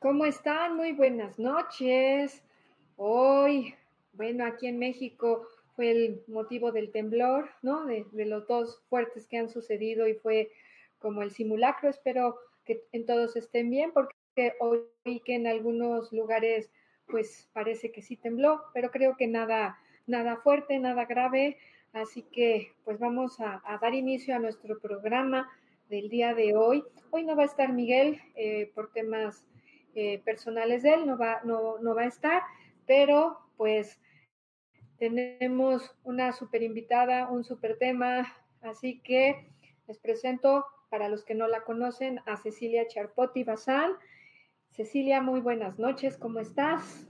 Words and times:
¿Cómo 0.00 0.24
están? 0.24 0.76
Muy 0.76 0.92
buenas 0.92 1.38
noches. 1.38 2.42
Hoy, 2.96 3.74
bueno, 4.14 4.46
aquí 4.46 4.66
en 4.66 4.78
México 4.78 5.46
fue 5.76 5.90
el 5.90 6.22
motivo 6.26 6.72
del 6.72 6.90
temblor, 6.90 7.50
¿no? 7.60 7.84
De, 7.84 8.06
los 8.24 8.48
dos 8.48 8.82
fuertes 8.88 9.26
que 9.26 9.36
han 9.36 9.50
sucedido 9.50 10.08
y 10.08 10.14
fue 10.14 10.52
como 11.00 11.20
el 11.20 11.30
simulacro. 11.30 11.90
Espero 11.90 12.38
que 12.64 12.82
en 12.92 13.04
todos 13.04 13.36
estén 13.36 13.68
bien 13.68 13.92
porque 13.92 14.54
hoy 14.60 15.20
que 15.22 15.34
en 15.34 15.46
algunos 15.46 16.10
lugares 16.14 16.72
pues 17.06 17.50
parece 17.52 17.92
que 17.92 18.00
sí 18.00 18.16
tembló, 18.16 18.62
pero 18.72 18.90
creo 18.90 19.18
que 19.18 19.26
nada, 19.26 19.78
nada 20.06 20.38
fuerte, 20.38 20.78
nada 20.78 21.04
grave. 21.04 21.58
Así 21.92 22.22
que 22.22 22.72
pues 22.84 22.98
vamos 22.98 23.38
a, 23.38 23.60
dar 23.82 23.92
inicio 23.92 24.34
a 24.34 24.38
nuestro 24.38 24.78
programa 24.78 25.50
del 25.90 26.08
día 26.08 26.32
de 26.32 26.56
hoy. 26.56 26.84
Hoy 27.10 27.24
no 27.24 27.36
va 27.36 27.42
a 27.42 27.46
estar 27.52 27.70
Miguel 27.70 28.18
eh, 28.34 28.72
por 28.74 28.94
temas 28.94 29.44
eh, 29.94 30.20
personales 30.24 30.82
de 30.82 30.94
él, 30.94 31.06
no 31.06 31.18
va, 31.18 31.40
no, 31.44 31.78
no 31.78 31.94
va 31.94 32.02
a 32.02 32.06
estar, 32.06 32.42
pero 32.86 33.38
pues 33.56 34.00
tenemos 34.98 35.96
una 36.04 36.32
super 36.32 36.62
invitada, 36.62 37.28
un 37.30 37.42
super 37.44 37.78
tema, 37.78 38.26
así 38.60 39.00
que 39.00 39.50
les 39.88 39.98
presento 39.98 40.64
para 40.90 41.08
los 41.08 41.24
que 41.24 41.34
no 41.34 41.46
la 41.46 41.62
conocen 41.62 42.20
a 42.26 42.36
Cecilia 42.36 42.86
Charpotti 42.86 43.44
Bazán. 43.44 43.92
Cecilia, 44.70 45.22
muy 45.22 45.40
buenas 45.40 45.78
noches, 45.78 46.18
¿cómo 46.18 46.40
estás? 46.40 47.08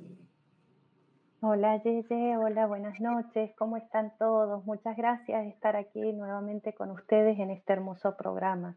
Hola 1.42 1.82
Yeye, 1.82 2.36
hola, 2.36 2.66
buenas 2.66 3.00
noches, 3.00 3.52
¿cómo 3.56 3.76
están 3.76 4.12
todos? 4.18 4.64
Muchas 4.66 4.96
gracias 4.96 5.42
de 5.42 5.48
estar 5.48 5.74
aquí 5.74 6.12
nuevamente 6.12 6.74
con 6.74 6.90
ustedes 6.90 7.38
en 7.38 7.50
este 7.50 7.72
hermoso 7.72 8.16
programa. 8.16 8.76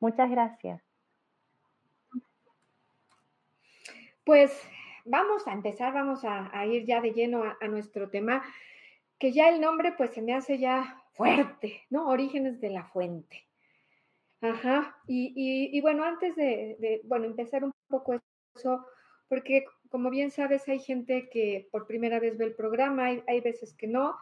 Muchas 0.00 0.30
gracias. 0.30 0.87
Pues 4.28 4.52
vamos 5.06 5.48
a 5.48 5.54
empezar, 5.54 5.94
vamos 5.94 6.20
a, 6.22 6.66
ir 6.66 6.84
ya 6.84 7.00
de 7.00 7.14
lleno 7.14 7.44
a, 7.44 7.66
nuestro 7.66 8.10
tema, 8.10 8.44
que 9.18 9.32
ya 9.32 9.48
el 9.48 9.58
nombre 9.58 9.92
pues 9.96 10.10
se 10.10 10.20
me 10.20 10.34
hace 10.34 10.58
ya 10.58 11.02
fuerte, 11.14 11.86
¿no? 11.88 12.10
Orígenes 12.10 12.60
de 12.60 12.68
la 12.68 12.84
fuente. 12.84 13.46
Ajá, 14.42 14.98
y, 15.06 15.80
bueno, 15.80 16.04
antes 16.04 16.36
de, 16.36 17.00
bueno, 17.04 17.24
empezar 17.24 17.64
un 17.64 17.72
poco 17.88 18.20
eso, 18.54 18.84
porque 19.30 19.64
como 19.88 20.10
bien 20.10 20.30
sabes, 20.30 20.68
hay 20.68 20.80
gente 20.80 21.30
que 21.30 21.66
por 21.72 21.86
primera 21.86 22.20
vez 22.20 22.36
ve 22.36 22.44
el 22.44 22.54
programa, 22.54 23.06
hay, 23.06 23.40
veces 23.40 23.72
que 23.72 23.86
no, 23.86 24.14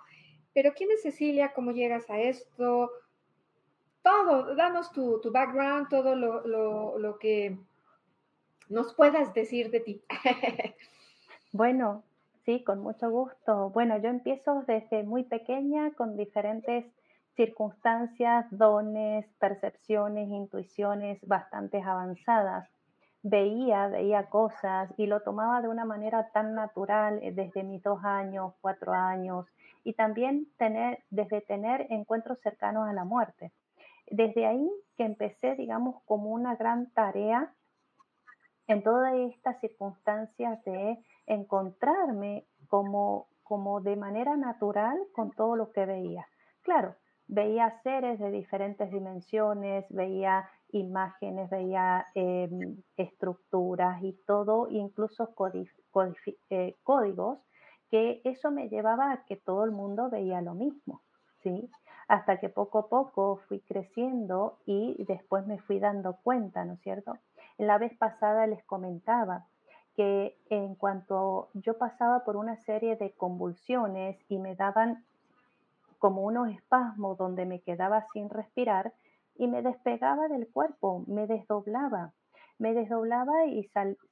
pero 0.55 0.73
¿quién 0.75 0.93
es 0.93 1.03
Cecilia? 1.03 1.53
¿Cómo 1.53 1.73
llegas 1.73 2.09
a 2.11 2.21
esto? 2.21 2.93
Todo, 4.03 4.55
danos 4.55 4.93
tu, 4.93 5.21
background, 5.33 5.89
todo 5.89 6.15
lo, 6.15 6.97
lo 6.97 7.19
que 7.19 7.59
nos 8.69 8.95
puedas 8.95 9.33
decir 9.35 9.71
de 9.71 9.81
ti. 9.81 10.03
bueno, 11.53 12.03
sí, 12.45 12.63
con 12.65 12.81
mucho 12.81 13.11
gusto. 13.11 13.71
Bueno, 13.71 13.99
yo 13.99 14.09
empiezo 14.09 14.65
desde 14.67 15.03
muy 15.03 15.25
pequeña 15.25 15.93
con 15.93 16.17
diferentes 16.17 16.85
circunstancias, 17.37 18.47
dones, 18.51 19.27
percepciones, 19.39 20.29
intuiciones 20.29 21.19
bastante 21.27 21.83
avanzadas. 21.83 22.69
Veía, 23.23 23.89
veía 23.89 24.27
cosas 24.31 24.91
y 24.97 25.07
lo 25.07 25.21
tomaba 25.21 25.61
de 25.61 25.69
una 25.69 25.85
manera 25.85 26.31
tan 26.31 26.55
natural 26.55 27.19
eh, 27.23 27.33
desde 27.33 27.63
mis 27.63 27.83
dos 27.83 28.03
años, 28.05 28.55
cuatro 28.61 28.93
años 28.93 29.47
y 29.85 29.93
también 29.95 30.47
tener, 30.57 31.01
desde 31.11 31.41
tener 31.41 31.87
encuentros 31.91 32.39
cercanos 32.41 32.89
a 32.89 32.93
la 32.93 33.05
muerte. 33.05 33.53
Desde 34.11 34.47
ahí 34.47 34.71
que 34.97 35.05
empecé, 35.05 35.57
digamos, 35.57 36.03
como 36.05 36.31
una 36.31 36.55
gran 36.57 36.91
tarea 36.91 37.53
en 38.69 38.83
todas 38.83 39.15
estas 39.15 39.61
circunstancias 39.61 40.63
de 40.65 40.99
encontrarme 41.27 42.47
como, 42.69 43.29
como 43.43 43.81
de 43.81 43.97
manera 43.97 44.37
natural 44.37 44.99
con 45.13 45.31
todo 45.33 45.57
lo 45.57 45.73
que 45.73 45.87
veía. 45.87 46.27
Claro, 46.63 46.97
veía 47.29 47.81
seres 47.83 48.19
de 48.19 48.31
diferentes 48.31 48.91
dimensiones, 48.91 49.85
veía 49.91 50.49
imágenes, 50.71 51.51
veía 51.51 52.05
em, 52.15 52.83
estructuras 52.97 54.03
y 54.03 54.13
todo, 54.27 54.69
incluso 54.71 55.33
eh, 56.51 56.75
códigos, 56.83 57.39
que 57.91 58.21
eso 58.25 58.51
me 58.51 58.69
llevaba 58.69 59.13
a 59.13 59.25
que 59.25 59.37
todo 59.37 59.65
el 59.65 59.71
mundo 59.71 60.11
veía 60.11 60.41
lo 60.41 60.55
mismo, 60.55 61.03
¿sí? 61.43 61.71
Hasta 62.09 62.39
que 62.39 62.49
poco 62.49 62.79
a 62.79 62.89
poco 62.89 63.37
fui 63.49 63.61
creciendo 63.61 64.59
y 64.67 65.05
después 65.05 65.47
me 65.47 65.59
fui 65.59 65.79
dando 65.79 66.17
cuenta, 66.23 66.65
¿no 66.65 66.75
es 66.75 66.81
cierto? 66.81 67.15
La 67.59 67.79
vez 67.79 67.97
pasada 67.97 68.47
les 68.47 68.63
comentaba 68.65 69.47
que 69.95 70.39
en 70.51 70.75
cuanto 70.75 71.49
yo 71.55 71.79
pasaba 71.79 72.23
por 72.25 72.37
una 72.37 72.57
serie 72.57 72.97
de 72.97 73.13
convulsiones 73.13 74.19
y 74.29 74.39
me 74.39 74.55
daban 74.55 75.05
como 75.99 76.23
unos 76.23 76.51
espasmos 76.51 77.17
donde 77.17 77.47
me 77.47 77.63
quedaba 77.63 78.05
sin 78.13 78.29
respirar 78.29 78.93
y 79.37 79.49
me 79.49 79.63
despegaba 79.63 80.29
del 80.29 80.49
cuerpo, 80.53 81.05
me 81.07 81.27
desdoblaba, 81.27 82.13
me 82.59 82.75
desdoblaba 82.75 83.47
y 83.47 83.65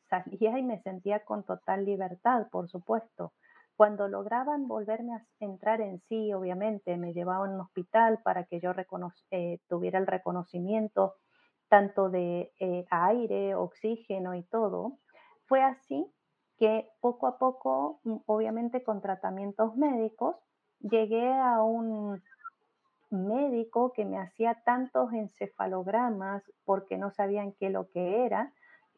salía 0.09 0.59
y 0.59 0.63
me 0.63 0.81
sentía 0.81 1.21
con 1.25 1.45
total 1.45 1.85
libertad, 1.85 2.49
por 2.51 2.69
supuesto. 2.69 3.33
Cuando 3.77 4.09
lograban 4.09 4.69
volverme 4.69 5.15
a 5.15 5.27
entrar 5.41 5.81
en 5.81 6.01
sí, 6.09 6.33
obviamente 6.33 6.97
me 6.97 7.13
llevaban 7.13 7.51
a 7.51 7.55
un 7.55 7.61
hospital 7.61 8.21
para 8.23 8.45
que 8.45 8.61
yo 8.61 8.73
eh, 9.31 9.59
tuviera 9.69 9.99
el 9.99 10.07
reconocimiento 10.07 11.15
tanto 11.75 12.09
de 12.09 12.53
eh, 12.61 12.87
aire, 12.89 13.57
oxígeno 13.57 14.37
y 14.37 14.45
todo. 14.45 15.01
Fue 15.47 15.61
así 15.61 16.07
que 16.57 16.89
poco 17.01 17.27
a 17.27 17.37
poco, 17.37 17.99
mm, 18.05 18.19
obviamente 18.27 18.85
con 18.85 19.01
tratamientos 19.01 19.75
médicos, 19.75 20.37
llegué 20.79 21.29
a 21.33 21.65
un 21.65 22.23
médico 23.11 23.93
que 23.93 24.05
me 24.05 24.19
hacía 24.19 24.63
tantos 24.65 25.13
encefalogramas 25.13 26.45
porque 26.65 26.97
no 26.97 27.11
sabían 27.11 27.55
qué 27.59 27.71
lo 27.71 27.91
que 27.91 28.25
era. 28.25 28.53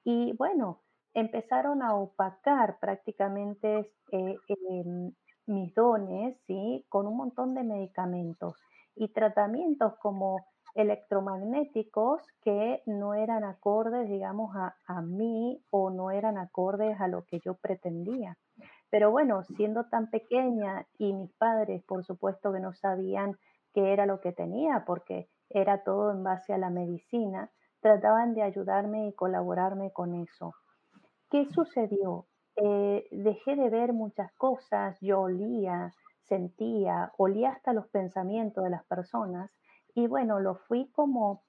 Y 0.04 0.34
bueno, 0.34 0.82
empezaron 1.14 1.80
a 1.80 1.94
opacar 1.94 2.78
prácticamente 2.78 3.90
eh, 4.12 4.36
em, 4.48 5.14
mis 5.46 5.74
dones, 5.74 6.36
¿sí? 6.46 6.84
Con 6.90 7.06
un 7.06 7.16
montón 7.16 7.54
de 7.54 7.64
medicamentos 7.64 8.54
y 8.94 9.08
tratamientos 9.14 9.94
como 9.96 10.44
electromagnéticos 10.76 12.22
que 12.42 12.82
no 12.86 13.14
eran 13.14 13.44
acordes, 13.44 14.08
digamos, 14.08 14.54
a, 14.54 14.76
a 14.86 15.02
mí 15.02 15.60
o 15.70 15.90
no 15.90 16.10
eran 16.10 16.38
acordes 16.38 17.00
a 17.00 17.08
lo 17.08 17.24
que 17.24 17.40
yo 17.40 17.54
pretendía. 17.54 18.36
Pero 18.90 19.10
bueno, 19.10 19.42
siendo 19.42 19.84
tan 19.84 20.10
pequeña 20.10 20.86
y 20.98 21.12
mis 21.12 21.32
padres, 21.34 21.82
por 21.84 22.04
supuesto 22.04 22.52
que 22.52 22.60
no 22.60 22.72
sabían 22.74 23.36
qué 23.74 23.92
era 23.92 24.06
lo 24.06 24.20
que 24.20 24.32
tenía, 24.32 24.84
porque 24.86 25.28
era 25.50 25.82
todo 25.82 26.12
en 26.12 26.22
base 26.22 26.52
a 26.52 26.58
la 26.58 26.70
medicina, 26.70 27.50
trataban 27.80 28.34
de 28.34 28.42
ayudarme 28.42 29.08
y 29.08 29.12
colaborarme 29.14 29.92
con 29.92 30.14
eso. 30.14 30.54
¿Qué 31.30 31.46
sucedió? 31.46 32.26
Eh, 32.56 33.06
dejé 33.10 33.56
de 33.56 33.68
ver 33.68 33.92
muchas 33.92 34.32
cosas, 34.34 34.98
yo 35.00 35.20
olía, 35.20 35.92
sentía, 36.22 37.12
olía 37.18 37.50
hasta 37.50 37.72
los 37.72 37.86
pensamientos 37.88 38.64
de 38.64 38.70
las 38.70 38.84
personas 38.84 39.50
y 39.96 40.06
bueno, 40.06 40.40
lo 40.40 40.56
fui 40.56 40.90
como 40.92 41.42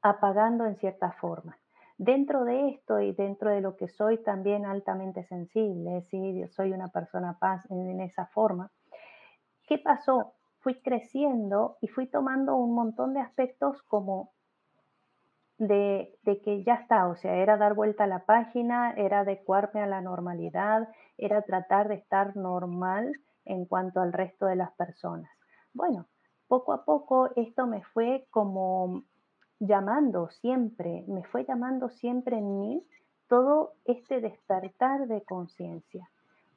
apagando 0.00 0.64
en 0.64 0.76
cierta 0.76 1.12
forma. 1.12 1.58
Dentro 1.98 2.44
de 2.46 2.70
esto 2.70 2.98
y 2.98 3.12
dentro 3.12 3.50
de 3.50 3.60
lo 3.60 3.76
que 3.76 3.88
soy 3.88 4.22
también 4.22 4.64
altamente 4.64 5.22
sensible, 5.24 6.00
¿sí? 6.10 6.42
soy 6.48 6.72
una 6.72 6.88
persona 6.88 7.38
paz 7.38 7.70
en 7.70 8.00
esa 8.00 8.24
forma. 8.26 8.72
¿Qué 9.66 9.78
pasó? 9.78 10.32
Fui 10.60 10.80
creciendo 10.80 11.76
y 11.82 11.88
fui 11.88 12.06
tomando 12.06 12.56
un 12.56 12.74
montón 12.74 13.12
de 13.12 13.20
aspectos 13.20 13.82
como 13.82 14.32
de, 15.58 16.18
de, 16.22 16.40
que 16.40 16.64
ya 16.64 16.74
está, 16.74 17.06
o 17.06 17.16
sea, 17.16 17.34
era 17.34 17.58
dar 17.58 17.74
vuelta 17.74 18.04
a 18.04 18.06
la 18.08 18.24
página, 18.24 18.92
era 18.92 19.20
adecuarme 19.20 19.82
a 19.82 19.86
la 19.86 20.00
normalidad, 20.00 20.88
era 21.18 21.42
tratar 21.42 21.88
de 21.88 21.96
estar 21.96 22.34
normal 22.34 23.12
en 23.44 23.66
cuanto 23.66 24.00
al 24.00 24.14
resto 24.14 24.46
de 24.46 24.56
las 24.56 24.72
personas. 24.72 25.30
Bueno, 25.74 26.06
poco 26.52 26.74
a 26.74 26.84
poco 26.84 27.30
esto 27.34 27.66
me 27.66 27.82
fue 27.94 28.26
como 28.30 29.04
llamando 29.58 30.28
siempre, 30.42 31.02
me 31.08 31.24
fue 31.24 31.46
llamando 31.46 31.88
siempre 31.88 32.36
en 32.36 32.60
mí 32.60 32.86
todo 33.26 33.72
este 33.86 34.20
despertar 34.20 35.06
de 35.06 35.22
conciencia. 35.22 36.10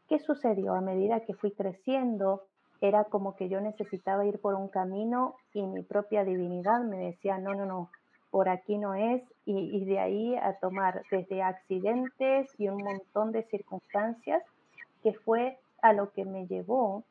¿Qué 0.09 0.19
sucedió? 0.19 0.74
A 0.74 0.81
medida 0.81 1.21
que 1.21 1.33
fui 1.33 1.51
creciendo, 1.51 2.42
era 2.81 3.06
como 3.06 3.38
que 3.38 3.47
yo 3.47 3.62
necesitaba 3.62 4.25
ir 4.25 4.42
por 4.42 4.56
un 4.56 4.68
camino 4.68 5.36
y 5.53 5.65
mi 5.65 5.81
propia 5.81 6.25
divinidad 6.25 6.81
me 6.81 6.98
decía, 6.98 7.38
no, 7.38 7.53
no, 7.56 7.65
no, 7.65 7.89
por 8.31 8.50
aquí 8.50 8.77
no 8.77 8.95
es, 8.95 9.24
y, 9.45 9.86
de 9.86 10.00
ahí 10.00 10.36
a 10.36 10.59
tomar 10.59 11.03
desde 11.09 11.41
accidentes 11.41 12.53
y 12.57 12.68
un 12.68 12.83
montón 12.83 13.31
de 13.31 13.44
circunstancias 13.44 14.44
que 15.03 15.13
fue 15.13 15.57
a 15.81 15.94
lo 15.94 16.12
que 16.12 16.25
me 16.25 16.48
llevó 16.48 17.06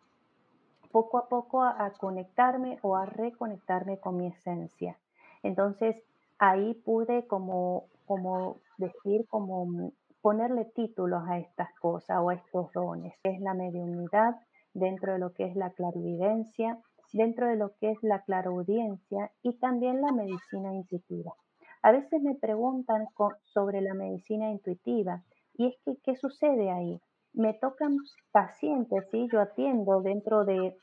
poco 0.94 1.18
a 1.18 1.28
poco 1.28 1.64
a, 1.64 1.90
conectarme 1.98 2.78
o 2.82 2.94
a 2.94 3.04
reconectarme 3.04 3.98
con 3.98 4.16
mi 4.16 4.28
esencia. 4.28 4.96
Entonces 5.42 5.96
ahí 6.38 6.74
pude 6.84 7.26
como, 7.26 7.86
como 8.06 8.58
decir, 8.78 9.26
como 9.26 9.90
ponerle 10.22 10.66
títulos 10.66 11.24
a 11.28 11.38
estas 11.38 11.74
cosas 11.80 12.18
o 12.22 12.30
a 12.30 12.34
estos 12.34 12.72
dones. 12.72 13.12
Es 13.24 13.40
la 13.40 13.54
mediunidad 13.54 14.36
dentro 14.72 15.14
de 15.14 15.18
lo 15.18 15.32
que 15.32 15.46
es 15.46 15.56
la 15.56 15.70
clarividencia, 15.70 16.78
dentro 17.12 17.48
de 17.48 17.56
lo 17.56 17.74
que 17.80 17.90
es 17.90 17.98
la 18.02 18.20
claraudiencia 18.22 19.32
y 19.42 19.58
también 19.58 20.00
la 20.00 20.12
medicina 20.12 20.72
intuitiva. 20.72 21.34
A 21.82 21.90
veces 21.90 22.22
me 22.22 22.36
preguntan 22.36 23.08
sobre 23.42 23.80
la 23.80 23.94
medicina 23.94 24.48
intuitiva 24.48 25.24
y 25.54 25.66
es 25.66 25.74
que, 25.84 25.96
¿qué 26.04 26.14
sucede 26.14 26.70
ahí? 26.70 27.00
Me 27.34 27.52
tocan 27.54 27.96
pacientes, 28.30 29.08
¿sí? 29.10 29.26
Yo 29.32 29.40
atiendo 29.40 30.00
dentro 30.02 30.44
de 30.44 30.78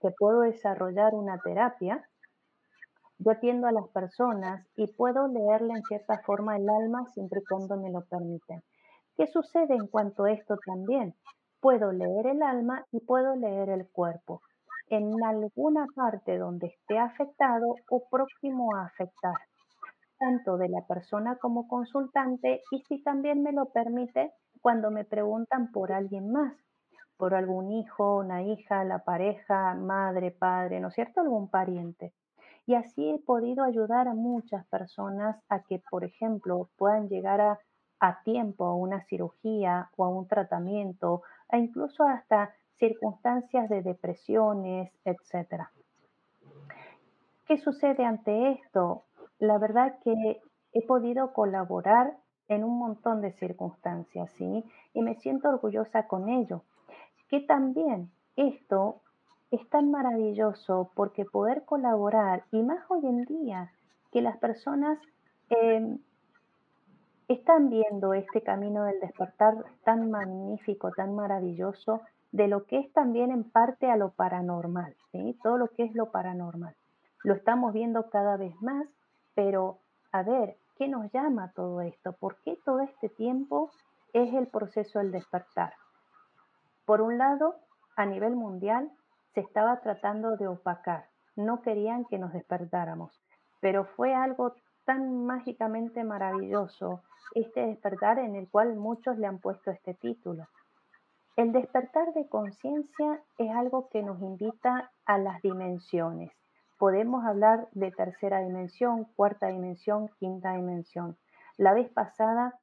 que 0.00 0.10
puedo 0.16 0.40
desarrollar 0.40 1.14
una 1.14 1.36
terapia, 1.38 2.08
yo 3.18 3.32
atiendo 3.32 3.66
a 3.66 3.72
las 3.72 3.88
personas 3.88 4.64
y 4.76 4.86
puedo 4.94 5.26
leerle 5.26 5.74
en 5.74 5.82
cierta 5.82 6.20
forma 6.24 6.56
el 6.56 6.68
alma 6.68 7.06
siempre 7.06 7.40
y 7.40 7.44
cuando 7.44 7.76
me 7.76 7.90
lo 7.90 8.04
permiten. 8.04 8.62
¿Qué 9.16 9.26
sucede 9.26 9.74
en 9.74 9.88
cuanto 9.88 10.24
a 10.24 10.32
esto 10.32 10.56
también? 10.64 11.14
Puedo 11.60 11.90
leer 11.90 12.28
el 12.28 12.42
alma 12.42 12.84
y 12.92 13.00
puedo 13.00 13.34
leer 13.34 13.70
el 13.70 13.90
cuerpo. 13.90 14.42
En 14.88 15.12
alguna 15.24 15.86
parte 15.96 16.38
donde 16.38 16.68
esté 16.68 16.98
afectado 16.98 17.66
o 17.90 18.08
próximo 18.08 18.76
a 18.76 18.84
afectar, 18.84 19.34
tanto 20.20 20.56
de 20.56 20.68
la 20.68 20.86
persona 20.86 21.36
como 21.40 21.66
consultante 21.66 22.60
y 22.70 22.78
si 22.82 23.02
también 23.02 23.42
me 23.42 23.52
lo 23.52 23.72
permite 23.72 24.32
cuando 24.60 24.90
me 24.90 25.04
preguntan 25.04 25.70
por 25.72 25.92
alguien 25.92 26.30
más 26.30 26.54
por 27.16 27.34
algún 27.34 27.70
hijo, 27.72 28.18
una 28.18 28.42
hija, 28.42 28.84
la 28.84 28.98
pareja, 28.98 29.74
madre, 29.74 30.30
padre, 30.30 30.80
¿no 30.80 30.88
es 30.88 30.94
cierto? 30.94 31.20
Algún 31.20 31.48
pariente. 31.48 32.12
Y 32.66 32.74
así 32.74 33.10
he 33.10 33.18
podido 33.18 33.64
ayudar 33.64 34.08
a 34.08 34.14
muchas 34.14 34.66
personas 34.66 35.36
a 35.48 35.60
que, 35.62 35.80
por 35.90 36.04
ejemplo, 36.04 36.68
puedan 36.76 37.08
llegar 37.08 37.40
a, 37.40 37.58
tiempo 38.24 38.66
a 38.66 38.74
una 38.74 39.02
cirugía 39.04 39.88
o 39.96 40.04
a 40.04 40.08
un 40.08 40.28
tratamiento, 40.28 41.22
e 41.50 41.58
incluso 41.58 42.04
hasta 42.04 42.54
circunstancias 42.78 43.68
de 43.68 43.82
depresiones, 43.82 44.92
etc. 45.04 45.64
¿Qué 47.46 47.56
sucede 47.58 48.04
ante 48.04 48.50
esto? 48.52 49.04
La 49.38 49.58
verdad 49.58 49.98
que 50.04 50.40
he 50.72 50.86
podido 50.86 51.32
colaborar 51.32 52.16
en 52.48 52.64
un 52.64 52.78
montón 52.78 53.20
de 53.20 53.32
circunstancias, 53.32 54.30
¿sí? 54.38 54.64
Y 54.94 55.02
me 55.02 55.14
siento 55.16 55.48
orgullosa 55.48 56.06
con 56.06 56.28
ello 56.28 56.62
que 57.28 57.40
también 57.40 58.10
esto 58.36 59.00
es 59.50 59.68
tan 59.68 59.90
maravilloso 59.90 60.90
porque 60.94 61.24
poder 61.24 61.64
colaborar, 61.64 62.44
y 62.50 62.62
más 62.62 62.84
hoy 62.88 63.06
en 63.06 63.24
día, 63.24 63.72
que 64.12 64.20
las 64.20 64.36
personas 64.38 64.98
em, 65.50 65.98
están 67.28 67.70
viendo 67.70 68.14
este 68.14 68.42
camino 68.42 68.84
del 68.84 69.00
despertar 69.00 69.54
tan 69.84 70.10
magnífico, 70.10 70.90
tan 70.92 71.14
maravilloso, 71.14 72.02
de 72.32 72.48
lo 72.48 72.66
que 72.66 72.78
es 72.78 72.92
también 72.92 73.30
en 73.30 73.44
parte 73.44 73.90
a 73.90 73.96
lo 73.96 74.10
paranormal, 74.10 74.94
¿sí? 75.12 75.38
todo 75.42 75.58
lo 75.58 75.68
que 75.68 75.84
es 75.84 75.94
lo 75.94 76.10
paranormal. 76.10 76.74
Lo 77.22 77.34
estamos 77.34 77.72
viendo 77.72 78.10
cada 78.10 78.36
vez 78.36 78.54
más, 78.60 78.86
pero 79.34 79.78
a 80.12 80.22
ver, 80.22 80.56
¿qué 80.76 80.88
nos 80.88 81.10
llama 81.12 81.52
todo 81.52 81.80
esto? 81.80 82.12
¿Por 82.12 82.36
qué 82.42 82.58
todo 82.64 82.80
este 82.80 83.08
tiempo 83.08 83.70
es 84.12 84.32
el 84.34 84.46
proceso 84.48 84.98
del 84.98 85.12
despertar? 85.12 85.74
Por 86.84 87.00
un 87.00 87.18
lado, 87.18 87.56
a 87.96 88.06
nivel 88.06 88.36
mundial 88.36 88.90
se 89.34 89.40
estaba 89.40 89.80
tratando 89.80 90.36
de 90.36 90.48
opacar, 90.48 91.08
no 91.34 91.62
querían 91.62 92.04
que 92.04 92.18
nos 92.18 92.32
despertáramos, 92.32 93.20
pero 93.60 93.84
fue 93.84 94.14
algo 94.14 94.54
tan 94.84 95.26
mágicamente 95.26 96.04
maravilloso 96.04 97.02
este 97.34 97.66
despertar 97.66 98.18
en 98.18 98.36
el 98.36 98.48
cual 98.48 98.76
muchos 98.76 99.18
le 99.18 99.26
han 99.26 99.38
puesto 99.38 99.70
este 99.70 99.94
título. 99.94 100.46
El 101.36 101.52
despertar 101.52 102.14
de 102.14 102.28
conciencia 102.28 103.20
es 103.36 103.50
algo 103.50 103.88
que 103.90 104.02
nos 104.02 104.20
invita 104.22 104.90
a 105.04 105.18
las 105.18 105.42
dimensiones. 105.42 106.32
Podemos 106.78 107.24
hablar 107.24 107.68
de 107.72 107.90
tercera 107.90 108.40
dimensión, 108.40 109.04
cuarta 109.16 109.46
dimensión, 109.48 110.10
quinta 110.18 110.52
dimensión. 110.52 111.16
La 111.56 111.72
vez 111.72 111.90
pasada 111.90 112.58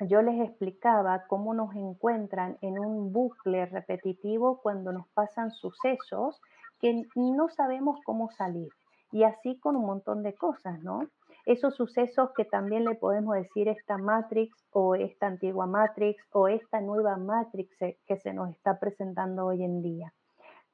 yo 0.00 0.22
les 0.22 0.40
explicaba 0.40 1.24
cómo 1.26 1.54
nos 1.54 1.74
encuentran 1.74 2.58
en 2.60 2.78
un 2.78 3.12
bucle 3.12 3.66
repetitivo 3.66 4.60
cuando 4.60 4.92
nos 4.92 5.08
pasan 5.08 5.50
sucesos 5.50 6.40
que 6.80 7.06
no 7.14 7.48
sabemos 7.48 8.00
cómo 8.04 8.30
salir. 8.30 8.68
Y 9.12 9.22
así 9.22 9.58
con 9.58 9.76
un 9.76 9.86
montón 9.86 10.22
de 10.22 10.34
cosas, 10.34 10.80
¿no? 10.82 11.08
Esos 11.46 11.76
sucesos 11.76 12.30
que 12.36 12.44
también 12.44 12.84
le 12.84 12.94
podemos 12.94 13.34
decir 13.36 13.68
esta 13.68 13.98
Matrix 13.98 14.56
o 14.70 14.94
esta 14.94 15.26
antigua 15.26 15.66
Matrix 15.66 16.24
o 16.32 16.48
esta 16.48 16.80
nueva 16.80 17.16
Matrix 17.16 17.76
que 17.78 18.16
se 18.16 18.32
nos 18.32 18.50
está 18.50 18.80
presentando 18.80 19.46
hoy 19.46 19.62
en 19.62 19.82
día. 19.82 20.12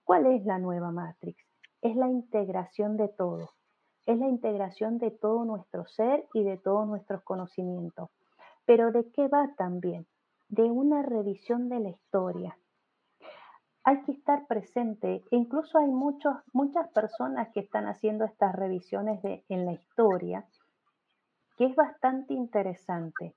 ¿Cuál 0.04 0.26
es 0.26 0.44
la 0.44 0.58
nueva 0.58 0.90
Matrix? 0.90 1.49
Es 1.82 1.96
la 1.96 2.08
integración 2.08 2.96
de 2.96 3.08
todo. 3.08 3.50
Es 4.06 4.18
la 4.18 4.28
integración 4.28 4.98
de 4.98 5.10
todo 5.10 5.44
nuestro 5.44 5.86
ser 5.86 6.26
y 6.34 6.42
de 6.44 6.56
todos 6.56 6.86
nuestros 6.86 7.22
conocimientos 7.22 8.10
pero 8.70 8.92
¿de 8.92 9.10
qué 9.10 9.26
va 9.26 9.52
también? 9.56 10.06
De 10.48 10.62
una 10.62 11.02
revisión 11.02 11.68
de 11.68 11.80
la 11.80 11.88
historia. 11.88 12.56
hay 13.82 14.00
que 14.02 14.12
estar 14.12 14.46
presente. 14.46 15.24
Incluso 15.32 15.76
hay 15.78 15.88
muchos, 15.88 16.36
muchas 16.52 16.88
personas 16.92 17.48
que 17.52 17.58
están 17.58 17.88
haciendo 17.88 18.24
estas 18.24 18.54
revisiones 18.54 19.20
de, 19.22 19.44
en 19.48 19.66
la 19.66 19.72
historia, 19.72 20.46
que 21.56 21.64
es 21.64 21.74
bastante 21.74 22.32
interesante, 22.32 23.34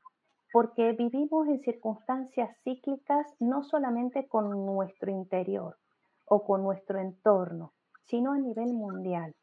porque 0.51 0.91
vivimos 0.91 1.47
en 1.47 1.61
circunstancias 1.61 2.55
cíclicas 2.63 3.25
no 3.39 3.63
solamente 3.63 4.27
con 4.27 4.67
nuestro 4.67 5.09
interior 5.09 5.77
o 6.25 6.43
con 6.43 6.61
nuestro 6.61 6.99
entorno, 6.99 7.73
sino 8.05 8.33
a 8.33 8.37
nivel 8.37 8.73
mundial. 8.73 9.33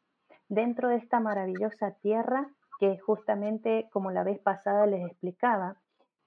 Dentro 0.49 0.89
de 0.89 0.97
esta 0.97 1.19
maravillosa 1.19 1.91
tierra, 2.01 2.49
que 2.79 2.97
justamente 2.99 3.87
como 3.91 4.11
la 4.11 4.23
vez 4.23 4.39
pasada 4.39 4.85
les 4.85 5.05
explicaba, 5.05 5.77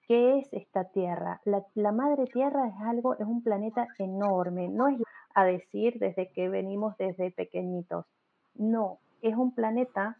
¿Qué 0.06 0.38
es 0.38 0.52
esta 0.52 0.84
Tierra? 0.84 1.40
La, 1.44 1.92
madre 1.92 2.26
Tierra 2.26 2.68
es 2.68 2.74
algo, 2.82 3.14
es 3.14 3.26
un 3.26 3.42
planeta 3.42 3.88
enorme, 3.98 4.68
no 4.68 4.88
es 4.88 4.98
a 5.34 5.44
decir 5.44 5.98
desde 5.98 6.30
que 6.30 6.48
venimos 6.48 6.96
desde 6.98 7.30
pequeñitos. 7.30 8.04
No, 8.54 8.98
es 9.22 9.34
un 9.34 9.54
planeta 9.54 10.18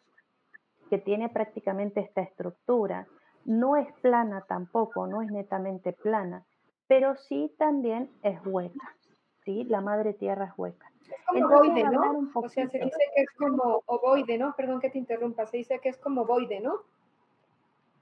que 0.88 0.98
tiene 0.98 1.28
prácticamente 1.28 2.00
esta 2.00 2.22
estructura. 2.22 3.06
No 3.44 3.76
es 3.76 3.92
plana 4.00 4.44
tampoco, 4.48 5.06
no 5.06 5.20
es 5.20 5.30
netamente 5.30 5.92
plana, 5.92 6.44
pero 6.88 7.14
sí 7.16 7.54
también 7.58 8.10
es 8.22 8.38
hueca. 8.46 8.96
¿Sí? 9.44 9.64
La 9.64 9.80
madre 9.80 10.14
Tierra 10.14 10.46
es 10.46 10.52
hueca. 10.56 10.90
Es 11.06 11.14
como 11.26 11.46
ovoide, 11.46 11.84
¿no? 11.84 12.30
O 12.34 12.48
sea, 12.48 12.68
se 12.68 12.78
dice 12.78 12.98
que 13.14 13.22
es 13.22 13.30
como 13.36 13.82
ovoide, 13.86 14.38
¿no? 14.38 14.54
Perdón 14.56 14.80
que 14.80 14.90
te 14.90 14.98
interrumpa, 14.98 15.46
se 15.46 15.58
dice 15.58 15.78
que 15.80 15.90
es 15.90 15.98
como 15.98 16.22
ovoide, 16.22 16.60
¿no? 16.60 16.78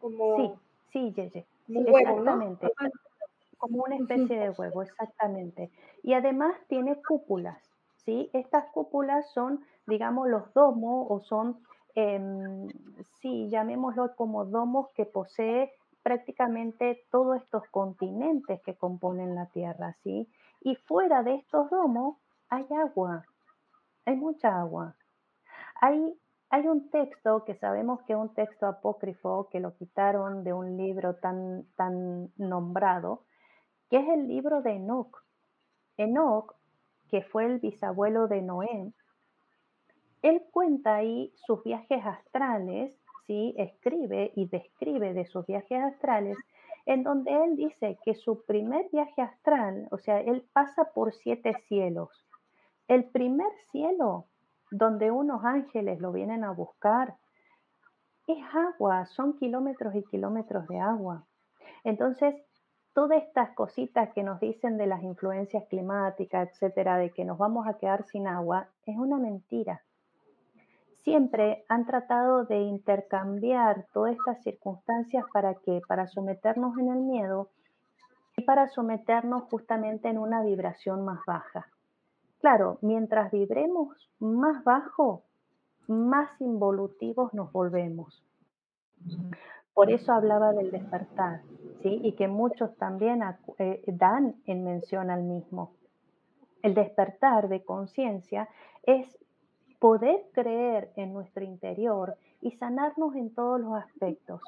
Como... 0.01 0.37
Sí, 0.37 0.53
sí, 0.93 1.13
Yeye 1.13 1.47
exactamente. 1.69 2.69
Como 3.59 3.85
una 3.85 3.97
especie 3.97 4.39
de 4.39 4.51
huevo, 4.51 4.83
exactamente. 4.83 5.71
Y 6.03 6.15
además 6.15 6.57
tiene 6.69 7.01
cúpulas, 7.03 7.63
¿sí? 8.05 8.29
Estas 8.33 8.67
cúpulas 8.73 9.31
son, 9.33 9.65
digamos, 9.87 10.29
los 10.29 10.53
domos 10.53 11.07
o 11.09 11.21
son, 11.21 11.59
em, 11.95 12.69
sí, 13.21 13.49
llamémoslo 13.51 14.17
como 14.17 14.45
domos 14.45 14.89
que 14.95 15.05
posee 15.05 15.73
prácticamente 16.03 17.05
todos 17.13 17.41
estos 17.41 17.63
continentes 17.71 18.61
que 18.63 18.75
componen 18.75 19.37
la 19.37 19.47
Tierra, 19.47 19.97
¿sí? 20.03 20.29
Y 20.65 20.77
fuera 20.77 21.23
de 21.23 21.37
estos 21.37 21.71
domos 21.71 22.19
hay 22.49 22.67
agua, 22.71 23.25
hay 24.05 24.17
mucha 24.17 24.61
agua. 24.61 24.97
Hay 25.81 26.17
hay 26.53 26.69
un 26.69 26.91
texto 26.91 27.47
que 27.47 27.55
sabemos 27.55 28.03
que 28.03 28.13
es 28.13 28.19
un 28.19 28.35
texto 28.35 28.67
apócrifo 28.67 29.49
que 29.51 29.59
lo 29.59 29.75
quitaron 29.75 30.45
de 30.45 30.53
un 30.53 30.77
libro 30.77 31.15
tan, 31.15 31.65
tan 31.77 32.31
nombrado, 32.37 33.25
que 33.89 33.97
es 33.97 34.09
el 34.11 34.29
libro 34.29 34.61
de 34.61 34.73
Enoch. 34.73 35.25
Enoch, 35.97 36.55
que 37.09 37.23
fue 37.23 37.47
el 37.47 37.59
bisabuelo 37.59 38.29
de 38.29 38.43
Noé, 38.43 38.93
él 40.21 40.43
cuenta 40.53 40.97
ahí 40.97 41.33
sus 41.37 41.65
viajes 41.65 42.05
astrales, 42.05 42.95
¿sí? 43.27 43.55
escribe 43.57 44.33
y 44.37 44.47
describe 44.47 45.15
de 45.15 45.25
sus 45.25 45.47
viajes 45.47 45.83
astrales, 45.83 46.37
en 46.87 47.03
donde 47.03 47.33
él 47.33 47.57
dice 47.57 47.99
que 48.05 48.15
su 48.15 48.45
primer 48.45 48.89
viaje 48.91 49.23
astral, 49.23 49.89
o 49.91 49.99
sea, 49.99 50.21
él 50.21 50.45
pasa 50.53 50.93
por 50.93 51.13
siete 51.13 51.55
cielos. 51.69 52.11
El 52.89 53.05
primer 53.05 53.53
cielo 53.71 54.27
donde 54.71 55.11
unos 55.11 55.45
ángeles 55.45 56.01
lo 56.01 56.13
vienen 56.13 56.45
a 56.45 56.51
buscar, 56.51 57.17
es 58.27 58.39
agua, 58.55 59.07
son 59.07 59.37
kilómetros 59.39 59.95
y 59.95 60.03
kilómetros 60.05 60.67
de 60.69 60.81
agua. 60.81 61.25
Entonces, 61.85 62.35
todas 62.95 63.23
estas 63.23 63.51
cositas 63.55 64.13
que 64.13 64.23
nos 64.23 64.41
dicen 64.41 64.79
de 64.79 64.87
las 64.87 65.03
influencias 65.03 65.65
climáticas, 65.69 66.49
etcétera, 66.51 66.97
de 66.97 67.11
que 67.11 67.25
nos 67.25 67.39
vamos 67.39 67.67
a 67.67 67.79
quedar 67.79 68.05
sin 68.05 68.27
agua, 68.27 68.69
es 68.87 68.97
una 68.97 69.19
mentira. 69.19 69.83
Siempre 71.03 71.65
han 71.69 71.85
tratado 71.85 72.45
de 72.45 72.61
intercambiar 72.61 73.87
todas 73.93 74.13
estas 74.13 74.43
circunstancias 74.43 75.25
para 75.33 75.55
que 75.55 75.81
para 75.89 76.07
someternos 76.07 76.79
en 76.79 76.89
el 76.91 77.01
miedo 77.01 77.49
y 78.37 78.45
para 78.45 78.69
someternos 78.69 79.45
justamente 79.51 80.09
en 80.09 80.19
una 80.19 80.43
vibración 80.43 81.05
más 81.05 81.21
baja. 81.27 81.67
Claro, 82.41 82.79
mientras 82.83 83.31
vibremos 83.33 84.11
más 84.21 84.63
bajo, 84.65 85.25
más 85.89 86.41
involutivos 86.41 87.35
nos 87.35 87.53
volvemos. 87.53 88.23
Por 89.75 89.91
eso 89.91 90.13
hablaba 90.13 90.53
del 90.53 90.71
despertar, 90.71 91.43
¿sí? 91.83 92.01
Y 92.03 92.13
que 92.13 92.29
muchos 92.29 92.77
también 92.77 93.23
eh, 93.59 93.83
dan 93.87 94.37
en 94.47 94.65
mención 94.65 95.11
al 95.11 95.23
mismo. 95.23 95.73
El 96.63 96.75
despertar 96.75 97.49
de 97.49 97.65
conciencia 97.65 98.49
es 98.85 99.19
poder 99.83 100.31
creer 100.33 100.93
en 100.95 101.13
nuestro 101.13 101.43
interior 101.43 102.17
y 102.41 102.53
sanarnos 102.53 103.17
en 103.17 103.35
todos 103.35 103.61
los 103.61 103.75
aspectos. 103.75 104.41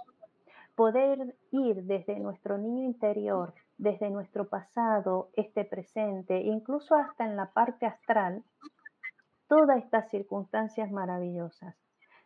Poder 0.76 1.34
ir 1.50 1.82
desde 1.82 2.20
nuestro 2.20 2.56
niño 2.56 2.84
interior 2.84 3.52
desde 3.76 4.10
nuestro 4.10 4.48
pasado, 4.48 5.30
este 5.34 5.64
presente, 5.64 6.40
incluso 6.40 6.94
hasta 6.94 7.24
en 7.24 7.34
la 7.34 7.50
parte 7.50 7.84
astral, 7.84 8.44
todas 9.48 9.78
estas 9.78 10.08
circunstancias 10.08 10.92
maravillosas, 10.92 11.74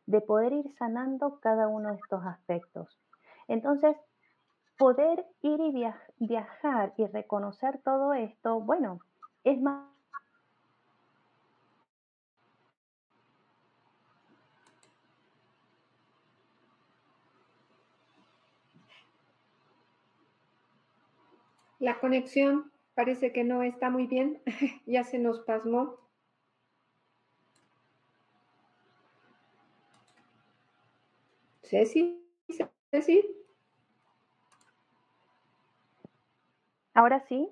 de 0.05 0.21
poder 0.21 0.53
ir 0.53 0.71
sanando 0.77 1.41
cada 1.41 1.67
uno 1.67 1.93
de 1.93 1.97
estos 1.97 2.23
aspectos. 2.27 3.01
Entonces, 3.49 3.97
poder 4.77 5.25
ir 5.41 5.61
y 5.61 6.27
viajar 6.27 6.93
y 6.99 7.07
reconocer 7.07 7.81
todo 7.83 8.13
esto, 8.13 8.61
bueno, 8.61 8.99
es 9.45 9.59
más 9.59 9.98
La 21.79 22.01
conexión 22.01 22.73
parece 22.95 23.33
que 23.33 23.45
no 23.45 23.63
está 23.63 23.91
muy 23.91 24.07
bien, 24.07 24.43
ya 24.87 25.05
se 25.05 25.19
nos 25.19 25.41
pasmó. 25.41 25.97
Ceci, 31.63 32.19
Ceci. 32.91 33.25
Ahora 36.95 37.21
sí. 37.29 37.49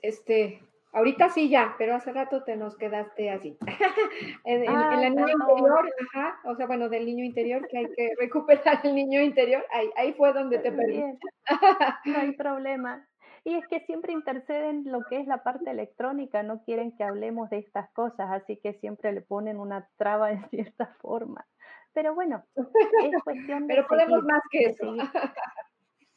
Este, 0.00 0.60
Ahorita 0.92 1.30
sí 1.30 1.48
ya, 1.48 1.74
pero 1.78 1.94
hace 1.94 2.12
rato 2.12 2.44
te 2.44 2.54
nos 2.54 2.76
quedaste 2.76 3.30
así. 3.30 3.56
en, 4.44 4.64
la 4.64 5.08
niña 5.08 5.32
interior, 5.32 5.90
ajá, 6.12 6.40
o 6.44 6.54
sea, 6.54 6.66
bueno, 6.66 6.90
del 6.90 7.06
niño 7.06 7.24
interior, 7.24 7.66
que 7.68 7.78
hay 7.78 7.86
que 7.96 8.10
recuperar 8.20 8.80
el 8.84 8.94
niño 8.94 9.22
interior, 9.22 9.64
ahí, 9.72 9.90
ahí 9.96 10.12
fue 10.12 10.32
donde 10.34 10.58
te 10.58 10.70
perdí. 10.70 11.02
no 12.04 12.18
hay 12.18 12.32
problema. 12.32 13.06
Y 13.44 13.54
es 13.54 13.66
que 13.68 13.80
siempre 13.80 14.12
interceden 14.12 14.84
lo 14.84 15.00
que 15.08 15.18
es 15.18 15.26
la 15.26 15.42
parte 15.42 15.70
electrónica, 15.70 16.42
no 16.42 16.62
quieren 16.62 16.94
que 16.96 17.04
hablemos 17.04 17.50
de 17.50 17.58
estas 17.58 17.90
cosas, 17.92 18.30
así 18.30 18.58
que 18.58 18.74
siempre 18.74 19.12
le 19.12 19.22
ponen 19.22 19.58
una 19.58 19.88
traba 19.96 20.30
en 20.30 20.44
cierta 20.50 20.94
forma. 21.00 21.46
Pero 21.94 22.14
bueno, 22.14 22.44
es 22.54 23.22
cuestión 23.24 23.66
de. 23.66 23.74
Pero 23.74 23.86
podemos 23.86 24.22
más 24.24 24.42
que 24.50 24.64
eso. 24.66 24.94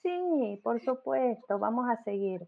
Sí, 0.04 0.60
por 0.64 0.80
supuesto, 0.82 1.58
vamos 1.60 1.90
a 1.90 2.02
seguir. 2.04 2.48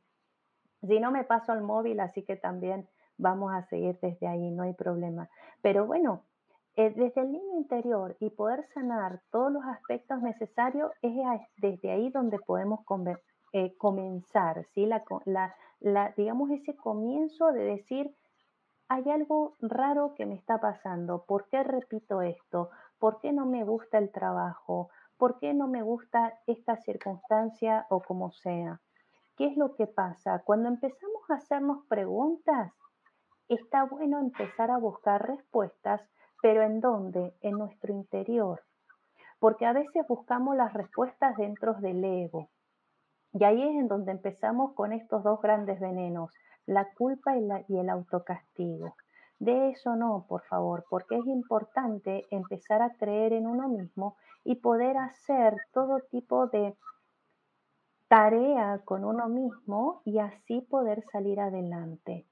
Si 0.82 1.00
no 1.00 1.12
me 1.12 1.24
paso 1.24 1.52
al 1.52 1.62
móvil, 1.62 2.00
así 2.00 2.24
que 2.24 2.36
también 2.36 2.88
vamos 3.18 3.54
a 3.54 3.64
seguir 3.64 4.00
desde 4.02 4.28
ahí, 4.28 4.52
no 4.52 4.64
hay 4.64 4.74
problema. 4.74 5.30
Pero 5.62 5.86
bueno, 5.86 6.24
eh, 6.76 6.94
desde 6.96 7.22
el 7.22 7.32
niño 7.32 7.58
interior 7.58 8.16
y 8.20 8.30
poder 8.30 8.64
sanar 8.74 9.22
todos 9.32 9.52
los 9.52 9.66
aspectos 9.66 10.22
necesarios, 10.22 10.92
es 11.02 11.16
desde 11.58 11.92
ahí 11.92 12.12
donde 12.12 12.38
podemos 12.38 12.82
eh, 13.54 13.76
comenzar, 13.78 14.64
¿sí? 14.76 14.86
La, 14.86 16.14
digamos, 16.16 16.52
ese 16.52 16.76
comienzo 16.76 17.52
de 17.52 17.64
decir, 17.64 18.16
hay 18.90 19.10
algo 19.10 19.58
raro 19.60 20.14
que 20.16 20.28
me 20.28 20.36
está 20.36 20.60
pasando, 20.62 21.26
¿por 21.26 21.50
qué 21.50 21.64
repito 21.64 22.22
esto? 22.22 22.70
¿Por 23.00 23.20
qué 23.22 23.34
no 23.34 23.48
me 23.48 23.64
gusta 23.64 23.98
el 23.98 24.12
trabajo? 24.12 24.90
¿Por 25.18 25.40
qué 25.40 25.56
no 25.56 25.68
me 25.68 25.82
gusta 25.82 26.40
esta 26.46 26.78
circunstancia 26.78 27.88
o 27.90 28.02
como 28.02 28.32
sea? 28.32 28.80
¿Qué 29.38 29.46
es 29.46 29.56
lo 29.56 29.76
que 29.76 29.86
pasa? 29.86 30.42
Cuando 30.44 30.68
empezamos 30.68 31.30
a 31.30 31.36
hacernos 31.36 31.86
preguntas, 31.88 32.74
está 33.48 33.84
bueno 33.84 34.18
empezar 34.18 34.72
a 34.72 34.80
buscar 34.80 35.28
respuestas, 35.28 36.02
pero 36.42 36.64
¿en 36.64 36.82
dónde? 36.82 37.36
En 37.42 37.60
nuestro 37.60 37.94
interior. 37.94 38.64
Porque 39.38 39.68
a 39.68 39.74
veces 39.74 40.08
buscamos 40.08 40.58
las 40.58 40.74
respuestas 40.74 41.38
dentro 41.38 41.76
del 41.76 42.04
ego. 42.04 42.50
Y 43.32 43.44
ahí 43.44 43.62
es 43.62 43.76
en 43.76 43.88
donde 43.88 44.12
empezamos 44.12 44.74
con 44.74 44.92
estos 44.92 45.22
dos 45.24 45.40
grandes 45.40 45.80
venenos, 45.80 46.32
la 46.66 46.92
culpa 46.96 47.38
y, 47.38 47.78
el 47.78 47.90
autocastigo. 47.92 48.96
De 49.38 49.70
eso 49.70 49.96
no, 49.96 50.26
por 50.28 50.42
favor, 50.46 50.84
porque 50.90 51.16
es 51.16 51.28
importante 51.28 52.26
empezar 52.32 52.82
a 52.82 52.94
creer 52.96 53.34
en 53.34 53.46
uno 53.46 53.70
mismo 53.70 54.18
y 54.44 54.56
poder 54.56 54.98
hacer 54.98 55.58
todo 55.74 56.00
tipo 56.10 56.48
de 56.48 56.76
tarea 58.08 58.82
con 58.86 59.04
uno 59.04 59.28
mismo 59.28 60.02
y 60.06 60.20
así 60.20 60.62
poder 60.62 61.04
salir 61.12 61.40
adelante. 61.40 62.26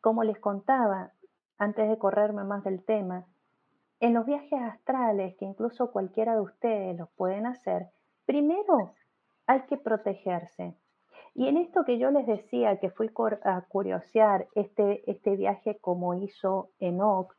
Como 0.00 0.24
les 0.24 0.38
contaba, 0.38 1.12
antes 1.58 1.88
de 1.88 1.98
correrme 1.98 2.44
más 2.44 2.64
del 2.64 2.84
tema, 2.84 3.26
en 4.00 4.14
los 4.14 4.26
viajes 4.26 4.60
astrales, 4.60 5.36
que 5.36 5.44
incluso 5.44 5.92
cualquiera 5.92 6.34
de 6.34 6.40
ustedes 6.40 6.98
los 6.98 7.08
pueden 7.10 7.46
hacer, 7.46 7.88
primero 8.26 8.94
hay 9.46 9.62
que 9.62 9.76
protegerse. 9.76 10.76
Y 11.34 11.48
en 11.48 11.56
esto 11.56 11.84
que 11.84 11.98
yo 11.98 12.10
les 12.10 12.26
decía, 12.26 12.78
que 12.78 12.90
fui 12.90 13.10
a 13.44 13.60
curiosear 13.62 14.48
este, 14.54 15.08
este 15.10 15.36
viaje 15.36 15.78
como 15.80 16.14
hizo 16.14 16.70
Enoch, 16.78 17.32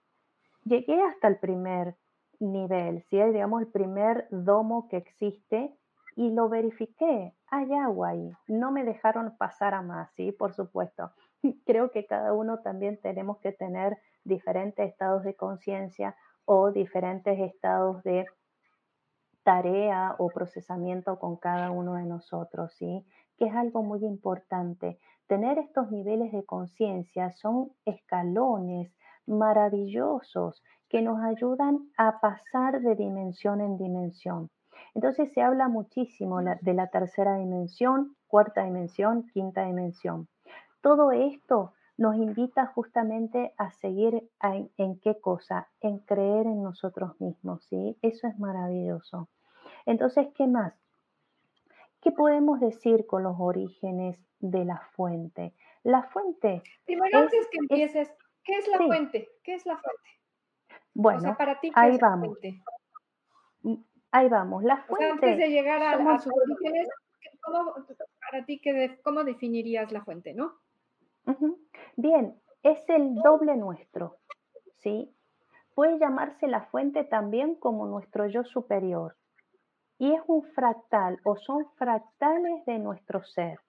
llegué 0.64 1.00
hasta 1.04 1.28
el 1.28 1.38
primer 1.38 1.96
nivel, 2.40 3.04
¿sí? 3.10 3.22
digamos 3.22 3.62
el 3.62 3.68
primer 3.68 4.28
domo 4.32 4.88
que 4.88 4.98
existe 4.98 5.76
y 6.16 6.32
lo 6.32 6.50
verifiqué. 6.50 7.34
Hay 7.48 7.74
agua 7.74 8.10
ahí. 8.10 8.32
No 8.48 8.72
me 8.72 8.84
dejaron 8.84 9.36
pasar 9.38 9.74
a 9.74 9.82
más, 9.82 10.12
sí, 10.16 10.32
por 10.32 10.54
supuesto. 10.54 11.12
Creo 11.66 11.92
que 11.92 12.06
cada 12.06 12.34
uno 12.34 12.60
también 12.60 13.00
tenemos 13.02 13.40
que 13.40 13.52
tener 13.52 13.98
diferentes 14.24 14.90
estados 14.90 15.24
de 15.24 15.36
conciencia 15.36 16.16
o 16.46 16.72
diferentes 16.72 17.40
estados 17.40 18.04
de 18.04 18.26
tarea 19.44 20.16
o 20.18 20.30
procesamiento 20.30 21.20
con 21.20 21.38
cada 21.38 21.72
uno 21.72 21.96
de 21.96 22.06
nosotros, 22.06 22.74
¿sí? 22.78 23.06
Que 23.38 23.46
es 23.46 23.56
algo 23.56 23.84
muy 23.84 24.06
importante. 24.06 25.00
Tener 25.28 25.58
estos 25.58 25.92
niveles 25.92 26.32
de 26.32 26.46
conciencia 26.46 27.32
son 27.32 27.72
escalones 27.86 28.94
maravillosos 29.26 30.62
que 30.90 31.02
nos 31.02 31.22
ayudan 31.24 31.90
a 31.98 32.20
pasar 32.20 32.82
de 32.82 32.96
dimensión 32.96 33.62
en 33.62 33.78
dimensión. 33.78 34.50
Entonces 34.96 35.32
se 35.34 35.42
habla 35.42 35.68
muchísimo 35.68 36.42
de 36.42 36.74
la 36.74 36.88
tercera 36.88 37.38
dimensión, 37.38 38.16
cuarta 38.28 38.64
dimensión, 38.64 39.28
quinta 39.34 39.66
dimensión. 39.66 40.28
Todo 40.82 41.12
esto 41.12 41.74
nos 41.98 42.16
invita 42.16 42.66
justamente 42.68 43.54
a 43.58 43.72
seguir 43.72 44.30
en, 44.42 45.00
qué 45.00 45.20
cosa, 45.20 45.70
en 45.82 46.00
creer 46.00 46.48
en 46.48 46.64
nosotros 46.64 47.20
mismos, 47.22 47.64
¿sí? 47.66 47.98
Eso 48.02 48.28
es 48.28 48.38
maravilloso. 48.40 49.30
Entonces, 49.86 50.28
¿qué 50.36 50.48
más? 50.48 50.74
¿Qué 52.02 52.12
podemos 52.12 52.60
decir 52.60 53.06
con 53.06 53.24
los 53.24 53.36
orígenes 53.40 54.20
de 54.40 54.66
la 54.66 54.80
fuente? 54.94 55.54
La 55.84 56.04
fuente. 56.04 56.64
Primero, 56.86 57.20
antes 57.20 57.48
que 57.50 57.58
empieces, 57.60 58.14
¿qué 58.44 58.58
es 58.58 58.68
la 58.68 58.78
fuente? 58.80 59.30
¿Qué 59.44 59.54
es 59.54 59.66
la 59.66 59.78
fuente? 59.78 60.10
Bueno, 60.94 61.36
para 61.38 61.60
ti, 61.60 61.72
ahí 61.76 61.98
vamos. 61.98 62.38
Mm, 62.44 62.58
ahí 64.14 64.30
vamos. 64.30 64.64
La 64.64 64.78
fuente. 64.78 65.12
antes 65.12 65.38
de 65.38 65.50
llegar 65.50 65.82
a, 65.82 66.20
sus 66.20 66.32
orígenes, 66.34 66.88
¿cómo, 67.42 67.74
para 68.22 68.46
ti, 68.46 68.62
¿cómo 69.04 69.24
definirías 69.24 69.92
la 69.92 70.04
fuente, 70.04 70.34
no? 70.34 70.54
Bien, 71.98 72.40
es 72.62 72.88
el 72.90 73.16
doble 73.16 73.58
nuestro, 73.58 74.18
¿sí? 74.78 75.14
Puede 75.76 76.00
llamarse 76.00 76.48
la 76.48 76.66
fuente 76.66 77.04
también 77.04 77.56
como 77.56 77.88
nuestro 77.88 78.28
yo 78.28 78.44
superior. 78.44 79.18
Y 79.98 80.14
es 80.14 80.22
un 80.28 80.44
fractal 80.44 81.20
o 81.24 81.36
son 81.36 81.66
fractales 81.76 82.66
de 82.66 82.80
nuestro 82.80 83.24
ser. 83.24 83.60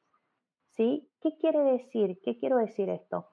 ¿Sí? 0.70 1.08
¿Qué 1.20 1.36
quiere 1.38 1.60
decir? 1.60 2.18
¿Qué 2.22 2.36
quiero 2.36 2.58
decir 2.58 2.90
esto? 2.90 3.28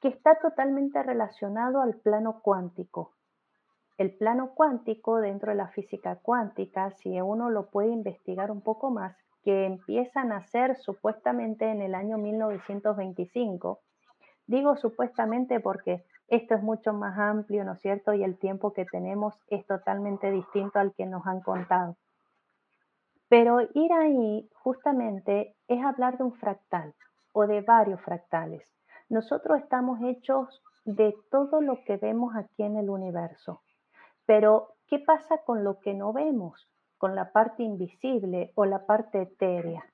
Que 0.00 0.08
está 0.08 0.38
totalmente 0.40 1.02
relacionado 1.02 1.80
al 1.80 1.94
plano 2.00 2.40
cuántico. 2.42 3.15
El 3.98 4.14
plano 4.14 4.50
cuántico 4.54 5.20
dentro 5.20 5.52
de 5.52 5.56
la 5.56 5.68
física 5.68 6.16
cuántica, 6.16 6.90
si 6.90 7.18
uno 7.20 7.48
lo 7.48 7.70
puede 7.70 7.88
investigar 7.88 8.50
un 8.50 8.60
poco 8.60 8.90
más, 8.90 9.16
que 9.42 9.64
empiezan 9.64 10.32
a 10.32 10.40
nacer 10.40 10.76
supuestamente 10.76 11.70
en 11.70 11.80
el 11.80 11.94
año 11.94 12.18
1925. 12.18 13.80
Digo 14.46 14.76
supuestamente 14.76 15.60
porque 15.60 16.04
esto 16.28 16.54
es 16.54 16.62
mucho 16.62 16.92
más 16.92 17.18
amplio, 17.18 17.64
¿no 17.64 17.72
es 17.72 17.80
cierto? 17.80 18.12
Y 18.12 18.22
el 18.22 18.38
tiempo 18.38 18.72
que 18.72 18.84
tenemos 18.84 19.34
es 19.46 19.64
totalmente 19.66 20.30
distinto 20.30 20.78
al 20.78 20.92
que 20.92 21.06
nos 21.06 21.26
han 21.26 21.40
contado. 21.40 21.96
Pero 23.28 23.60
ir 23.74 23.92
ahí 23.92 24.50
justamente 24.54 25.56
es 25.68 25.82
hablar 25.82 26.18
de 26.18 26.24
un 26.24 26.34
fractal 26.34 26.94
o 27.32 27.46
de 27.46 27.62
varios 27.62 28.00
fractales. 28.02 28.74
Nosotros 29.08 29.58
estamos 29.60 30.00
hechos 30.02 30.62
de 30.84 31.14
todo 31.30 31.60
lo 31.60 31.82
que 31.84 31.96
vemos 31.96 32.36
aquí 32.36 32.62
en 32.62 32.76
el 32.76 32.90
universo. 32.90 33.62
Pero, 34.26 34.74
¿qué 34.86 34.98
pasa 34.98 35.38
con 35.38 35.64
lo 35.64 35.78
que 35.80 35.94
no 35.94 36.12
vemos? 36.12 36.68
con 36.98 37.14
la 37.14 37.32
parte 37.32 37.62
invisible 37.62 38.52
o 38.54 38.64
la 38.64 38.86
parte 38.86 39.22
etérea. 39.22 39.84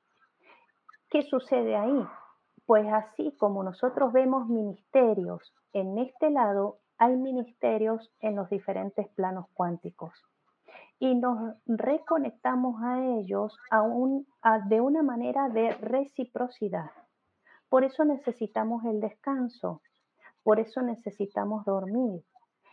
¿Qué 1.11 1.23
sucede 1.23 1.77
ahí? 1.77 2.07
Pues 2.65 2.87
así 2.93 3.37
como 3.39 3.63
nosotros 3.63 4.13
vemos 4.13 4.49
ministerios 4.49 5.53
en 5.73 5.99
este 5.99 6.31
lado, 6.31 6.79
hay 6.99 7.17
ministerios 7.17 8.13
en 8.21 8.37
los 8.37 8.49
diferentes 8.51 9.09
planos 9.11 9.47
cuánticos. 9.55 10.13
Y 10.99 11.17
nos 11.17 11.57
reconectamos 11.67 12.81
a 12.83 13.03
ellos 13.19 13.57
de 14.67 14.81
una 14.81 15.03
manera 15.03 15.49
de 15.49 15.73
reciprocidad. 15.73 16.91
Por 17.69 17.85
eso 17.85 18.05
necesitamos 18.05 18.85
el 18.85 19.01
descanso, 19.01 19.83
por 20.45 20.61
eso 20.61 20.83
necesitamos 20.83 21.65
dormir. 21.65 22.23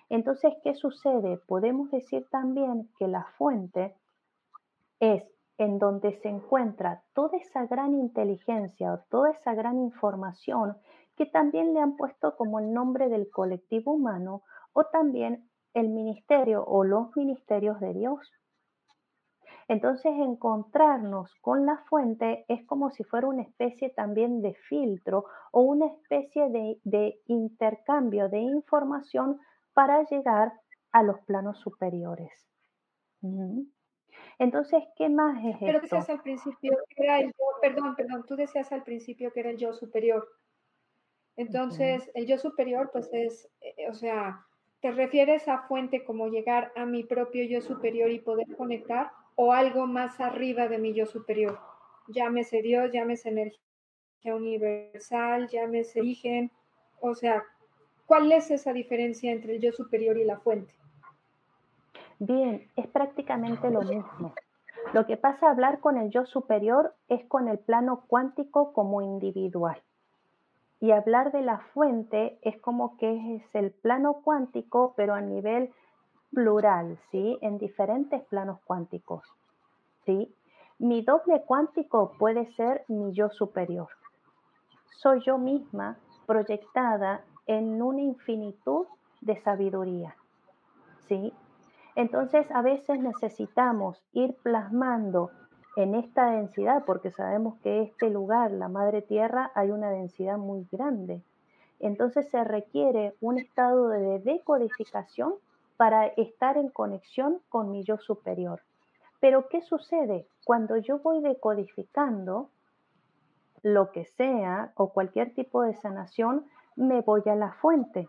Entonces, 0.09 0.53
¿qué 0.63 0.73
sucede? 0.75 1.37
Podemos 1.47 1.91
decir 1.91 2.27
también 2.29 2.89
que 2.97 3.07
la 3.07 3.25
fuente 3.37 3.95
es 4.99 5.23
en 5.57 5.77
donde 5.77 6.13
se 6.21 6.29
encuentra 6.29 7.03
toda 7.13 7.37
esa 7.37 7.65
gran 7.65 7.93
inteligencia 7.93 8.93
o 8.93 8.99
toda 9.09 9.31
esa 9.31 9.53
gran 9.53 9.77
información 9.79 10.77
que 11.15 11.25
también 11.25 11.73
le 11.73 11.81
han 11.81 11.97
puesto 11.97 12.35
como 12.37 12.59
el 12.59 12.73
nombre 12.73 13.09
del 13.09 13.29
colectivo 13.29 13.93
humano 13.93 14.43
o 14.73 14.85
también 14.85 15.49
el 15.73 15.89
ministerio 15.89 16.63
o 16.65 16.83
los 16.83 17.15
ministerios 17.15 17.79
de 17.79 17.93
Dios. 17.93 18.31
Entonces 19.67 20.13
encontrarnos 20.17 21.31
con 21.41 21.65
la 21.65 21.77
fuente 21.89 22.43
es 22.47 22.65
como 22.65 22.89
si 22.89 23.03
fuera 23.03 23.27
una 23.27 23.43
especie 23.43 23.91
también 23.91 24.41
de 24.41 24.55
filtro 24.67 25.25
o 25.51 25.61
una 25.61 25.85
especie 25.87 26.49
de, 26.49 27.19
intercambio 27.27 28.29
de 28.29 28.39
información 28.39 29.39
para 29.73 30.03
llegar 30.03 30.53
a 30.91 31.03
los 31.03 31.19
planos 31.21 31.60
superiores. 31.60 32.32
Entonces, 34.38 34.84
¿qué 34.95 35.10
más 35.10 35.43
es 35.45 35.58
Pero 35.60 35.82
decías 35.82 36.10
al 36.10 36.21
principio 36.21 36.77
que 36.89 37.03
era 37.03 37.19
el 37.19 37.27
yo, 37.27 37.45
perdón, 37.62 37.95
perdón, 37.95 38.25
tú 38.25 38.36
decías 38.36 38.71
al 38.71 38.84
principio 38.84 39.32
que 39.32 39.41
era 39.41 39.49
el 39.49 39.58
yo 39.58 39.73
superior. 39.73 40.27
Entonces, 41.36 42.10
el 42.15 42.25
yo 42.25 42.38
superior, 42.38 42.89
pues 42.91 43.10
es, 43.13 43.49
eh, 43.62 43.89
o 43.89 43.93
sea, 43.93 44.45
¿te 44.82 44.91
refieres 44.91 45.47
a 45.47 45.67
fuente 45.67 46.03
como 46.03 46.27
llegar 46.27 46.71
a 46.75 46.86
mi 46.86 47.03
propio 47.03 47.45
yo 47.45 47.62
superior 47.62 48.12
y 48.12 48.19
poder 48.19 48.55
conectar 48.58 49.12
o 49.36 49.53
algo 49.53 49.88
más 49.88 50.19
arriba 50.19 50.67
de 50.67 50.79
mi 50.79 50.93
yo 50.93 51.05
superior? 51.05 51.60
Llámese 52.10 52.62
Dios, 52.62 52.91
llámese 52.91 53.29
energía 53.29 54.36
universal, 54.36 55.47
llámese 55.47 56.01
origen, 56.01 56.51
o 56.99 57.15
sea, 57.15 57.43
¿cuál 58.09 58.31
es 58.31 58.49
esa 58.49 58.73
diferencia 58.73 59.31
entre 59.31 59.55
el 59.55 59.61
yo 59.61 59.71
superior 59.71 60.17
y 60.17 60.25
la 60.25 60.39
fuente? 60.39 60.73
Bien, 62.17 62.67
es 62.75 62.87
prácticamente 62.87 63.69
lo 63.69 63.83
mismo. 63.83 64.33
Lo 64.93 65.05
que 65.05 65.15
pasa 65.15 65.45
a 65.45 65.51
hablar 65.51 65.79
con 65.79 65.95
el 65.95 66.09
yo 66.09 66.25
superior 66.25 66.95
es 67.07 67.23
con 67.25 67.47
el 67.47 67.59
plano 67.59 68.05
cuántico 68.07 68.73
como 68.73 69.03
individual. 69.03 69.79
Y 70.81 70.89
hablar 70.89 71.31
de 71.31 71.43
la 71.43 71.59
fuente 71.59 72.39
es 72.41 72.59
como 72.59 72.97
que 72.97 73.35
es 73.35 73.43
el 73.53 73.69
plano 73.69 74.21
cuántico, 74.23 74.95
pero 74.97 75.13
a 75.13 75.21
nivel 75.21 75.71
plural, 76.31 76.97
¿sí? 77.11 77.37
En 77.41 77.59
diferentes 77.59 78.23
planos 78.23 78.59
cuánticos, 78.65 79.23
¿sí? 80.05 80.33
Mi 80.79 81.03
doble 81.03 81.43
cuántico 81.45 82.13
puede 82.17 82.51
ser 82.53 82.85
mi 82.87 83.13
yo 83.13 83.29
superior. 83.29 83.89
Soy 84.97 85.21
yo 85.21 85.37
misma 85.37 85.99
proyectada 86.25 87.23
en 87.49 87.81
una 87.81 88.01
infinitud 88.01 88.85
de 89.21 89.35
sabiduría, 89.38 90.15
¿sí? 91.07 91.33
Entonces, 91.95 92.45
a 92.51 92.62
veces 92.62 92.99
necesitamos 92.99 93.99
ir 94.13 94.35
plasmando 94.43 95.31
en 95.75 95.95
esta 95.95 96.29
densidad, 96.29 96.83
porque 96.85 97.09
sabemos 97.09 97.57
que 97.63 97.81
este 97.81 98.12
lugar, 98.12 98.51
la 98.51 98.67
Madre 98.67 99.01
Tierra, 99.01 99.51
hay 99.55 99.71
una 99.71 99.89
densidad 99.89 100.38
muy 100.38 100.67
grande. 100.71 101.23
Entonces 101.79 102.29
se 102.29 102.43
requiere 102.43 103.15
un 103.19 103.39
estado 103.39 103.88
de 103.88 104.19
decodificación 104.19 105.33
para 105.75 106.05
estar 106.05 106.55
en 106.55 106.69
conexión 106.69 107.39
con 107.49 107.71
mi 107.71 107.83
yo 107.83 107.97
superior. 107.97 108.62
Pero 109.19 109.49
¿qué 109.49 109.62
sucede? 109.62 110.27
Cuando 110.45 110.77
yo 110.77 110.99
voy 110.99 111.19
decodificando 111.21 112.49
lo 113.63 113.91
que 113.91 114.05
sea 114.05 114.71
o 114.75 114.89
cualquier 114.89 115.33
tipo 115.33 115.63
de 115.63 115.73
sanación, 115.73 116.45
me 116.79 117.01
voy 117.01 117.21
a 117.25 117.35
la 117.35 117.51
fuente. 117.61 118.07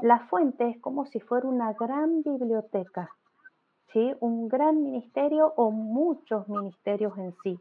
La 0.00 0.20
fuente 0.28 0.68
es 0.68 0.78
como 0.80 1.06
si 1.06 1.18
fuera 1.18 1.48
una 1.48 1.72
gran 1.72 2.22
biblioteca, 2.22 3.10
¿sí? 3.92 4.14
un 4.20 4.48
gran 4.48 4.82
ministerio 4.82 5.54
o 5.56 5.70
muchos 5.70 6.46
ministerios 6.48 7.16
en 7.16 7.34
sí. 7.42 7.58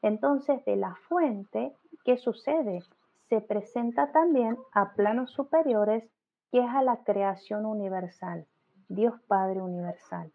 Entonces, 0.00 0.64
de 0.64 0.76
la 0.76 0.94
fuente, 1.08 1.74
¿qué 2.04 2.16
sucede? 2.16 2.82
Se 3.28 3.42
presenta 3.42 4.10
también 4.10 4.56
a 4.72 4.94
planos 4.94 5.32
superiores, 5.32 6.04
que 6.50 6.60
es 6.60 6.70
a 6.70 6.82
la 6.82 7.04
creación 7.04 7.66
universal, 7.66 8.46
Dios 8.88 9.20
Padre 9.26 9.60
universal. 9.60 10.32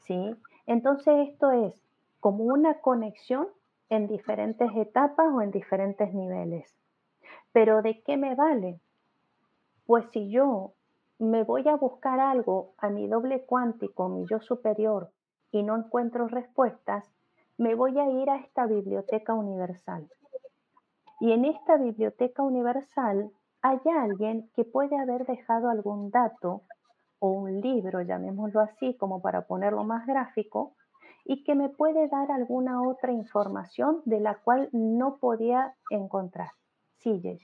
¿Sí? 0.00 0.34
Entonces, 0.66 1.28
esto 1.28 1.52
es 1.52 1.80
como 2.18 2.44
una 2.44 2.80
conexión 2.80 3.46
en 3.88 4.08
diferentes 4.08 4.70
etapas 4.74 5.28
o 5.32 5.42
en 5.42 5.52
diferentes 5.52 6.12
niveles. 6.12 6.81
Pero 7.52 7.82
¿de 7.82 8.02
qué 8.02 8.16
me 8.16 8.34
vale? 8.34 8.80
Pues 9.86 10.06
si 10.12 10.30
yo 10.30 10.72
me 11.18 11.44
voy 11.44 11.68
a 11.68 11.76
buscar 11.76 12.18
algo 12.18 12.72
a 12.78 12.88
mi 12.88 13.06
doble 13.06 13.44
cuántico, 13.44 14.08
mi 14.08 14.26
yo 14.26 14.40
superior, 14.40 15.10
y 15.50 15.62
no 15.62 15.76
encuentro 15.76 16.28
respuestas, 16.28 17.04
me 17.58 17.74
voy 17.74 17.98
a 17.98 18.08
ir 18.10 18.30
a 18.30 18.36
esta 18.36 18.66
biblioteca 18.66 19.34
universal. 19.34 20.08
Y 21.20 21.32
en 21.32 21.44
esta 21.44 21.76
biblioteca 21.76 22.42
universal 22.42 23.30
hay 23.60 23.78
alguien 23.96 24.50
que 24.56 24.64
puede 24.64 24.98
haber 24.98 25.26
dejado 25.26 25.68
algún 25.68 26.10
dato 26.10 26.62
o 27.20 27.28
un 27.28 27.60
libro, 27.60 28.00
llamémoslo 28.00 28.60
así, 28.60 28.96
como 28.96 29.20
para 29.20 29.42
ponerlo 29.46 29.84
más 29.84 30.06
gráfico, 30.06 30.74
y 31.24 31.44
que 31.44 31.54
me 31.54 31.68
puede 31.68 32.08
dar 32.08 32.32
alguna 32.32 32.82
otra 32.82 33.12
información 33.12 34.02
de 34.06 34.18
la 34.18 34.38
cual 34.38 34.68
no 34.72 35.18
podía 35.18 35.76
encontrar. 35.90 36.50
Sí, 37.02 37.20
Yeye. 37.20 37.40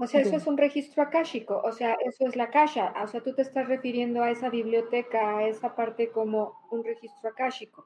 O 0.00 0.06
sea, 0.06 0.20
eso 0.20 0.36
es 0.36 0.46
un 0.46 0.56
registro 0.56 1.02
akáshico, 1.02 1.60
o 1.64 1.72
sea, 1.72 1.94
eso 2.04 2.24
es 2.28 2.36
la 2.36 2.50
kasha, 2.50 2.94
o 3.02 3.08
sea, 3.08 3.20
tú 3.20 3.34
te 3.34 3.42
estás 3.42 3.66
refiriendo 3.66 4.22
a 4.22 4.30
esa 4.30 4.48
biblioteca, 4.48 5.38
a 5.38 5.48
esa 5.48 5.74
parte 5.74 6.10
como 6.10 6.54
un 6.70 6.84
registro 6.84 7.30
akáshico. 7.30 7.84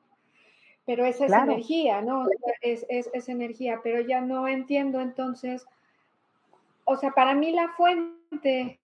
Pero 0.85 1.07
esa 1.07 1.25
es 1.25 1.33
energía, 1.33 2.03
¿no? 2.03 2.27
es, 2.61 2.85
es, 2.91 3.29
energía, 3.31 3.81
pero 3.83 4.03
ya 4.03 4.21
no 4.21 4.47
entiendo 4.47 5.01
entonces, 5.01 5.65
o 6.85 6.97
sea, 6.97 7.13
para 7.13 7.35
mí 7.35 7.53
la 7.53 7.69
fuente 7.69 8.79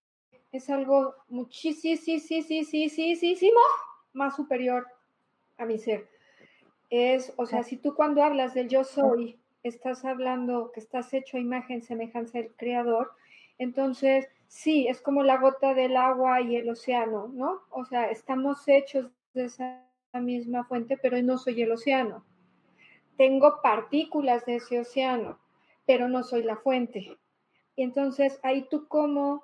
es 0.52 0.70
algo 0.70 1.14
muchísimo 1.28 2.00
más 4.14 4.36
superior 4.36 4.86
a 5.58 5.66
mi 5.66 5.78
ser. 5.78 6.08
Es, 6.88 7.34
o 7.36 7.44
sea, 7.44 7.62
si 7.62 7.76
tú 7.76 7.94
cuando 7.94 8.22
hablas 8.22 8.54
del 8.54 8.68
yo 8.68 8.84
soy, 8.84 9.38
estás 9.68 10.04
hablando 10.04 10.70
que 10.72 10.80
estás 10.80 11.12
hecho 11.14 11.36
a 11.36 11.40
imagen, 11.40 11.82
semejanza 11.82 12.38
del 12.38 12.54
creador, 12.56 13.12
entonces 13.58 14.28
sí, 14.46 14.86
es 14.88 15.00
como 15.00 15.22
la 15.22 15.38
gota 15.38 15.74
del 15.74 15.96
agua 15.96 16.40
y 16.40 16.56
el 16.56 16.68
océano, 16.68 17.28
¿no? 17.28 17.60
O 17.70 17.84
sea, 17.84 18.10
estamos 18.10 18.66
hechos 18.66 19.10
de 19.34 19.44
esa 19.44 19.84
misma 20.14 20.64
fuente, 20.64 20.96
pero 20.96 21.20
no 21.22 21.38
soy 21.38 21.62
el 21.62 21.72
océano. 21.72 22.24
Tengo 23.16 23.60
partículas 23.62 24.46
de 24.46 24.56
ese 24.56 24.80
océano, 24.80 25.38
pero 25.86 26.08
no 26.08 26.22
soy 26.22 26.42
la 26.42 26.56
fuente. 26.56 27.16
Entonces 27.76 28.40
ahí 28.42 28.66
tú 28.70 28.88
como, 28.88 29.42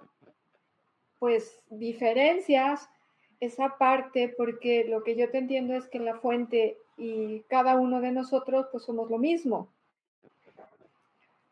pues, 1.18 1.62
diferencias 1.70 2.88
esa 3.40 3.76
parte, 3.78 4.32
porque 4.36 4.84
lo 4.88 5.02
que 5.02 5.16
yo 5.16 5.30
te 5.30 5.38
entiendo 5.38 5.74
es 5.74 5.88
que 5.88 5.98
la 5.98 6.16
fuente 6.16 6.78
y 6.96 7.40
cada 7.48 7.76
uno 7.76 8.00
de 8.00 8.12
nosotros, 8.12 8.68
pues 8.70 8.84
somos 8.84 9.10
lo 9.10 9.18
mismo. 9.18 9.73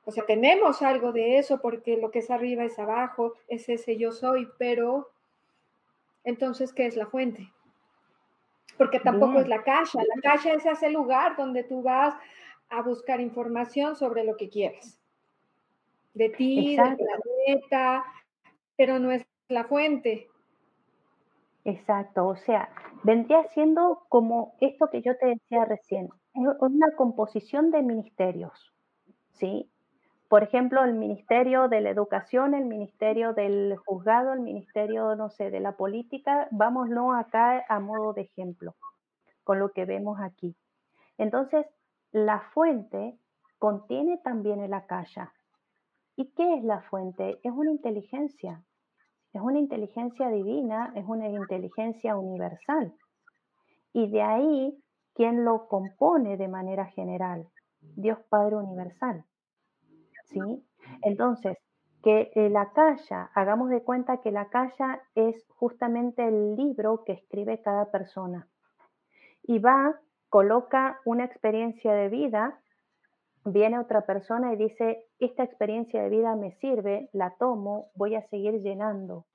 O 0.05 0.11
sea, 0.11 0.27
tenemos 0.27 0.83
algo 0.83 1.13
de 1.13 1.39
eso 1.39 1.61
porque 1.61 1.97
lo 1.97 2.11
que 2.11 2.19
es 2.21 2.31
arriba 2.31 2.65
es 2.65 2.79
abajo, 2.79 3.35
es 3.49 3.69
ese 3.69 3.97
yo 3.97 4.13
soy, 4.13 4.49
pero 4.59 5.11
entonces, 6.25 6.73
¿qué 6.73 6.87
es 6.87 6.97
la 6.97 7.07
fuente? 7.07 7.53
Porque 8.79 9.01
tampoco 9.01 9.39
es 9.39 9.49
la 9.49 9.63
caja. 9.63 10.03
La 10.03 10.21
caja 10.23 10.53
es 10.53 10.67
ese 10.67 10.91
lugar 10.91 11.37
donde 11.37 11.63
tú 11.63 11.83
vas 11.83 12.15
a 12.71 12.83
buscar 12.83 13.21
información 13.21 13.97
sobre 13.97 14.25
lo 14.25 14.37
que 14.37 14.49
quieres. 14.49 14.99
De 16.15 16.29
ti, 16.31 16.77
del 16.77 16.97
planeta, 16.97 18.05
pero 18.77 18.99
no 18.99 19.13
es 19.13 19.25
la 19.49 19.65
fuente. 19.65 20.29
Exacto, 21.65 22.27
o 22.27 22.37
sea, 22.37 22.69
vendría 23.05 23.47
siendo 23.49 24.05
como 24.09 24.57
esto 24.61 24.89
que 24.91 25.01
yo 25.01 25.17
te 25.17 25.27
decía 25.27 25.65
recién, 25.65 26.09
una 26.35 26.97
composición 26.97 27.71
de 27.71 27.83
ministerios, 27.83 28.75
¿sí? 29.31 29.71
Por 30.33 30.45
ejemplo, 30.45 30.83
el 30.83 30.95
Ministerio 30.95 31.69
de 31.69 31.83
la 31.83 31.91
Educación, 31.91 32.55
el 32.55 32.65
Ministerio 32.65 33.35
del 33.35 33.77
Juzgado, 33.77 34.33
el 34.33 34.41
Ministerio, 34.41 35.15
no 35.15 35.29
sé, 35.29 35.51
de 35.51 35.61
la 35.61 35.73
Política, 35.73 36.49
vámonos 36.51 37.15
acá 37.17 37.63
a 37.69 37.81
modo 37.81 38.15
de 38.15 38.23
ejemplo, 38.23 38.75
con 39.45 39.59
lo 39.59 39.73
que 39.73 39.85
vemos 39.85 40.19
aquí. 40.23 40.57
Entonces, 41.19 41.67
la 42.13 42.41
fuente 42.55 43.19
contiene 43.59 44.17
también 44.25 44.61
el 44.61 44.73
akasha. 44.73 45.35
¿Y 46.17 46.33
qué 46.33 46.55
es 46.55 46.65
la 46.65 46.81
fuente? 46.81 47.39
Es 47.43 47.53
una 47.53 47.71
inteligencia. 47.71 48.65
Es 49.35 49.43
una 49.43 49.59
inteligencia 49.59 50.31
divina, 50.31 50.95
es 50.97 51.05
una 51.07 51.29
inteligencia 51.29 52.17
universal. 52.17 52.95
Y 53.93 54.09
de 54.09 54.23
ahí, 54.23 54.83
¿quién 55.13 55.45
lo 55.45 55.69
compone 55.69 56.39
de 56.39 56.49
manera 56.49 56.87
general? 56.87 57.49
Dios 57.83 58.19
Padre 58.31 58.57
Universal. 58.57 59.27
¿Sí? 60.33 60.65
Entonces, 61.03 61.59
que 62.03 62.33
eh, 62.35 62.51
la 62.51 62.73
calla, 62.73 63.31
hagamos 63.35 63.71
de 63.71 63.83
cuenta 63.83 64.21
que 64.21 64.33
la 64.33 64.49
calla 64.49 65.03
es 65.15 65.47
justamente 65.49 66.27
el 66.27 66.57
libro 66.57 67.05
que 67.05 67.13
escribe 67.13 67.63
cada 67.63 67.91
persona. 67.91 68.49
Y 69.45 69.59
va, 69.61 70.01
coloca 70.29 71.01
una 71.05 71.25
experiencia 71.25 71.93
de 71.95 72.09
vida, 72.09 72.61
viene 73.45 73.79
otra 73.79 74.05
persona 74.05 74.53
y 74.53 74.57
dice, 74.57 75.07
esta 75.21 75.45
experiencia 75.45 76.03
de 76.03 76.09
vida 76.09 76.35
me 76.35 76.53
sirve, 76.53 77.09
la 77.13 77.31
tomo, 77.39 77.91
voy 77.95 78.17
a 78.17 78.27
seguir 78.29 78.61
llenando, 78.61 79.27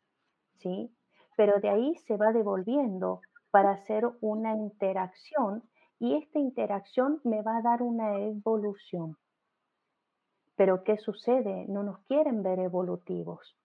¿sí? 0.57 0.93
Pero 1.35 1.59
de 1.59 1.69
ahí 1.69 1.95
se 2.07 2.17
va 2.17 2.31
devolviendo 2.33 3.21
para 3.51 3.71
hacer 3.71 4.09
una 4.21 4.55
interacción 4.55 5.63
y 5.99 6.15
esta 6.15 6.39
interacción 6.39 7.21
me 7.23 7.41
va 7.41 7.57
a 7.57 7.61
dar 7.61 7.81
una 7.81 8.17
evolución. 8.19 9.17
Pero 10.57 10.83
¿qué 10.83 10.97
sucede? 10.97 11.65
No 11.69 11.83
nos 11.83 11.99
quieren 11.99 12.41
ver 12.41 12.59
evolutivos, 12.59 13.55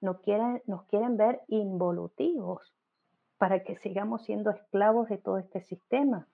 no 0.00 0.20
quieren, 0.22 0.62
nos 0.66 0.84
quieren 0.86 1.16
ver 1.18 1.42
involutivos 1.46 2.74
para 3.36 3.62
que 3.62 3.76
sigamos 3.76 4.24
siendo 4.24 4.50
esclavos 4.50 5.08
de 5.10 5.18
todo 5.18 5.36
este 5.36 5.60
sistema. 5.60 6.26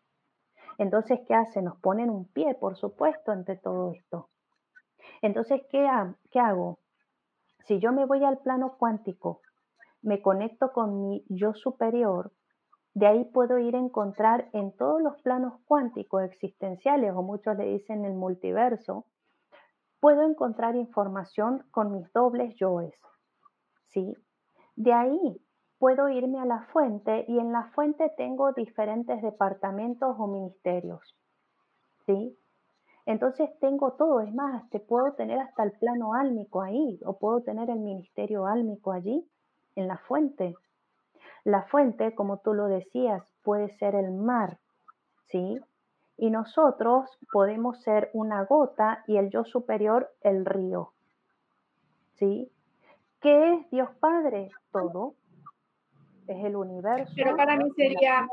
Entonces, 0.78 1.20
¿qué 1.26 1.34
hacen? 1.34 1.64
Nos 1.64 1.78
ponen 1.80 2.10
un 2.10 2.26
pie, 2.28 2.54
por 2.54 2.76
supuesto, 2.76 3.32
ante 3.32 3.56
todo 3.56 3.92
esto. 3.92 4.28
Entonces, 5.20 5.62
¿qué, 5.68 5.88
¿qué 6.30 6.38
hago? 6.38 6.78
Si 7.66 7.80
yo 7.80 7.92
me 7.92 8.06
voy 8.06 8.24
al 8.24 8.38
plano 8.38 8.76
cuántico, 8.78 9.40
me 10.00 10.22
conecto 10.22 10.72
con 10.72 11.02
mi 11.02 11.24
yo 11.28 11.54
superior, 11.54 12.32
de 12.94 13.06
ahí 13.06 13.24
puedo 13.24 13.58
ir 13.58 13.74
a 13.74 13.80
encontrar 13.80 14.48
en 14.52 14.76
todos 14.76 15.02
los 15.02 15.20
planos 15.22 15.54
cuánticos 15.64 16.22
existenciales, 16.22 17.12
o 17.14 17.22
muchos 17.22 17.56
le 17.56 17.64
dicen 17.64 18.04
el 18.04 18.14
multiverso, 18.14 19.06
puedo 20.00 20.22
encontrar 20.22 20.76
información 20.76 21.64
con 21.70 21.92
mis 21.92 22.12
dobles 22.12 22.54
yoes. 22.56 22.94
¿sí? 23.88 24.16
De 24.76 24.92
ahí 24.92 25.40
puedo 25.78 26.08
irme 26.08 26.40
a 26.40 26.44
la 26.44 26.66
fuente 26.72 27.24
y 27.28 27.38
en 27.38 27.52
la 27.52 27.70
fuente 27.74 28.12
tengo 28.16 28.52
diferentes 28.52 29.22
departamentos 29.22 30.16
o 30.18 30.26
ministerios. 30.26 31.16
¿sí? 32.06 32.38
Entonces 33.06 33.50
tengo 33.58 33.92
todo, 33.92 34.20
es 34.20 34.34
más, 34.34 34.68
te 34.70 34.80
puedo 34.80 35.14
tener 35.14 35.38
hasta 35.40 35.62
el 35.62 35.72
plano 35.72 36.12
álmico 36.14 36.60
ahí 36.60 37.00
o 37.06 37.18
puedo 37.18 37.40
tener 37.40 37.70
el 37.70 37.78
ministerio 37.78 38.46
álmico 38.46 38.92
allí, 38.92 39.26
en 39.76 39.88
la 39.88 39.96
fuente. 39.96 40.54
La 41.44 41.62
fuente, 41.62 42.14
como 42.14 42.40
tú 42.40 42.52
lo 42.52 42.66
decías, 42.66 43.22
puede 43.42 43.70
ser 43.78 43.94
el 43.94 44.12
mar, 44.12 44.58
¿sí? 45.28 45.58
Y 46.18 46.30
nosotros 46.30 47.08
podemos 47.32 47.80
ser 47.82 48.10
una 48.12 48.44
gota 48.44 49.04
y 49.06 49.16
el 49.16 49.30
yo 49.30 49.44
superior 49.44 50.12
el 50.20 50.44
río. 50.44 50.92
¿Sí? 52.16 52.50
¿Qué 53.20 53.54
es 53.54 53.70
Dios 53.70 53.88
Padre? 54.00 54.50
Todo. 54.72 55.14
Es 56.26 56.44
el 56.44 56.56
universo. 56.56 57.12
Pero 57.16 57.36
para 57.36 57.56
mí 57.56 57.70
sería 57.76 58.28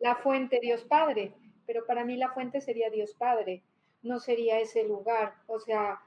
la 0.00 0.16
fuente 0.16 0.58
Dios 0.60 0.82
Padre, 0.82 1.32
pero 1.66 1.86
para 1.86 2.04
mí 2.04 2.16
la 2.16 2.32
fuente 2.32 2.60
sería 2.60 2.90
Dios 2.90 3.14
Padre, 3.14 3.62
no 4.02 4.18
sería 4.18 4.58
ese 4.58 4.82
lugar. 4.82 5.34
O 5.46 5.60
sea, 5.60 6.00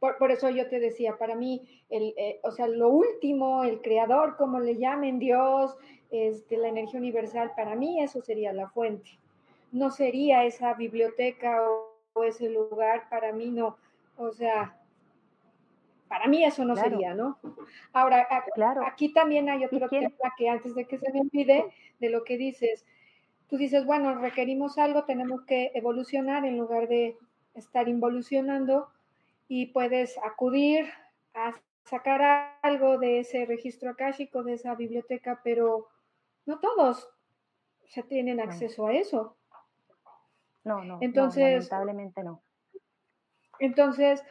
por, 0.00 0.32
eso 0.32 0.48
yo 0.48 0.66
te 0.68 0.80
decía, 0.80 1.18
para 1.18 1.36
mí, 1.36 1.84
el, 1.90 2.14
eh, 2.16 2.40
o 2.42 2.50
sea, 2.52 2.66
lo 2.66 2.88
último, 2.88 3.64
el 3.64 3.82
creador, 3.82 4.36
como 4.36 4.60
le 4.60 4.78
llamen 4.78 5.18
Dios, 5.18 5.76
este, 6.10 6.56
la 6.56 6.68
energía 6.68 6.98
universal, 6.98 7.52
para 7.54 7.76
mí 7.76 8.02
eso 8.02 8.22
sería 8.22 8.54
la 8.54 8.70
fuente 8.70 9.21
no 9.72 9.90
sería 9.90 10.44
esa 10.44 10.74
biblioteca 10.74 11.60
o, 12.14 12.24
ese 12.24 12.50
lugar, 12.50 13.08
para 13.08 13.32
mí 13.32 13.50
no, 13.50 13.78
o 14.18 14.30
sea, 14.30 14.78
para 16.08 16.26
mí 16.26 16.44
eso 16.44 16.62
no 16.66 16.76
sería, 16.76 17.14
¿no? 17.14 17.38
Ahora, 17.94 18.28
aquí 18.86 19.14
también 19.14 19.48
hay 19.48 19.64
otro 19.64 19.88
tema 19.88 20.10
que 20.36 20.50
antes 20.50 20.74
de 20.74 20.84
que 20.84 20.98
se 20.98 21.10
me 21.10 21.22
olvide 21.22 21.64
de 22.00 22.10
lo 22.10 22.22
que 22.22 22.36
dices, 22.36 22.84
tú 23.48 23.56
dices, 23.56 23.86
bueno, 23.86 24.14
requerimos 24.14 24.76
algo, 24.76 25.04
tenemos 25.04 25.42
que 25.46 25.72
evolucionar 25.74 26.44
en 26.44 26.58
lugar 26.58 26.86
de 26.86 27.16
estar 27.54 27.88
involucionando 27.88 28.88
y 29.48 29.66
puedes 29.66 30.18
acudir 30.18 30.86
a 31.34 31.54
sacar 31.84 32.58
algo 32.60 32.98
de 32.98 33.20
ese 33.20 33.46
registro 33.46 33.90
akáshico, 33.90 34.42
de 34.42 34.52
esa 34.52 34.74
biblioteca, 34.74 35.40
pero 35.42 35.88
no 36.44 36.60
todos 36.60 37.08
ya 37.94 38.02
tienen 38.02 38.40
acceso 38.40 38.86
a 38.86 38.94
eso. 38.94 39.36
No, 40.64 40.84
no, 40.84 40.98
entonces, 41.00 41.70
lamentablemente 41.70 42.22
no. 42.22 42.42
Entonces, 43.58 44.22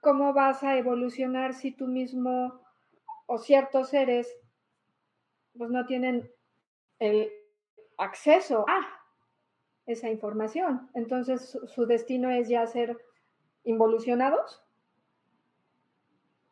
¿cómo 0.00 0.32
vas 0.32 0.62
a 0.62 0.76
evolucionar 0.76 1.54
si 1.54 1.72
tú 1.72 1.86
mismo 1.86 2.60
o 3.26 3.38
ciertos 3.38 3.88
seres 3.88 4.28
pues 5.56 5.70
no 5.70 5.86
tienen 5.86 6.30
el 6.98 7.30
acceso 7.98 8.64
a 8.68 8.80
esa 9.86 10.08
información? 10.08 10.90
Entonces, 10.94 11.50
su, 11.50 11.66
su 11.66 11.86
destino 11.86 12.30
es 12.30 12.48
ya 12.48 12.66
ser 12.66 12.96
involucionados. 13.64 14.64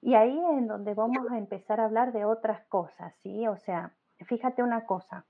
Y 0.01 0.15
ahí 0.15 0.37
es 0.37 0.59
en 0.59 0.67
donde 0.67 0.95
vamos 0.95 1.31
a 1.31 1.39
empezar 1.39 1.79
a 1.79 1.85
hablar 1.85 2.13
de 2.13 2.25
otras 2.25 2.65
cosas, 2.67 3.15
¿sí? 3.23 3.47
O 3.47 3.57
sea, 3.57 3.95
fíjate 4.27 4.63
una 4.63 4.85
cosa. 4.85 5.25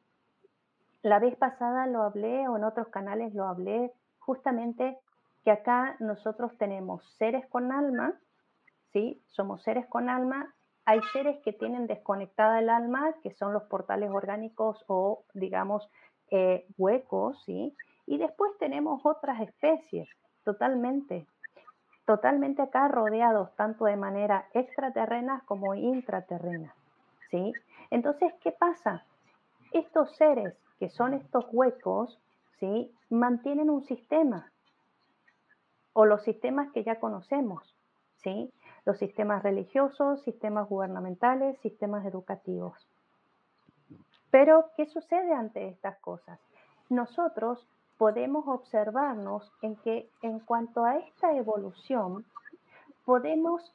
La 1.02 1.18
vez 1.18 1.36
pasada 1.36 1.86
lo 1.86 2.02
hablé 2.02 2.48
o 2.48 2.56
en 2.56 2.64
otros 2.64 2.88
canales 2.88 3.34
lo 3.34 3.46
hablé 3.46 3.92
justamente 4.18 4.98
que 5.44 5.50
acá 5.50 5.96
nosotros 5.98 6.56
tenemos 6.58 7.04
seres 7.18 7.46
con 7.48 7.72
alma, 7.72 8.14
¿sí? 8.92 9.22
Somos 9.26 9.62
seres 9.62 9.86
con 9.86 10.08
alma. 10.08 10.54
Hay 10.84 11.00
seres 11.12 11.40
que 11.44 11.52
tienen 11.52 11.86
desconectada 11.86 12.58
el 12.60 12.68
alma, 12.68 13.14
que 13.22 13.32
son 13.32 13.52
los 13.52 13.64
portales 13.64 14.10
orgánicos 14.10 14.84
o, 14.86 15.24
digamos, 15.34 15.88
eh, 16.30 16.66
huecos, 16.78 17.42
¿sí? 17.44 17.76
Y 18.06 18.18
después 18.18 18.52
tenemos 18.58 19.04
otras 19.04 19.40
especies, 19.40 20.08
totalmente, 20.44 21.26
totalmente 22.06 22.62
acá 22.62 22.88
rodeados 22.88 23.54
tanto 23.56 23.84
de 23.84 23.96
manera 23.96 24.46
extraterrena 24.54 25.42
como 25.46 25.74
intraterrena. 25.74 26.74
¿sí? 27.30 27.56
Entonces, 27.90 28.32
¿qué 28.42 28.52
pasa? 28.52 29.04
Estos 29.72 30.14
seres 30.16 30.54
que 30.82 30.90
son 30.90 31.14
estos 31.14 31.46
huecos, 31.52 32.18
¿sí? 32.58 32.92
mantienen 33.08 33.70
un 33.70 33.84
sistema 33.84 34.50
o 35.92 36.06
los 36.06 36.24
sistemas 36.24 36.72
que 36.72 36.82
ya 36.82 36.98
conocemos, 36.98 37.62
¿sí? 38.16 38.52
los 38.84 38.98
sistemas 38.98 39.44
religiosos, 39.44 40.24
sistemas 40.24 40.68
gubernamentales, 40.68 41.56
sistemas 41.60 42.04
educativos. 42.04 42.74
Pero, 44.32 44.72
¿qué 44.76 44.86
sucede 44.86 45.32
ante 45.32 45.68
estas 45.68 46.00
cosas? 46.00 46.40
Nosotros 46.88 47.64
podemos 47.96 48.48
observarnos 48.48 49.52
en 49.62 49.76
que 49.76 50.10
en 50.20 50.40
cuanto 50.40 50.84
a 50.84 50.96
esta 50.96 51.36
evolución, 51.36 52.24
podemos 53.04 53.72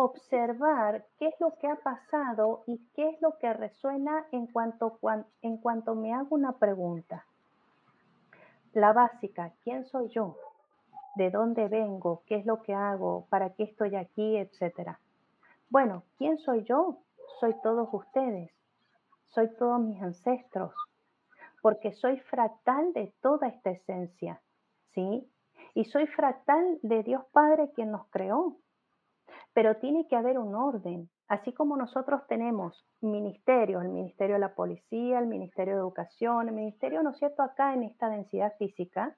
observar 0.00 1.04
qué 1.18 1.28
es 1.28 1.34
lo 1.40 1.54
que 1.58 1.66
ha 1.66 1.76
pasado 1.76 2.62
y 2.66 2.78
qué 2.94 3.08
es 3.08 3.20
lo 3.20 3.36
que 3.38 3.52
resuena 3.52 4.26
en 4.30 4.46
cuanto, 4.46 4.98
en 5.42 5.56
cuanto 5.58 5.94
me 5.94 6.14
hago 6.14 6.36
una 6.36 6.52
pregunta. 6.52 7.26
La 8.72 8.92
básica, 8.92 9.52
¿quién 9.64 9.84
soy 9.86 10.08
yo? 10.10 10.36
¿De 11.16 11.30
dónde 11.30 11.66
vengo? 11.66 12.22
¿Qué 12.26 12.36
es 12.36 12.46
lo 12.46 12.62
que 12.62 12.74
hago? 12.74 13.26
¿Para 13.28 13.54
qué 13.54 13.64
estoy 13.64 13.96
aquí? 13.96 14.36
Etcétera. 14.36 15.00
Bueno, 15.68 16.04
¿quién 16.16 16.38
soy 16.38 16.62
yo? 16.64 16.98
Soy 17.40 17.54
todos 17.62 17.88
ustedes. 17.92 18.52
Soy 19.26 19.48
todos 19.56 19.80
mis 19.80 20.00
ancestros 20.00 20.72
porque 21.60 21.92
soy 21.92 22.18
fractal 22.20 22.92
de 22.92 23.12
toda 23.20 23.48
esta 23.48 23.70
esencia, 23.70 24.40
¿sí? 24.94 25.28
Y 25.74 25.84
soy 25.86 26.06
fractal 26.06 26.78
de 26.82 27.02
Dios 27.02 27.24
Padre 27.32 27.70
quien 27.74 27.90
nos 27.90 28.06
creó. 28.08 28.56
Pero 29.58 29.74
tiene 29.78 30.06
que 30.06 30.14
haber 30.14 30.38
un 30.38 30.54
orden, 30.54 31.10
así 31.26 31.52
como 31.52 31.76
nosotros 31.76 32.24
tenemos 32.28 32.86
ministerios, 33.00 33.82
el 33.82 33.88
Ministerio 33.88 34.36
de 34.36 34.40
la 34.40 34.54
Policía, 34.54 35.18
el 35.18 35.26
Ministerio 35.26 35.74
de 35.74 35.80
Educación, 35.80 36.46
el 36.48 36.54
Ministerio, 36.54 37.02
¿no 37.02 37.10
es 37.10 37.18
cierto?, 37.18 37.42
acá 37.42 37.74
en 37.74 37.82
esta 37.82 38.08
densidad 38.08 38.52
física. 38.56 39.16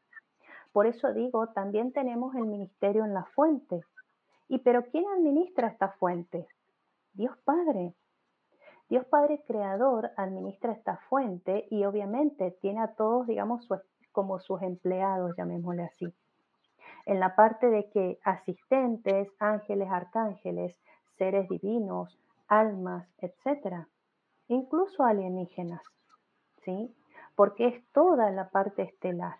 Por 0.72 0.86
eso 0.86 1.12
digo, 1.12 1.48
también 1.48 1.92
tenemos 1.92 2.34
el 2.36 2.46
Ministerio 2.46 3.04
en 3.04 3.12
la 3.12 3.26
fuente. 3.34 3.82
¿Y 4.48 4.60
pero 4.60 4.86
quién 4.86 5.04
administra 5.14 5.68
esta 5.68 5.90
fuente? 5.98 6.46
Dios 7.12 7.36
Padre. 7.44 7.92
Dios 8.88 9.04
Padre 9.10 9.44
Creador 9.46 10.10
administra 10.16 10.72
esta 10.72 10.96
fuente 11.10 11.66
y 11.68 11.84
obviamente 11.84 12.56
tiene 12.62 12.80
a 12.80 12.94
todos, 12.94 13.26
digamos, 13.26 13.68
como 14.10 14.40
sus 14.40 14.62
empleados, 14.62 15.36
llamémosle 15.36 15.82
así. 15.82 16.14
En 17.06 17.20
la 17.20 17.34
parte 17.34 17.68
de 17.70 17.88
que 17.90 18.18
asistentes, 18.24 19.28
ángeles, 19.38 19.88
arcángeles, 19.90 20.78
seres 21.16 21.48
divinos, 21.48 22.18
almas, 22.48 23.06
etcétera, 23.18 23.88
incluso 24.48 25.04
alienígenas, 25.04 25.82
¿sí? 26.64 26.94
Porque 27.36 27.68
es 27.68 27.84
toda 27.92 28.30
la 28.30 28.48
parte 28.50 28.82
estelar. 28.82 29.36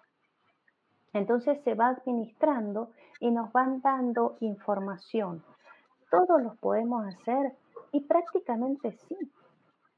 Entonces 1.13 1.61
se 1.65 1.75
va 1.75 1.89
administrando 1.89 2.91
y 3.19 3.31
nos 3.31 3.53
van 3.53 3.81
dando 3.81 4.37
información. 4.41 5.43
Todos 6.11 6.43
los 6.43 6.57
podemos 6.59 7.07
hacer 7.07 7.55
y 7.93 8.01
prácticamente 8.01 8.93
sí. 8.93 9.17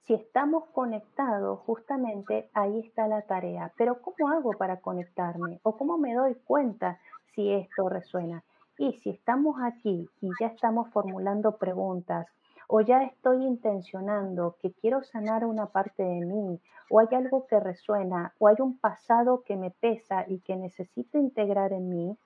Si 0.05 0.15
estamos 0.15 0.65
conectados, 0.71 1.61
justamente 1.61 2.51
ahí 2.55 2.81
está 2.81 3.07
la 3.07 3.23
tarea. 3.23 3.73
Pero 3.77 4.01
¿cómo 4.03 4.31
hago 4.31 4.53
para 4.53 4.81
conectarme? 4.81 5.61
¿O 5.63 5.77
cómo 5.77 5.97
me 5.97 6.15
doy 6.15 6.35
cuenta 6.35 6.99
si 7.35 7.53
esto 7.53 7.89
resuena? 7.89 8.43
Y 8.79 8.95
si 8.95 9.11
estamos 9.11 9.57
aquí 9.63 10.09
y 10.21 10.31
ya 10.41 10.49
estamos 10.49 10.89
formulando 10.91 11.57
preguntas, 11.57 12.27
o 12.69 12.81
ya 12.81 13.03
estoy 13.03 13.45
intencionando 13.45 14.57
que 14.61 14.73
quiero 14.73 15.03
sanar 15.03 15.45
una 15.45 15.67
parte 15.67 16.03
de 16.03 16.25
mí, 16.25 16.61
o 16.91 17.01
hay 17.01 17.09
algo 17.13 17.47
que 17.47 17.61
resuena, 17.61 18.33
o 18.39 18.49
hay 18.49 18.57
un 18.61 18.79
pasado 18.79 19.43
que 19.43 19.57
me 19.57 19.71
pesa 19.71 20.25
y 20.27 20.41
que 20.41 20.57
necesito 20.57 21.19
integrar 21.19 21.73
en 21.73 21.89
mí, 21.91 22.17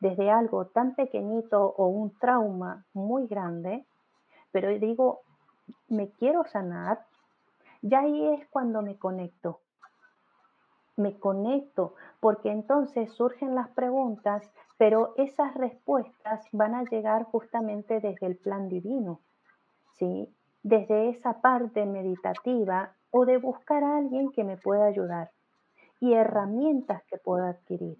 desde 0.00 0.30
algo 0.30 0.66
tan 0.66 0.94
pequeñito 0.94 1.74
o 1.76 1.86
un 1.86 2.18
trauma 2.18 2.84
muy 2.92 3.26
grande, 3.26 3.84
pero 4.50 4.70
digo, 4.70 5.20
me 5.88 6.10
quiero 6.10 6.44
sanar, 6.44 7.04
ya 7.82 8.00
ahí 8.00 8.34
es 8.34 8.46
cuando 8.48 8.82
me 8.82 8.96
conecto. 8.98 9.60
Me 10.96 11.18
conecto 11.18 11.94
porque 12.20 12.50
entonces 12.50 13.12
surgen 13.12 13.54
las 13.54 13.68
preguntas, 13.70 14.50
pero 14.78 15.14
esas 15.16 15.54
respuestas 15.54 16.46
van 16.52 16.74
a 16.74 16.84
llegar 16.84 17.24
justamente 17.24 18.00
desde 18.00 18.26
el 18.26 18.36
plan 18.36 18.68
divino, 18.68 19.20
¿sí? 19.92 20.34
Desde 20.62 21.10
esa 21.10 21.40
parte 21.40 21.84
meditativa 21.86 22.94
o 23.10 23.26
de 23.26 23.38
buscar 23.38 23.84
a 23.84 23.98
alguien 23.98 24.30
que 24.32 24.42
me 24.42 24.56
pueda 24.56 24.86
ayudar 24.86 25.30
y 26.00 26.14
herramientas 26.14 27.02
que 27.04 27.18
pueda 27.18 27.50
adquirir. 27.50 27.98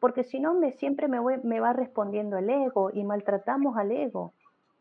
Porque 0.00 0.24
si 0.24 0.40
no, 0.40 0.54
me, 0.54 0.72
siempre 0.72 1.08
me, 1.08 1.20
me 1.42 1.60
va 1.60 1.72
respondiendo 1.72 2.36
el 2.36 2.50
ego 2.50 2.90
y 2.92 3.04
maltratamos 3.04 3.76
al 3.76 3.92
ego. 3.92 4.32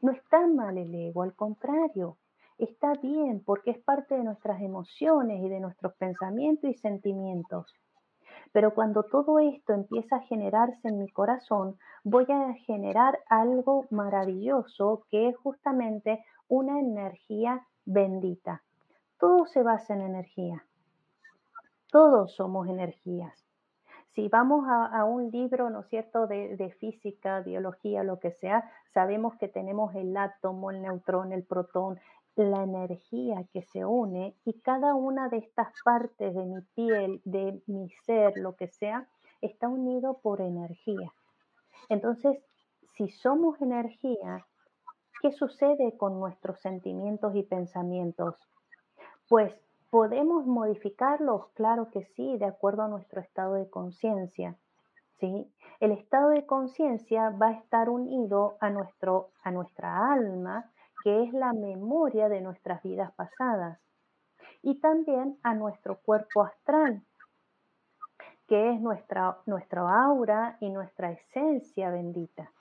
No 0.02 0.12
está 0.12 0.46
mal 0.48 0.78
el 0.78 0.94
ego, 0.94 1.24
al 1.24 1.34
contrario, 1.34 2.18
está 2.58 2.94
bien 3.02 3.44
porque 3.46 3.72
es 3.72 3.80
parte 3.80 4.16
de 4.16 4.24
nuestras 4.24 4.62
emociones 4.62 5.44
y 5.44 5.50
de 5.50 5.60
nuestros 5.60 5.94
pensamientos 5.96 6.70
y 6.70 6.74
sentimientos. 6.76 7.74
Pero 8.52 8.74
cuando 8.74 9.04
todo 9.04 9.40
esto 9.40 9.74
empieza 9.74 10.18
a 10.18 10.22
generarse 10.22 10.88
en 10.88 11.00
mi 11.00 11.10
corazón, 11.10 11.78
voy 12.04 12.26
a 12.30 12.54
generar 12.66 13.20
algo 13.28 13.86
maravilloso 13.90 15.06
que 15.10 15.30
es 15.30 15.38
justamente 15.38 16.24
una 16.48 16.80
energía 16.80 17.66
bendita. 17.86 18.64
Todo 19.20 19.46
se 19.46 19.64
basa 19.64 19.94
en 19.94 20.02
energía. 20.02 20.64
Todos 21.92 22.36
somos 22.36 22.68
energías. 22.68 23.46
Si 24.14 24.30
vamos 24.30 24.66
a, 24.70 25.04
un 25.04 25.30
libro, 25.30 25.70
¿no 25.70 25.82
es 25.82 25.88
cierto?, 25.88 26.26
de, 26.26 26.56
de, 26.56 26.72
física, 26.72 27.42
biología, 27.42 28.02
lo 28.04 28.20
que 28.20 28.32
sea, 28.32 28.72
sabemos 28.94 29.36
que 29.36 29.50
tenemos 29.50 29.94
el 29.94 30.16
átomo, 30.16 30.72
el 30.72 30.82
neutrón, 30.82 31.34
el 31.34 31.44
protón, 31.44 32.00
la 32.36 32.64
energía 32.64 33.46
que 33.54 33.64
se 33.64 33.86
une 33.86 34.36
y 34.46 34.60
cada 34.62 34.94
una 34.96 35.30
de 35.30 35.38
estas 35.38 35.74
partes 35.84 36.34
de 36.34 36.46
mi 36.46 36.62
piel, 36.76 37.22
de 37.24 37.62
mi 37.68 37.90
ser, 38.06 38.38
lo 38.38 38.56
que 38.56 38.68
sea, 38.68 39.08
está 39.42 39.68
unido 39.68 40.20
por 40.22 40.42
energía. 40.42 41.14
Entonces, 41.90 42.38
si 42.96 43.10
somos 43.10 43.62
energía, 43.62 44.46
¿qué 45.22 45.32
sucede 45.32 45.98
con 45.98 46.20
nuestros 46.20 46.60
sentimientos 46.60 47.36
y 47.36 47.44
pensamientos? 47.44 48.36
Pues 49.30 49.54
¿Podemos 49.96 50.46
modificarlos? 50.46 51.48
Claro 51.54 51.90
que 51.90 52.04
sí, 52.04 52.38
de 52.38 52.44
acuerdo 52.44 52.82
a 52.82 52.90
nuestro 52.90 53.22
estado 53.22 53.54
de 53.54 53.70
conciencia. 53.70 54.58
¿sí? 55.22 55.50
El 55.80 55.94
estado 55.94 56.32
de 56.32 56.46
conciencia 56.46 57.30
va 57.30 57.48
a 57.48 57.54
estar 57.54 57.88
unido 57.88 58.58
a, 58.60 58.70
nuestro, 58.70 59.30
a 59.42 59.52
nuestra 59.52 60.12
alma, 60.12 60.70
que 61.06 61.22
es 61.22 61.32
la 61.34 61.54
memoria 61.54 62.30
de 62.30 62.42
nuestras 62.42 62.82
vidas 62.82 63.12
pasadas, 63.12 63.80
y 64.64 64.80
también 64.80 65.38
a 65.44 65.54
nuestro 65.54 66.00
cuerpo 66.00 66.42
astral, 66.42 67.04
que 68.48 68.72
es 68.72 68.82
nuestra, 68.82 69.38
nuestra 69.46 69.84
aura 70.04 70.58
y 70.60 70.72
nuestra 70.72 71.12
esencia 71.12 71.92
bendita. 71.92 72.52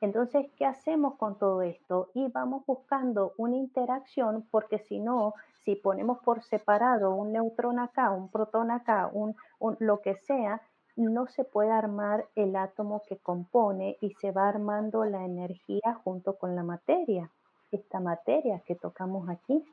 Entonces, 0.00 0.46
¿qué 0.56 0.66
hacemos 0.66 1.16
con 1.16 1.36
todo 1.36 1.62
esto? 1.62 2.12
Y 2.14 2.28
vamos 2.28 2.64
buscando 2.64 3.32
una 3.38 3.56
interacción 3.56 4.46
porque 4.52 4.78
si 4.78 5.00
no, 5.00 5.34
si 5.64 5.74
ponemos 5.74 6.20
por 6.20 6.44
separado 6.44 7.12
un 7.12 7.32
neutrón 7.32 7.80
acá, 7.80 8.12
un 8.12 8.28
protón 8.28 8.70
acá, 8.70 9.10
un, 9.12 9.34
lo 9.80 10.00
que 10.00 10.14
sea, 10.14 10.62
no 10.94 11.26
se 11.26 11.42
puede 11.42 11.72
armar 11.72 12.28
el 12.36 12.54
átomo 12.54 13.02
que 13.08 13.16
compone 13.18 13.98
y 14.00 14.10
se 14.20 14.30
va 14.30 14.48
armando 14.48 15.04
la 15.04 15.24
energía 15.24 15.98
junto 16.04 16.38
con 16.38 16.54
la 16.54 16.62
materia, 16.62 17.32
esta 17.74 18.00
materia 18.00 18.60
que 18.66 18.74
tocamos 18.74 19.28
aquí. 19.28 19.64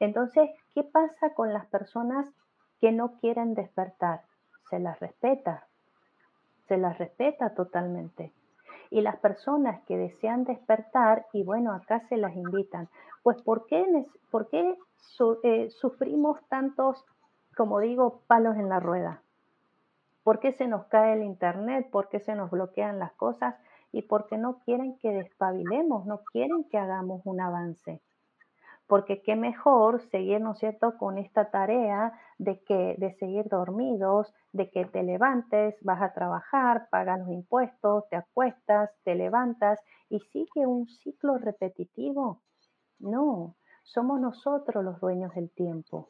Entonces, 0.00 0.50
¿qué 0.74 0.82
pasa 0.82 1.34
con 1.34 1.52
las 1.52 1.66
personas 1.66 2.28
que 2.80 2.92
no 2.92 3.18
quieren 3.18 3.54
despertar? 3.54 4.22
Se 4.70 4.78
las 4.78 4.98
respeta, 5.00 5.66
se 6.68 6.76
las 6.76 6.98
respeta 6.98 7.54
totalmente. 7.54 8.32
Y 8.90 9.00
las 9.00 9.16
personas 9.16 9.82
que 9.84 9.96
desean 9.96 10.44
despertar, 10.44 11.26
y 11.32 11.42
bueno, 11.42 11.72
acá 11.72 12.00
se 12.08 12.16
las 12.16 12.36
invitan, 12.36 12.88
pues 13.22 13.40
¿por 13.42 13.66
qué, 13.66 13.84
por 14.30 14.48
qué 14.48 14.76
eh, 15.42 15.70
sufrimos 15.70 16.40
tantos, 16.48 17.04
como 17.56 17.80
digo, 17.80 18.22
palos 18.26 18.56
en 18.56 18.68
la 18.68 18.78
rueda? 18.78 19.22
¿Por 20.22 20.40
qué 20.40 20.52
se 20.52 20.68
nos 20.68 20.86
cae 20.86 21.14
el 21.14 21.22
Internet? 21.22 21.88
¿Por 21.90 22.08
qué 22.08 22.20
se 22.20 22.34
nos 22.34 22.50
bloquean 22.50 22.98
las 22.98 23.12
cosas? 23.12 23.56
Y 23.96 24.02
porque 24.02 24.36
no 24.36 24.58
quieren 24.58 24.98
que 24.98 25.10
despabilemos, 25.10 26.04
no 26.04 26.20
quieren 26.30 26.64
que 26.64 26.76
hagamos 26.76 27.22
un 27.24 27.40
avance 27.40 28.02
porque 28.86 29.22
qué 29.22 29.34
mejor 29.36 30.00
seguir, 30.10 30.40
¿no 30.40 30.54
cierto?, 30.54 30.96
con 30.98 31.18
esta 31.18 31.50
tarea 31.50 32.12
de 32.38 32.62
que 32.62 32.94
de 32.98 33.14
seguir 33.14 33.48
dormidos, 33.48 34.32
de 34.52 34.70
que 34.70 34.84
te 34.84 35.02
levantes, 35.02 35.74
vas 35.82 36.00
a 36.02 36.12
trabajar, 36.12 36.88
pagas 36.90 37.18
los 37.20 37.30
impuestos, 37.30 38.04
te 38.10 38.16
acuestas, 38.16 38.90
te 39.02 39.14
levantas 39.14 39.80
y 40.08 40.20
sigue 40.20 40.66
un 40.66 40.86
ciclo 40.86 41.38
repetitivo. 41.38 42.42
No, 42.98 43.56
somos 43.82 44.20
nosotros 44.20 44.84
los 44.84 45.00
dueños 45.00 45.34
del 45.34 45.50
tiempo. 45.50 46.08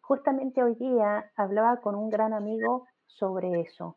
Justamente 0.00 0.62
hoy 0.62 0.76
día 0.76 1.32
hablaba 1.34 1.78
con 1.78 1.96
un 1.96 2.08
gran 2.08 2.32
amigo 2.32 2.86
sobre 3.06 3.62
eso. 3.62 3.96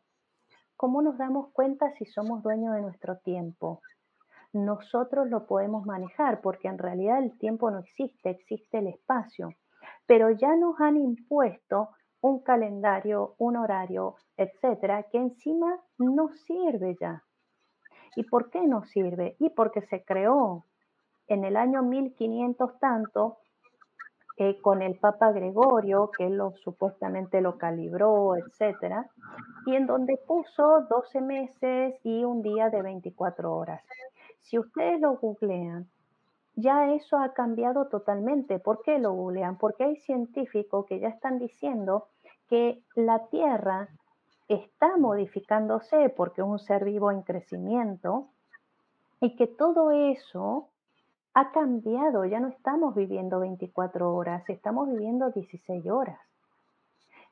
¿Cómo 0.80 1.02
nos 1.02 1.18
damos 1.18 1.52
cuenta 1.52 1.90
si 1.98 2.06
somos 2.06 2.42
dueños 2.42 2.74
de 2.74 2.80
nuestro 2.80 3.18
tiempo? 3.18 3.82
nosotros 4.54 5.28
lo 5.28 5.46
podemos 5.46 5.84
manejar, 5.84 6.40
porque 6.40 6.68
en 6.68 6.78
realidad 6.78 7.22
el 7.22 7.36
tiempo 7.36 7.70
no 7.70 7.80
existe, 7.80 8.30
existe 8.30 8.78
el 8.78 8.86
espacio, 8.86 9.50
pero 10.06 10.30
ya 10.30 10.56
nos 10.56 10.80
han 10.80 10.96
impuesto 10.96 11.90
un 12.22 12.42
calendario, 12.42 13.34
un 13.36 13.58
horario, 13.58 14.16
etcétera, 14.38 15.02
que 15.12 15.18
encima 15.18 15.78
no 15.98 16.30
sirve 16.46 16.96
ya. 16.98 17.24
¿Y 18.16 18.24
por 18.24 18.48
qué 18.48 18.66
no 18.66 18.82
sirve? 18.84 19.36
Y 19.38 19.50
porque 19.50 19.82
se 19.82 20.02
creó 20.02 20.64
en 21.26 21.44
el 21.44 21.58
año 21.58 21.82
1500 21.82 22.78
tanto 22.80 23.36
eh, 24.38 24.58
con 24.62 24.80
el 24.80 24.98
Papa 24.98 25.30
Gregorio, 25.32 26.10
que 26.16 26.30
lo, 26.30 26.54
supuestamente 26.64 27.42
lo 27.42 27.58
calibró, 27.58 28.36
etcétera, 28.36 29.10
y 29.66 29.74
en 29.74 29.86
donde 29.86 30.16
puso 30.26 30.86
12 30.88 31.20
meses 31.20 31.94
y 32.04 32.24
un 32.24 32.42
día 32.42 32.70
de 32.70 32.82
24 32.82 33.54
horas. 33.54 33.82
Si 34.40 34.58
ustedes 34.58 35.00
lo 35.00 35.16
googlean, 35.16 35.88
ya 36.56 36.92
eso 36.92 37.18
ha 37.18 37.32
cambiado 37.32 37.88
totalmente. 37.88 38.58
¿Por 38.58 38.82
qué 38.82 38.98
lo 38.98 39.12
googlean? 39.12 39.58
Porque 39.58 39.84
hay 39.84 39.96
científicos 39.96 40.86
que 40.86 41.00
ya 41.00 41.08
están 41.08 41.38
diciendo 41.38 42.08
que 42.48 42.82
la 42.94 43.26
Tierra 43.28 43.88
está 44.48 44.96
modificándose 44.96 46.08
porque 46.10 46.40
es 46.40 46.46
un 46.46 46.58
ser 46.58 46.84
vivo 46.84 47.10
en 47.12 47.22
crecimiento 47.22 48.28
y 49.20 49.36
que 49.36 49.46
todo 49.46 49.92
eso 49.92 50.68
ha 51.34 51.52
cambiado. 51.52 52.24
Ya 52.24 52.40
no 52.40 52.48
estamos 52.48 52.94
viviendo 52.94 53.40
24 53.40 54.12
horas, 54.12 54.48
estamos 54.48 54.90
viviendo 54.90 55.30
16 55.30 55.86
horas. 55.86 56.18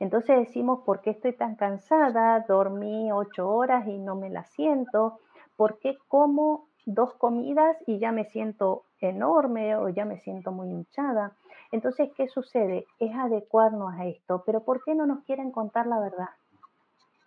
Entonces 0.00 0.38
decimos, 0.38 0.80
¿por 0.84 1.00
qué 1.00 1.11
estoy 1.11 1.32
tan 1.32 1.56
cansada? 1.56 2.44
Dormí 2.48 3.11
8 3.12 3.48
horas 3.48 3.87
y 3.87 3.98
no 3.98 4.14
me 4.14 4.30
la 4.30 4.44
siento. 4.44 5.18
¿Por 5.56 5.78
qué 5.78 5.98
como 6.08 6.68
dos 6.88 7.12
comidas 7.14 7.76
y 7.87 7.98
ya 7.98 8.12
me 8.12 8.24
siento 8.24 8.84
enorme 9.00 9.76
o 9.76 9.90
ya 9.90 10.06
me 10.06 10.18
siento 10.18 10.52
muy 10.52 10.68
hinchada. 10.70 11.32
Entonces, 11.70 12.11
¿qué 12.16 12.28
sucede? 12.28 12.87
Es 12.98 13.14
adecuarnos 13.14 13.92
a 13.94 14.06
esto, 14.06 14.42
pero 14.46 14.64
¿por 14.64 14.82
qué 14.82 14.94
no 14.94 15.06
nos 15.06 15.22
quieren 15.24 15.50
contar 15.50 15.87
la 15.87 16.00
verdad? 16.00 16.30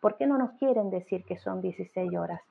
¿Por 0.02 0.18
qué 0.18 0.26
no 0.26 0.40
nos 0.40 0.54
quieren 0.54 0.90
decir 0.90 1.24
que 1.26 1.38
son 1.38 1.62
16 1.62 2.12
horas? 2.18 2.42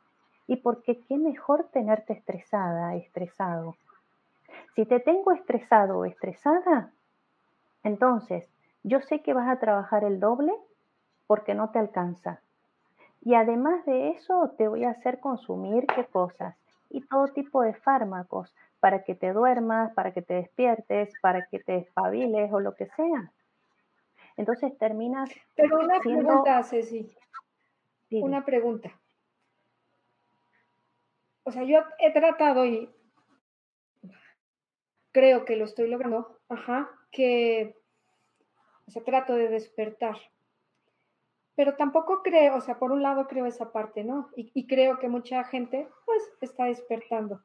Y 0.47 0.57
porque 0.57 1.01
qué 1.01 1.19
mejor 1.19 1.65
tenerte 1.73 2.13
estresada, 2.13 2.95
estresado. 2.95 3.75
Si 4.77 4.87
te 4.87 5.01
tengo 5.01 5.33
estresado 5.33 5.99
o 5.99 6.05
estresada, 6.05 6.93
entonces 7.83 8.47
yo 8.83 9.01
sé 9.01 9.23
que 9.23 9.35
vas 9.35 9.49
a 9.49 9.59
trabajar 9.59 10.05
el 10.05 10.21
doble 10.21 10.53
porque 11.27 11.55
no 11.55 11.71
te 11.71 11.79
alcanza. 11.79 12.41
Y 13.23 13.35
además 13.35 13.85
de 13.85 14.11
eso, 14.11 14.55
te 14.57 14.69
voy 14.69 14.85
a 14.85 14.91
hacer 14.91 15.21
consumir 15.21 15.87
qué 15.87 16.07
cosas 16.07 16.57
y 16.89 17.03
todo 17.03 17.29
tipo 17.29 17.63
de 17.63 17.75
fármacos 17.75 18.55
para 18.81 19.05
que 19.05 19.15
te 19.15 19.33
duermas, 19.33 19.93
para 19.95 20.13
que 20.13 20.23
te 20.23 20.35
despiertes, 20.35 21.13
para 21.21 21.47
que 21.47 21.59
te 21.61 21.77
espabiles 21.77 22.51
o 22.53 22.61
lo 22.61 22.75
que 22.75 22.87
sea. 22.87 23.33
Entonces 24.37 24.77
terminas. 24.79 25.31
Pero 25.55 25.81
una 25.81 26.01
pregunta, 26.01 26.63
Ceci. 26.63 27.15
Una 28.11 28.45
pregunta. 28.45 28.91
O 31.45 31.53
sea, 31.53 31.63
yo 31.63 31.81
he 31.99 32.13
tratado 32.13 32.65
y 32.65 32.91
creo 35.13 35.45
que 35.45 35.57
lo 35.57 35.65
estoy 35.65 35.89
logrando, 35.89 36.39
ajá, 36.49 36.91
que 37.11 37.80
o 38.91 38.93
sea, 38.93 39.05
trato 39.05 39.35
de 39.35 39.49
despertar 39.49 40.17
pero 41.61 41.75
tampoco 41.75 42.23
creo, 42.23 42.57
o 42.57 42.63
sea, 42.63 42.79
por 42.79 42.91
un 42.91 43.03
lado 43.03 43.27
creo 43.27 43.45
esa 43.45 43.71
parte, 43.71 44.03
¿no? 44.03 44.31
Y, 44.35 44.67
creo 44.67 44.99
que 44.99 45.11
mucha 45.11 45.45
gente, 45.45 45.87
pues, 46.07 46.23
está 46.41 46.65
despertando. 46.65 47.43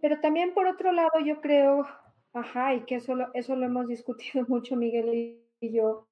Pero 0.00 0.18
también 0.20 0.54
por 0.54 0.66
otro 0.66 0.92
lado 0.92 1.20
yo 1.22 1.42
creo, 1.42 1.86
ajá, 2.32 2.72
y 2.72 2.86
que 2.86 2.94
eso 2.94 3.14
lo, 3.14 3.28
eso 3.34 3.54
lo 3.54 3.66
hemos 3.66 3.86
discutido 3.86 4.44
mucho 4.48 4.76
Miguel 4.76 5.38
y 5.60 5.72
yo. 5.72 6.08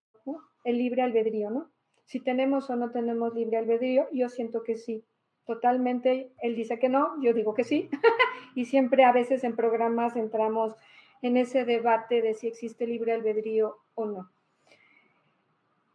El 0.64 0.76
libre 0.76 1.00
albedrío, 1.00 1.48
¿no? 1.48 1.70
Si 2.04 2.20
tenemos 2.20 2.68
o 2.68 2.76
no 2.76 2.90
tenemos 2.90 3.34
libre 3.34 3.56
albedrío, 3.56 4.06
yo 4.12 4.28
siento 4.28 4.62
que 4.62 4.76
sí, 4.76 5.06
totalmente. 5.46 6.32
Él 6.42 6.54
dice 6.54 6.78
que 6.78 6.90
no, 6.90 7.18
yo 7.22 7.32
digo 7.32 7.54
que 7.54 7.64
sí. 7.64 7.88
y 8.54 8.66
siempre 8.66 9.04
a 9.04 9.12
veces 9.12 9.42
en 9.42 9.56
programas 9.56 10.16
entramos 10.16 10.74
en 11.22 11.38
ese 11.38 11.64
debate 11.64 12.20
de 12.20 12.34
si 12.34 12.46
existe 12.46 12.86
libre 12.86 13.12
albedrío 13.12 13.78
o 13.94 14.06
no. 14.06 14.30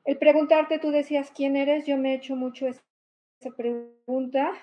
El 0.05 0.17
preguntarte, 0.17 0.79
tú 0.79 0.91
decías 0.91 1.31
quién 1.31 1.55
eres, 1.55 1.85
yo 1.85 1.97
me 1.97 2.11
he 2.11 2.15
hecho 2.15 2.35
mucho 2.35 2.67
esa 2.67 2.81
pregunta 3.55 4.53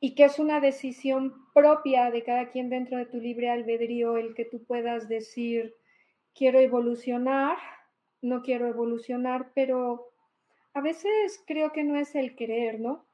y 0.00 0.14
que 0.14 0.24
es 0.24 0.38
una 0.38 0.60
decisión 0.60 1.34
propia 1.52 2.10
de 2.10 2.22
cada 2.22 2.50
quien 2.50 2.70
dentro 2.70 2.98
de 2.98 3.06
tu 3.06 3.18
libre 3.18 3.50
albedrío 3.50 4.16
el 4.16 4.34
que 4.34 4.44
tú 4.44 4.62
puedas 4.64 5.08
decir, 5.08 5.74
quiero 6.34 6.60
evolucionar, 6.60 7.58
no 8.22 8.42
quiero 8.42 8.66
evolucionar, 8.66 9.50
pero 9.54 10.10
a 10.74 10.80
veces 10.80 11.42
creo 11.46 11.72
que 11.72 11.84
no 11.84 11.96
es 11.96 12.14
el 12.14 12.36
querer, 12.36 12.80
¿no? 12.80 13.04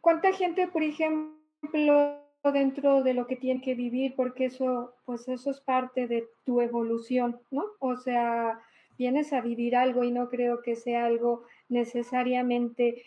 ¿Cuánta 0.00 0.32
gente, 0.32 0.68
por 0.68 0.82
ejemplo, 0.82 2.23
dentro 2.52 3.02
de 3.02 3.14
lo 3.14 3.26
que 3.26 3.36
tiene 3.36 3.60
que 3.60 3.74
vivir, 3.74 4.14
porque 4.14 4.46
eso, 4.46 4.94
pues 5.04 5.28
eso 5.28 5.50
es 5.50 5.60
parte 5.60 6.06
de 6.06 6.28
tu 6.44 6.60
evolución, 6.60 7.40
¿no? 7.50 7.64
O 7.78 7.96
sea, 7.96 8.60
vienes 8.98 9.32
a 9.32 9.40
vivir 9.40 9.76
algo 9.76 10.04
y 10.04 10.10
no 10.10 10.28
creo 10.28 10.62
que 10.62 10.76
sea 10.76 11.06
algo 11.06 11.44
necesariamente 11.68 13.02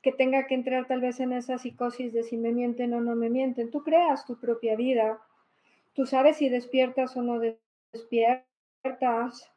que 0.00 0.12
tenga 0.12 0.46
que 0.46 0.54
entrar 0.54 0.86
tal 0.86 1.00
vez 1.00 1.18
en 1.18 1.32
esa 1.32 1.58
psicosis 1.58 2.12
de 2.12 2.22
si 2.22 2.36
me 2.36 2.52
mienten 2.52 2.94
o 2.94 3.00
no 3.00 3.16
me 3.16 3.30
mienten. 3.30 3.70
Tú 3.70 3.82
creas 3.82 4.24
tu 4.24 4.38
propia 4.38 4.76
vida. 4.76 5.20
Tú 5.92 6.06
sabes 6.06 6.36
si 6.36 6.48
despiertas 6.48 7.16
o 7.16 7.22
no 7.22 7.40
despiertas. 7.92 9.50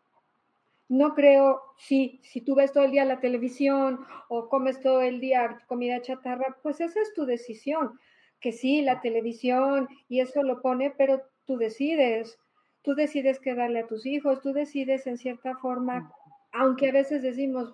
No 0.89 1.13
creo, 1.13 1.61
sí, 1.77 2.19
si 2.23 2.41
tú 2.41 2.55
ves 2.55 2.73
todo 2.73 2.83
el 2.83 2.91
día 2.91 3.05
la 3.05 3.21
televisión 3.21 3.99
o 4.29 4.49
comes 4.49 4.81
todo 4.81 5.01
el 5.01 5.21
día 5.21 5.61
comida 5.67 6.01
chatarra, 6.01 6.57
pues 6.63 6.81
esa 6.81 6.99
es 6.99 7.13
tu 7.13 7.25
decisión 7.25 7.99
que 8.41 8.51
sí, 8.51 8.81
la 8.81 8.99
televisión 9.01 9.87
y 10.09 10.19
eso 10.19 10.43
lo 10.43 10.61
pone, 10.61 10.91
pero 10.97 11.21
tú 11.45 11.57
decides, 11.57 12.39
tú 12.81 12.95
decides 12.95 13.39
qué 13.39 13.55
darle 13.55 13.81
a 13.81 13.87
tus 13.87 14.05
hijos, 14.05 14.41
tú 14.41 14.51
decides 14.51 15.07
en 15.07 15.17
cierta 15.17 15.55
forma, 15.57 16.11
aunque 16.51 16.89
a 16.89 16.91
veces 16.91 17.21
decimos, 17.21 17.73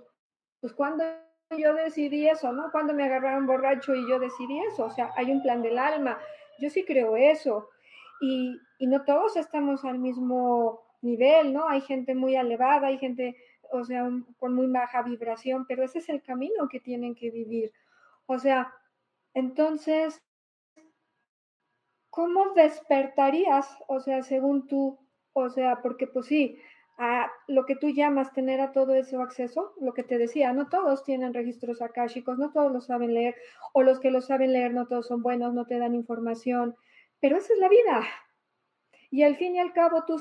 pues 0.59 0.73
cuando 0.73 1.03
yo 1.57 1.73
decidí 1.73 2.27
eso, 2.27 2.51
¿no? 2.51 2.69
Cuando 2.71 2.93
me 2.93 3.05
agarraron 3.05 3.47
borracho 3.47 3.95
y 3.95 4.07
yo 4.09 4.19
decidí 4.19 4.59
eso, 4.71 4.85
o 4.85 4.91
sea, 4.91 5.11
hay 5.15 5.31
un 5.31 5.41
plan 5.41 5.61
del 5.61 5.79
alma, 5.79 6.19
yo 6.59 6.69
sí 6.69 6.83
creo 6.83 7.15
eso, 7.15 7.69
y, 8.19 8.59
y 8.77 8.87
no 8.87 9.03
todos 9.05 9.37
estamos 9.37 9.85
al 9.85 9.99
mismo 9.99 10.81
nivel, 11.01 11.53
¿no? 11.53 11.69
Hay 11.69 11.81
gente 11.81 12.13
muy 12.15 12.35
elevada, 12.35 12.87
hay 12.87 12.97
gente, 12.97 13.37
o 13.71 13.83
sea, 13.85 14.09
con 14.37 14.53
muy 14.53 14.67
baja 14.67 15.03
vibración, 15.03 15.65
pero 15.65 15.83
ese 15.83 15.99
es 15.99 16.09
el 16.09 16.21
camino 16.21 16.67
que 16.67 16.79
tienen 16.79 17.15
que 17.15 17.31
vivir. 17.31 17.71
O 18.25 18.39
sea, 18.39 18.73
entonces, 19.33 20.21
¿cómo 22.17 22.51
despertarías? 22.55 23.77
O 23.87 23.99
sea, 23.99 24.23
según 24.23 24.65
tú, 24.65 24.97
o 25.33 25.49
sea, 25.51 25.83
porque 25.83 26.07
pues 26.07 26.25
sí, 26.25 26.57
a 26.97 27.31
lo 27.47 27.67
que 27.67 27.75
tú 27.75 27.91
llamas 27.91 28.33
tener 28.33 28.59
a 28.59 28.71
todo 28.71 28.95
ese 28.95 29.17
acceso, 29.17 29.75
lo 29.79 29.93
que 29.93 30.01
te 30.01 30.17
decía, 30.17 30.51
no 30.51 30.67
todos 30.67 31.03
tienen 31.03 31.35
registros 31.35 31.79
akáshicos, 31.79 32.39
no 32.39 32.51
todos 32.51 32.71
lo 32.71 32.81
saben 32.81 33.13
leer, 33.13 33.35
o 33.71 33.83
los 33.83 33.99
que 33.99 34.09
lo 34.09 34.21
saben 34.21 34.51
leer 34.51 34.73
no 34.73 34.87
todos 34.87 35.05
son 35.05 35.21
buenos, 35.21 35.53
no 35.53 35.67
te 35.67 35.77
dan 35.77 35.93
información, 35.93 36.75
pero 37.19 37.37
esa 37.37 37.53
es 37.53 37.59
la 37.59 37.69
vida. 37.69 38.03
Y 39.11 39.21
al 39.21 39.35
fin 39.35 39.55
y 39.55 39.59
al 39.59 39.71
cabo 39.71 40.03
tú 40.05 40.19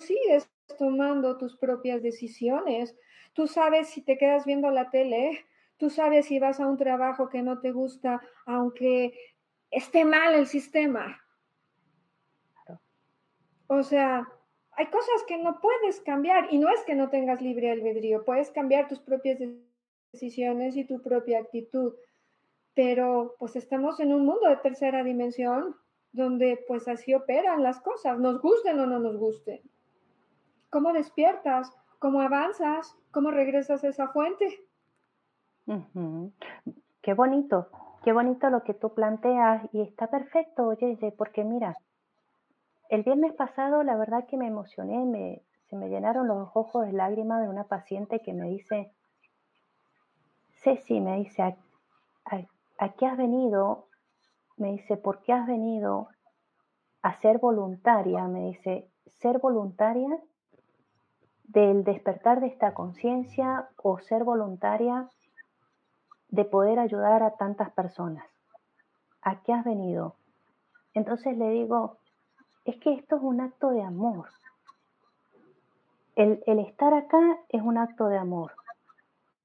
sigues 0.00 0.50
tomando 0.76 1.38
tus 1.38 1.56
propias 1.56 2.02
decisiones. 2.02 2.96
Tú 3.32 3.46
sabes 3.46 3.90
si 3.90 4.02
te 4.02 4.18
quedas 4.18 4.44
viendo 4.44 4.72
la 4.72 4.90
tele, 4.90 5.46
tú 5.76 5.88
sabes 5.88 6.26
si 6.26 6.40
vas 6.40 6.58
a 6.58 6.66
un 6.66 6.78
trabajo 6.78 7.28
que 7.28 7.42
no 7.42 7.60
te 7.60 7.70
gusta, 7.70 8.20
aunque 8.44 9.14
esté 9.72 10.04
mal 10.04 10.34
el 10.34 10.46
sistema. 10.46 11.18
O 13.66 13.82
sea, 13.82 14.28
hay 14.72 14.86
cosas 14.86 15.24
que 15.26 15.38
no 15.38 15.60
puedes 15.60 16.00
cambiar 16.02 16.52
y 16.52 16.58
no 16.58 16.68
es 16.68 16.82
que 16.84 16.94
no 16.94 17.08
tengas 17.08 17.40
libre 17.40 17.70
albedrío, 17.70 18.24
puedes 18.24 18.50
cambiar 18.50 18.86
tus 18.86 19.00
propias 19.00 19.38
decisiones 20.12 20.76
y 20.76 20.84
tu 20.84 21.02
propia 21.02 21.40
actitud, 21.40 21.94
pero 22.74 23.34
pues 23.38 23.56
estamos 23.56 23.98
en 23.98 24.12
un 24.12 24.26
mundo 24.26 24.48
de 24.48 24.56
tercera 24.56 25.02
dimensión 25.02 25.74
donde 26.12 26.62
pues 26.68 26.86
así 26.88 27.14
operan 27.14 27.62
las 27.62 27.80
cosas, 27.80 28.18
nos 28.18 28.40
gusten 28.42 28.78
o 28.78 28.86
no 28.86 28.98
nos 28.98 29.16
gusten. 29.16 29.60
¿Cómo 30.68 30.92
despiertas? 30.92 31.70
¿Cómo 31.98 32.20
avanzas? 32.20 32.94
¿Cómo 33.10 33.30
regresas 33.30 33.84
a 33.84 33.88
esa 33.88 34.08
fuente? 34.08 34.66
Qué 37.00 37.14
bonito, 37.14 37.70
qué 38.02 38.12
bonito 38.12 38.50
lo 38.50 38.62
que 38.62 38.74
tú 38.74 38.94
planteas 38.94 39.62
y 39.72 39.82
está 39.82 40.08
perfecto, 40.08 40.66
oye, 40.66 40.96
porque 41.16 41.44
mira, 41.44 41.76
el 42.88 43.02
viernes 43.02 43.32
pasado, 43.32 43.82
la 43.82 43.96
verdad 43.96 44.26
que 44.26 44.36
me 44.36 44.46
emocioné, 44.46 45.42
se 45.68 45.76
me 45.76 45.88
llenaron 45.88 46.28
los 46.28 46.50
ojos 46.54 46.86
de 46.86 46.92
lágrimas 46.92 47.40
de 47.40 47.48
una 47.48 47.64
paciente 47.64 48.20
que 48.20 48.34
me 48.34 48.48
dice, 48.48 48.92
Ceci, 50.62 51.00
me 51.00 51.16
dice, 51.16 51.56
¿a, 52.78 52.88
qué 52.90 53.06
has 53.06 53.16
venido? 53.16 53.88
Me 54.56 54.72
dice, 54.72 54.96
¿por 54.96 55.22
qué 55.22 55.32
has 55.32 55.46
venido 55.46 56.08
a 57.00 57.18
ser 57.20 57.38
voluntaria? 57.38 58.28
Me 58.28 58.48
dice, 58.48 58.88
ser 59.06 59.38
voluntaria 59.38 60.10
del 61.44 61.84
despertar 61.84 62.40
de 62.40 62.48
esta 62.48 62.74
conciencia 62.74 63.70
o 63.76 63.98
ser 63.98 64.24
voluntaria 64.24 65.08
de 66.32 66.44
poder 66.46 66.78
ayudar 66.78 67.22
a 67.22 67.36
tantas 67.36 67.70
personas. 67.70 68.24
¿A 69.20 69.42
qué 69.42 69.52
has 69.52 69.64
venido? 69.64 70.16
Entonces 70.94 71.36
le 71.36 71.50
digo, 71.50 71.98
es 72.64 72.76
que 72.78 72.94
esto 72.94 73.16
es 73.16 73.22
un 73.22 73.40
acto 73.40 73.70
de 73.70 73.82
amor. 73.82 74.28
El, 76.16 76.42
estar 76.46 76.94
acá 76.94 77.38
es 77.50 77.62
un 77.62 77.78
acto 77.78 78.08
de 78.08 78.16
amor. 78.16 78.52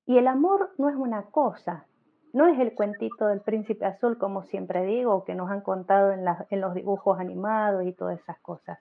Y 0.06 0.18
el 0.18 0.28
amor 0.28 0.72
no 0.78 0.90
es 0.90 0.96
una 0.96 1.24
cosa, 1.24 1.86
no 2.32 2.48
es 2.48 2.58
el 2.58 2.74
cuentito 2.74 3.28
del 3.28 3.42
príncipe 3.42 3.86
azul, 3.86 4.18
como 4.18 4.44
siempre 4.44 4.86
digo, 4.86 5.26
que 5.26 5.36
nos 5.36 5.52
han 5.52 5.62
contado 5.62 6.14
en, 6.14 6.26
en 6.50 6.62
los 6.62 6.74
dibujos 6.74 7.20
animados 7.20 7.86
y 7.86 7.92
todas 7.92 8.20
esas 8.20 8.40
cosas. 8.40 8.80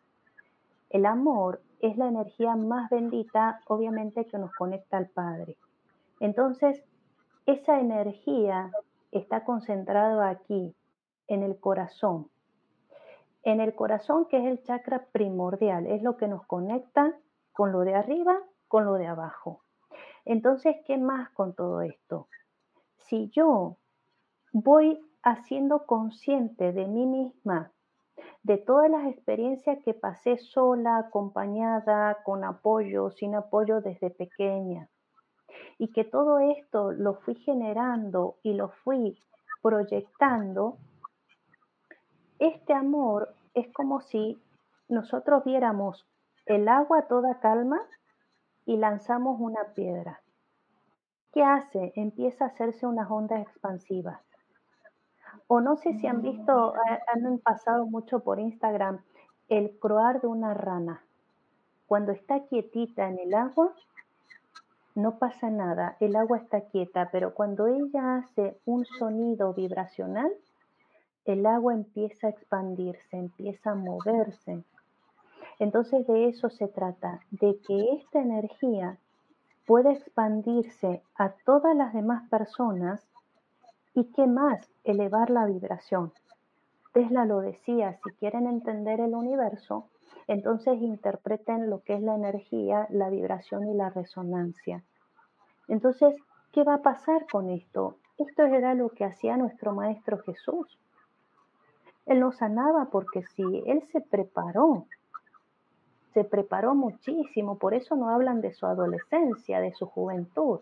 El 0.90 1.06
amor 1.06 1.60
es 1.80 1.96
la 1.96 2.06
energía 2.06 2.54
más 2.54 2.88
bendita, 2.88 3.60
obviamente, 3.66 4.26
que 4.26 4.38
nos 4.38 4.54
conecta 4.54 4.96
al 4.96 5.08
Padre. 5.08 5.56
Entonces, 6.20 6.84
esa 7.46 7.80
energía 7.80 8.70
está 9.12 9.44
concentrada 9.44 10.28
aquí, 10.28 10.74
en 11.28 11.42
el 11.42 11.58
corazón 11.58 12.30
en 13.46 13.60
el 13.60 13.76
corazón, 13.76 14.26
que 14.26 14.38
es 14.38 14.44
el 14.44 14.60
chakra 14.64 15.06
primordial, 15.12 15.86
es 15.86 16.02
lo 16.02 16.16
que 16.16 16.26
nos 16.26 16.44
conecta 16.46 17.14
con 17.52 17.70
lo 17.70 17.82
de 17.82 17.94
arriba, 17.94 18.36
con 18.66 18.84
lo 18.84 18.94
de 18.94 19.06
abajo. 19.06 19.62
Entonces, 20.24 20.74
¿qué 20.84 20.98
más 20.98 21.30
con 21.30 21.54
todo 21.54 21.80
esto? 21.80 22.26
Si 22.96 23.30
yo 23.30 23.76
voy 24.52 25.00
haciendo 25.22 25.86
consciente 25.86 26.72
de 26.72 26.88
mí 26.88 27.06
misma, 27.06 27.70
de 28.42 28.58
todas 28.58 28.90
las 28.90 29.06
experiencias 29.06 29.78
que 29.84 29.94
pasé 29.94 30.38
sola, 30.38 30.98
acompañada, 30.98 32.24
con 32.24 32.42
apoyo, 32.42 33.12
sin 33.12 33.36
apoyo 33.36 33.80
desde 33.80 34.10
pequeña, 34.10 34.88
y 35.78 35.88
que 35.88 36.04
todo 36.04 36.38
esto 36.38 36.92
lo 36.92 37.14
fui 37.14 37.34
generando 37.34 38.36
y 38.42 38.54
lo 38.54 38.68
fui 38.68 39.18
proyectando, 39.62 40.78
este 42.38 42.72
amor 42.72 43.34
es 43.54 43.72
como 43.72 44.00
si 44.00 44.40
nosotros 44.88 45.44
viéramos 45.44 46.06
el 46.46 46.68
agua 46.68 47.02
toda 47.08 47.40
calma 47.40 47.80
y 48.64 48.76
lanzamos 48.76 49.40
una 49.40 49.64
piedra. 49.74 50.20
¿Qué 51.32 51.42
hace? 51.42 51.92
Empieza 51.96 52.44
a 52.44 52.48
hacerse 52.48 52.86
unas 52.86 53.10
ondas 53.10 53.42
expansivas. 53.42 54.20
O 55.48 55.60
no 55.60 55.76
sé 55.76 55.94
si 55.94 56.06
han 56.06 56.22
visto, 56.22 56.72
han 57.12 57.38
pasado 57.38 57.86
mucho 57.86 58.20
por 58.20 58.40
Instagram, 58.40 59.02
el 59.48 59.78
croar 59.78 60.20
de 60.20 60.26
una 60.26 60.54
rana. 60.54 61.04
Cuando 61.86 62.12
está 62.12 62.46
quietita 62.46 63.08
en 63.08 63.18
el 63.18 63.34
agua, 63.34 63.74
no 64.96 65.18
pasa 65.18 65.50
nada, 65.50 65.96
el 66.00 66.16
agua 66.16 66.38
está 66.38 66.62
quieta, 66.62 67.10
pero 67.12 67.34
cuando 67.34 67.66
ella 67.66 68.16
hace 68.16 68.56
un 68.64 68.86
sonido 68.86 69.52
vibracional, 69.52 70.32
el 71.26 71.44
agua 71.44 71.74
empieza 71.74 72.28
a 72.28 72.30
expandirse, 72.30 73.18
empieza 73.18 73.72
a 73.72 73.74
moverse. 73.74 74.64
Entonces 75.58 76.06
de 76.06 76.28
eso 76.28 76.48
se 76.48 76.66
trata, 76.68 77.20
de 77.30 77.58
que 77.66 77.92
esta 77.92 78.20
energía 78.20 78.96
pueda 79.66 79.92
expandirse 79.92 81.02
a 81.16 81.30
todas 81.44 81.76
las 81.76 81.92
demás 81.92 82.26
personas 82.30 83.06
y 83.92 84.04
que 84.12 84.26
más 84.26 84.66
elevar 84.84 85.28
la 85.28 85.44
vibración. 85.44 86.10
Tesla 86.94 87.26
lo 87.26 87.40
decía, 87.40 87.98
si 88.02 88.10
quieren 88.12 88.46
entender 88.46 89.00
el 89.00 89.14
universo, 89.14 89.88
entonces 90.26 90.80
interpreten 90.80 91.70
lo 91.70 91.82
que 91.82 91.94
es 91.94 92.02
la 92.02 92.14
energía, 92.14 92.86
la 92.90 93.10
vibración 93.10 93.68
y 93.68 93.74
la 93.74 93.90
resonancia. 93.90 94.82
Entonces, 95.68 96.16
¿qué 96.52 96.64
va 96.64 96.74
a 96.74 96.82
pasar 96.82 97.26
con 97.30 97.50
esto? 97.50 97.96
Esto 98.18 98.44
era 98.44 98.74
lo 98.74 98.88
que 98.90 99.04
hacía 99.04 99.36
nuestro 99.36 99.72
Maestro 99.72 100.18
Jesús. 100.18 100.78
Él 102.06 102.20
no 102.20 102.32
sanaba 102.32 102.86
porque 102.86 103.22
sí, 103.34 103.62
él 103.66 103.82
se 103.92 104.00
preparó, 104.00 104.86
se 106.14 106.24
preparó 106.24 106.74
muchísimo, 106.74 107.58
por 107.58 107.74
eso 107.74 107.96
no 107.96 108.08
hablan 108.08 108.40
de 108.40 108.52
su 108.52 108.64
adolescencia, 108.64 109.60
de 109.60 109.72
su 109.72 109.86
juventud, 109.86 110.60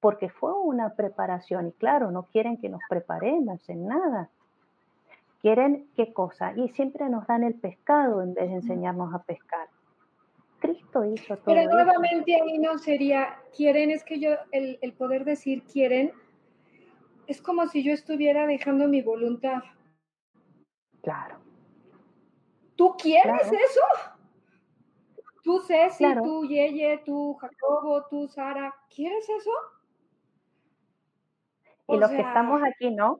porque 0.00 0.28
fue 0.28 0.52
una 0.52 0.90
preparación 0.90 1.68
y 1.68 1.72
claro, 1.72 2.10
no 2.10 2.24
quieren 2.24 2.58
que 2.58 2.68
nos 2.68 2.82
preparemos 2.88 3.66
en 3.68 3.86
nada. 3.86 4.28
Quieren 5.40 5.90
qué 5.96 6.12
cosa 6.12 6.52
y 6.54 6.68
siempre 6.68 7.08
nos 7.08 7.26
dan 7.26 7.44
el 7.44 7.54
pescado 7.54 8.22
en 8.22 8.34
vez 8.34 8.48
de 8.48 8.56
enseñarnos 8.56 9.14
a 9.14 9.22
pescar. 9.22 9.68
Cristo 10.58 11.04
hizo 11.04 11.36
todo. 11.36 11.54
Pero 11.54 11.70
nuevamente 11.70 12.34
ahí 12.34 12.58
no 12.58 12.76
sería, 12.78 13.40
quieren, 13.56 13.90
es 13.90 14.04
que 14.04 14.20
yo, 14.20 14.32
el, 14.52 14.78
el 14.82 14.92
poder 14.92 15.24
decir 15.24 15.62
quieren, 15.64 16.12
es 17.26 17.40
como 17.40 17.66
si 17.68 17.82
yo 17.82 17.92
estuviera 17.92 18.46
dejando 18.46 18.86
mi 18.88 19.00
voluntad. 19.00 19.62
Claro. 21.02 21.38
¿Tú 22.76 22.94
quieres 22.96 23.46
eso? 23.46 23.80
Tú, 25.42 25.60
Ceci, 25.60 26.04
tú, 26.22 26.44
Yeye, 26.44 27.02
tú, 27.04 27.34
Jacobo, 27.34 28.04
tú, 28.10 28.28
Sara, 28.28 28.74
¿quieres 28.94 29.28
eso? 29.28 29.50
Y 31.88 31.96
los 31.96 32.10
que 32.10 32.20
estamos 32.20 32.62
aquí, 32.62 32.90
¿no? 32.90 33.18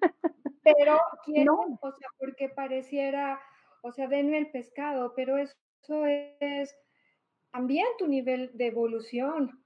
Pero 0.62 1.00
quiero, 1.24 1.54
o 1.80 1.92
sea, 1.92 2.08
porque 2.18 2.48
pareciera, 2.48 3.40
o 3.82 3.92
sea, 3.92 4.06
denme 4.06 4.38
el 4.38 4.50
pescado, 4.50 5.12
pero 5.14 5.36
eso 5.38 6.06
es 6.06 6.76
también 7.52 7.86
tu 7.98 8.06
nivel 8.06 8.50
de 8.54 8.68
evolución. 8.68 9.64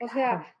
O 0.00 0.08
sea, 0.08 0.54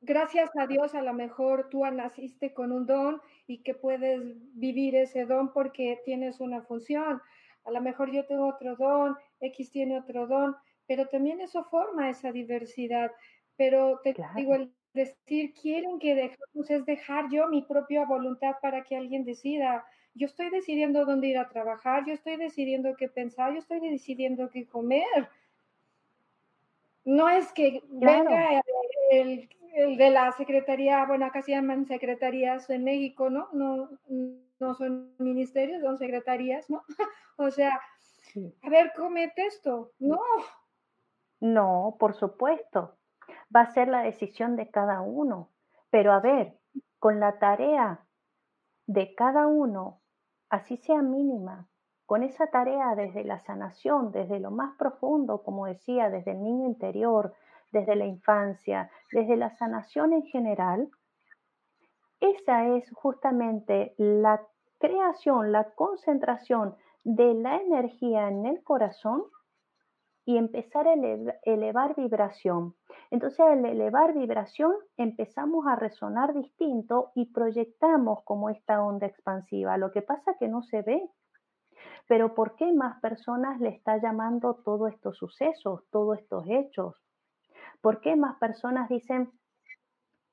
gracias 0.00 0.50
a 0.58 0.66
Dios 0.66 0.94
a 0.94 1.02
lo 1.02 1.12
mejor 1.12 1.68
tú 1.70 1.84
naciste 1.84 2.54
con 2.54 2.72
un 2.72 2.86
don 2.86 3.20
y 3.46 3.62
que 3.62 3.74
puedes 3.74 4.22
vivir 4.54 4.96
ese 4.96 5.26
don 5.26 5.52
porque 5.52 6.00
tienes 6.04 6.40
una 6.40 6.62
función. 6.62 7.20
A 7.64 7.70
lo 7.70 7.80
mejor 7.82 8.10
yo 8.10 8.26
tengo 8.26 8.48
otro 8.48 8.76
don, 8.76 9.16
X 9.40 9.70
tiene 9.70 9.98
otro 9.98 10.26
don, 10.26 10.56
pero 10.86 11.06
también 11.08 11.40
eso 11.40 11.64
forma 11.64 12.08
esa 12.08 12.32
diversidad. 12.32 13.12
Pero 13.56 14.00
te 14.02 14.14
digo, 14.34 14.54
el 14.54 14.74
decir 14.92 15.54
quieren 15.54 15.98
que 15.98 16.14
dejemos 16.14 16.70
es 16.70 16.84
dejar 16.84 17.30
yo 17.30 17.48
mi 17.48 17.62
propia 17.62 18.04
voluntad 18.04 18.56
para 18.60 18.82
que 18.82 18.96
alguien 18.96 19.24
decida. 19.24 19.84
yo 20.14 20.26
estoy 20.26 20.50
decidiendo 20.50 21.04
dónde 21.04 21.28
ir 21.28 21.38
a 21.38 21.48
trabajar, 21.48 22.04
yo 22.06 22.12
estoy 22.12 22.36
decidiendo 22.36 22.96
qué 22.96 23.08
pensar, 23.08 23.52
yo 23.52 23.58
estoy 23.58 23.80
decidiendo 23.80 24.50
qué 24.50 24.66
comer. 24.66 25.28
No 27.04 27.28
es 27.28 27.52
que 27.52 27.82
venga 27.88 28.62
el, 29.10 29.48
de 29.96 30.10
la 30.10 30.32
secretaría, 30.32 31.06
bueno, 31.06 31.26
acá 31.26 31.42
se 31.42 31.52
llaman 31.52 31.86
secretarías 31.86 32.68
en 32.70 32.84
México, 32.84 33.30
¿no? 33.30 33.48
No, 33.52 33.88
no 34.58 34.74
son 34.74 35.14
ministerios, 35.18 35.80
son 35.82 35.96
secretarías, 35.96 36.68
¿no? 36.68 36.82
o 37.36 37.50
sea, 37.50 37.80
a 38.62 38.68
ver, 38.68 38.92
comete 38.96 39.46
esto. 39.46 39.92
No. 39.98 40.20
No, 41.40 41.96
por 41.98 42.14
supuesto. 42.14 42.96
Va 43.54 43.62
a 43.62 43.72
ser 43.72 43.88
la 43.88 44.02
decisión 44.02 44.56
de 44.56 44.70
cada 44.70 45.00
uno. 45.00 45.50
Pero 45.90 46.12
a 46.12 46.20
ver, 46.20 46.58
con 46.98 47.20
la 47.20 47.38
tarea 47.38 48.06
de 48.86 49.14
cada 49.14 49.46
uno, 49.46 50.00
así 50.48 50.76
sea 50.76 51.02
mínima, 51.02 51.68
con 52.06 52.22
esa 52.22 52.48
tarea 52.48 52.94
desde 52.96 53.24
la 53.24 53.38
sanación, 53.38 54.10
desde 54.10 54.40
lo 54.40 54.50
más 54.50 54.76
profundo, 54.76 55.42
como 55.42 55.66
decía, 55.66 56.10
desde 56.10 56.32
el 56.32 56.42
niño 56.42 56.66
interior, 56.66 57.34
desde 57.72 57.94
la 57.94 58.06
infancia, 58.06 58.90
desde 59.12 59.36
la 59.36 59.50
sanación 59.50 60.12
en 60.12 60.24
general, 60.24 60.90
esa 62.20 62.66
es 62.66 62.90
justamente 62.92 63.94
la 63.96 64.42
creación, 64.78 65.52
la 65.52 65.70
concentración 65.74 66.74
de 67.04 67.34
la 67.34 67.56
energía 67.56 68.28
en 68.28 68.44
el 68.44 68.62
corazón 68.62 69.22
y 70.24 70.36
empezar 70.36 70.86
a 70.86 70.94
elevar, 71.42 71.94
vibración. 71.96 72.74
Entonces, 73.10 73.40
al 73.40 73.64
elevar 73.64 74.14
vibración, 74.14 74.72
empezamos 74.96 75.66
a 75.66 75.76
resonar 75.76 76.34
distinto 76.34 77.10
y 77.14 77.26
proyectamos 77.26 78.22
como 78.24 78.50
esta 78.50 78.82
onda 78.82 79.06
expansiva. 79.06 79.76
Lo 79.78 79.90
que 79.90 80.02
pasa 80.02 80.36
que 80.38 80.48
no 80.48 80.62
se 80.62 80.82
ve. 80.82 81.10
Pero 82.06 82.34
¿por 82.34 82.56
qué 82.56 82.72
más 82.72 83.00
personas 83.00 83.60
le 83.60 83.70
está 83.70 83.96
llamando 83.96 84.54
todos 84.64 84.92
estos 84.92 85.16
sucesos, 85.16 85.84
todos 85.90 86.18
estos 86.18 86.44
hechos? 86.48 86.96
¿Por 87.80 88.00
qué 88.00 88.16
más 88.16 88.36
personas 88.38 88.88
dicen, 88.88 89.30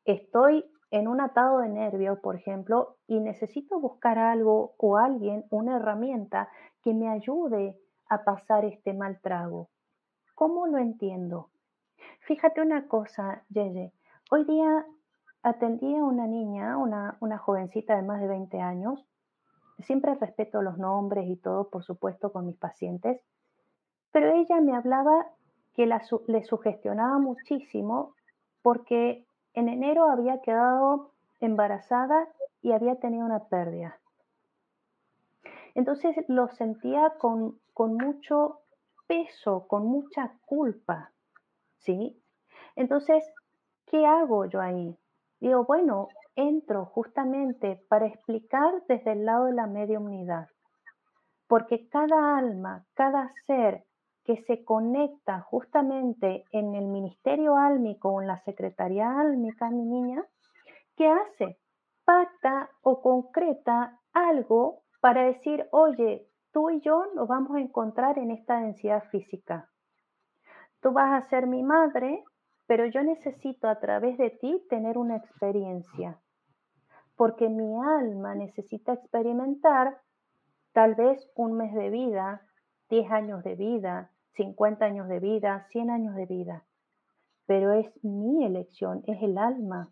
estoy 0.05 0.65
en 0.91 1.07
un 1.07 1.21
atado 1.21 1.59
de 1.59 1.69
nervios, 1.69 2.19
por 2.19 2.35
ejemplo, 2.35 2.97
y 3.07 3.19
necesito 3.19 3.79
buscar 3.79 4.17
algo 4.17 4.75
o 4.77 4.97
alguien, 4.97 5.45
una 5.49 5.77
herramienta 5.77 6.49
que 6.81 6.93
me 6.93 7.09
ayude 7.09 7.77
a 8.09 8.23
pasar 8.23 8.65
este 8.65 8.93
mal 8.93 9.19
trago? 9.21 9.69
¿Cómo 10.38 10.67
lo 10.67 10.77
entiendo? 10.77 11.49
Fíjate 12.19 12.61
una 12.61 12.88
cosa, 12.88 13.41
Yeye. 13.49 13.91
Hoy 14.29 14.45
día 14.45 14.85
atendí 15.41 15.95
a 15.95 16.03
una 16.03 16.27
niña, 16.27 16.77
una, 16.77 17.17
una 17.21 17.39
jovencita 17.39 17.95
de 17.95 18.03
más 18.03 18.21
de 18.21 18.27
20 18.27 18.61
años. 18.61 19.03
Siempre 19.79 20.13
respeto 20.13 20.61
los 20.61 20.77
nombres 20.77 21.27
y 21.27 21.38
todo, 21.38 21.71
por 21.71 21.83
supuesto, 21.83 22.31
con 22.31 22.45
mis 22.45 22.55
pacientes. 22.55 23.19
Pero 24.11 24.29
ella 24.29 24.61
me 24.61 24.75
hablaba 24.75 25.25
que 25.73 25.88
le 25.88 26.43
sugestionaba 26.43 27.17
muchísimo 27.17 28.13
porque 28.61 29.25
en 29.55 29.69
enero 29.69 30.05
había 30.05 30.41
quedado 30.41 31.13
embarazada 31.39 32.27
y 32.61 32.73
había 32.73 32.99
tenido 32.99 33.25
una 33.25 33.45
pérdida. 33.45 33.97
Entonces 35.73 36.15
lo 36.27 36.47
sentía 36.49 37.15
con, 37.17 37.57
con 37.73 37.97
mucho 37.97 38.59
peso, 39.08 39.68
con 39.68 39.86
mucha 39.88 40.34
culpa, 40.45 41.12
¿sí? 41.78 42.22
Entonces, 42.76 43.24
¿qué 43.86 44.05
hago 44.05 44.45
yo 44.45 44.62
ahí? 44.62 44.95
Digo, 45.39 45.66
bueno, 45.66 46.10
entro 46.36 46.86
justamente 46.86 47.82
para 47.89 48.08
explicar 48.08 48.84
desde 48.88 49.14
el 49.14 49.26
lado 49.26 49.45
de 49.45 49.53
la 49.53 49.68
mediumnidad, 49.68 50.47
porque 51.47 51.88
cada 51.89 52.38
alma, 52.38 52.86
cada 52.93 53.34
ser 53.45 53.86
que 54.24 54.43
se 54.43 54.66
conecta 54.66 55.39
justamente 55.41 56.43
en 56.51 56.76
el 56.76 56.88
ministerio 56.88 57.55
álmico 57.55 58.10
o 58.10 58.22
en 58.22 58.28
la 58.28 58.38
secretaría 58.43 59.20
álmica, 59.20 59.70
mi 59.70 59.86
niña, 59.86 60.24
¿qué 60.97 61.08
hace? 61.08 61.58
Pacta 62.03 62.70
o 62.82 63.01
concreta 63.01 63.99
algo 64.12 64.84
para 64.99 65.24
decir, 65.24 65.66
oye, 65.72 66.26
tú 66.52 66.70
y 66.70 66.82
yo 66.82 67.06
nos 67.16 67.28
vamos 67.28 67.56
a 67.56 67.62
encontrar 67.62 68.18
en 68.18 68.32
esta 68.32 68.60
densidad 68.62 69.04
física. 69.12 69.70
Tú 70.82 70.91
vas 70.91 71.14
a 71.14 71.28
ser 71.30 71.48
mi 71.48 71.64
madre, 71.64 72.24
pero 72.68 72.86
yo 72.86 73.04
necesito 73.04 73.68
a 73.68 73.80
través 73.80 74.18
de 74.18 74.30
ti 74.30 74.64
tener 74.70 74.98
una 74.98 75.18
experiencia, 75.18 76.20
porque 77.16 77.50
mi 77.50 77.76
alma 77.80 78.36
necesita 78.36 78.93
experimentar 78.93 79.98
tal 80.74 80.95
vez 80.95 81.32
un 81.36 81.54
mes 81.54 81.74
de 81.74 81.89
vida, 81.89 82.41
10 82.89 83.12
años 83.12 83.43
de 83.43 83.56
vida, 83.56 84.12
50 84.36 84.86
años 84.86 85.08
de 85.08 85.20
vida, 85.20 85.66
100 85.72 85.89
años 85.89 86.16
de 86.16 86.26
vida, 86.26 86.66
pero 87.48 87.74
es 87.74 87.88
mi 88.04 88.45
elección, 88.45 89.04
es 89.08 89.22
el 89.24 89.38
alma. 89.38 89.89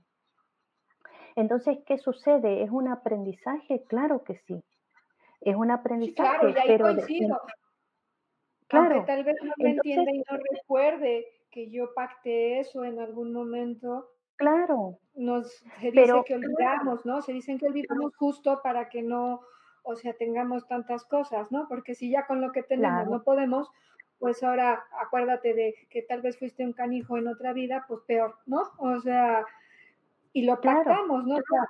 Entonces, 1.36 1.80
¿qué 1.86 1.97
sucede? 1.97 2.64
¿Es 2.64 2.70
un 2.70 2.88
aprendizaje? 2.88 3.84
Claro 3.88 4.24
que 4.24 4.36
sí. 4.36 4.64
Es 5.45 5.55
un 5.55 5.69
aprendizaje. 5.69 6.29
claro, 6.29 6.49
y 6.49 6.57
ahí 6.57 6.67
pero 6.67 6.85
coincido. 6.85 7.41
claro. 8.67 8.95
Aunque 8.95 9.07
tal 9.07 9.23
vez 9.23 9.35
no 9.43 9.53
me 9.57 9.69
entienda 9.69 10.11
y 10.11 10.17
no 10.17 10.37
recuerde 10.51 11.25
que 11.51 11.69
yo 11.69 11.93
pacté 11.93 12.59
eso 12.59 12.83
en 12.83 12.99
algún 12.99 13.31
momento. 13.31 14.09
Claro. 14.37 14.97
Nos 15.13 15.63
se 15.79 15.91
dice 15.91 16.23
que 16.25 16.35
olvidamos, 16.35 17.05
¿no? 17.05 17.21
Se 17.21 17.31
dicen 17.31 17.59
que 17.59 17.67
olvidamos 17.67 18.15
justo 18.17 18.59
para 18.63 18.89
que 18.89 19.03
no, 19.03 19.41
o 19.83 19.95
sea, 19.95 20.13
tengamos 20.13 20.67
tantas 20.67 21.05
cosas, 21.05 21.51
¿no? 21.51 21.67
Porque 21.69 21.93
si 21.93 22.09
ya 22.09 22.25
con 22.25 22.41
lo 22.41 22.51
que 22.51 22.63
tenemos 22.63 23.07
no 23.07 23.23
podemos, 23.23 23.69
pues 24.17 24.41
ahora 24.41 24.83
acuérdate 24.99 25.53
de 25.53 25.75
que 25.91 26.01
tal 26.01 26.23
vez 26.23 26.39
fuiste 26.39 26.65
un 26.65 26.73
canijo 26.73 27.19
en 27.19 27.27
otra 27.27 27.53
vida, 27.53 27.85
pues 27.87 28.01
peor, 28.07 28.35
¿no? 28.47 28.63
O 28.79 28.99
sea, 28.99 29.45
y 30.33 30.43
lo 30.43 30.59
pactamos, 30.59 31.23
¿no? 31.23 31.35
O 31.35 31.43
sea, 31.47 31.69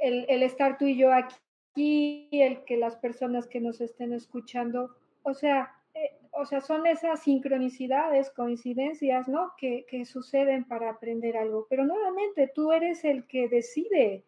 el, 0.00 0.26
el 0.28 0.42
estar 0.42 0.76
tú 0.76 0.84
y 0.84 0.98
yo 0.98 1.12
aquí 1.12 1.34
y 1.74 2.28
el 2.32 2.64
que 2.64 2.76
las 2.76 2.96
personas 2.96 3.46
que 3.46 3.60
nos 3.60 3.80
estén 3.80 4.12
escuchando, 4.12 4.96
o 5.22 5.34
sea, 5.34 5.74
eh, 5.94 6.18
o 6.32 6.44
sea, 6.44 6.60
son 6.60 6.86
esas 6.86 7.20
sincronicidades, 7.20 8.30
coincidencias, 8.30 9.28
¿no? 9.28 9.52
Que, 9.58 9.84
que, 9.88 10.04
suceden 10.04 10.64
para 10.64 10.90
aprender 10.90 11.36
algo. 11.36 11.66
Pero 11.68 11.84
nuevamente, 11.84 12.50
tú 12.54 12.72
eres 12.72 13.04
el 13.04 13.26
que 13.26 13.48
decide. 13.48 14.24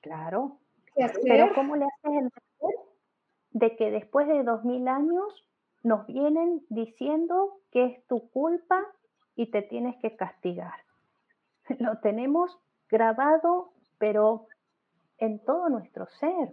Claro. 0.00 0.58
Pero 0.94 1.54
¿cómo 1.54 1.76
le 1.76 1.86
haces 1.86 2.22
el 2.22 2.30
de 3.52 3.76
que 3.76 3.90
después 3.90 4.26
de 4.26 4.42
dos 4.42 4.64
mil 4.64 4.88
años 4.88 5.46
nos 5.82 6.06
vienen 6.06 6.64
diciendo 6.68 7.60
que 7.70 7.84
es 7.84 8.06
tu 8.06 8.30
culpa 8.30 8.82
y 9.34 9.50
te 9.50 9.62
tienes 9.62 9.96
que 9.96 10.16
castigar? 10.16 10.74
Lo 11.78 11.98
tenemos 11.98 12.58
grabado, 12.90 13.72
pero 13.98 14.46
en 15.22 15.38
todo 15.38 15.68
nuestro 15.68 16.06
ser. 16.18 16.52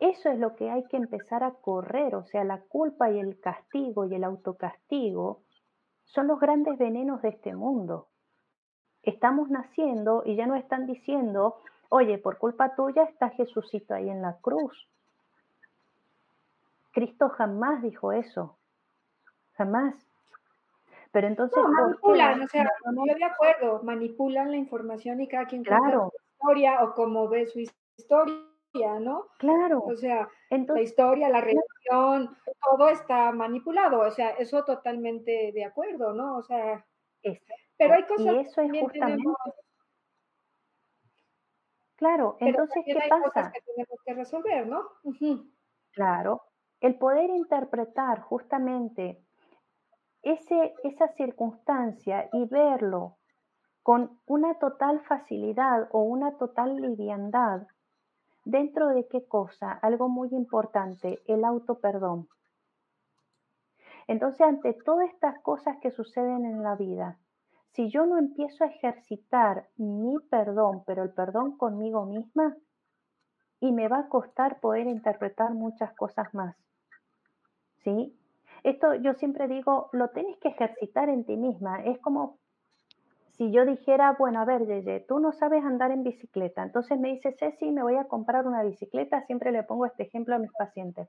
Eso 0.00 0.28
es 0.30 0.38
lo 0.40 0.56
que 0.56 0.70
hay 0.70 0.82
que 0.84 0.96
empezar 0.96 1.44
a 1.44 1.52
correr, 1.52 2.16
o 2.16 2.24
sea, 2.24 2.42
la 2.42 2.58
culpa 2.62 3.10
y 3.10 3.20
el 3.20 3.38
castigo 3.38 4.06
y 4.06 4.14
el 4.16 4.24
autocastigo 4.24 5.40
son 6.06 6.26
los 6.26 6.40
grandes 6.40 6.78
venenos 6.78 7.22
de 7.22 7.28
este 7.28 7.54
mundo. 7.54 8.08
Estamos 9.04 9.50
naciendo 9.50 10.24
y 10.26 10.34
ya 10.34 10.46
nos 10.46 10.58
están 10.58 10.86
diciendo, 10.86 11.60
oye, 11.90 12.18
por 12.18 12.38
culpa 12.38 12.74
tuya 12.74 13.04
está 13.04 13.28
Jesucito 13.30 13.94
ahí 13.94 14.10
en 14.10 14.20
la 14.20 14.38
cruz. 14.38 14.88
Cristo 16.90 17.28
jamás 17.28 17.82
dijo 17.82 18.10
eso, 18.10 18.56
jamás. 19.52 19.94
Pero 21.12 21.28
entonces... 21.28 21.62
manipulan, 21.62 22.42
o 22.42 22.48
sea, 22.48 22.68
no 22.92 23.04
de 23.04 23.24
acuerdo, 23.24 23.80
manipulan 23.84 24.50
la 24.50 24.56
información 24.56 25.20
y 25.20 25.28
cada 25.28 25.46
quien 25.46 25.62
claro 25.62 26.10
historia 26.40 26.82
o 26.82 26.94
como 26.94 27.28
ve 27.28 27.46
su 27.46 27.60
historia, 27.60 28.98
¿no? 29.00 29.26
Claro. 29.38 29.82
O 29.84 29.96
sea, 29.96 30.28
la 30.50 30.80
historia, 30.80 31.28
la 31.28 31.40
religión, 31.40 32.36
todo 32.62 32.88
está 32.88 33.30
manipulado, 33.32 34.00
o 34.00 34.10
sea, 34.10 34.30
eso 34.30 34.64
totalmente 34.64 35.52
de 35.52 35.64
acuerdo, 35.64 36.12
¿no? 36.14 36.38
O 36.38 36.42
sea, 36.42 36.84
pero 37.76 37.94
hay 37.94 38.04
cosas 38.04 38.34
y 38.34 38.38
eso 38.38 38.60
es 38.62 38.80
justamente... 38.80 39.24
Claro, 41.96 42.38
entonces, 42.40 42.82
¿qué 42.86 42.98
hay 42.98 43.10
pasa? 43.10 43.24
Cosas 43.24 43.52
que 43.52 43.60
tenemos 43.60 44.00
que 44.06 44.14
resolver, 44.14 44.66
¿no? 44.66 44.88
Claro, 45.92 46.42
el 46.80 46.96
poder 46.96 47.28
interpretar 47.28 48.22
justamente 48.22 49.22
ese, 50.22 50.74
esa 50.82 51.08
circunstancia 51.08 52.30
y 52.32 52.46
verlo 52.46 53.19
con 53.82 54.20
una 54.26 54.54
total 54.58 55.00
facilidad 55.00 55.88
o 55.92 56.02
una 56.02 56.36
total 56.36 56.76
liviandad. 56.76 57.66
¿Dentro 58.44 58.88
de 58.88 59.06
qué 59.08 59.26
cosa? 59.26 59.72
Algo 59.72 60.08
muy 60.08 60.28
importante, 60.32 61.20
el 61.26 61.44
autoperdón. 61.44 62.28
Entonces, 64.06 64.40
ante 64.40 64.72
todas 64.72 65.08
estas 65.10 65.38
cosas 65.40 65.76
que 65.80 65.90
suceden 65.92 66.44
en 66.44 66.62
la 66.62 66.74
vida, 66.74 67.18
si 67.72 67.88
yo 67.90 68.06
no 68.06 68.18
empiezo 68.18 68.64
a 68.64 68.68
ejercitar 68.68 69.68
mi 69.76 70.18
perdón, 70.30 70.82
pero 70.84 71.04
el 71.04 71.12
perdón 71.12 71.56
conmigo 71.56 72.04
misma, 72.06 72.56
y 73.60 73.72
me 73.72 73.88
va 73.88 74.00
a 74.00 74.08
costar 74.08 74.58
poder 74.60 74.86
interpretar 74.86 75.52
muchas 75.54 75.92
cosas 75.94 76.34
más. 76.34 76.56
¿Sí? 77.84 78.16
Esto 78.64 78.94
yo 78.94 79.14
siempre 79.14 79.48
digo, 79.48 79.88
lo 79.92 80.08
tienes 80.08 80.36
que 80.38 80.48
ejercitar 80.48 81.08
en 81.08 81.24
ti 81.24 81.36
misma. 81.36 81.84
Es 81.84 81.98
como 82.00 82.39
si 83.40 83.50
yo 83.50 83.64
dijera, 83.64 84.16
bueno, 84.18 84.42
a 84.42 84.44
ver, 84.44 84.66
Yeye, 84.66 85.00
tú 85.08 85.18
no 85.18 85.32
sabes 85.32 85.64
andar 85.64 85.92
en 85.92 86.02
bicicleta. 86.02 86.62
Entonces 86.62 87.00
me 87.00 87.08
dice, 87.08 87.32
Ceci, 87.32 87.70
me 87.70 87.82
voy 87.82 87.96
a 87.96 88.04
comprar 88.04 88.46
una 88.46 88.62
bicicleta. 88.62 89.22
Siempre 89.22 89.50
le 89.50 89.62
pongo 89.62 89.86
este 89.86 90.02
ejemplo 90.02 90.34
a 90.34 90.38
mis 90.38 90.52
pacientes. 90.52 91.08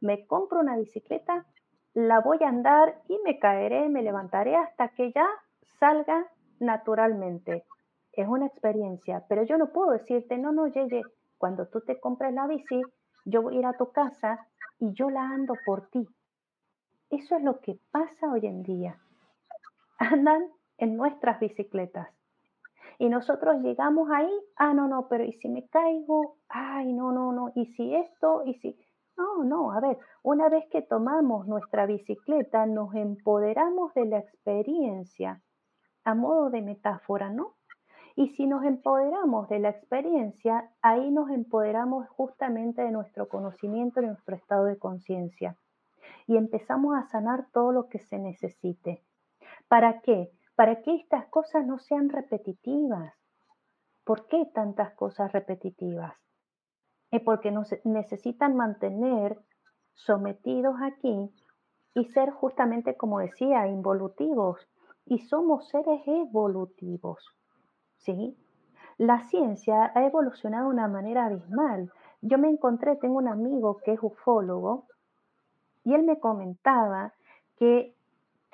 Me 0.00 0.24
compro 0.24 0.60
una 0.60 0.76
bicicleta, 0.76 1.44
la 1.92 2.20
voy 2.20 2.38
a 2.44 2.48
andar 2.48 3.02
y 3.08 3.18
me 3.24 3.40
caeré, 3.40 3.88
me 3.88 4.04
levantaré 4.04 4.54
hasta 4.54 4.90
que 4.90 5.10
ya 5.10 5.26
salga 5.80 6.28
naturalmente. 6.60 7.64
Es 8.12 8.28
una 8.28 8.46
experiencia, 8.46 9.24
pero 9.28 9.42
yo 9.42 9.58
no 9.58 9.72
puedo 9.72 9.90
decirte, 9.90 10.38
no, 10.38 10.52
no, 10.52 10.68
Yeye, 10.68 11.02
cuando 11.38 11.66
tú 11.66 11.80
te 11.80 11.98
compres 11.98 12.32
la 12.34 12.46
bici, 12.46 12.82
yo 13.24 13.42
voy 13.42 13.56
a 13.56 13.58
ir 13.58 13.66
a 13.66 13.72
tu 13.72 13.90
casa 13.90 14.46
y 14.78 14.92
yo 14.92 15.10
la 15.10 15.22
ando 15.22 15.54
por 15.66 15.88
ti. 15.88 16.06
Eso 17.10 17.34
es 17.34 17.42
lo 17.42 17.58
que 17.58 17.80
pasa 17.90 18.30
hoy 18.30 18.46
en 18.46 18.62
día. 18.62 18.96
Andan 19.98 20.52
en 20.78 20.96
nuestras 20.96 21.40
bicicletas. 21.40 22.08
Y 22.98 23.08
nosotros 23.08 23.56
llegamos 23.62 24.08
ahí, 24.10 24.30
ah, 24.56 24.72
no, 24.72 24.88
no, 24.88 25.08
pero 25.08 25.24
¿y 25.24 25.32
si 25.34 25.48
me 25.48 25.66
caigo? 25.68 26.36
Ay, 26.48 26.92
no, 26.92 27.12
no, 27.12 27.32
no, 27.32 27.52
¿y 27.54 27.66
si 27.74 27.94
esto? 27.94 28.42
¿Y 28.44 28.54
si... 28.54 28.78
No, 29.16 29.44
no, 29.44 29.72
a 29.72 29.80
ver, 29.80 29.98
una 30.22 30.48
vez 30.48 30.64
que 30.70 30.82
tomamos 30.82 31.46
nuestra 31.46 31.86
bicicleta, 31.86 32.66
nos 32.66 32.94
empoderamos 32.94 33.94
de 33.94 34.06
la 34.06 34.18
experiencia 34.18 35.40
a 36.04 36.14
modo 36.14 36.50
de 36.50 36.62
metáfora, 36.62 37.30
¿no? 37.30 37.54
Y 38.16 38.28
si 38.28 38.46
nos 38.46 38.64
empoderamos 38.64 39.48
de 39.48 39.58
la 39.58 39.70
experiencia, 39.70 40.70
ahí 40.82 41.10
nos 41.10 41.30
empoderamos 41.30 42.08
justamente 42.08 42.82
de 42.82 42.92
nuestro 42.92 43.28
conocimiento, 43.28 44.00
de 44.00 44.08
nuestro 44.08 44.36
estado 44.36 44.66
de 44.66 44.78
conciencia. 44.78 45.56
Y 46.26 46.36
empezamos 46.36 46.96
a 46.96 47.08
sanar 47.08 47.46
todo 47.52 47.72
lo 47.72 47.88
que 47.88 47.98
se 47.98 48.18
necesite. 48.18 49.02
¿Para 49.68 50.00
qué? 50.00 50.30
Para 50.54 50.82
que 50.82 50.94
estas 50.94 51.26
cosas 51.26 51.66
no 51.66 51.78
sean 51.78 52.08
repetitivas. 52.08 53.14
¿Por 54.04 54.26
qué 54.28 54.46
tantas 54.54 54.94
cosas 54.94 55.32
repetitivas? 55.32 56.14
Es 57.10 57.22
porque 57.22 57.50
nos 57.50 57.74
necesitan 57.84 58.56
mantener 58.56 59.38
sometidos 59.94 60.76
aquí 60.82 61.30
y 61.94 62.04
ser 62.06 62.30
justamente, 62.30 62.96
como 62.96 63.20
decía, 63.20 63.66
involutivos. 63.66 64.68
Y 65.06 65.18
somos 65.20 65.68
seres 65.68 66.02
evolutivos. 66.06 67.34
¿sí? 67.98 68.36
La 68.98 69.20
ciencia 69.24 69.92
ha 69.94 70.06
evolucionado 70.06 70.68
de 70.68 70.74
una 70.74 70.88
manera 70.88 71.26
abismal. 71.26 71.90
Yo 72.20 72.38
me 72.38 72.48
encontré, 72.48 72.96
tengo 72.96 73.18
un 73.18 73.28
amigo 73.28 73.78
que 73.84 73.92
es 73.92 74.02
ufólogo, 74.02 74.86
y 75.84 75.94
él 75.94 76.04
me 76.04 76.18
comentaba 76.18 77.12
que 77.58 77.93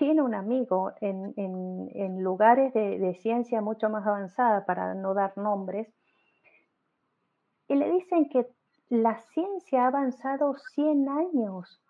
tiene 0.01 0.23
un 0.23 0.35
amigo 0.35 0.95
en, 1.03 2.23
lugares 2.23 2.73
de, 2.73 3.19
ciencia 3.21 3.61
mucho 3.61 3.91
más 3.91 4.07
avanzada, 4.07 4.65
para 4.65 4.95
no 4.95 5.13
dar 5.13 5.37
nombres, 5.37 5.93
y 7.69 7.75
le 7.75 7.93
dicen 7.93 8.31
que 8.31 8.49
la 8.89 9.19
ciencia 9.19 9.85
ha 9.85 9.89
avanzado 9.89 10.57
100 10.75 11.07
años 11.07 11.83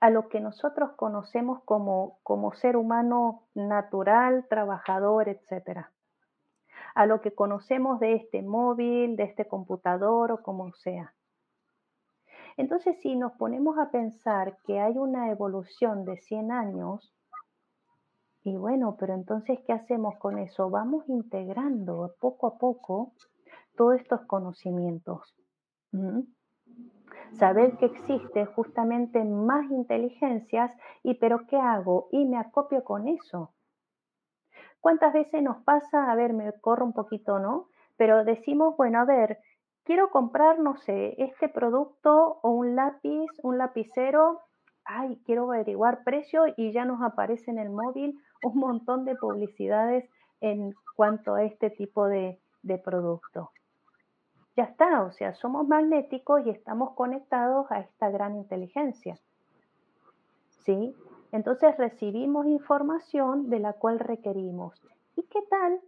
a 0.00 0.10
lo 0.10 0.28
que 0.28 0.40
nosotros 0.40 0.90
conocemos 0.96 1.62
como, 1.64 2.18
como 2.24 2.52
ser 2.52 2.76
humano 2.76 3.44
natural, 3.54 4.46
trabajador, 4.48 5.28
etcétera 5.28 5.92
a 6.96 7.04
lo 7.04 7.20
que 7.20 7.34
conocemos 7.34 8.00
de 8.00 8.14
este 8.14 8.40
móvil, 8.40 9.16
de 9.16 9.24
este 9.24 9.46
computador 9.46 10.32
o 10.32 10.42
como 10.42 10.72
sea. 10.72 11.12
Entonces, 12.56 12.96
si 13.02 13.16
nos 13.16 13.32
ponemos 13.32 13.78
a 13.78 13.90
pensar 13.90 14.56
que 14.64 14.80
hay 14.80 14.96
una 14.96 15.30
evolución 15.30 16.06
de 16.06 16.16
100 16.16 16.50
años, 16.50 17.15
y 18.46 18.56
bueno, 18.56 18.96
pero 18.96 19.12
entonces, 19.12 19.58
¿qué 19.66 19.72
hacemos 19.72 20.16
con 20.18 20.38
eso? 20.38 20.70
Vamos 20.70 21.02
integrando 21.08 22.14
poco 22.20 22.46
a 22.46 22.58
poco 22.58 23.12
todos 23.76 23.96
estos 23.96 24.20
conocimientos. 24.26 25.34
Saber 27.32 27.76
que 27.76 27.86
existe 27.86 28.46
justamente 28.46 29.24
más 29.24 29.68
inteligencias 29.72 30.70
y 31.02 31.14
pero 31.14 31.40
¿qué 31.48 31.56
hago? 31.56 32.06
Y 32.12 32.24
me 32.24 32.38
acopio 32.38 32.84
con 32.84 33.08
eso. 33.08 33.52
¿Cuántas 34.78 35.12
veces 35.12 35.42
nos 35.42 35.64
pasa, 35.64 36.08
a 36.08 36.14
ver, 36.14 36.32
me 36.32 36.52
corro 36.60 36.84
un 36.84 36.92
poquito, 36.92 37.40
¿no? 37.40 37.66
Pero 37.96 38.22
decimos, 38.22 38.76
bueno, 38.76 39.00
a 39.00 39.04
ver, 39.04 39.40
quiero 39.82 40.10
comprar, 40.10 40.60
no 40.60 40.76
sé, 40.76 41.20
este 41.20 41.48
producto 41.48 42.38
o 42.44 42.50
un 42.50 42.76
lápiz, 42.76 43.26
un 43.42 43.58
lapicero, 43.58 44.42
ay, 44.84 45.20
quiero 45.26 45.50
averiguar 45.52 46.04
precio 46.04 46.44
y 46.56 46.70
ya 46.70 46.84
nos 46.84 47.02
aparece 47.02 47.50
en 47.50 47.58
el 47.58 47.70
móvil 47.70 48.16
un 48.42 48.58
montón 48.58 49.04
de 49.04 49.16
publicidades 49.16 50.08
en 50.40 50.74
cuanto 50.94 51.34
a 51.34 51.44
este 51.44 51.70
tipo 51.70 52.06
de, 52.06 52.38
producto. 52.84 53.52
Ya 54.56 54.64
está, 54.64 55.02
o 55.02 55.12
sea, 55.12 55.34
somos 55.34 55.68
magnéticos 55.68 56.44
y 56.44 56.50
estamos 56.50 56.94
conectados 56.94 57.70
a 57.70 57.78
esta 57.80 58.10
gran 58.10 58.34
inteligencia. 58.34 59.18
¿Sí? 60.64 60.96
Entonces 61.30 61.76
recibimos 61.76 62.46
información 62.46 63.50
de 63.50 63.60
la 63.60 63.74
cual 63.74 64.00
requerimos. 64.00 64.80
¿Y 65.14 65.22
qué 65.24 65.42
tal 65.48 65.80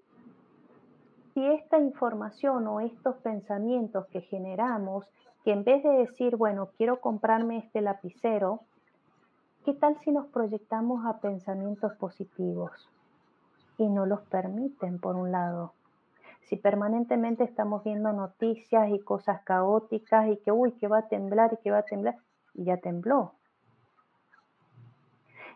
si 1.34 1.46
esta 1.46 1.78
información 1.78 2.66
o 2.66 2.80
estos 2.80 3.16
pensamientos 3.16 4.06
que 4.08 4.20
generamos, 4.20 5.06
que 5.44 5.52
en 5.52 5.64
vez 5.64 5.82
de 5.82 5.90
decir, 5.90 6.36
bueno, 6.36 6.70
quiero 6.76 7.00
comprarme 7.00 7.58
este 7.58 7.80
lapicero, 7.80 8.62
¿qué 9.68 9.74
tal 9.74 9.98
si 9.98 10.10
nos 10.10 10.24
proyectamos 10.28 11.04
a 11.04 11.20
pensamientos 11.20 11.92
positivos? 11.96 12.88
Y 13.76 13.86
no 13.90 14.06
los 14.06 14.22
permiten, 14.22 14.98
por 14.98 15.14
un 15.14 15.30
lado. 15.30 15.74
Si 16.44 16.56
permanentemente 16.56 17.44
estamos 17.44 17.84
viendo 17.84 18.10
noticias 18.14 18.88
y 18.88 18.98
cosas 18.98 19.42
caóticas 19.42 20.28
y 20.28 20.38
que, 20.38 20.52
uy, 20.52 20.72
que 20.72 20.88
va 20.88 21.00
a 21.00 21.08
temblar 21.08 21.52
y 21.52 21.56
que 21.58 21.70
va 21.70 21.80
a 21.80 21.82
temblar, 21.82 22.16
y 22.54 22.64
ya 22.64 22.78
tembló. 22.78 23.34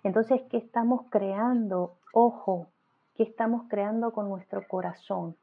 Entonces, 0.02 0.42
¿qué 0.50 0.58
estamos 0.58 1.06
creando? 1.08 1.94
Ojo, 2.12 2.66
¿qué 3.14 3.22
estamos 3.22 3.62
creando 3.70 4.12
con 4.12 4.28
nuestro 4.28 4.60
corazón? 4.68 5.38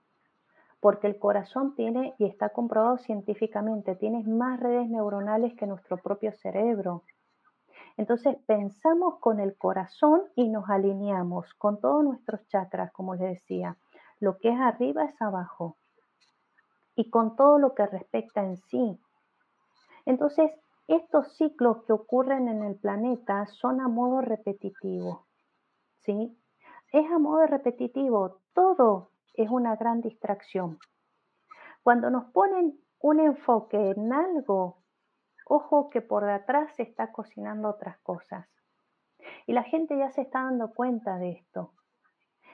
Porque 0.80 1.08
el 1.08 1.18
corazón 1.18 1.74
tiene, 1.74 2.14
y 2.20 2.26
está 2.26 2.50
comprobado 2.50 3.00
científicamente, 3.00 3.96
tiene 3.96 4.24
más 4.26 4.60
redes 4.60 4.88
neuronales 4.92 5.56
que 5.56 5.66
nuestro 5.66 5.98
propio 5.98 6.32
cerebro. 6.34 7.02
Entonces 8.00 8.38
pensamos 8.48 9.20
con 9.20 9.42
el 9.42 9.58
corazón 9.58 10.22
y 10.34 10.48
nos 10.48 10.70
alineamos 10.70 11.54
con 11.56 11.82
todos 11.82 12.02
nuestros 12.02 12.48
chakras, 12.48 12.94
como 12.94 13.14
les 13.14 13.42
decía. 13.42 13.76
Lo 14.22 14.38
que 14.38 14.52
es 14.52 14.58
arriba 14.58 15.04
es 15.04 15.22
abajo. 15.22 15.76
Y 16.96 17.10
con 17.10 17.36
todo 17.36 17.60
lo 17.60 17.76
que 17.76 17.86
respecta 17.88 18.42
en 18.42 18.56
sí. 18.56 18.98
Entonces, 20.06 20.50
estos 20.88 21.36
ciclos 21.36 21.84
que 21.84 21.92
ocurren 21.92 22.48
en 22.48 22.64
el 22.64 22.78
planeta 22.78 23.46
son 23.48 23.82
a 23.82 23.90
modo 23.90 24.22
repetitivo, 24.22 25.28
¿sí? 25.98 26.40
Es 26.94 27.12
a 27.12 27.20
modo 27.20 27.48
repetitivo, 27.48 28.40
todo 28.54 29.12
es 29.34 29.50
una 29.50 29.76
gran 29.76 30.00
distracción. 30.00 30.80
Cuando 31.84 32.10
nos 32.10 32.32
ponen 32.32 32.80
un 33.02 33.20
enfoque 33.20 33.92
en 33.92 34.14
algo, 34.14 34.79
ojo 35.50 35.90
que 35.90 36.02
por 36.02 36.26
detrás 36.26 36.74
se 36.76 36.84
está 36.84 37.12
cocinando 37.12 37.70
otras 37.70 37.98
cosas. 38.00 38.48
Y 39.48 39.54
la 39.54 39.64
gente 39.64 39.98
ya 39.98 40.12
se 40.12 40.22
está 40.22 40.44
dando 40.44 40.74
cuenta 40.74 41.18
de 41.18 41.32
esto. 41.32 41.74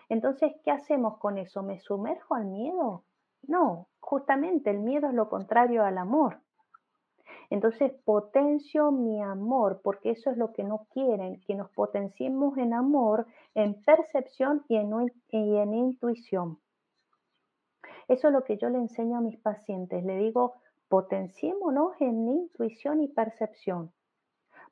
Entonces, 0.09 0.53
¿qué 0.63 0.71
hacemos 0.71 1.17
con 1.17 1.37
eso? 1.37 1.61
¿Me 1.61 1.79
sumerjo 1.79 2.35
al 2.35 2.45
miedo? 2.45 3.03
No, 3.43 3.89
justamente 3.99 4.69
el 4.69 4.79
miedo 4.79 5.09
es 5.09 5.13
lo 5.13 5.29
contrario 5.29 5.83
al 5.83 5.97
amor. 5.97 6.39
Entonces 7.49 7.91
potencio 8.05 8.91
mi 8.91 9.21
amor, 9.21 9.81
porque 9.83 10.11
eso 10.11 10.31
es 10.31 10.37
lo 10.37 10.51
que 10.53 10.63
no 10.63 10.87
quieren, 10.91 11.41
que 11.41 11.55
nos 11.55 11.69
potenciemos 11.71 12.57
en 12.57 12.73
amor, 12.73 13.27
en 13.53 13.81
percepción 13.83 14.63
y 14.67 14.77
en, 14.77 14.91
y 15.29 15.57
en 15.57 15.73
intuición. 15.73 16.59
Eso 18.07 18.27
es 18.27 18.33
lo 18.33 18.43
que 18.43 18.57
yo 18.57 18.69
le 18.69 18.77
enseño 18.77 19.17
a 19.17 19.21
mis 19.21 19.37
pacientes. 19.37 20.03
Le 20.03 20.17
digo, 20.17 20.55
potenciémonos 20.87 21.99
en 21.99 22.27
intuición 22.27 23.01
y 23.01 23.07
percepción. 23.07 23.91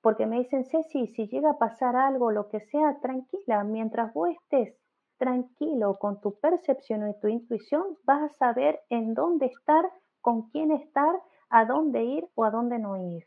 Porque 0.02 0.26
me 0.26 0.40
dicen, 0.40 0.66
Ceci, 0.66 1.08
si 1.08 1.28
llega 1.28 1.52
a 1.52 1.58
pasar 1.58 1.96
algo, 1.96 2.32
lo 2.32 2.50
que 2.50 2.60
sea, 2.60 3.00
tranquila, 3.00 3.64
mientras 3.64 4.14
vos 4.14 4.30
estés 4.30 4.76
tranquilo 5.18 5.98
con 6.00 6.20
tu 6.20 6.38
percepción 6.40 7.10
y 7.10 7.20
tu 7.20 7.28
intuición, 7.28 7.98
vas 8.04 8.24
a 8.24 8.34
saber 8.36 8.82
en 8.90 9.14
dónde 9.14 9.46
estar, 9.46 9.90
con 10.20 10.50
quién 10.50 10.72
estar 10.72 11.16
a 11.50 11.66
dónde 11.66 12.04
ir 12.04 12.28
o 12.36 12.44
a 12.44 12.52
dónde 12.52 12.80
no 12.80 12.98
ir. 12.98 13.26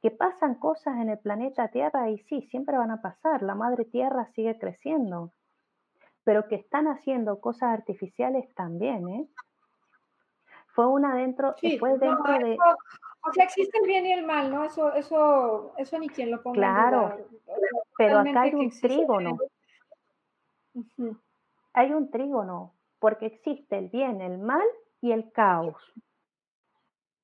Que 0.00 0.10
pasan 0.10 0.56
cosas 0.56 0.98
en 0.98 1.08
el 1.08 1.18
planeta 1.18 1.68
Tierra 1.68 2.10
y 2.10 2.18
sí, 2.18 2.42
siempre 2.42 2.76
van 2.76 2.90
a 2.90 3.00
pasar, 3.02 3.42
la 3.42 3.54
madre 3.54 3.84
Tierra 3.84 4.26
sigue 4.34 4.58
creciendo, 4.58 5.32
pero 6.22 6.46
que 6.48 6.56
están 6.56 6.86
haciendo 6.86 7.40
cosas 7.40 7.70
artificiales 7.70 8.52
también, 8.54 9.08
¿eh? 9.08 9.28
Fue 10.72 10.86
una 10.86 11.14
dentro, 11.14 11.54
fue 11.78 11.98
dentro 11.98 12.38
de... 12.38 12.56
o 13.24 13.32
sea, 13.32 13.44
existe 13.44 13.78
el 13.78 13.86
bien 13.86 14.06
y 14.06 14.12
el 14.12 14.24
mal, 14.24 14.50
¿no? 14.50 14.64
Eso, 14.64 14.92
eso, 14.94 15.74
eso 15.76 15.98
ni 15.98 16.08
quien 16.08 16.30
lo 16.30 16.42
ponga. 16.42 16.56
Claro, 16.56 17.16
pero 17.96 18.18
acá 18.18 18.42
hay 18.42 18.54
un 18.54 18.70
trígono. 18.70 19.38
Hay 21.74 21.92
un 21.92 22.10
trígono, 22.10 22.72
porque 22.98 23.26
existe 23.26 23.76
el 23.78 23.88
bien, 23.88 24.22
el 24.22 24.38
mal 24.38 24.66
y 25.02 25.12
el 25.12 25.30
caos. 25.32 25.76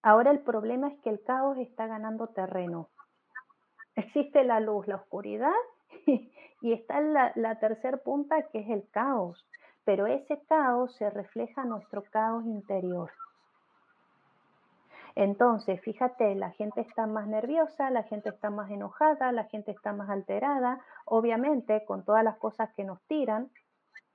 Ahora 0.03 0.30
el 0.30 0.40
problema 0.40 0.88
es 0.88 0.99
que 1.01 1.11
el 1.11 1.22
caos 1.22 1.57
está 1.59 1.86
ganando 1.86 2.28
terreno. 2.28 2.88
Existe 3.96 4.44
la 4.44 4.61
luz, 4.61 4.86
la 4.86 4.96
oscuridad 4.96 5.53
y 6.07 6.72
está 6.72 7.01
la, 7.01 7.32
la 7.34 7.59
tercera 7.59 7.96
punta 7.96 8.42
que 8.51 8.61
es 8.61 8.68
el 8.68 8.88
caos. 8.90 9.46
Pero 9.84 10.07
ese 10.07 10.38
caos 10.46 10.94
se 10.96 11.09
refleja 11.09 11.62
en 11.62 11.70
nuestro 11.70 12.03
caos 12.05 12.44
interior. 12.44 13.11
Entonces, 15.14 15.80
fíjate, 15.80 16.34
la 16.34 16.50
gente 16.50 16.80
está 16.80 17.06
más 17.06 17.26
nerviosa, 17.26 17.90
la 17.90 18.02
gente 18.04 18.28
está 18.28 18.50
más 18.50 18.70
enojada, 18.70 19.32
la 19.32 19.44
gente 19.44 19.70
está 19.70 19.92
más 19.92 20.11
alterada, 20.11 20.80
obviamente 21.04 21.84
con 21.84 22.04
todas 22.04 22.24
las 22.24 22.36
cosas 22.38 22.70
que 22.74 22.84
nos 22.84 23.00
tiran, 23.06 23.50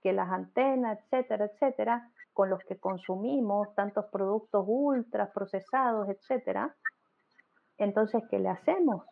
que 0.01 0.13
las 0.13 0.29
antenas, 0.29 0.99
etcétera, 0.99 1.45
etcétera, 1.45 2.09
con 2.33 2.49
los 2.49 2.59
que 2.63 2.77
consumimos 2.77 3.73
tantos 3.75 4.05
productos 4.05 4.65
ultra 4.67 5.31
procesados, 5.31 6.09
etcétera. 6.09 6.75
Entonces, 7.77 8.23
¿qué 8.29 8.39
le 8.39 8.49
hacemos? 8.49 9.05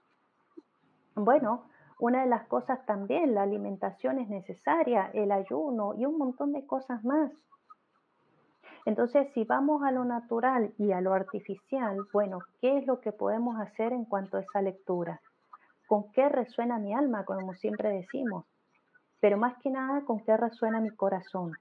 Bueno, 1.16 1.66
una 2.00 2.22
de 2.22 2.28
las 2.28 2.48
cosas 2.48 2.86
también, 2.86 3.36
la 3.36 3.44
alimentación 3.44 4.20
es 4.20 4.28
necesaria, 4.28 5.12
el 5.14 5.32
ayuno 5.32 5.94
y 5.96 6.06
un 6.06 6.18
montón 6.18 6.52
de 6.52 6.66
cosas 6.66 7.04
más. 7.04 7.32
Entonces, 8.86 9.32
si 9.34 9.44
vamos 9.44 9.84
a 9.84 9.92
lo 9.92 10.06
natural 10.06 10.74
y 10.78 10.92
a 10.92 11.02
lo 11.02 11.14
artificial, 11.14 11.98
bueno, 12.12 12.40
¿qué 12.60 12.78
es 12.78 12.88
lo 12.88 13.00
que 13.00 13.12
podemos 13.12 13.60
hacer 13.60 13.94
en 13.94 14.06
cuanto 14.06 14.38
a 14.38 14.42
esa 14.42 14.62
lectura? 14.62 15.22
¿Con 15.88 16.12
qué 16.12 16.30
resuena 16.30 16.80
mi 16.80 16.94
alma, 16.94 17.26
como 17.26 17.54
siempre 17.54 17.90
decimos? 17.90 18.46
Pero 19.20 19.38
más 19.38 19.56
que 19.62 19.70
nada, 19.70 20.02
¿con 20.02 20.24
qué 20.24 20.36
resuena 20.36 20.80
mi 20.80 20.90
corazón? 20.90 21.54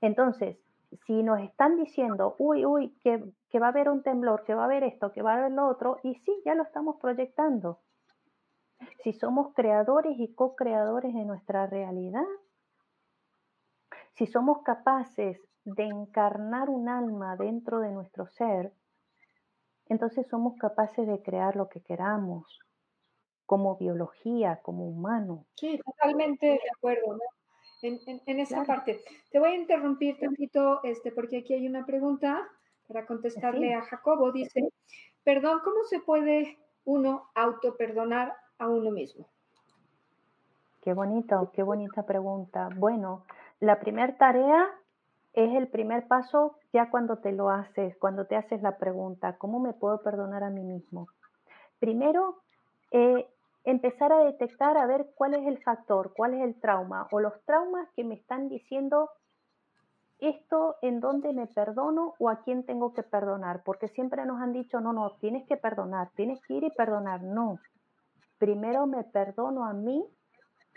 Entonces, 0.00 0.58
si 1.06 1.22
nos 1.22 1.40
están 1.40 1.76
diciendo, 1.76 2.36
uy, 2.38 2.64
uy, 2.66 2.94
que, 3.02 3.24
que 3.50 3.58
va 3.58 3.66
a 3.66 3.70
haber 3.70 3.88
un 3.88 4.02
temblor, 4.02 4.44
que 4.44 4.54
va 4.54 4.62
a 4.62 4.66
haber 4.66 4.84
esto, 4.84 5.12
que 5.12 5.22
va 5.22 5.32
a 5.32 5.38
haber 5.38 5.52
lo 5.52 5.66
otro, 5.66 5.98
y 6.02 6.14
sí, 6.16 6.42
ya 6.44 6.54
lo 6.54 6.62
estamos 6.62 6.96
proyectando. 7.00 7.80
Si 9.02 9.12
somos 9.12 9.54
creadores 9.54 10.18
y 10.18 10.34
co-creadores 10.34 11.14
de 11.14 11.24
nuestra 11.24 11.66
realidad, 11.66 12.26
si 14.14 14.26
somos 14.26 14.62
capaces 14.62 15.40
de 15.64 15.84
encarnar 15.84 16.68
un 16.68 16.88
alma 16.88 17.36
dentro 17.36 17.80
de 17.80 17.92
nuestro 17.92 18.26
ser, 18.26 18.72
entonces 19.88 20.26
somos 20.28 20.56
capaces 20.56 21.06
de 21.06 21.22
crear 21.22 21.56
lo 21.56 21.68
que 21.68 21.82
queramos, 21.82 22.58
como 23.46 23.76
biología, 23.76 24.60
como 24.62 24.86
humano. 24.86 25.46
Sí, 25.56 25.78
totalmente 25.84 26.46
de 26.46 26.70
acuerdo, 26.76 27.18
En, 27.82 28.00
en, 28.26 28.40
esa 28.40 28.64
parte. 28.64 29.04
Te 29.30 29.38
voy 29.38 29.50
a 29.50 29.56
interrumpir 29.56 30.18
tantito, 30.18 30.82
este, 30.84 31.12
porque 31.12 31.38
aquí 31.38 31.54
hay 31.54 31.66
una 31.66 31.84
pregunta 31.84 32.48
para 32.88 33.06
contestarle 33.06 33.74
a 33.74 33.82
Jacobo. 33.82 34.32
Dice, 34.32 34.72
perdón, 35.24 35.60
¿cómo 35.64 35.84
se 35.84 36.00
puede 36.00 36.58
uno 36.84 37.30
autoperdonar 37.34 38.34
a 38.58 38.68
uno 38.68 38.90
mismo? 38.90 39.28
Qué 40.80 40.94
bonito, 40.94 41.50
qué 41.52 41.62
bonita 41.62 42.04
pregunta. 42.04 42.68
Bueno, 42.76 43.24
la 43.60 43.78
primera 43.78 44.16
tarea 44.16 44.68
es 45.34 45.54
el 45.54 45.68
primer 45.68 46.06
paso 46.06 46.56
ya 46.72 46.90
cuando 46.90 47.18
te 47.18 47.32
lo 47.32 47.50
haces, 47.50 47.96
cuando 47.98 48.26
te 48.26 48.36
haces 48.36 48.62
la 48.62 48.76
pregunta, 48.76 49.36
¿cómo 49.38 49.60
me 49.60 49.72
puedo 49.72 50.02
perdonar 50.02 50.44
a 50.44 50.50
mí 50.50 50.62
mismo? 50.62 51.08
Primero, 51.78 52.42
eh, 52.90 53.26
empezar 53.64 54.12
a 54.12 54.24
detectar 54.24 54.76
a 54.76 54.86
ver 54.86 55.06
cuál 55.14 55.34
es 55.34 55.46
el 55.46 55.62
factor, 55.62 56.12
cuál 56.14 56.34
es 56.34 56.42
el 56.42 56.60
trauma 56.60 57.08
o 57.10 57.20
los 57.20 57.32
traumas 57.44 57.88
que 57.96 58.04
me 58.04 58.14
están 58.14 58.48
diciendo 58.48 59.10
esto 60.18 60.76
en 60.82 61.00
dónde 61.00 61.32
me 61.32 61.46
perdono 61.48 62.14
o 62.18 62.28
a 62.28 62.42
quién 62.42 62.64
tengo 62.64 62.92
que 62.92 63.02
perdonar, 63.02 63.62
porque 63.64 63.88
siempre 63.88 64.24
nos 64.24 64.40
han 64.40 64.52
dicho, 64.52 64.80
no, 64.80 64.92
no, 64.92 65.16
tienes 65.20 65.46
que 65.48 65.56
perdonar, 65.56 66.10
tienes 66.14 66.40
que 66.42 66.54
ir 66.54 66.64
y 66.64 66.70
perdonar. 66.70 67.22
No, 67.22 67.58
primero 68.38 68.86
me 68.86 69.02
perdono 69.02 69.64
a 69.64 69.72
mí 69.72 70.04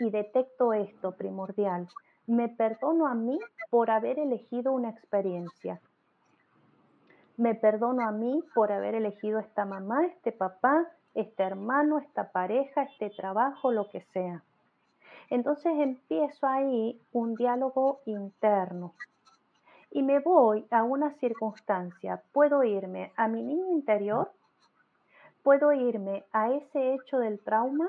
y 0.00 0.10
detecto 0.10 0.72
esto 0.72 1.12
primordial. 1.12 1.88
Me 2.26 2.48
perdono 2.48 3.06
a 3.06 3.14
mí 3.14 3.38
por 3.70 3.90
haber 3.90 4.18
elegido 4.18 4.72
una 4.72 4.90
experiencia. 4.90 5.80
Me 7.36 7.54
perdono 7.54 8.06
a 8.06 8.12
mí 8.12 8.42
por 8.54 8.72
haber 8.72 8.94
elegido 8.94 9.38
esta 9.38 9.64
mamá, 9.64 10.06
este 10.06 10.32
papá, 10.32 10.88
este 11.14 11.42
hermano, 11.42 11.98
esta 11.98 12.32
pareja, 12.32 12.82
este 12.82 13.10
trabajo, 13.10 13.70
lo 13.70 13.88
que 13.90 14.00
sea. 14.12 14.42
Entonces 15.30 15.72
empiezo 15.76 16.46
ahí 16.46 17.00
un 17.12 17.34
diálogo 17.34 18.00
interno 18.06 18.94
y 19.90 20.02
me 20.02 20.20
voy 20.20 20.66
a 20.70 20.82
una 20.82 21.12
circunstancia. 21.14 22.22
Puedo 22.32 22.64
irme 22.64 23.12
a 23.16 23.28
mi 23.28 23.42
niño 23.42 23.72
interior, 23.72 24.30
puedo 25.42 25.72
irme 25.72 26.24
a 26.32 26.52
ese 26.52 26.94
hecho 26.94 27.18
del 27.18 27.40
trauma 27.40 27.88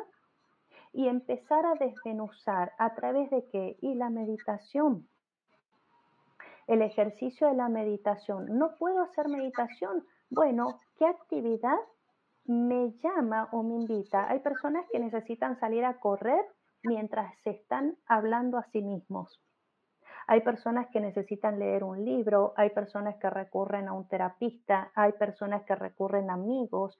y 0.97 1.07
empezar 1.07 1.63
a 1.63 1.75
desmenuzar 1.75 2.73
a 2.79 2.95
través 2.95 3.29
de 3.29 3.45
qué? 3.51 3.77
Y 3.81 3.93
la 3.93 4.09
meditación. 4.09 5.07
El 6.65 6.81
ejercicio 6.81 7.47
de 7.47 7.53
la 7.53 7.69
meditación. 7.69 8.57
No 8.57 8.73
puedo 8.79 9.03
hacer 9.03 9.27
meditación. 9.27 10.03
Bueno, 10.31 10.79
¿qué 10.97 11.05
actividad 11.05 11.77
me 12.45 12.93
llama 13.03 13.47
o 13.51 13.61
me 13.61 13.75
invita? 13.75 14.27
Hay 14.27 14.39
personas 14.39 14.87
que 14.91 14.97
necesitan 14.97 15.59
salir 15.59 15.85
a 15.85 15.99
correr 15.99 16.43
mientras 16.81 17.31
se 17.43 17.51
están 17.51 17.95
hablando 18.07 18.57
a 18.57 18.63
sí 18.71 18.81
mismos. 18.81 19.39
Hay 20.25 20.41
personas 20.41 20.87
que 20.87 20.99
necesitan 20.99 21.59
leer 21.59 21.83
un 21.83 22.03
libro, 22.05 22.53
hay 22.57 22.71
personas 22.71 23.17
que 23.17 23.29
recurren 23.29 23.87
a 23.87 23.93
un 23.93 24.07
terapista, 24.07 24.91
hay 24.95 25.11
personas 25.11 25.61
que 25.65 25.75
recurren 25.75 26.31
a 26.31 26.33
amigos. 26.33 26.99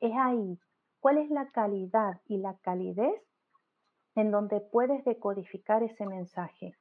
Es 0.00 0.12
ahí. 0.16 0.58
¿Cuál 1.00 1.18
es 1.18 1.30
la 1.30 1.50
calidad 1.50 2.20
y 2.26 2.38
la 2.38 2.56
calidez 2.58 3.28
en 4.18 4.32
donde 4.32 4.60
puedes 4.60 5.04
decodificar 5.04 5.84
ese 5.84 6.04
mensaje. 6.04 6.76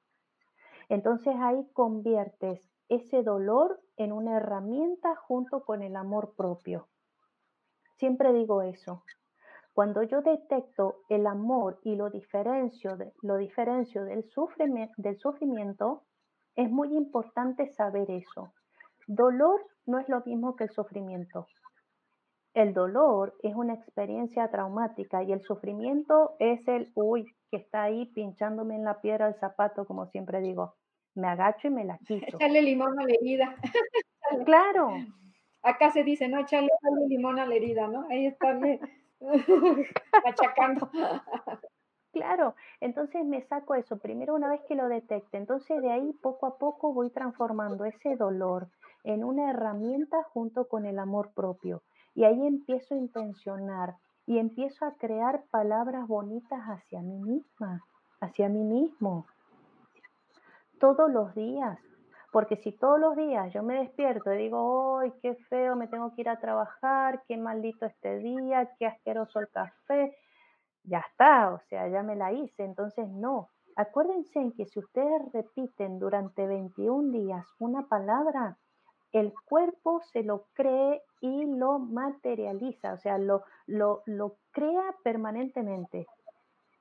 Entonces 0.89 1.35
ahí 1.39 1.67
conviertes 1.73 2.67
ese 2.89 3.21
dolor 3.21 3.79
en 3.95 4.11
una 4.11 4.37
herramienta 4.37 5.15
junto 5.15 5.63
con 5.63 5.83
el 5.83 5.95
amor 5.95 6.33
propio. 6.35 6.87
Siempre 7.97 8.33
digo 8.33 8.63
eso. 8.63 9.03
Cuando 9.73 10.01
yo 10.01 10.23
detecto 10.23 11.01
el 11.09 11.27
amor 11.27 11.79
y 11.83 11.95
lo 11.95 12.09
diferencio, 12.09 12.97
lo 13.21 13.37
diferencio 13.37 14.05
del, 14.05 14.25
del 14.97 15.17
sufrimiento, 15.19 16.05
es 16.55 16.71
muy 16.71 16.95
importante 16.97 17.67
saber 17.67 18.09
eso. 18.09 18.51
Dolor 19.05 19.63
no 19.85 19.99
es 19.99 20.09
lo 20.09 20.21
mismo 20.21 20.55
que 20.55 20.63
el 20.63 20.71
sufrimiento. 20.71 21.45
El 22.57 22.73
dolor 22.73 23.35
es 23.43 23.53
una 23.53 23.75
experiencia 23.75 24.49
traumática 24.49 25.21
y 25.21 25.31
el 25.31 25.43
sufrimiento 25.43 26.35
es 26.39 26.67
el, 26.67 26.91
uy, 26.95 27.27
que 27.51 27.57
está 27.57 27.83
ahí 27.83 28.07
pinchándome 28.07 28.73
en 28.73 28.83
la 28.83 28.99
piedra 28.99 29.27
del 29.27 29.39
zapato, 29.39 29.85
como 29.85 30.07
siempre 30.07 30.41
digo. 30.41 30.73
Me 31.13 31.27
agacho 31.27 31.67
y 31.67 31.69
me 31.69 31.85
la 31.85 31.99
quito. 32.07 32.37
Echarle 32.37 32.63
limón 32.63 32.99
a 32.99 33.03
la 33.03 33.13
herida. 33.13 33.55
claro. 34.47 34.89
Acá 35.61 35.91
se 35.91 36.03
dice, 36.03 36.27
no, 36.29 36.39
echarle 36.39 36.69
limón 37.07 37.37
a 37.37 37.45
la 37.45 37.53
herida, 37.53 37.87
¿no? 37.89 38.07
Ahí 38.09 38.25
está 38.25 38.59
achacando. 40.25 40.89
Claro, 42.11 42.55
entonces 42.81 43.23
me 43.23 43.43
saco 43.43 43.75
eso, 43.75 43.99
primero 43.99 44.33
una 44.33 44.49
vez 44.49 44.61
que 44.67 44.73
lo 44.73 44.87
detecte, 44.87 45.37
entonces 45.37 45.79
de 45.79 45.91
ahí 45.91 46.11
poco 46.23 46.47
a 46.47 46.57
poco 46.57 46.91
voy 46.91 47.11
transformando 47.11 47.85
ese 47.85 48.15
dolor 48.15 48.69
en 49.03 49.23
una 49.23 49.51
herramienta 49.51 50.23
junto 50.23 50.67
con 50.67 50.87
el 50.87 50.97
amor 50.97 51.33
propio. 51.35 51.83
Y 52.17 52.23
ahí 52.23 52.47
empiezo 52.47 52.95
a 52.95 52.97
intencionar 52.97 53.95
y 54.25 54.39
empiezo 54.39 54.85
a 54.85 54.95
crear 54.95 55.43
palabras 55.51 56.07
bonitas 56.07 56.59
hacia 56.63 56.99
mí 57.03 57.19
misma, 57.19 57.85
hacia 58.19 58.49
mí 58.49 58.63
mismo. 58.63 59.27
Todos 60.79 61.11
los 61.11 61.35
días. 61.35 61.77
Porque 62.31 62.55
si 62.55 62.71
todos 62.71 62.99
los 62.99 63.15
días 63.15 63.53
yo 63.53 63.61
me 63.61 63.75
despierto 63.75 64.33
y 64.33 64.37
digo, 64.37 64.97
¡ay, 64.97 65.13
qué 65.21 65.35
feo! 65.47 65.75
Me 65.75 65.87
tengo 65.87 66.11
que 66.15 66.21
ir 66.21 66.29
a 66.29 66.39
trabajar, 66.39 67.21
qué 67.27 67.37
maldito 67.37 67.85
este 67.85 68.17
día, 68.17 68.67
qué 68.79 68.87
asqueroso 68.87 69.39
el 69.39 69.49
café. 69.49 70.17
Ya 70.85 71.05
está, 71.07 71.53
o 71.53 71.59
sea, 71.69 71.87
ya 71.87 72.01
me 72.01 72.15
la 72.15 72.33
hice. 72.33 72.63
Entonces, 72.65 73.07
no. 73.09 73.51
Acuérdense 73.75 74.39
en 74.39 74.53
que 74.53 74.65
si 74.65 74.79
ustedes 74.79 75.21
repiten 75.33 75.99
durante 75.99 76.47
21 76.47 77.11
días 77.11 77.45
una 77.59 77.87
palabra, 77.87 78.57
el 79.11 79.33
cuerpo 79.45 80.01
se 80.11 80.23
lo 80.23 80.45
cree 80.53 81.01
y 81.21 81.45
lo 81.45 81.79
materializa, 81.79 82.93
o 82.93 82.97
sea, 82.97 83.17
lo, 83.17 83.43
lo, 83.65 84.03
lo 84.05 84.37
crea 84.51 84.95
permanentemente. 85.03 86.07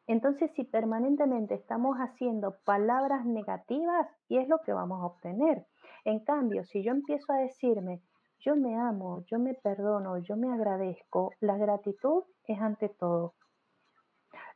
Entonces, 0.07 0.51
si 0.55 0.64
permanentemente 0.64 1.55
estamos 1.55 1.97
haciendo 1.97 2.57
palabras 2.64 3.24
negativas, 3.24 4.07
y 4.29 4.39
es 4.39 4.49
lo 4.49 4.59
que 4.59 4.72
vamos 4.72 5.03
a 5.03 5.07
obtener. 5.07 5.66
En 6.05 6.20
cambio, 6.20 6.64
si 6.64 6.83
yo 6.85 6.93
empiezo 6.93 7.33
a 7.33 7.39
decirme, 7.39 8.01
yo 8.39 8.55
me 8.55 8.77
amo, 8.77 9.24
yo 9.27 9.39
me 9.39 9.55
perdono, 9.55 10.18
yo 10.18 10.37
me 10.37 10.53
agradezco, 10.53 11.33
la 11.41 11.57
gratitud 11.57 12.22
es 12.47 12.61
ante 12.61 12.89
todo. 12.89 13.35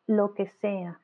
Lo 0.06 0.34
que 0.34 0.46
sea. 0.46 1.00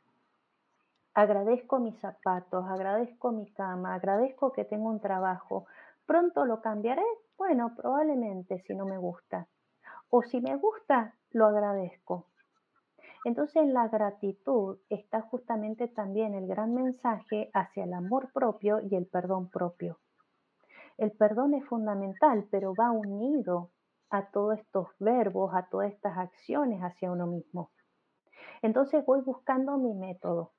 Agradezco 1.15 1.79
mis 1.79 1.99
zapatos, 1.99 2.65
agradezco 2.69 3.33
mi 3.33 3.51
cama, 3.53 3.95
agradezco 3.95 4.53
que 4.53 4.65
tengo 4.65 4.91
un 4.91 5.01
trabajo. 5.01 5.67
¿Pronto 6.07 6.45
lo 6.45 6.61
cambiaré? 6.61 7.05
Bueno, 7.37 7.75
probablemente 7.77 8.61
si 8.61 8.75
no 8.75 8.87
me 8.87 8.97
gusta. 8.97 9.49
O 10.09 10.23
si 10.23 10.41
me 10.41 10.57
gusta, 10.57 11.15
lo 11.33 11.47
agradezco. 11.47 12.29
Entonces 13.25 13.57
en 13.57 13.75
la 13.75 13.89
gratitud 13.89 14.79
está 14.89 15.21
justamente 15.23 15.89
también 15.89 16.35
el 16.35 16.47
gran 16.47 16.75
mensaje 16.75 17.51
hacia 17.53 17.83
el 17.83 17.93
amor 17.93 18.33
propio 18.33 18.81
y 18.81 18.95
el 18.95 19.07
perdón 19.07 19.51
propio. 19.51 19.99
El 20.97 21.11
perdón 21.11 21.55
es 21.55 21.65
fundamental, 21.67 22.47
pero 22.53 22.73
va 22.73 22.93
unido 22.93 23.73
a 24.11 24.31
todos 24.31 24.61
estos 24.61 24.89
verbos, 25.01 25.53
a 25.55 25.69
todas 25.69 25.93
estas 25.93 26.17
acciones 26.17 26.81
hacia 26.83 27.11
uno 27.11 27.27
mismo. 27.27 27.73
Entonces 28.63 29.05
voy 29.05 29.23
buscando 29.23 29.77
mi 29.77 29.93
método. 29.93 30.53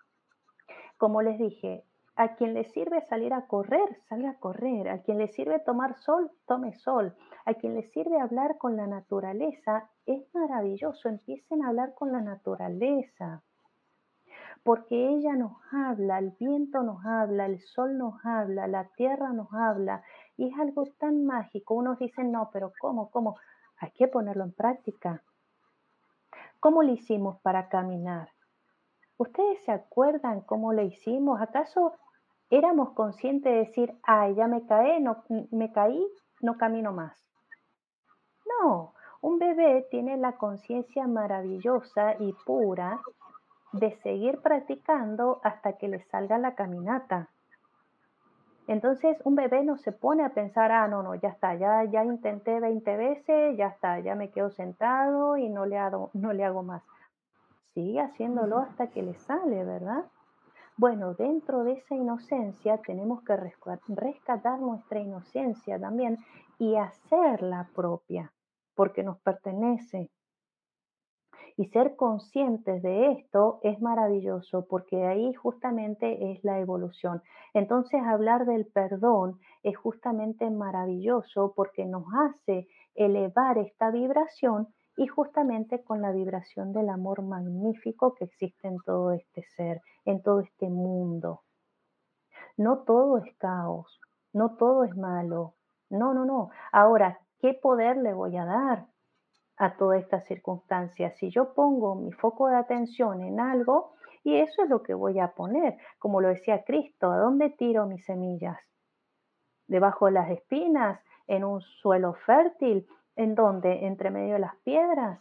Como 0.98 1.22
les 1.22 1.40
dije, 1.40 1.87
a 2.20 2.36
quien 2.36 2.56
le 2.56 2.64
sirve 2.64 3.02
salir 3.02 3.32
a 3.32 3.46
correr, 3.46 3.96
salga 4.10 4.32
a 4.32 4.40
correr. 4.40 4.90
A 4.90 5.04
quien 5.04 5.20
le 5.20 5.28
sirve 5.28 5.60
tomar 5.60 5.96
sol, 6.00 6.32
tome 6.48 6.74
sol. 6.74 7.16
A 7.46 7.54
quien 7.54 7.76
le 7.76 7.84
sirve 7.84 8.20
hablar 8.20 8.58
con 8.58 8.76
la 8.76 8.88
naturaleza, 8.88 9.92
es 10.08 10.24
maravilloso. 10.34 11.10
Empiecen 11.10 11.64
a 11.64 11.68
hablar 11.68 11.94
con 11.94 12.12
la 12.12 12.22
naturaleza. 12.22 13.44
Porque 14.64 15.10
ella 15.10 15.36
nos 15.36 15.54
habla, 15.72 16.18
el 16.18 16.32
viento 16.40 16.82
nos 16.82 17.06
habla, 17.06 17.46
el 17.46 17.60
sol 17.60 18.00
nos 18.00 18.16
habla, 18.26 18.68
la 18.68 18.86
tierra 18.96 19.32
nos 19.32 19.54
habla. 19.54 20.02
Y 20.38 20.50
es 20.50 20.60
algo 20.60 20.88
tan 20.98 21.24
mágico. 21.24 21.76
Unos 21.76 22.00
dicen, 22.00 22.32
no, 22.32 22.50
pero 22.52 22.74
¿cómo? 22.82 23.12
¿Cómo? 23.12 23.36
Hay 23.78 23.92
que 23.92 24.08
ponerlo 24.08 24.44
en 24.44 24.54
práctica. 24.54 25.24
¿Cómo 26.60 26.82
lo 26.82 26.92
hicimos 26.92 27.40
para 27.42 27.70
caminar? 27.70 28.30
¿Ustedes 29.18 29.64
se 29.66 29.72
acuerdan 29.72 30.42
cómo 30.42 30.74
lo 30.74 30.82
hicimos? 30.82 31.42
¿Acaso 31.42 31.94
éramos 32.50 32.92
conscientes 32.92 33.52
de 33.52 33.60
decir, 33.60 33.98
ay, 34.04 34.36
ya 34.36 34.48
me 34.48 34.66
caí, 34.66 35.02
no, 35.02 35.24
me 35.52 35.72
caí, 35.72 36.08
no 36.42 36.58
camino 36.58 36.94
más. 36.94 37.18
No, 38.46 38.94
un 39.22 39.40
bebé 39.40 39.88
tiene 39.92 40.18
la 40.18 40.34
conciencia 40.34 41.08
maravillosa 41.08 42.16
y 42.20 42.34
pura 42.46 43.02
de 43.74 43.92
seguir 44.02 44.42
practicando 44.42 45.42
hasta 45.44 45.74
que 45.74 45.88
le 45.88 46.02
salga 46.04 46.38
la 46.38 46.56
caminata. 46.56 47.30
Entonces 48.68 49.18
un 49.24 49.36
bebé 49.36 49.64
no 49.64 49.78
se 49.78 49.92
pone 49.92 50.24
a 50.24 50.30
pensar, 50.30 50.72
ah, 50.72 50.88
no, 50.88 51.02
no, 51.02 51.16
ya 51.16 51.30
está, 51.30 51.56
ya, 51.56 51.84
ya 51.86 52.04
intenté 52.04 52.60
20 52.60 52.98
veces, 52.98 53.58
ya 53.58 53.68
está, 53.68 54.00
ya 54.00 54.16
me 54.16 54.30
quedo 54.30 54.50
sentado 54.50 55.38
y 55.38 55.50
no 55.50 55.66
le 55.66 55.78
hago, 55.78 56.10
no 56.14 56.34
le 56.34 56.44
hago 56.44 56.64
más. 56.64 56.84
Sigue 57.74 58.02
haciéndolo 58.02 58.58
hasta 58.58 58.88
que 58.88 59.04
le 59.04 59.14
sale, 59.16 59.64
¿verdad? 59.64 60.06
Bueno, 60.80 61.16
dentro 61.16 61.64
de 61.64 61.74
esa 61.74 61.96
inocencia 61.96 62.78
tenemos 62.86 63.24
que 63.24 63.36
rescatar 63.36 64.60
nuestra 64.60 65.00
inocencia 65.00 65.80
también 65.80 66.20
y 66.60 66.76
hacerla 66.76 67.68
propia, 67.74 68.32
porque 68.76 69.02
nos 69.02 69.20
pertenece. 69.22 70.12
Y 71.56 71.66
ser 71.70 71.96
conscientes 71.96 72.84
de 72.84 73.14
esto 73.14 73.60
es 73.64 73.82
maravilloso, 73.82 74.68
porque 74.70 75.08
ahí 75.08 75.34
justamente 75.34 76.32
es 76.32 76.44
la 76.44 76.60
evolución. 76.60 77.24
Entonces, 77.56 78.00
hablar 78.04 78.46
del 78.46 78.68
perdón 78.68 79.40
es 79.64 79.76
justamente 79.76 80.52
maravilloso 80.52 81.54
porque 81.56 81.86
nos 81.86 82.04
hace 82.14 82.68
elevar 82.94 83.58
esta 83.58 83.90
vibración 83.90 84.68
y 84.98 85.06
justamente 85.08 85.84
con 85.84 86.02
la 86.02 86.12
vibración 86.12 86.74
del 86.74 86.90
amor 86.90 87.22
magnífico 87.22 88.16
que 88.16 88.26
existe 88.26 88.68
en 88.68 88.78
todo 88.84 89.12
este 89.12 89.44
ser, 89.56 89.82
en 90.06 90.24
todo 90.24 90.42
este 90.42 90.70
mundo. 90.70 91.44
No 92.58 92.80
todo 92.80 93.20
es 93.20 93.36
caos, 93.38 94.02
no 94.34 94.56
todo 94.56 94.84
es 94.84 94.98
malo, 94.98 95.54
no, 95.90 96.16
no, 96.16 96.26
no. 96.26 96.50
Ahora, 96.72 97.20
¿qué 97.40 97.54
poder 97.54 97.98
le 97.98 98.14
voy 98.14 98.36
a 98.38 98.46
dar 98.46 98.88
a 99.58 99.78
toda 99.78 99.98
esta 99.98 100.20
circunstancia? 100.22 101.12
Si 101.12 101.30
yo 101.30 101.54
pongo 101.54 101.94
mi 101.94 102.12
foco 102.12 102.48
de 102.48 102.58
atención 102.58 103.22
en 103.22 103.40
algo, 103.40 103.94
y 104.24 104.38
eso 104.38 104.64
es 104.64 104.70
lo 104.70 104.82
que 104.82 104.96
voy 104.96 105.20
a 105.20 105.34
poner, 105.34 105.78
como 106.00 106.22
lo 106.22 106.30
decía 106.30 106.64
Cristo, 106.64 107.12
¿a 107.12 107.18
dónde 107.18 107.52
tiro 107.52 107.86
mis 107.86 108.04
semillas? 108.04 108.58
¿Debajo 109.68 110.08
de 110.08 110.14
las 110.14 110.32
espinas? 110.32 111.00
¿En 111.28 111.44
un 111.44 111.62
suelo 111.62 112.14
fértil? 112.26 112.88
¿En 113.18 113.36
dónde? 113.36 113.86
¿Entre 113.86 114.12
medio 114.12 114.34
de 114.34 114.40
las 114.40 114.56
piedras? 114.58 115.20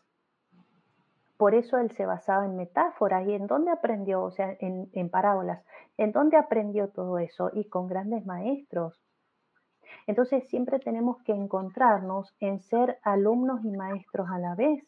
Por 1.36 1.54
eso 1.54 1.78
él 1.78 1.90
se 1.96 2.06
basaba 2.06 2.44
en 2.44 2.56
metáforas 2.56 3.26
y 3.26 3.32
en 3.32 3.46
dónde 3.46 3.70
aprendió, 3.70 4.22
o 4.22 4.30
sea, 4.30 4.54
en, 4.60 4.88
en 4.92 5.10
parábolas, 5.10 5.64
en 5.96 6.12
dónde 6.12 6.36
aprendió 6.36 6.88
todo 6.88 7.18
eso 7.18 7.50
y 7.52 7.68
con 7.68 7.88
grandes 7.88 8.24
maestros. 8.24 9.00
Entonces 10.06 10.48
siempre 10.48 10.78
tenemos 10.78 11.22
que 11.22 11.32
encontrarnos 11.32 12.34
en 12.38 12.60
ser 12.60 12.98
alumnos 13.02 13.64
y 13.64 13.70
maestros 13.70 14.28
a 14.30 14.38
la 14.38 14.54
vez. 14.54 14.84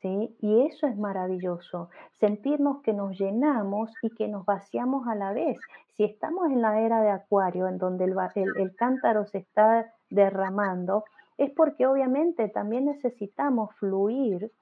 ¿sí? 0.00 0.36
Y 0.40 0.66
eso 0.66 0.86
es 0.86 0.96
maravilloso, 0.96 1.90
sentirnos 2.20 2.82
que 2.82 2.92
nos 2.92 3.18
llenamos 3.18 3.92
y 4.02 4.10
que 4.10 4.28
nos 4.28 4.44
vaciamos 4.44 5.06
a 5.08 5.14
la 5.14 5.32
vez. 5.32 5.58
Si 5.96 6.04
estamos 6.04 6.50
en 6.50 6.60
la 6.60 6.80
era 6.80 7.00
de 7.00 7.10
Acuario, 7.10 7.68
en 7.68 7.78
donde 7.78 8.04
el, 8.04 8.14
el 8.56 8.76
cántaro 8.76 9.26
se 9.26 9.38
está 9.38 9.92
derramando, 10.10 11.04
es 11.36 11.50
porque 11.50 11.86
obviamente 11.86 12.48
también 12.48 12.86
necesitamos 12.86 13.74
fluir 13.76 14.52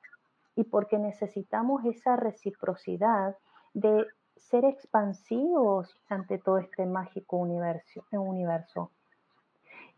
y 0.56 0.64
porque 0.64 0.98
necesitamos 0.98 1.84
esa 1.84 2.16
reciprocidad 2.16 3.36
de 3.74 4.06
ser 4.36 4.64
expansivos 4.64 5.94
ante 6.08 6.38
todo 6.38 6.58
este 6.58 6.86
mágico 6.86 7.36
universo, 7.36 8.04
universo 8.10 8.90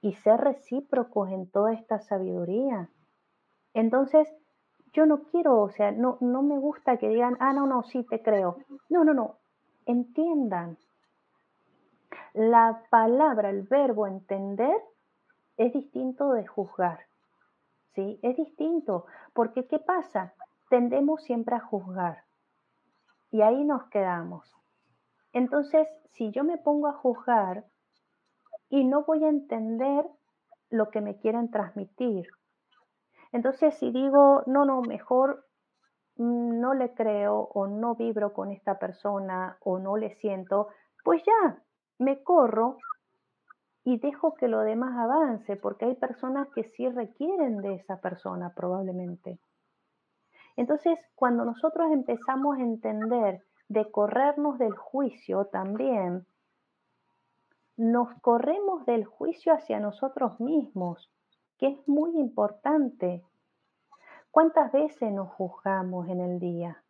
y 0.00 0.12
ser 0.14 0.40
recíprocos 0.40 1.30
en 1.30 1.50
toda 1.50 1.72
esta 1.72 1.98
sabiduría. 2.00 2.88
Entonces, 3.72 4.28
yo 4.92 5.06
no 5.06 5.22
quiero, 5.24 5.60
o 5.60 5.70
sea, 5.70 5.90
no, 5.92 6.18
no 6.20 6.42
me 6.42 6.58
gusta 6.58 6.98
que 6.98 7.08
digan, 7.08 7.36
ah, 7.40 7.52
no, 7.52 7.66
no, 7.66 7.82
sí 7.84 8.04
te 8.04 8.22
creo. 8.22 8.58
No, 8.88 9.04
no, 9.04 9.14
no, 9.14 9.38
entiendan. 9.86 10.76
La 12.34 12.82
palabra, 12.90 13.50
el 13.50 13.62
verbo 13.62 14.06
entender 14.06 14.76
es 15.56 15.72
distinto 15.72 16.32
de 16.32 16.46
juzgar. 16.46 17.00
¿Sí? 17.94 18.18
Es 18.22 18.36
distinto, 18.36 19.06
porque 19.32 19.66
¿qué 19.66 19.78
pasa? 19.78 20.34
Tendemos 20.68 21.22
siempre 21.22 21.54
a 21.54 21.60
juzgar 21.60 22.24
y 23.34 23.42
ahí 23.42 23.64
nos 23.64 23.84
quedamos. 23.88 24.48
Entonces, 25.32 25.88
si 26.12 26.30
yo 26.30 26.44
me 26.44 26.56
pongo 26.56 26.86
a 26.86 26.92
juzgar 26.92 27.64
y 28.68 28.84
no 28.84 29.02
voy 29.02 29.24
a 29.24 29.28
entender 29.28 30.06
lo 30.70 30.90
que 30.90 31.00
me 31.00 31.18
quieren 31.18 31.50
transmitir, 31.50 32.28
entonces 33.32 33.74
si 33.74 33.90
digo, 33.90 34.44
no, 34.46 34.64
no, 34.64 34.82
mejor 34.82 35.46
no 36.16 36.74
le 36.74 36.94
creo 36.94 37.48
o 37.52 37.66
no 37.66 37.96
vibro 37.96 38.32
con 38.32 38.52
esta 38.52 38.78
persona 38.78 39.58
o 39.60 39.80
no 39.80 39.96
le 39.96 40.14
siento, 40.14 40.68
pues 41.02 41.20
ya, 41.24 41.60
me 41.98 42.22
corro 42.22 42.78
y 43.84 43.98
dejo 43.98 44.34
que 44.34 44.48
lo 44.48 44.60
demás 44.60 44.96
avance, 44.98 45.56
porque 45.56 45.84
hay 45.84 45.94
personas 45.94 46.48
que 46.54 46.64
sí 46.64 46.88
requieren 46.88 47.60
de 47.60 47.74
esa 47.74 48.00
persona 48.00 48.52
probablemente. 48.54 49.38
Entonces, 50.56 50.98
cuando 51.14 51.44
nosotros 51.44 51.92
empezamos 51.92 52.56
a 52.56 52.62
entender 52.62 53.42
de 53.68 53.90
corrernos 53.90 54.58
del 54.58 54.74
juicio 54.74 55.46
también, 55.46 56.26
nos 57.76 58.08
corremos 58.20 58.86
del 58.86 59.04
juicio 59.04 59.52
hacia 59.52 59.80
nosotros 59.80 60.40
mismos, 60.40 61.10
que 61.58 61.68
es 61.68 61.88
muy 61.88 62.18
importante. 62.18 63.22
¿Cuántas 64.30 64.72
veces 64.72 65.12
nos 65.12 65.28
juzgamos 65.30 66.08
en 66.08 66.20
el 66.20 66.38
día? 66.38 66.82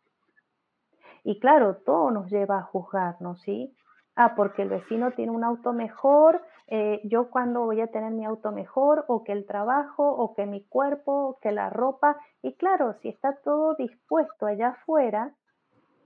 Y 1.23 1.39
claro, 1.39 1.77
todo 1.77 2.11
nos 2.11 2.29
lleva 2.29 2.59
a 2.59 2.63
juzgarnos, 2.63 3.41
¿sí? 3.41 3.75
Ah, 4.15 4.35
porque 4.35 4.61
el 4.61 4.69
vecino 4.69 5.11
tiene 5.11 5.31
un 5.31 5.43
auto 5.43 5.73
mejor, 5.73 6.41
eh, 6.67 7.01
yo 7.03 7.29
cuando 7.29 7.65
voy 7.65 7.81
a 7.81 7.87
tener 7.87 8.11
mi 8.11 8.25
auto 8.25 8.51
mejor, 8.51 9.05
o 9.07 9.23
que 9.23 9.31
el 9.31 9.45
trabajo, 9.45 10.07
o 10.07 10.33
que 10.33 10.45
mi 10.45 10.63
cuerpo, 10.63 11.11
o 11.11 11.39
que 11.39 11.51
la 11.51 11.69
ropa. 11.69 12.17
Y 12.41 12.53
claro, 12.55 12.93
si 13.01 13.09
está 13.09 13.35
todo 13.43 13.75
dispuesto 13.75 14.47
allá 14.47 14.69
afuera, 14.69 15.33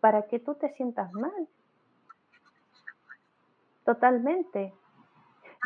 para 0.02 0.24
que 0.24 0.40
tú 0.40 0.56
te 0.56 0.70
sientas 0.74 1.14
mal. 1.14 1.48
Totalmente. 3.86 4.74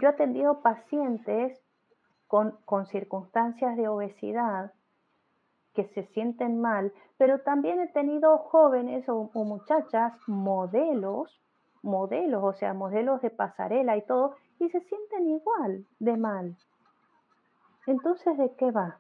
Yo 0.02 0.08
he 0.08 0.12
atendido 0.12 0.62
pacientes 0.62 1.60
con, 2.28 2.58
con 2.66 2.86
circunstancias 2.88 3.78
de 3.78 3.88
obesidad 3.88 4.74
que 5.74 5.86
se 5.86 6.04
sienten 6.14 6.62
mal, 6.62 6.94
pero 7.18 7.42
también 7.42 7.80
he 7.80 7.88
tenido 7.88 8.38
jóvenes 8.38 9.08
o, 9.10 9.30
muchachas 9.34 10.14
modelos, 10.28 11.42
modelos, 11.84 12.44
o 12.44 12.54
sea, 12.54 12.74
modelos 12.74 13.22
de 13.22 13.30
pasarela 13.30 13.96
y 13.98 14.02
todo, 14.02 14.36
y 14.60 14.70
se 14.70 14.82
sienten 14.82 15.28
igual 15.28 15.86
de 16.00 16.18
mal. 16.18 16.58
Entonces, 17.86 18.38
¿de 18.38 18.56
qué 18.56 18.72
va? 18.72 18.98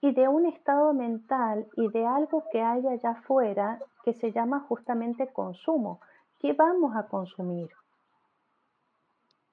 Y 0.00 0.12
de 0.12 0.28
un 0.28 0.44
estado 0.44 0.92
mental 0.92 1.66
y 1.76 1.88
de 1.88 2.04
algo 2.04 2.44
que 2.50 2.60
hay 2.60 2.86
allá 2.86 3.10
afuera 3.10 3.80
que 4.04 4.12
se 4.12 4.32
llama 4.32 4.60
justamente 4.68 5.32
consumo. 5.32 6.00
¿Qué 6.40 6.52
vamos 6.52 6.94
a 6.94 7.06
consumir? 7.06 7.70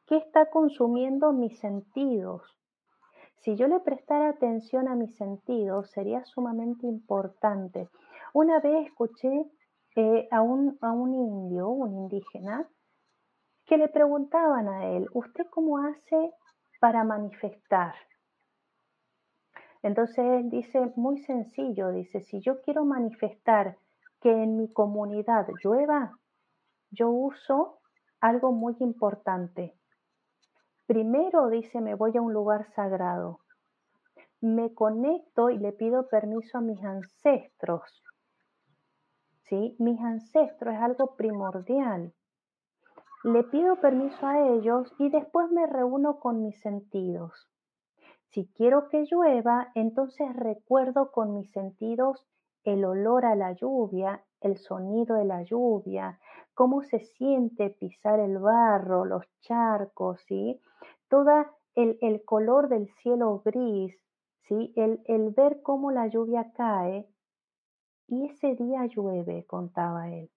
¿Qué 0.07 0.17
está 0.17 0.47
consumiendo 0.47 1.31
mis 1.31 1.57
sentidos? 1.59 2.41
Si 3.37 3.55
yo 3.55 3.67
le 3.67 3.79
prestara 3.79 4.29
atención 4.29 4.87
a 4.87 4.95
mis 4.95 5.15
sentidos, 5.15 5.89
sería 5.91 6.25
sumamente 6.25 6.85
importante. 6.85 7.87
Una 8.33 8.59
vez 8.59 8.87
escuché 8.87 9.49
eh, 9.95 10.27
a, 10.31 10.41
un, 10.41 10.77
a 10.81 10.91
un 10.91 11.13
indio, 11.13 11.69
un 11.69 11.93
indígena, 11.93 12.67
que 13.65 13.77
le 13.77 13.87
preguntaban 13.87 14.67
a 14.67 14.87
él, 14.87 15.07
¿usted 15.13 15.45
cómo 15.49 15.77
hace 15.77 16.31
para 16.79 17.03
manifestar? 17.03 17.93
Entonces 19.83 20.19
él 20.19 20.49
dice, 20.49 20.91
muy 20.95 21.19
sencillo, 21.19 21.91
dice, 21.91 22.21
si 22.21 22.39
yo 22.41 22.61
quiero 22.61 22.85
manifestar 22.85 23.77
que 24.21 24.31
en 24.31 24.57
mi 24.57 24.71
comunidad 24.71 25.47
llueva, 25.63 26.17
yo 26.91 27.09
uso 27.09 27.79
algo 28.19 28.51
muy 28.51 28.75
importante. 28.79 29.73
Primero 30.85 31.47
dice, 31.49 31.81
me 31.81 31.95
voy 31.95 32.15
a 32.17 32.21
un 32.21 32.33
lugar 32.33 32.65
sagrado. 32.75 33.39
Me 34.41 34.73
conecto 34.73 35.49
y 35.49 35.57
le 35.57 35.71
pido 35.71 36.07
permiso 36.07 36.57
a 36.57 36.61
mis 36.61 36.83
ancestros. 36.83 38.03
¿Sí? 39.51 39.75
Mis 39.79 39.99
ancestros 39.99 40.73
es 40.73 40.79
algo 40.79 41.17
primordial. 41.17 42.13
Le 43.25 43.43
pido 43.43 43.75
permiso 43.81 44.25
a 44.25 44.47
ellos 44.47 44.93
y 44.97 45.09
después 45.09 45.51
me 45.51 45.67
reúno 45.67 46.21
con 46.21 46.41
mis 46.41 46.57
sentidos. 46.61 47.49
Si 48.29 48.47
quiero 48.55 48.87
que 48.87 49.03
llueva, 49.11 49.73
entonces 49.75 50.33
recuerdo 50.37 51.11
con 51.11 51.33
mis 51.33 51.51
sentidos 51.51 52.25
el 52.63 52.85
olor 52.85 53.25
a 53.25 53.35
la 53.35 53.51
lluvia, 53.51 54.23
el 54.39 54.57
sonido 54.57 55.17
de 55.17 55.25
la 55.25 55.43
lluvia, 55.43 56.17
cómo 56.53 56.81
se 56.83 57.01
siente 57.01 57.71
pisar 57.71 58.21
el 58.21 58.37
barro, 58.37 59.03
los 59.03 59.25
charcos, 59.41 60.21
¿sí? 60.27 60.61
Todo 61.09 61.29
el, 61.75 62.23
color 62.23 62.69
del 62.69 62.87
cielo 63.01 63.41
gris, 63.43 63.99
¿sí? 64.47 64.71
El, 64.77 65.01
el 65.07 65.31
ver 65.31 65.61
cómo 65.61 65.91
la 65.91 66.07
lluvia 66.07 66.53
cae. 66.53 67.10
Y 68.11 68.25
ese 68.25 68.55
día 68.55 68.85
llueve, 68.87 69.45
contaba 69.45 70.09
él. 70.09 70.29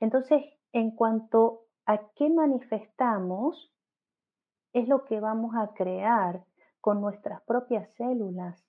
Entonces, 0.00 0.44
en 0.72 0.90
cuanto 0.90 1.62
a 1.86 1.98
qué 2.14 2.28
manifestamos, 2.28 3.72
es 4.74 4.86
lo 4.86 5.06
que 5.06 5.18
vamos 5.18 5.56
a 5.56 5.72
crear 5.72 6.44
con 6.82 7.00
nuestras 7.00 7.40
propias 7.42 7.90
células 7.94 8.62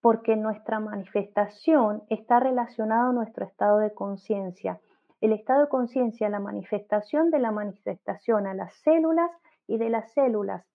porque 0.00 0.36
nuestra 0.36 0.80
manifestación 0.80 2.02
está 2.08 2.40
relacionada 2.40 3.10
a 3.10 3.12
nuestro 3.12 3.44
estado 3.44 3.78
de 3.78 3.92
conciencia. 3.92 4.80
El 5.20 5.32
estado 5.32 5.62
de 5.62 5.68
conciencia, 5.68 6.30
la 6.30 6.40
manifestación 6.40 7.30
de 7.30 7.40
la 7.40 7.52
manifestación 7.52 8.46
a 8.46 8.54
las 8.54 8.74
células 8.82 9.30
y 9.66 9.76
de 9.76 9.90
las 9.90 10.10
células 10.12 10.66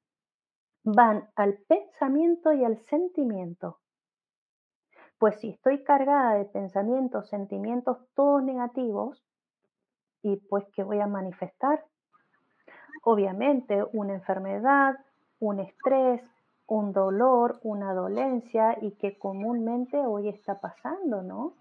van 0.83 1.29
al 1.35 1.57
pensamiento 1.67 2.53
y 2.53 2.63
al 2.63 2.77
sentimiento. 2.85 3.79
Pues 5.19 5.37
si 5.41 5.49
estoy 5.49 5.83
cargada 5.83 6.35
de 6.35 6.45
pensamientos, 6.45 7.27
sentimientos 7.27 7.97
todos 8.15 8.41
negativos, 8.41 9.21
¿y 10.21 10.37
pues 10.37 10.65
qué 10.73 10.81
voy 10.83 11.01
a 11.01 11.07
manifestar? 11.07 11.83
Obviamente 13.03 13.83
una 13.91 14.13
enfermedad, 14.13 14.95
un 15.41 15.59
estrés, 15.59 16.21
un 16.67 16.93
dolor, 16.93 17.59
una 17.63 17.93
dolencia 17.93 18.77
y 18.81 18.91
que 18.91 19.17
comúnmente 19.17 19.97
hoy 19.97 20.29
está 20.29 20.61
pasando, 20.61 21.21
¿no? 21.21 21.53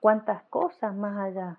¿Cuántas 0.00 0.44
cosas 0.44 0.94
más 0.94 1.18
allá? 1.18 1.58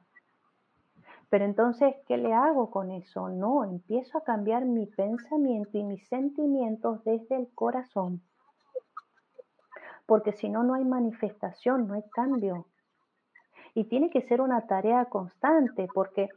Pero 1.30 1.46
entonces, 1.46 1.96
¿qué 2.08 2.18
le 2.18 2.34
hago 2.34 2.72
con 2.72 2.92
eso? 2.92 3.30
No, 3.30 3.66
empiezo 3.66 4.18
a 4.18 4.24
cambiar 4.24 4.66
mi 4.66 4.88
pensamiento 4.88 5.78
y 5.78 5.84
mis 5.84 6.08
sentimientos 6.08 7.04
desde 7.04 7.36
el 7.36 7.54
corazón. 7.54 8.22
Porque 10.06 10.34
si 10.34 10.50
no, 10.50 10.64
no 10.64 10.76
hay 10.76 10.86
manifestación, 10.86 11.88
no 11.88 11.96
hay 11.96 12.04
cambio. 12.12 12.68
Y 13.74 13.86
tiene 13.86 14.10
que 14.10 14.22
ser 14.22 14.42
una 14.42 14.68
tarea 14.68 15.06
constante, 15.06 15.88
porque 15.94 16.30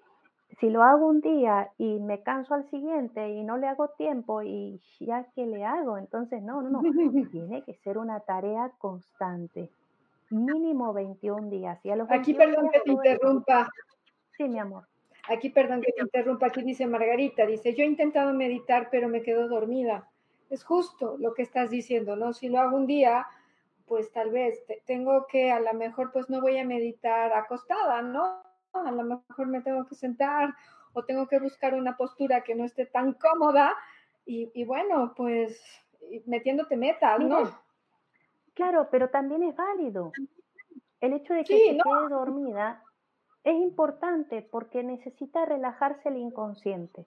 si 0.59 0.71
lo 0.71 0.83
hago 0.83 1.07
un 1.07 1.21
día 1.21 1.71
y 1.79 2.01
me 2.01 2.23
canso 2.23 2.55
al 2.55 2.69
siguiente 2.69 3.29
y 3.29 3.45
no 3.45 3.57
le 3.57 3.69
hago 3.69 3.89
tiempo 3.91 4.43
y 4.43 4.81
ya 4.99 5.25
que 5.35 5.47
le 5.47 5.65
hago, 5.65 5.99
entonces 5.99 6.43
no, 6.43 6.63
no, 6.63 6.71
no, 6.71 6.81
tiene 7.31 7.63
que 7.63 7.75
ser 7.75 7.99
una 7.99 8.21
tarea 8.21 8.73
constante, 8.79 9.71
mínimo 10.31 10.93
21 10.93 11.49
días. 11.49 11.79
Y 11.85 11.91
Aquí 11.91 12.35
perdón 12.35 12.71
que 12.71 12.81
te 12.81 12.91
interrumpa. 12.91 13.69
Sí, 14.37 14.49
mi 14.49 14.59
amor. 14.59 14.85
Aquí 15.29 15.51
perdón 15.51 15.83
que 15.83 15.93
te 15.93 16.03
interrumpa, 16.03 16.47
aquí 16.47 16.63
dice 16.63 16.87
Margarita, 16.87 17.45
dice, 17.45 17.75
yo 17.75 17.85
he 17.85 17.87
intentado 17.87 18.33
meditar 18.33 18.89
pero 18.91 19.09
me 19.09 19.23
quedo 19.23 19.47
dormida. 19.49 20.09
Es 20.49 20.65
justo 20.65 21.17
lo 21.19 21.35
que 21.35 21.43
estás 21.43 21.69
diciendo, 21.69 22.17
¿no? 22.17 22.33
Si 22.33 22.49
lo 22.49 22.59
hago 22.59 22.77
un 22.77 22.87
día, 22.87 23.27
pues 23.89 24.13
tal 24.13 24.31
vez 24.31 24.63
tengo 24.87 25.27
que, 25.27 25.51
a 25.51 25.61
lo 25.61 25.73
mejor, 25.75 26.13
pues 26.13 26.29
no 26.29 26.41
voy 26.41 26.59
a 26.59 26.65
meditar 26.65 27.33
acostada, 27.33 28.03
¿no? 28.03 28.43
a 28.73 28.93
lo 28.93 29.03
mejor 29.03 29.47
me 29.47 29.61
tengo 29.61 29.87
que 29.87 29.95
sentar 29.95 30.55
o 30.93 31.05
tengo 31.05 31.27
que 31.27 31.39
buscar 31.39 31.75
una 31.75 31.97
postura 31.97 32.43
que 32.43 32.55
no 32.55 32.65
esté 32.65 32.87
tan 32.87 33.15
cómoda 33.15 33.75
y, 34.25 34.65
bueno, 34.65 35.15
pues 35.17 35.59
metiéndote 36.27 36.77
metas, 36.77 37.19
¿no? 37.19 37.51
Claro, 38.53 38.89
pero 38.91 39.09
también 39.09 39.43
es 39.43 39.57
válido. 39.57 40.13
El 41.01 41.15
hecho 41.15 41.33
de 41.33 41.45
que 41.45 41.57
se 41.57 41.63
quede 41.71 42.09
dormida 42.11 42.83
es 43.43 43.55
importante 43.55 44.43
porque 44.43 44.83
necesita 44.83 45.47
relajarse 45.47 46.11
el 46.11 46.19
inconsciente. 46.19 47.07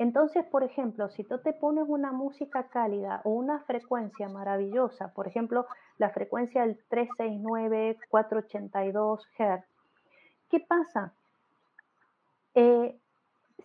Entonces, 0.00 0.46
por 0.46 0.64
ejemplo, 0.64 1.10
si 1.10 1.24
tú 1.24 1.40
te 1.40 1.52
pones 1.52 1.84
una 1.86 2.10
música 2.10 2.68
cálida 2.68 3.20
o 3.24 3.32
una 3.32 3.60
frecuencia 3.60 4.30
maravillosa, 4.30 5.12
por 5.12 5.28
ejemplo, 5.28 5.66
la 5.98 6.08
frecuencia 6.08 6.62
del 6.62 6.78
369, 6.88 7.98
482 8.08 9.28
Hz, 9.36 9.62
¿Qué 10.48 10.58
pasa? 10.58 11.12
Eh, 12.54 12.98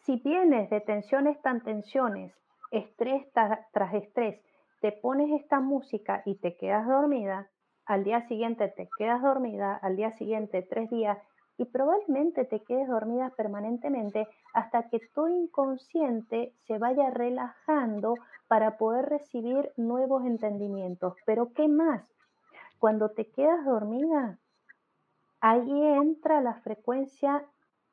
si 0.03 0.17
vienes 0.17 0.69
de 0.69 0.81
tensiones 0.81 1.41
tan 1.41 1.61
tensiones, 1.61 2.33
estrés 2.69 3.25
tras 3.71 3.93
estrés, 3.93 4.41
te 4.81 4.91
pones 4.91 5.41
esta 5.41 5.61
música 5.61 6.21
y 6.25 6.36
te 6.36 6.57
quedas 6.57 6.86
dormida, 6.86 7.47
al 7.86 8.03
día 8.03 8.27
siguiente 8.27 8.67
te 8.67 8.89
quedas 8.97 9.21
dormida, 9.21 9.79
al 9.81 9.95
día 9.95 10.11
siguiente 10.17 10.63
tres 10.63 10.89
días 10.89 11.17
y 11.57 11.65
probablemente 11.65 12.45
te 12.45 12.61
quedes 12.61 12.87
dormida 12.87 13.29
permanentemente 13.31 14.27
hasta 14.53 14.89
que 14.89 14.99
tu 15.13 15.27
inconsciente 15.27 16.53
se 16.67 16.77
vaya 16.77 17.09
relajando 17.09 18.15
para 18.47 18.77
poder 18.77 19.05
recibir 19.05 19.71
nuevos 19.77 20.25
entendimientos. 20.25 21.15
Pero 21.25 21.53
¿qué 21.53 21.67
más? 21.67 22.03
Cuando 22.79 23.09
te 23.09 23.27
quedas 23.31 23.63
dormida, 23.65 24.37
Ahí 25.47 25.69
entra 25.69 26.41
la 26.41 26.55
frecuencia 26.55 27.45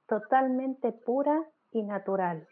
totalmente 0.06 0.90
pura 0.90 1.44
y 1.70 1.82
natural. 1.82 2.48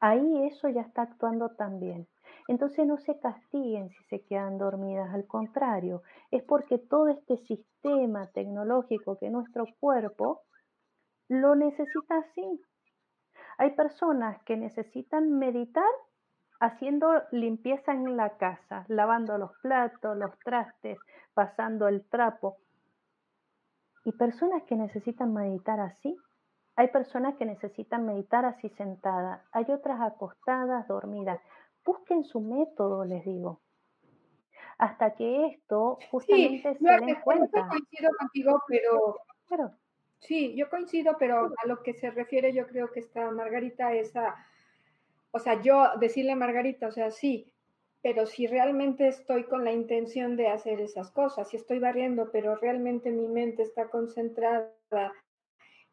Ahí 0.00 0.44
eso 0.44 0.68
ya 0.68 0.82
está 0.82 1.00
actuando 1.00 1.48
también. 1.56 2.06
Entonces 2.48 2.86
no 2.86 2.96
se 2.96 3.20
castiguen 3.20 3.90
si 3.90 4.04
se 4.04 4.24
quedan 4.24 4.58
dormidas, 4.58 5.12
al 5.14 5.26
contrario, 5.26 6.02
es 6.30 6.42
porque 6.42 6.78
todo 6.78 7.08
este 7.08 7.36
sistema 7.36 8.26
tecnológico 8.28 9.18
que 9.18 9.28
nuestro 9.28 9.66
cuerpo 9.78 10.40
lo 11.28 11.54
necesita 11.54 12.18
así. 12.18 12.60
Hay 13.58 13.72
personas 13.72 14.42
que 14.44 14.56
necesitan 14.56 15.38
meditar 15.38 15.84
haciendo 16.58 17.22
limpieza 17.32 17.92
en 17.92 18.16
la 18.16 18.36
casa, 18.38 18.84
lavando 18.88 19.36
los 19.36 19.52
platos, 19.62 20.16
los 20.16 20.36
trastes, 20.40 20.98
pasando 21.34 21.86
el 21.86 22.04
trapo. 22.08 22.56
Y 24.04 24.12
personas 24.12 24.62
que 24.64 24.74
necesitan 24.74 25.34
meditar 25.34 25.80
así, 25.80 26.16
hay 26.76 26.88
personas 26.88 27.34
que 27.34 27.44
necesitan 27.44 28.06
meditar 28.06 28.44
así 28.44 28.68
sentada, 28.70 29.44
hay 29.52 29.66
otras 29.68 30.00
acostadas, 30.00 30.86
dormidas. 30.88 31.40
Busquen 31.88 32.24
su 32.24 32.40
método, 32.40 33.04
les 33.04 33.24
digo. 33.24 33.60
Hasta 34.78 35.14
que 35.14 35.46
esto 35.46 35.98
justamente 36.10 36.74
se 36.74 36.84
den 36.84 37.20
cuenta. 37.22 37.60
Yo 37.60 37.68
coincido 37.68 38.10
contigo, 38.18 38.62
pero 38.68 39.16
claro. 39.46 39.72
Sí, 40.20 40.54
yo 40.56 40.68
coincido, 40.68 41.16
pero 41.18 41.50
a 41.62 41.66
lo 41.66 41.82
que 41.82 41.94
se 41.94 42.10
refiere 42.10 42.52
yo 42.52 42.66
creo 42.66 42.90
que 42.92 43.00
está 43.00 43.30
Margarita 43.30 43.94
esa 43.94 44.36
o 45.30 45.38
sea, 45.38 45.60
yo 45.60 45.84
decirle 46.00 46.32
a 46.32 46.36
Margarita, 46.36 46.88
o 46.88 46.92
sea, 46.92 47.10
sí, 47.10 47.52
pero 48.02 48.26
si 48.26 48.46
realmente 48.46 49.08
estoy 49.08 49.44
con 49.44 49.64
la 49.64 49.72
intención 49.72 50.36
de 50.36 50.48
hacer 50.48 50.80
esas 50.80 51.10
cosas, 51.10 51.48
si 51.50 51.56
estoy 51.56 51.78
barriendo, 51.78 52.30
pero 52.32 52.56
realmente 52.56 53.10
mi 53.10 53.28
mente 53.28 53.62
está 53.62 53.88
concentrada 53.88 54.72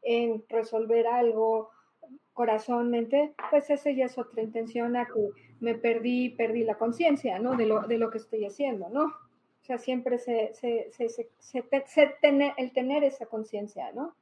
en 0.02 0.43
resolver 0.50 1.08
algo, 1.08 1.70
corazón, 2.34 2.91
mente, 2.91 3.34
pues 3.50 3.70
esa 3.70 3.91
ya 3.91 4.06
es 4.06 4.18
otra 4.18 4.41
intención 4.41 4.96
a 4.96 5.06
que 5.06 5.30
me 5.60 5.76
perdí, 5.76 6.30
perdí 6.30 6.64
la 6.64 6.76
conciencia, 6.76 7.39
¿no? 7.39 7.56
De 7.56 7.66
lo, 7.66 7.82
de 7.82 7.97
lo 7.97 8.10
que 8.10 8.18
estoy 8.18 8.45
haciendo, 8.45 8.89
¿no? 8.89 9.06
O 9.06 9.66
sea, 9.66 9.78
siempre 9.78 10.20
se, 10.20 10.53
se, 10.53 10.91
se, 10.91 11.30
se 11.39 12.08
tener, 12.22 12.53
el 12.58 12.72
tener 12.72 13.03
esa 13.03 13.26
conciencia, 13.26 13.91
¿no? 13.93 14.16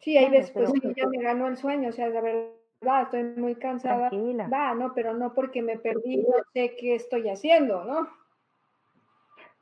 Sí, 0.00 0.16
hay 0.16 0.30
veces, 0.30 0.50
pues 0.50 0.72
ya 0.96 1.06
me 1.06 1.22
ganó 1.22 1.46
el 1.46 1.56
sueño, 1.56 1.90
o 1.90 1.92
sea, 1.92 2.08
la 2.08 2.22
verdad, 2.22 3.02
estoy 3.02 3.22
muy 3.22 3.54
cansada. 3.54 4.10
Va, 4.10 4.74
no, 4.74 4.94
pero 4.94 5.14
no 5.14 5.34
porque 5.34 5.62
me 5.62 5.78
perdí, 5.78 6.16
no 6.16 6.34
sé 6.54 6.74
qué 6.76 6.94
estoy 6.94 7.28
haciendo, 7.28 7.84
¿no? 7.84 8.08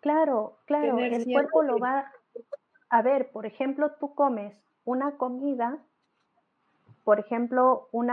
Claro, 0.00 0.58
claro, 0.64 0.98
el 0.98 1.24
cuerpo 1.24 1.62
lo 1.62 1.78
va 1.78 2.12
a 2.88 3.02
ver, 3.02 3.30
por 3.30 3.46
ejemplo, 3.46 3.92
tú 3.98 4.14
comes 4.14 4.54
una 4.84 5.16
comida, 5.16 5.78
por 7.08 7.20
ejemplo, 7.20 7.88
un, 7.90 8.10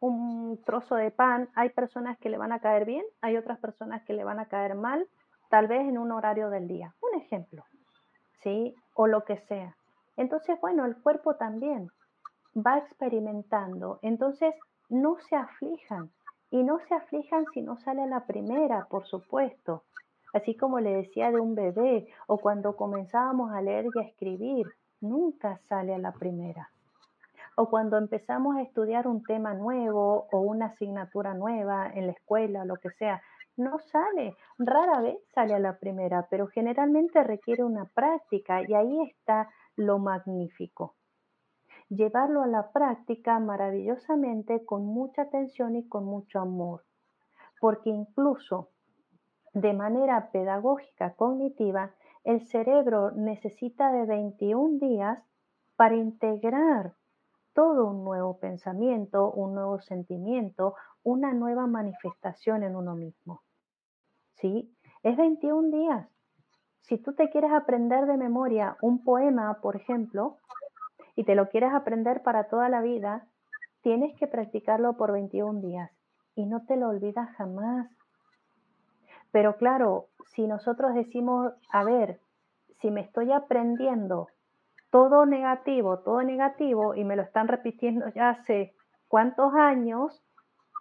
un, 0.00 0.62
trozo 0.64 0.94
de 0.94 1.10
pan, 1.10 1.50
hay 1.54 1.68
personas 1.68 2.16
que 2.16 2.30
le 2.30 2.38
van 2.38 2.52
a 2.52 2.58
caer 2.58 2.86
bien, 2.86 3.04
hay 3.20 3.36
otras 3.36 3.58
personas 3.58 4.02
que 4.04 4.14
le 4.14 4.24
van 4.24 4.40
a 4.40 4.46
caer 4.46 4.76
mal, 4.76 5.06
tal 5.50 5.66
vez 5.66 5.82
en 5.82 5.98
un 5.98 6.10
horario 6.10 6.48
del 6.48 6.68
día, 6.68 6.94
un 7.02 7.20
ejemplo, 7.20 7.64
¿sí? 8.42 8.74
O 8.94 9.08
lo 9.08 9.26
que 9.26 9.36
sea. 9.36 9.76
Entonces, 10.16 10.58
bueno, 10.58 10.86
el 10.86 10.96
cuerpo 10.96 11.36
también 11.36 11.90
va 12.56 12.78
experimentando. 12.78 13.98
Entonces, 14.00 14.54
no 14.88 15.18
se 15.28 15.36
aflijan. 15.36 16.10
Y 16.50 16.62
no 16.62 16.78
se 16.88 16.94
aflijan 16.94 17.44
si 17.52 17.60
no 17.60 17.76
sale 17.76 18.04
a 18.04 18.06
la 18.06 18.24
primera, 18.24 18.86
por 18.88 19.04
supuesto. 19.04 19.82
Así 20.32 20.56
como 20.56 20.80
le 20.80 20.94
decía 20.94 21.30
de 21.30 21.40
un 21.40 21.54
bebé 21.54 22.08
o 22.26 22.38
cuando 22.38 22.74
comenzábamos 22.74 23.52
a 23.52 23.60
leer 23.60 23.84
y 23.94 23.98
a 23.98 24.04
escribir, 24.04 24.66
nunca 25.02 25.58
sale 25.68 25.94
a 25.94 25.98
la 25.98 26.12
primera. 26.12 26.70
O 27.60 27.68
cuando 27.68 27.96
empezamos 27.96 28.54
a 28.54 28.62
estudiar 28.62 29.08
un 29.08 29.24
tema 29.24 29.52
nuevo 29.52 30.28
o 30.30 30.38
una 30.38 30.66
asignatura 30.66 31.34
nueva 31.34 31.90
en 31.92 32.06
la 32.06 32.12
escuela, 32.12 32.64
lo 32.64 32.76
que 32.76 32.90
sea, 32.90 33.20
no 33.56 33.80
sale, 33.80 34.36
rara 34.58 35.00
vez 35.00 35.18
sale 35.34 35.54
a 35.54 35.58
la 35.58 35.76
primera, 35.76 36.28
pero 36.30 36.46
generalmente 36.46 37.20
requiere 37.24 37.64
una 37.64 37.86
práctica 37.86 38.62
y 38.62 38.74
ahí 38.74 39.02
está 39.10 39.48
lo 39.74 39.98
magnífico. 39.98 40.94
Llevarlo 41.88 42.42
a 42.42 42.46
la 42.46 42.70
práctica 42.70 43.40
maravillosamente 43.40 44.64
con 44.64 44.86
mucha 44.86 45.22
atención 45.22 45.74
y 45.74 45.88
con 45.88 46.04
mucho 46.04 46.38
amor, 46.38 46.84
porque 47.60 47.90
incluso 47.90 48.68
de 49.52 49.72
manera 49.72 50.30
pedagógica 50.30 51.14
cognitiva, 51.14 51.90
el 52.22 52.46
cerebro 52.46 53.10
necesita 53.10 53.90
de 53.90 54.06
21 54.06 54.78
días 54.78 55.18
para 55.74 55.96
integrar 55.96 56.94
todo 57.58 57.86
un 57.86 58.04
nuevo 58.04 58.38
pensamiento, 58.38 59.32
un 59.32 59.52
nuevo 59.52 59.80
sentimiento, 59.80 60.76
una 61.02 61.32
nueva 61.32 61.66
manifestación 61.66 62.62
en 62.62 62.76
uno 62.76 62.94
mismo. 62.94 63.42
¿Sí? 64.36 64.72
Es 65.02 65.16
21 65.16 65.76
días. 65.76 66.08
Si 66.82 66.98
tú 66.98 67.14
te 67.14 67.30
quieres 67.30 67.50
aprender 67.50 68.06
de 68.06 68.16
memoria 68.16 68.76
un 68.80 69.02
poema, 69.02 69.58
por 69.60 69.74
ejemplo, 69.74 70.36
y 71.16 71.24
te 71.24 71.34
lo 71.34 71.48
quieres 71.48 71.72
aprender 71.74 72.22
para 72.22 72.44
toda 72.44 72.68
la 72.68 72.80
vida, 72.80 73.26
tienes 73.80 74.16
que 74.20 74.28
practicarlo 74.28 74.96
por 74.96 75.10
21 75.10 75.60
días 75.60 75.90
y 76.36 76.46
no 76.46 76.64
te 76.64 76.76
lo 76.76 76.88
olvidas 76.88 77.28
jamás. 77.30 77.90
Pero 79.32 79.56
claro, 79.56 80.06
si 80.32 80.46
nosotros 80.46 80.94
decimos, 80.94 81.54
a 81.72 81.82
ver, 81.82 82.20
si 82.80 82.92
me 82.92 83.00
estoy 83.00 83.32
aprendiendo 83.32 84.28
todo 84.90 85.26
negativo, 85.26 85.98
todo 85.98 86.22
negativo, 86.22 86.94
y 86.94 87.04
me 87.04 87.16
lo 87.16 87.22
están 87.22 87.48
repitiendo 87.48 88.08
ya 88.14 88.30
hace 88.30 88.74
cuántos 89.08 89.54
años, 89.54 90.22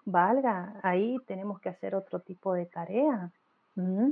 valga, 0.06 0.80
ahí 0.84 1.18
tenemos 1.28 1.60
que 1.60 1.70
hacer 1.70 1.96
otro 1.96 2.22
tipo 2.22 2.54
de 2.54 2.66
tarea. 2.66 3.32
¿Mm? 3.76 4.12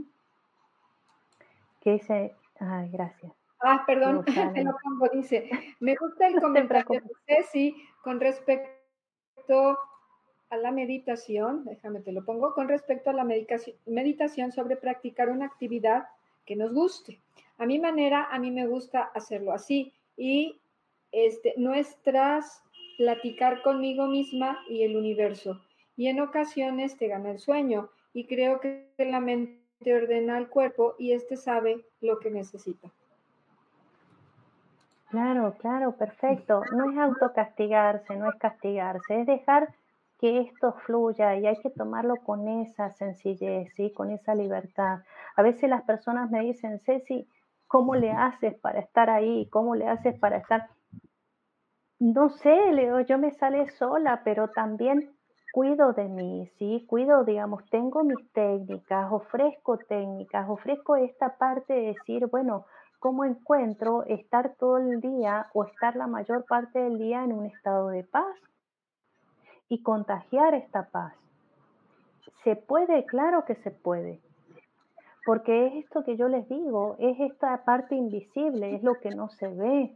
¿Qué 1.81 1.91
dice? 1.93 2.35
Ay, 2.59 2.89
gracias. 2.89 3.33
Ah, 3.61 3.83
perdón, 3.87 4.23
te 4.25 4.63
lo 4.63 4.75
pongo, 4.83 5.07
dice. 5.13 5.49
Me 5.79 5.95
gusta 5.95 6.27
el 6.27 6.35
comentario 6.41 7.01
de 7.01 7.11
Ceci 7.25 7.75
con 8.03 8.19
respecto 8.19 9.79
a 10.49 10.57
la 10.57 10.71
meditación, 10.71 11.63
déjame 11.65 12.01
te 12.01 12.11
lo 12.11 12.23
pongo, 12.23 12.53
con 12.53 12.67
respecto 12.67 13.09
a 13.09 13.13
la 13.13 13.23
meditación 13.23 14.51
sobre 14.51 14.75
practicar 14.75 15.29
una 15.29 15.45
actividad 15.45 16.07
que 16.45 16.55
nos 16.55 16.73
guste. 16.73 17.21
A 17.57 17.65
mi 17.65 17.79
manera, 17.79 18.27
a 18.31 18.39
mí 18.39 18.51
me 18.51 18.67
gusta 18.67 19.03
hacerlo 19.13 19.53
así 19.53 19.93
y 20.17 20.59
este, 21.11 21.53
nuestras 21.57 22.63
platicar 22.97 23.61
conmigo 23.61 24.07
misma 24.07 24.59
y 24.69 24.83
el 24.83 24.95
universo. 24.95 25.61
Y 25.95 26.07
en 26.07 26.19
ocasiones 26.19 26.97
te 26.97 27.07
gana 27.07 27.31
el 27.31 27.39
sueño 27.39 27.89
y 28.13 28.25
creo 28.25 28.59
que 28.59 28.89
la 28.97 29.19
mente 29.19 29.93
ordena 29.93 30.37
al 30.37 30.49
cuerpo 30.49 30.95
y 30.99 31.13
éste 31.13 31.37
sabe 31.37 31.85
lo 32.01 32.19
que 32.19 32.31
necesita. 32.31 32.91
Claro, 35.09 35.55
claro, 35.59 35.95
perfecto. 35.95 36.61
No 36.73 36.91
es 36.91 36.97
autocastigarse, 36.97 38.17
no 38.17 38.29
es 38.29 38.35
castigarse, 38.35 39.21
es 39.21 39.27
dejar 39.27 39.73
que 40.19 40.39
esto 40.39 40.73
fluya 40.85 41.35
y 41.37 41.45
hay 41.45 41.57
que 41.61 41.69
tomarlo 41.69 42.15
con 42.17 42.47
esa 42.47 42.89
sencillez, 42.91 43.71
¿sí? 43.75 43.91
con 43.91 44.11
esa 44.11 44.33
libertad. 44.33 44.99
A 45.35 45.41
veces 45.41 45.69
las 45.69 45.83
personas 45.83 46.31
me 46.31 46.41
dicen, 46.41 46.79
Ceci, 46.79 47.27
¿cómo 47.75 47.93
le 47.95 48.09
haces 48.09 48.57
para 48.61 48.79
estar 48.79 49.09
ahí? 49.09 49.49
¿Cómo 49.49 49.75
le 49.75 49.85
haces 49.85 50.17
para 50.17 50.37
estar? 50.37 50.69
No 51.99 52.29
sé, 52.29 52.71
Leo, 52.71 53.01
yo 53.01 53.17
me 53.17 53.31
sale 53.31 53.69
sola, 53.71 54.21
pero 54.23 54.47
también 54.47 55.13
cuido 55.51 55.91
de 55.91 56.07
mí, 56.07 56.49
¿sí? 56.57 56.85
Cuido, 56.87 57.25
digamos, 57.25 57.69
tengo 57.69 58.05
mis 58.05 58.31
técnicas, 58.31 59.11
ofrezco 59.11 59.77
técnicas, 59.77 60.47
ofrezco 60.47 60.95
esta 60.95 61.37
parte 61.37 61.73
de 61.73 61.87
decir, 61.87 62.27
bueno, 62.27 62.65
¿cómo 62.99 63.25
encuentro 63.25 64.03
estar 64.03 64.55
todo 64.55 64.77
el 64.77 65.01
día 65.01 65.47
o 65.53 65.65
estar 65.65 65.97
la 65.97 66.07
mayor 66.07 66.45
parte 66.45 66.79
del 66.79 66.97
día 66.97 67.25
en 67.25 67.33
un 67.33 67.45
estado 67.45 67.89
de 67.89 68.05
paz? 68.05 68.37
Y 69.67 69.83
contagiar 69.83 70.53
esta 70.53 70.83
paz. 70.91 71.13
¿Se 72.45 72.55
puede? 72.55 73.05
Claro 73.05 73.43
que 73.43 73.55
se 73.55 73.71
puede. 73.71 74.21
Porque 75.25 75.67
es 75.67 75.85
esto 75.85 76.03
que 76.03 76.17
yo 76.17 76.27
les 76.27 76.47
digo, 76.47 76.95
es 76.99 77.19
esta 77.19 77.65
parte 77.65 77.95
invisible, 77.95 78.75
es 78.75 78.83
lo 78.83 78.93
que 78.99 79.09
no 79.09 79.29
se 79.29 79.47
ve. 79.47 79.95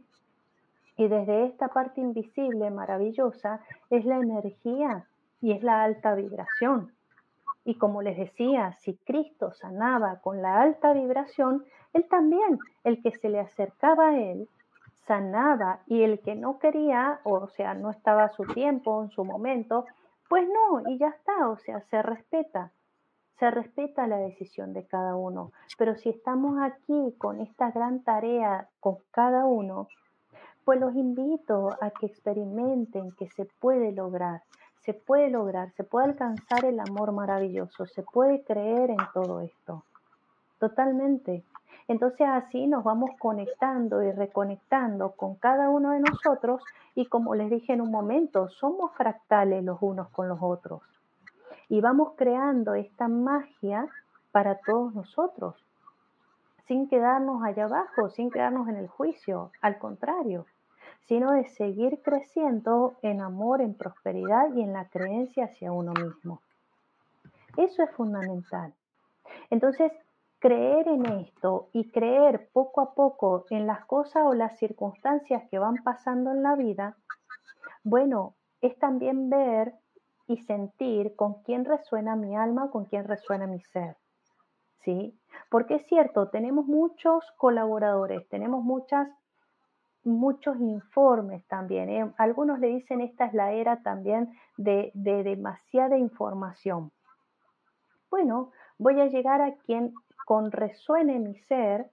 Y 0.96 1.08
desde 1.08 1.46
esta 1.46 1.68
parte 1.68 2.00
invisible, 2.00 2.70
maravillosa, 2.70 3.60
es 3.90 4.04
la 4.04 4.16
energía 4.16 5.06
y 5.40 5.52
es 5.52 5.62
la 5.62 5.84
alta 5.84 6.14
vibración. 6.14 6.92
Y 7.64 7.76
como 7.76 8.02
les 8.02 8.18
decía, 8.18 8.72
si 8.80 8.96
Cristo 8.96 9.52
sanaba 9.52 10.20
con 10.20 10.42
la 10.42 10.60
alta 10.60 10.92
vibración, 10.92 11.64
Él 11.92 12.06
también, 12.08 12.58
el 12.84 13.00
que 13.00 13.12
se 13.12 13.28
le 13.28 13.38
acercaba 13.38 14.08
a 14.08 14.18
Él, 14.18 14.48
sanaba 15.06 15.80
y 15.86 16.02
el 16.02 16.20
que 16.20 16.34
no 16.34 16.58
quería, 16.58 17.20
o 17.24 17.46
sea, 17.48 17.74
no 17.74 17.90
estaba 17.90 18.24
a 18.24 18.30
su 18.30 18.44
tiempo, 18.44 19.02
en 19.02 19.10
su 19.10 19.24
momento, 19.24 19.86
pues 20.28 20.48
no, 20.48 20.88
y 20.90 20.98
ya 20.98 21.08
está, 21.08 21.48
o 21.48 21.56
sea, 21.56 21.80
se 21.82 22.02
respeta, 22.02 22.72
se 23.40 23.50
respeta 23.50 24.06
la 24.06 24.18
decisión 24.18 24.74
de 24.74 24.86
cada 24.86 25.16
uno. 25.16 25.50
Pero 25.78 25.96
si 25.96 26.10
estamos 26.10 26.60
aquí 26.60 27.14
con 27.16 27.40
esta 27.40 27.70
gran 27.70 28.04
tarea 28.04 28.68
con 28.80 28.98
cada 29.10 29.46
uno, 29.46 29.88
pues 30.66 30.78
los 30.78 30.94
invito 30.94 31.70
a 31.80 31.90
que 31.90 32.04
experimenten 32.04 33.12
que 33.12 33.28
se 33.28 33.46
puede 33.46 33.92
lograr, 33.92 34.42
se 34.82 34.92
puede 34.92 35.30
lograr, 35.30 35.72
se 35.72 35.84
puede 35.84 36.08
alcanzar 36.08 36.66
el 36.66 36.80
amor 36.80 37.12
maravilloso, 37.12 37.86
se 37.86 38.02
puede 38.02 38.44
creer 38.44 38.90
en 38.90 38.98
todo 39.14 39.40
esto. 39.40 39.84
Totalmente. 40.58 41.42
Entonces 41.88 42.26
así 42.30 42.66
nos 42.66 42.84
vamos 42.84 43.10
conectando 43.18 44.02
y 44.02 44.12
reconectando 44.12 45.12
con 45.12 45.36
cada 45.36 45.70
uno 45.70 45.92
de 45.92 46.00
nosotros 46.00 46.62
y 46.94 47.06
como 47.06 47.34
les 47.34 47.48
dije 47.48 47.72
en 47.72 47.80
un 47.80 47.90
momento, 47.90 48.50
somos 48.50 48.92
fractales 48.96 49.64
los 49.64 49.78
unos 49.80 50.10
con 50.10 50.28
los 50.28 50.38
otros. 50.42 50.82
Y 51.70 51.80
vamos 51.80 52.12
creando 52.18 52.74
esta 52.74 53.08
magia 53.08 53.88
para 54.30 54.58
todos 54.58 54.94
nosotros, 54.94 55.56
sin 56.66 56.86
quedarnos 56.86 57.42
allá 57.42 57.64
abajo, 57.64 58.10
sin 58.10 58.30
quedarnos 58.30 58.68
en 58.68 58.76
el 58.76 58.88
juicio, 58.88 59.52
al 59.62 59.78
contrario 59.78 60.44
sino 61.10 61.32
de 61.32 61.44
seguir 61.44 62.02
creciendo 62.02 62.94
en 63.02 63.20
amor, 63.20 63.60
en 63.60 63.74
prosperidad 63.74 64.54
y 64.54 64.62
en 64.62 64.72
la 64.72 64.84
creencia 64.88 65.46
hacia 65.46 65.72
uno 65.72 65.92
mismo. 65.92 66.40
Eso 67.56 67.82
es 67.82 67.90
fundamental. 67.96 68.72
Entonces, 69.50 69.90
creer 70.38 70.86
en 70.86 71.04
esto 71.06 71.68
y 71.72 71.90
creer 71.90 72.48
poco 72.52 72.80
a 72.80 72.94
poco 72.94 73.44
en 73.50 73.66
las 73.66 73.84
cosas 73.86 74.22
o 74.24 74.34
las 74.34 74.56
circunstancias 74.58 75.42
que 75.50 75.58
van 75.58 75.82
pasando 75.82 76.30
en 76.30 76.44
la 76.44 76.54
vida, 76.54 76.96
bueno, 77.82 78.34
es 78.60 78.78
también 78.78 79.30
ver 79.30 79.74
y 80.30 80.36
sentir 80.36 81.16
con 81.16 81.42
quién 81.42 81.64
resuena 81.64 82.14
mi 82.14 82.36
alma, 82.36 82.70
con 82.70 82.84
quién 82.84 83.04
resuena 83.04 83.48
mi 83.48 83.60
ser. 83.60 83.96
¿Sí? 84.84 85.18
Porque 85.50 85.74
es 85.74 85.86
cierto, 85.88 86.28
tenemos 86.28 86.66
muchos 86.66 87.24
colaboradores, 87.36 88.28
tenemos 88.28 88.62
muchas, 88.62 89.08
muchos 90.04 90.56
informes 90.60 91.44
también. 91.48 91.90
¿eh? 91.90 92.12
Algunos 92.16 92.60
le 92.60 92.68
dicen 92.68 93.00
esta 93.00 93.26
es 93.26 93.34
la 93.34 93.52
era 93.52 93.82
también 93.82 94.30
de, 94.56 94.92
de 94.94 95.24
demasiada 95.24 95.98
información. 95.98 96.92
Bueno, 98.08 98.52
voy 98.78 99.00
a 99.00 99.06
llegar 99.06 99.40
a 99.42 99.56
quien 99.56 99.92
con 100.26 100.52
resuene 100.52 101.18
mi 101.18 101.34
ser 101.40 101.90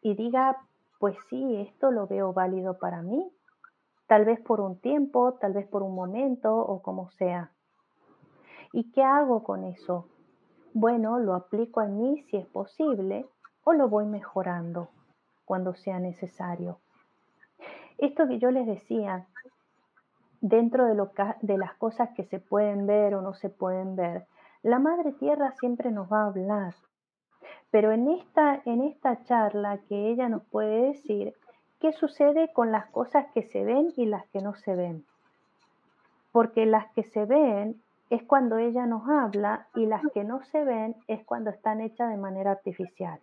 y 0.00 0.14
diga, 0.14 0.56
pues 0.98 1.16
sí, 1.28 1.56
esto 1.56 1.90
lo 1.90 2.06
veo 2.06 2.32
válido 2.32 2.78
para 2.78 3.02
mí, 3.02 3.30
tal 4.06 4.24
vez 4.24 4.40
por 4.40 4.62
un 4.62 4.80
tiempo, 4.80 5.34
tal 5.34 5.52
vez 5.52 5.66
por 5.68 5.82
un 5.82 5.94
momento 5.94 6.56
o 6.56 6.80
como 6.80 7.10
sea. 7.10 7.53
¿Y 8.76 8.90
qué 8.90 9.04
hago 9.04 9.44
con 9.44 9.62
eso? 9.62 10.08
Bueno, 10.72 11.20
lo 11.20 11.36
aplico 11.36 11.80
en 11.80 11.96
mí 11.96 12.22
si 12.22 12.38
es 12.38 12.46
posible 12.48 13.24
o 13.62 13.72
lo 13.72 13.88
voy 13.88 14.04
mejorando 14.04 14.88
cuando 15.44 15.74
sea 15.74 16.00
necesario. 16.00 16.80
Esto 17.98 18.26
que 18.26 18.40
yo 18.40 18.50
les 18.50 18.66
decía, 18.66 19.28
dentro 20.40 20.86
de, 20.86 20.96
lo 20.96 21.12
de 21.42 21.56
las 21.56 21.74
cosas 21.74 22.10
que 22.16 22.24
se 22.24 22.40
pueden 22.40 22.84
ver 22.84 23.14
o 23.14 23.22
no 23.22 23.34
se 23.34 23.48
pueden 23.48 23.94
ver, 23.94 24.26
la 24.64 24.80
Madre 24.80 25.12
Tierra 25.12 25.52
siempre 25.60 25.92
nos 25.92 26.12
va 26.12 26.22
a 26.22 26.26
hablar. 26.26 26.74
Pero 27.70 27.92
en 27.92 28.08
esta, 28.08 28.60
en 28.64 28.82
esta 28.82 29.22
charla 29.22 29.78
que 29.88 30.10
ella 30.10 30.28
nos 30.28 30.42
puede 30.46 30.88
decir, 30.88 31.34
¿qué 31.78 31.92
sucede 31.92 32.52
con 32.52 32.72
las 32.72 32.86
cosas 32.86 33.26
que 33.34 33.44
se 33.44 33.62
ven 33.62 33.92
y 33.96 34.06
las 34.06 34.26
que 34.30 34.40
no 34.40 34.56
se 34.56 34.74
ven? 34.74 35.04
Porque 36.32 36.66
las 36.66 36.92
que 36.94 37.04
se 37.04 37.24
ven 37.24 37.83
es 38.14 38.22
cuando 38.22 38.58
ella 38.58 38.86
nos 38.86 39.08
habla 39.08 39.66
y 39.74 39.86
las 39.86 40.00
que 40.12 40.22
no 40.22 40.40
se 40.44 40.64
ven 40.64 40.94
es 41.08 41.24
cuando 41.24 41.50
están 41.50 41.80
hechas 41.80 42.10
de 42.10 42.16
manera 42.16 42.52
artificial. 42.52 43.18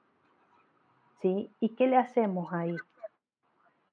¿Sí? 1.21 1.49
¿Y 1.61 1.75
qué 1.75 1.87
le 1.87 1.95
hacemos 1.95 2.51
ahí? 2.51 2.75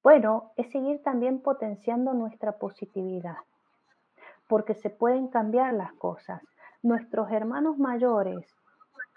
Bueno, 0.02 0.50
es 0.56 0.72
seguir 0.72 1.00
también 1.04 1.40
potenciando 1.40 2.14
nuestra 2.14 2.58
positividad, 2.58 3.36
porque 4.48 4.74
se 4.74 4.90
pueden 4.90 5.28
cambiar 5.28 5.72
las 5.74 5.92
cosas. 5.92 6.42
Nuestros 6.82 7.30
hermanos 7.30 7.78
mayores, 7.78 8.52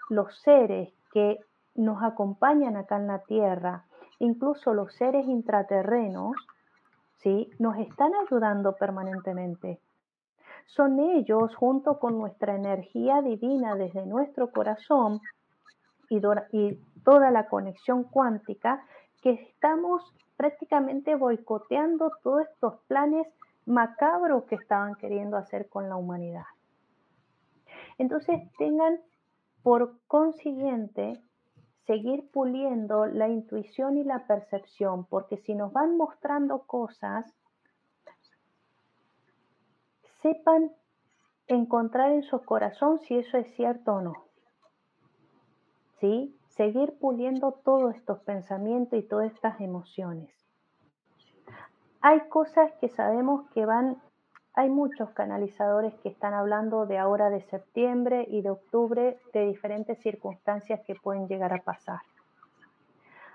los 0.08 0.40
seres 0.40 0.94
que 1.12 1.40
nos 1.74 2.00
acompañan 2.04 2.76
acá 2.76 2.96
en 2.96 3.08
la 3.08 3.18
Tierra, 3.20 3.86
incluso 4.20 4.72
los 4.72 4.94
seres 4.94 5.26
intraterrenos, 5.26 6.36
¿sí? 7.16 7.50
nos 7.58 7.76
están 7.78 8.12
ayudando 8.14 8.76
permanentemente 8.76 9.80
son 10.66 10.98
ellos, 10.98 11.54
junto 11.56 11.98
con 11.98 12.18
nuestra 12.18 12.54
energía 12.54 13.22
divina 13.22 13.74
desde 13.74 14.06
nuestro 14.06 14.50
corazón 14.50 15.20
y, 16.08 16.20
toda 17.04 17.30
la 17.30 17.48
conexión 17.48 18.04
cuántica, 18.04 18.84
que 19.22 19.30
estamos 19.32 20.02
prácticamente 20.36 21.14
boicoteando 21.16 22.10
todos 22.22 22.42
estos 22.42 22.80
planes 22.86 23.26
macabros 23.66 24.44
que 24.44 24.56
estaban 24.56 24.94
queriendo 24.96 25.36
hacer 25.36 25.68
con 25.68 25.88
la 25.88 25.96
humanidad. 25.96 26.44
Entonces 27.98 28.40
tengan 28.58 29.00
por 29.62 29.98
consiguiente 30.06 31.20
seguir 31.86 32.30
puliendo 32.30 33.06
la 33.06 33.28
intuición 33.28 33.96
y 33.96 34.04
la 34.04 34.26
percepción, 34.26 35.04
porque 35.06 35.38
si 35.38 35.54
nos 35.54 35.72
van 35.72 35.96
mostrando 35.96 36.62
cosas, 36.62 37.24
sepan 40.22 40.72
encontrar 41.48 42.12
en 42.12 42.22
su 42.22 42.42
corazón 42.44 43.00
si 43.00 43.18
eso 43.18 43.36
es 43.36 43.52
cierto 43.54 43.94
o 43.94 44.00
no. 44.00 44.24
¿Sí? 46.00 46.36
Seguir 46.48 46.98
puliendo 46.98 47.52
todos 47.52 47.94
estos 47.94 48.20
pensamientos 48.20 48.98
y 48.98 49.02
todas 49.02 49.32
estas 49.32 49.60
emociones. 49.60 50.30
Hay 52.00 52.28
cosas 52.28 52.72
que 52.80 52.88
sabemos 52.88 53.48
que 53.50 53.64
van, 53.64 53.96
hay 54.54 54.68
muchos 54.68 55.10
canalizadores 55.10 55.94
que 56.00 56.08
están 56.08 56.34
hablando 56.34 56.86
de 56.86 56.98
ahora 56.98 57.30
de 57.30 57.42
septiembre 57.42 58.26
y 58.28 58.42
de 58.42 58.50
octubre 58.50 59.18
de 59.32 59.46
diferentes 59.46 59.98
circunstancias 60.00 60.80
que 60.86 60.94
pueden 60.94 61.28
llegar 61.28 61.52
a 61.52 61.62
pasar. 61.62 62.00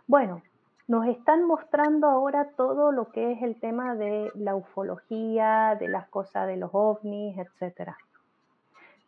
Bueno, 0.06 0.42
nos 0.88 1.06
están 1.08 1.44
mostrando 1.46 2.08
ahora 2.08 2.52
todo 2.56 2.94
lo 2.94 3.12
que 3.12 3.34
es 3.34 3.42
el 3.44 3.60
tema 3.60 3.96
de 3.96 4.32
la 4.36 4.56
ufología, 4.56 5.76
de 5.78 5.90
las 5.90 6.08
cosas 6.08 6.48
de 6.48 6.56
los 6.56 6.70
ovnis, 6.74 7.38
etc. 7.38 7.92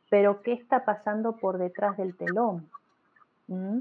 Pero 0.10 0.42
¿qué 0.42 0.54
está 0.54 0.84
pasando 0.84 1.38
por 1.38 1.58
detrás 1.58 1.96
del 1.96 2.18
telón? 2.18 2.70
¿Mm? 3.48 3.80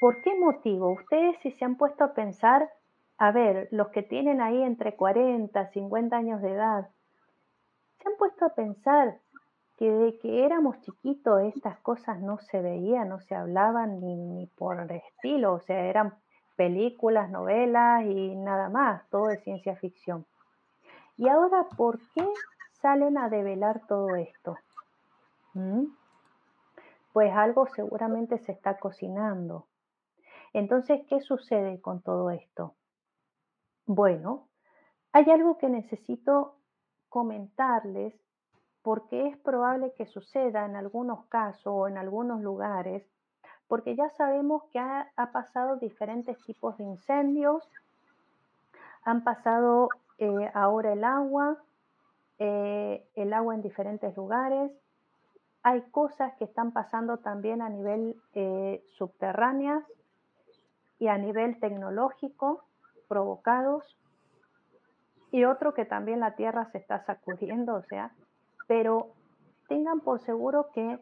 ¿Por 0.00 0.22
qué 0.22 0.38
motivo? 0.38 0.92
Ustedes 0.92 1.36
si 1.42 1.50
se 1.50 1.66
han 1.66 1.76
puesto 1.76 2.04
a 2.04 2.14
pensar, 2.14 2.70
a 3.18 3.30
ver, 3.30 3.68
los 3.70 3.88
que 3.88 4.02
tienen 4.02 4.40
ahí 4.40 4.62
entre 4.62 4.96
40, 4.96 5.66
50 5.66 6.16
años 6.16 6.40
de 6.40 6.52
edad, 6.52 6.88
se 8.00 8.08
han 8.08 8.16
puesto 8.16 8.46
a 8.46 8.54
pensar 8.54 9.18
que 9.76 9.90
de 9.90 10.18
que 10.18 10.46
éramos 10.46 10.80
chiquitos 10.80 11.42
estas 11.42 11.78
cosas 11.80 12.20
no 12.20 12.38
se 12.38 12.62
veían, 12.62 13.08
no 13.08 13.20
se 13.20 13.34
hablaban 13.34 14.00
ni, 14.00 14.16
ni 14.16 14.46
por 14.46 14.80
el 14.80 14.90
estilo, 14.90 15.52
o 15.52 15.60
sea, 15.60 15.84
eran 15.84 16.14
películas, 16.58 17.30
novelas 17.30 18.04
y 18.04 18.34
nada 18.34 18.68
más, 18.68 19.08
todo 19.10 19.28
de 19.28 19.38
ciencia 19.38 19.76
ficción. 19.76 20.26
Y 21.16 21.28
ahora, 21.28 21.68
¿por 21.76 22.00
qué 22.14 22.28
salen 22.72 23.16
a 23.16 23.28
develar 23.28 23.86
todo 23.86 24.16
esto? 24.16 24.56
¿Mm? 25.54 25.84
Pues 27.12 27.32
algo 27.32 27.68
seguramente 27.68 28.38
se 28.38 28.50
está 28.50 28.76
cocinando. 28.76 29.66
Entonces, 30.52 31.02
¿qué 31.08 31.20
sucede 31.20 31.80
con 31.80 32.02
todo 32.02 32.30
esto? 32.30 32.74
Bueno, 33.86 34.48
hay 35.12 35.30
algo 35.30 35.58
que 35.58 35.68
necesito 35.68 36.56
comentarles 37.08 38.14
porque 38.82 39.28
es 39.28 39.36
probable 39.38 39.92
que 39.96 40.06
suceda 40.06 40.66
en 40.66 40.74
algunos 40.74 41.26
casos 41.26 41.66
o 41.66 41.86
en 41.86 41.98
algunos 41.98 42.40
lugares 42.40 43.06
porque 43.68 43.94
ya 43.94 44.08
sabemos 44.10 44.64
que 44.72 44.78
ha, 44.78 45.10
pasado 45.32 45.76
diferentes 45.76 46.38
tipos 46.44 46.76
de 46.78 46.84
incendios, 46.84 47.62
han 49.04 49.22
pasado 49.22 49.90
eh, 50.18 50.50
ahora 50.54 50.94
el 50.94 51.04
agua, 51.04 51.58
eh, 52.38 53.06
el 53.14 53.32
agua 53.32 53.54
en 53.54 53.62
diferentes 53.62 54.16
lugares, 54.16 54.72
hay 55.62 55.82
cosas 55.90 56.34
que 56.36 56.44
están 56.44 56.72
pasando 56.72 57.18
también 57.18 57.60
a 57.60 57.68
nivel 57.68 58.16
eh, 58.34 58.82
subterráneas 58.96 59.84
y 60.98 61.08
a 61.08 61.18
nivel 61.18 61.60
tecnológico 61.60 62.64
provocados. 63.06 63.84
Y 65.30 65.44
otro 65.44 65.74
que 65.74 65.84
también 65.84 66.20
la 66.20 66.36
tierra 66.36 66.70
se 66.72 66.78
está 66.78 67.04
sacudiendo, 67.04 67.74
o 67.74 67.82
sea, 67.82 68.12
pero 68.66 69.08
tengan 69.68 70.00
por 70.00 70.20
seguro 70.20 70.70
que 70.72 70.98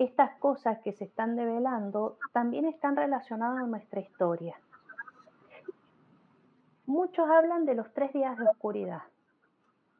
estas 0.00 0.34
cosas 0.36 0.78
que 0.80 0.92
se 0.92 1.04
están 1.04 1.36
develando 1.36 2.16
también 2.32 2.64
están 2.64 2.96
relacionadas 2.96 3.64
a 3.64 3.66
nuestra 3.66 4.00
historia. 4.00 4.58
Muchos 6.86 7.28
hablan 7.28 7.66
de 7.66 7.74
los 7.74 7.92
tres 7.92 8.10
días 8.14 8.36
de 8.38 8.44
oscuridad. 8.48 9.02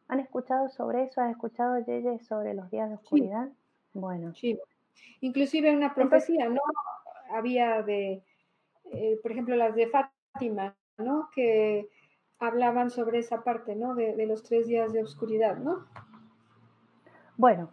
¿Han 0.08 0.18
escuchado 0.18 0.70
sobre 0.70 1.04
eso? 1.04 1.20
¿Has 1.20 1.30
escuchado, 1.30 1.78
Yeye, 1.80 2.18
sobre 2.20 2.54
los 2.54 2.70
días 2.70 2.88
de 2.88 2.94
oscuridad? 2.94 3.50
Bueno. 3.92 4.34
Sí. 4.34 4.58
Inclusive 5.20 5.76
una 5.76 5.94
profecía, 5.94 6.48
¿no? 6.48 6.62
Había 7.32 7.82
de, 7.82 8.24
eh, 8.92 9.20
por 9.22 9.32
ejemplo, 9.32 9.54
las 9.54 9.74
de 9.74 9.86
Fátima, 9.88 10.74
¿no? 10.96 11.28
Que 11.34 11.90
hablaban 12.38 12.88
sobre 12.88 13.18
esa 13.18 13.44
parte, 13.44 13.76
¿no? 13.76 13.94
De, 13.94 14.16
de 14.16 14.26
los 14.26 14.42
tres 14.44 14.66
días 14.66 14.94
de 14.94 15.02
oscuridad, 15.02 15.58
¿no? 15.58 15.86
Bueno, 17.36 17.70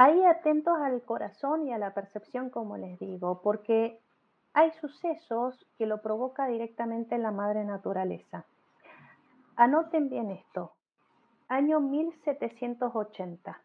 Ahí 0.00 0.24
atentos 0.24 0.78
al 0.78 1.02
corazón 1.02 1.66
y 1.66 1.72
a 1.72 1.78
la 1.78 1.92
percepción, 1.92 2.50
como 2.50 2.76
les 2.76 3.00
digo, 3.00 3.42
porque 3.42 4.00
hay 4.52 4.70
sucesos 4.80 5.66
que 5.76 5.86
lo 5.86 6.00
provoca 6.00 6.46
directamente 6.46 7.18
la 7.18 7.32
madre 7.32 7.64
naturaleza. 7.64 8.46
Anoten 9.56 10.08
bien 10.08 10.30
esto. 10.30 10.72
Año 11.48 11.80
1780. 11.80 13.60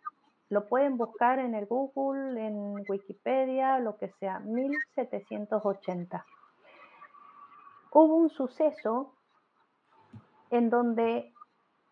Lo 0.50 0.68
pueden 0.68 0.98
buscar 0.98 1.38
en 1.38 1.54
el 1.54 1.68
Google, 1.68 2.44
en 2.44 2.84
Wikipedia, 2.90 3.78
lo 3.78 3.98
que 3.98 4.10
sea. 4.20 4.40
1780. 4.40 6.26
Hubo 7.92 8.16
un 8.16 8.30
suceso 8.32 9.14
en 10.50 10.72
donde 10.72 11.32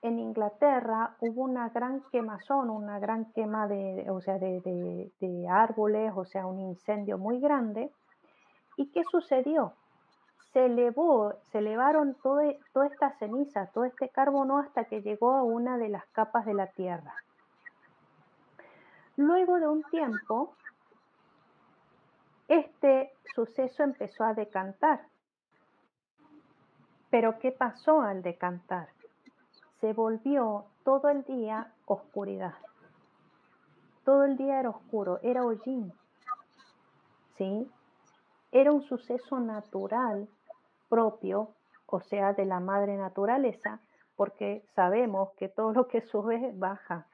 en 0.02 0.20
Inglaterra 0.20 1.16
hubo 1.20 1.44
una 1.44 1.70
gran 1.70 2.02
quemazón, 2.12 2.70
una 2.70 3.00
gran 3.00 3.32
quema 3.34 3.68
de, 3.68 4.10
o 4.10 4.20
sea, 4.22 4.40
de, 4.40 5.48
árboles, 5.50 6.12
o 6.16 6.26
sea, 6.26 6.46
un 6.48 6.60
incendio 6.60 7.18
muy 7.18 7.40
grande. 7.40 7.92
¿Y 8.78 8.92
qué 8.92 9.04
sucedió? 9.04 9.74
se 10.54 10.66
elevó, 10.66 11.34
se 11.52 11.60
elevaron 11.60 12.16
toda 12.16 12.46
esta 12.86 13.12
ceniza, 13.20 13.68
todo 13.68 13.86
este 13.86 14.10
carbono 14.10 14.58
hasta 14.58 14.84
que 14.84 15.02
llegó 15.02 15.32
a 15.32 15.44
una 15.44 15.78
de 15.78 15.88
las 15.88 16.06
capas 16.08 16.46
de 16.46 16.54
la 16.54 16.68
Tierra. 16.68 17.16
Luego 19.16 19.60
de 19.60 19.68
un 19.68 19.84
tiempo, 19.84 20.56
este 22.50 23.14
suceso 23.34 23.84
empezó 23.84 24.26
a 24.26 24.34
decantar. 24.34 25.08
Pero 27.10 27.40
¿qué 27.40 27.52
pasó 27.52 28.02
al 28.02 28.22
decantar? 28.22 28.90
Se 29.82 29.94
volvió 29.94 30.66
todo 30.84 31.10
el 31.10 31.24
día 31.24 31.74
oscuridad. 31.86 32.54
Todo 34.06 34.26
el 34.26 34.38
día 34.38 34.60
era 34.60 34.70
oscuro, 34.70 35.20
era 35.24 35.44
hollín. 35.44 35.92
¿Sí? 37.36 37.68
Era 38.52 38.72
un 38.72 38.84
suceso 38.84 39.40
natural 39.40 40.30
propio, 40.88 41.56
o 41.88 42.00
sea, 42.00 42.34
de 42.34 42.46
la 42.46 42.60
madre 42.60 42.96
naturaleza, 42.96 43.80
porque 44.16 44.64
sabemos 44.76 45.32
que 45.38 45.50
todo 45.50 45.74
lo 45.74 45.88
que 45.88 46.02
sube 46.02 46.52
baja. 46.54 47.08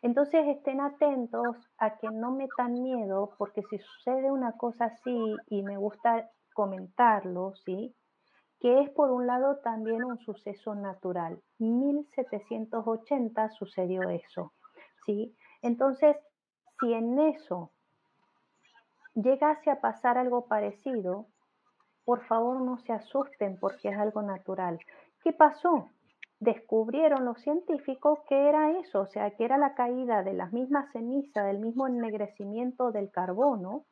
Entonces 0.00 0.46
estén 0.46 0.80
atentos 0.80 1.56
a 1.78 1.96
que 1.96 2.08
no 2.08 2.30
metan 2.30 2.82
miedo, 2.82 3.32
porque 3.36 3.62
si 3.62 3.78
sucede 3.78 4.30
una 4.30 4.52
cosa 4.52 4.84
así 4.84 5.34
y 5.48 5.62
me 5.64 5.76
gusta 5.76 6.30
comentarlo, 6.52 7.54
¿sí? 7.64 7.92
Que 8.64 8.80
es 8.80 8.88
por 8.88 9.10
un 9.10 9.26
lado 9.26 9.58
también 9.58 10.02
un 10.04 10.18
suceso 10.20 10.74
natural. 10.74 11.38
1780 11.58 13.50
sucedió 13.50 14.08
eso, 14.08 14.54
¿sí? 15.04 15.36
Entonces, 15.60 16.16
si 16.80 16.94
en 16.94 17.18
eso 17.18 17.72
llegase 19.14 19.70
a 19.70 19.82
pasar 19.82 20.16
algo 20.16 20.46
parecido, 20.46 21.26
por 22.06 22.24
favor 22.24 22.58
no 22.62 22.78
se 22.78 22.94
asusten 22.94 23.58
porque 23.60 23.90
es 23.90 23.98
algo 23.98 24.22
natural. 24.22 24.78
¿Qué 25.22 25.34
pasó? 25.34 25.90
descubrieron 26.40 27.26
los 27.26 27.40
científicos 27.40 28.18
que 28.28 28.48
era 28.48 28.78
eso, 28.78 29.02
o 29.02 29.06
sea, 29.06 29.30
que 29.32 29.44
era 29.44 29.58
la 29.58 29.74
caída 29.74 30.22
de 30.22 30.32
las 30.32 30.52
mismas 30.52 30.90
cenizas, 30.92 31.46
del 31.46 31.58
mismo 31.58 31.86
ennegrecimiento 31.86 32.92
del 32.92 33.10
carbono, 33.10 33.84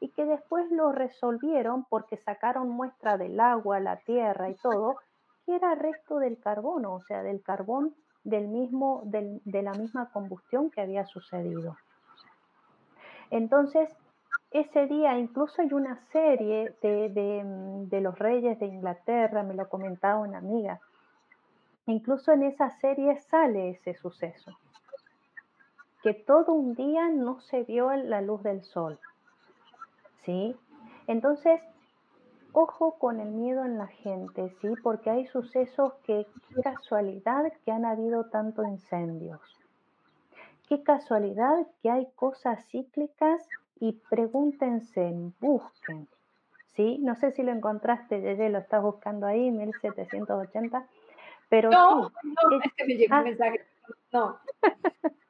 y 0.00 0.08
que 0.10 0.24
después 0.24 0.70
lo 0.70 0.92
resolvieron 0.92 1.84
porque 1.84 2.16
sacaron 2.16 2.68
muestra 2.68 3.16
del 3.16 3.38
agua, 3.40 3.80
la 3.80 3.96
tierra 3.96 4.50
y 4.50 4.54
todo, 4.54 4.96
que 5.44 5.56
era 5.56 5.74
resto 5.74 6.18
del 6.18 6.38
carbono, 6.38 6.94
o 6.94 7.00
sea, 7.00 7.22
del 7.22 7.42
carbón 7.42 7.94
del 8.24 8.48
mismo, 8.48 9.02
de 9.04 9.62
la 9.62 9.72
misma 9.72 10.10
combustión 10.10 10.70
que 10.70 10.80
había 10.80 11.06
sucedido. 11.06 11.76
Entonces, 13.30 13.88
ese 14.50 14.86
día 14.86 15.18
incluso 15.18 15.62
hay 15.62 15.72
una 15.72 15.96
serie 16.12 16.74
de, 16.82 17.08
de, 17.10 17.42
de 17.88 18.00
los 18.00 18.18
reyes 18.18 18.58
de 18.58 18.66
Inglaterra, 18.66 19.42
me 19.42 19.54
lo 19.54 19.68
comentaba 19.68 20.20
una 20.20 20.38
amiga, 20.38 20.80
Incluso 21.86 22.32
en 22.32 22.42
esa 22.42 22.70
serie 22.80 23.16
sale 23.16 23.70
ese 23.70 23.94
suceso, 23.94 24.58
que 26.02 26.14
todo 26.14 26.52
un 26.52 26.74
día 26.74 27.08
no 27.10 27.40
se 27.40 27.62
vio 27.62 27.92
la 27.94 28.20
luz 28.20 28.42
del 28.42 28.64
sol. 28.64 28.98
¿Sí? 30.26 30.56
Entonces, 31.06 31.60
ojo 32.52 32.98
con 32.98 33.20
el 33.20 33.30
miedo 33.30 33.64
en 33.64 33.78
la 33.78 33.86
gente, 33.86 34.50
¿sí? 34.60 34.68
Porque 34.82 35.08
hay 35.08 35.26
sucesos 35.26 35.94
que, 36.02 36.26
qué 36.48 36.62
casualidad 36.62 37.52
que 37.64 37.70
han 37.70 37.84
habido 37.84 38.26
tantos 38.26 38.66
incendios. 38.66 39.40
Qué 40.68 40.82
casualidad 40.82 41.66
que 41.80 41.90
hay 41.90 42.08
cosas 42.16 42.66
cíclicas 42.70 43.48
y 43.78 43.92
pregúntense, 44.10 45.14
busquen. 45.40 46.08
¿Sí? 46.74 46.98
No 46.98 47.14
sé 47.14 47.30
si 47.30 47.42
lo 47.42 47.52
encontraste, 47.52 48.20
Yeye, 48.20 48.50
lo 48.50 48.58
estás 48.58 48.82
buscando 48.82 49.26
ahí, 49.26 49.50
1780. 49.50 50.86
Pero 51.48 51.70
no, 51.70 52.08
sí, 52.08 52.34
no, 52.50 52.60
es, 52.60 52.72
que 52.74 52.84
me 52.84 52.94
llegó 52.94 53.14
un 53.14 53.20
ah. 53.20 53.24
mensaje. 53.24 53.64
No. 54.12 54.38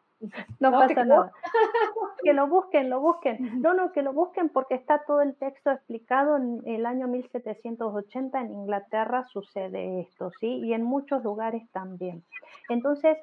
no, 0.60 0.72
pasa 0.72 1.04
nada. 1.04 1.32
Que 2.22 2.32
lo 2.32 2.48
busquen, 2.48 2.90
lo 2.90 3.00
busquen. 3.00 3.60
No, 3.62 3.72
no, 3.72 3.92
que 3.92 4.02
lo 4.02 4.12
busquen 4.12 4.48
porque 4.48 4.74
está 4.74 5.04
todo 5.06 5.20
el 5.20 5.36
texto 5.36 5.70
explicado 5.70 6.36
en 6.36 6.62
el 6.66 6.84
año 6.84 7.06
1780 7.06 8.40
en 8.40 8.52
Inglaterra 8.52 9.24
sucede 9.24 10.00
esto, 10.00 10.32
¿sí? 10.40 10.48
Y 10.64 10.72
en 10.72 10.82
muchos 10.82 11.22
lugares 11.22 11.62
también. 11.70 12.24
Entonces, 12.68 13.18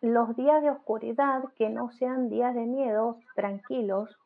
los 0.00 0.34
días 0.36 0.62
de 0.62 0.70
oscuridad 0.70 1.42
que 1.56 1.68
no 1.68 1.90
sean 1.92 2.30
días 2.30 2.54
de 2.54 2.64
miedo, 2.66 3.18
tranquilos, 3.34 4.16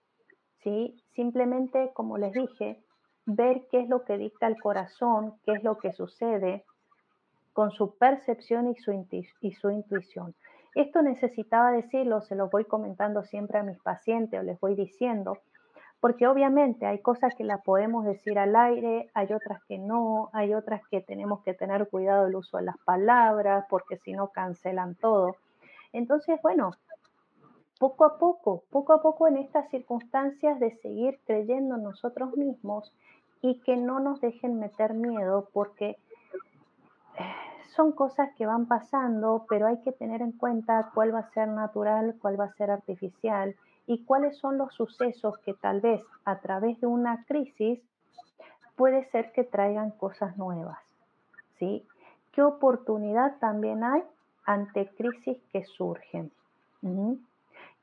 ¿sí? 0.62 1.02
Simplemente, 1.14 1.90
como 1.94 2.18
les 2.18 2.32
dije, 2.32 2.80
ver 3.26 3.66
qué 3.70 3.80
es 3.80 3.88
lo 3.88 4.04
que 4.04 4.18
dicta 4.18 4.46
el 4.46 4.60
corazón, 4.60 5.34
qué 5.44 5.52
es 5.52 5.64
lo 5.64 5.78
que 5.78 5.92
sucede, 5.92 6.64
con 7.52 7.70
su 7.70 7.96
percepción 7.96 8.68
y 8.68 8.74
su, 8.76 8.92
y 9.40 9.52
su 9.52 9.70
intuición. 9.70 10.34
Esto 10.74 11.02
necesitaba 11.02 11.70
decirlo, 11.70 12.22
se 12.22 12.34
lo 12.34 12.48
voy 12.48 12.64
comentando 12.64 13.24
siempre 13.24 13.58
a 13.58 13.62
mis 13.62 13.78
pacientes 13.80 14.40
o 14.40 14.42
les 14.42 14.58
voy 14.58 14.74
diciendo, 14.74 15.38
porque 16.00 16.26
obviamente 16.26 16.86
hay 16.86 16.98
cosas 17.00 17.34
que 17.34 17.44
las 17.44 17.62
podemos 17.62 18.04
decir 18.04 18.38
al 18.38 18.56
aire, 18.56 19.10
hay 19.14 19.32
otras 19.32 19.62
que 19.64 19.78
no, 19.78 20.30
hay 20.32 20.54
otras 20.54 20.80
que 20.90 21.00
tenemos 21.00 21.42
que 21.42 21.54
tener 21.54 21.88
cuidado 21.88 22.26
el 22.26 22.34
uso 22.34 22.56
de 22.56 22.64
las 22.64 22.78
palabras, 22.78 23.66
porque 23.68 23.98
si 23.98 24.12
no 24.12 24.28
cancelan 24.28 24.94
todo. 24.94 25.36
Entonces, 25.92 26.40
bueno, 26.42 26.72
poco 27.78 28.04
a 28.04 28.18
poco, 28.18 28.64
poco 28.70 28.94
a 28.94 29.02
poco 29.02 29.28
en 29.28 29.36
estas 29.36 29.68
circunstancias 29.70 30.58
de 30.58 30.70
seguir 30.78 31.20
creyendo 31.26 31.76
en 31.76 31.82
nosotros 31.82 32.36
mismos 32.36 32.92
y 33.42 33.60
que 33.60 33.76
no 33.76 34.00
nos 34.00 34.20
dejen 34.20 34.58
meter 34.58 34.94
miedo, 34.94 35.48
porque 35.52 35.98
son 37.74 37.92
cosas 37.92 38.30
que 38.36 38.46
van 38.46 38.66
pasando, 38.66 39.46
pero 39.48 39.66
hay 39.66 39.78
que 39.78 39.92
tener 39.92 40.20
en 40.20 40.32
cuenta 40.32 40.90
cuál 40.94 41.14
va 41.14 41.20
a 41.20 41.30
ser 41.30 41.48
natural, 41.48 42.16
cuál 42.20 42.38
va 42.38 42.44
a 42.44 42.54
ser 42.54 42.70
artificial 42.70 43.56
y 43.86 44.04
cuáles 44.04 44.36
son 44.38 44.58
los 44.58 44.74
sucesos 44.74 45.38
que 45.38 45.54
tal 45.54 45.80
vez 45.80 46.02
a 46.24 46.38
través 46.40 46.80
de 46.80 46.86
una 46.86 47.24
crisis 47.24 47.80
puede 48.76 49.04
ser 49.10 49.32
que 49.32 49.44
traigan 49.44 49.90
cosas 49.92 50.36
nuevas. 50.36 50.78
¿sí? 51.58 51.86
¿Qué 52.32 52.42
oportunidad 52.42 53.38
también 53.38 53.84
hay 53.84 54.02
ante 54.44 54.88
crisis 54.88 55.38
que 55.52 55.64
surgen? 55.64 56.30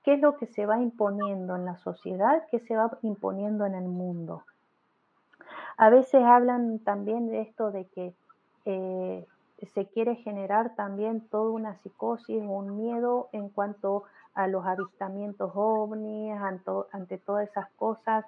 ¿Qué 0.04 0.14
es 0.14 0.20
lo 0.20 0.38
que 0.38 0.48
se 0.48 0.66
va 0.66 0.80
imponiendo 0.80 1.56
en 1.56 1.66
la 1.66 1.78
sociedad? 1.78 2.44
¿Qué 2.52 2.60
se 2.60 2.76
va 2.76 2.98
imponiendo 3.02 3.66
en 3.66 3.76
el 3.76 3.88
mundo? 3.88 4.44
A 5.78 5.90
veces 5.90 6.22
hablan 6.24 6.80
también 6.80 7.30
de 7.30 7.42
esto 7.42 7.72
de 7.72 7.86
que 7.86 8.14
eh, 8.66 9.26
se 9.68 9.88
quiere 9.88 10.16
generar 10.16 10.76
también 10.76 11.28
toda 11.28 11.52
una 11.52 11.76
psicosis, 11.76 12.42
un 12.42 12.78
miedo 12.78 13.30
en 13.34 13.50
cuanto 13.50 14.04
a 14.34 14.48
los 14.48 14.66
avistamientos 14.66 15.52
ovnis, 15.54 16.34
ante, 16.92 17.18
todas 17.18 17.50
esas 17.50 17.70
cosas. 17.72 18.26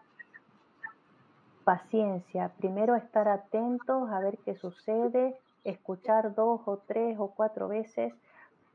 Paciencia, 1.63 2.51
primero 2.57 2.95
estar 2.95 3.27
atentos 3.27 4.09
a 4.09 4.19
ver 4.19 4.37
qué 4.39 4.55
sucede, 4.55 5.37
escuchar 5.63 6.33
dos 6.33 6.61
o 6.65 6.77
tres 6.85 7.17
o 7.19 7.27
cuatro 7.27 7.67
veces, 7.67 8.13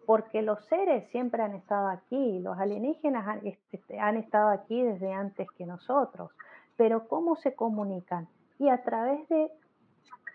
porque 0.07 0.41
los 0.41 0.65
seres 0.67 1.09
siempre 1.11 1.43
han 1.43 1.55
estado 1.55 1.89
aquí, 1.89 2.39
los 2.39 2.57
alienígenas 2.57 3.27
han, 3.27 3.47
este, 3.47 3.99
estado 4.19 4.51
aquí 4.51 4.83
desde 4.83 5.13
antes 5.13 5.51
que 5.59 5.67
nosotros, 5.67 6.31
pero 6.77 7.09
¿cómo 7.09 7.37
se 7.37 7.55
comunican? 7.55 8.29
Y 8.59 8.69
a 8.69 8.83
través 8.83 9.29
de 9.29 9.51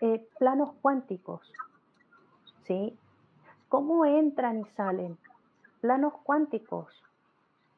eh, 0.02 0.28
planos 0.38 0.74
cuánticos, 0.82 1.40
¿sí? 2.64 2.98
¿Cómo 3.68 4.04
entran 4.04 4.60
y 4.60 4.64
salen? 4.76 5.18
Planos 5.80 6.14
cuánticos, 6.24 6.88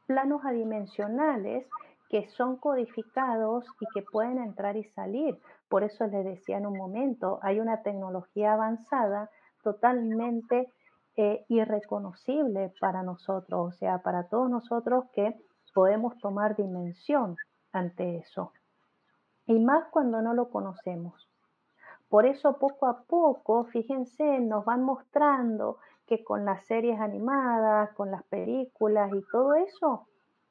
planos 0.06 0.44
adimensionales 0.44 1.66
que 2.08 2.28
son 2.28 2.56
codificados 2.56 3.64
y 3.80 3.86
que 3.94 4.02
pueden 4.02 4.38
entrar 4.38 4.76
y 4.76 4.84
salir. 4.84 5.38
Por 5.68 5.84
eso 5.84 6.06
les 6.06 6.24
decía 6.24 6.58
en 6.58 6.66
un 6.66 6.76
momento, 6.76 7.38
hay 7.42 7.60
una 7.60 7.82
tecnología 7.82 8.54
avanzada 8.54 9.30
totalmente 9.62 10.70
eh, 11.16 11.44
irreconocible 11.48 12.72
para 12.80 13.02
nosotros, 13.02 13.74
o 13.74 13.78
sea, 13.78 13.98
para 14.02 14.28
todos 14.28 14.50
nosotros 14.50 15.04
que 15.12 15.34
podemos 15.72 16.18
tomar 16.18 16.56
dimensión 16.56 17.36
ante 17.72 18.18
eso. 18.18 18.52
Y 19.46 19.58
más 19.58 19.86
cuando 19.90 20.22
no 20.22 20.34
lo 20.34 20.50
conocemos. 20.50 21.28
Por 22.14 22.26
eso 22.26 22.58
poco 22.58 22.86
a 22.86 23.02
poco, 23.02 23.64
fíjense, 23.64 24.38
nos 24.38 24.64
van 24.64 24.84
mostrando 24.84 25.78
que 26.06 26.22
con 26.22 26.44
las 26.44 26.64
series 26.64 27.00
animadas, 27.00 27.92
con 27.94 28.12
las 28.12 28.22
películas 28.22 29.12
y 29.12 29.20
todo 29.32 29.54
eso, 29.54 30.06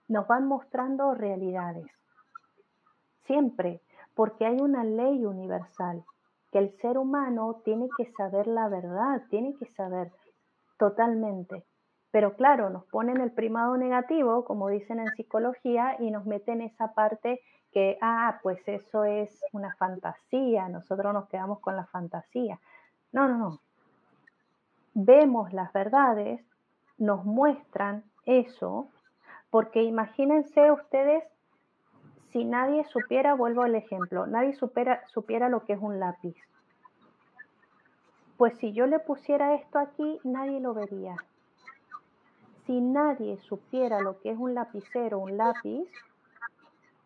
nos 0.10 0.28
van 0.28 0.46
mostrando 0.46 1.14
realidades. 1.14 1.90
Siempre, 3.22 3.80
porque 4.14 4.46
hay 4.46 4.60
una 4.60 4.84
ley 4.84 5.24
universal, 5.24 6.04
que 6.52 6.60
el 6.60 6.76
ser 6.82 6.98
humano 6.98 7.62
tiene 7.64 7.88
que 7.96 8.12
saber 8.12 8.46
la 8.46 8.68
verdad, 8.68 9.22
tiene 9.30 9.56
que 9.56 9.68
saber 9.68 10.12
totalmente. 10.78 11.64
Pero 12.12 12.36
claro, 12.36 12.72
nos 12.72 12.84
ponen 12.88 13.22
el 13.22 13.32
primado 13.32 13.78
negativo, 13.78 14.44
como 14.44 14.68
dicen 14.68 15.00
en 15.00 15.16
psicología, 15.16 15.96
y 15.98 16.12
nos 16.12 16.26
meten 16.26 16.60
esa 16.60 16.94
parte 16.94 17.40
que, 17.74 17.98
ah, 18.02 18.40
pues 18.42 18.66
eso 18.68 19.04
es 19.04 19.44
una 19.52 19.76
fantasía, 19.76 20.70
nosotros 20.70 21.14
nos 21.14 21.28
quedamos 21.28 21.60
con 21.60 21.76
la 21.76 21.86
fantasía. 21.86 22.60
No, 23.12 23.28
no, 23.28 23.38
no. 23.38 23.60
Vemos 24.94 25.52
las 25.54 25.74
verdades, 25.74 26.42
nos 26.98 27.26
muestran 27.26 28.04
eso, 28.26 28.88
porque 29.50 29.84
imagínense 29.84 30.72
ustedes, 30.72 31.24
si 32.32 32.46
nadie 32.46 32.86
supiera, 32.86 33.34
vuelvo 33.34 33.64
al 33.64 33.76
ejemplo, 33.76 34.26
nadie 34.28 34.54
supiera, 34.54 35.06
supiera 35.08 35.50
lo 35.50 35.66
que 35.66 35.74
es 35.74 35.80
un 35.82 36.00
lápiz. 36.00 36.36
Pues 38.38 38.58
si 38.58 38.74
yo 38.74 38.88
le 38.88 39.00
pusiera 39.00 39.56
esto 39.56 39.80
aquí, 39.80 40.20
nadie 40.24 40.60
lo 40.60 40.74
vería. 40.74 41.16
Si 42.66 42.82
nadie 42.82 43.38
supiera 43.38 44.00
lo 44.00 44.20
que 44.22 44.32
es 44.32 44.38
un 44.38 44.56
lapicero, 44.56 45.20
un 45.20 45.38
lápiz, 45.38 45.88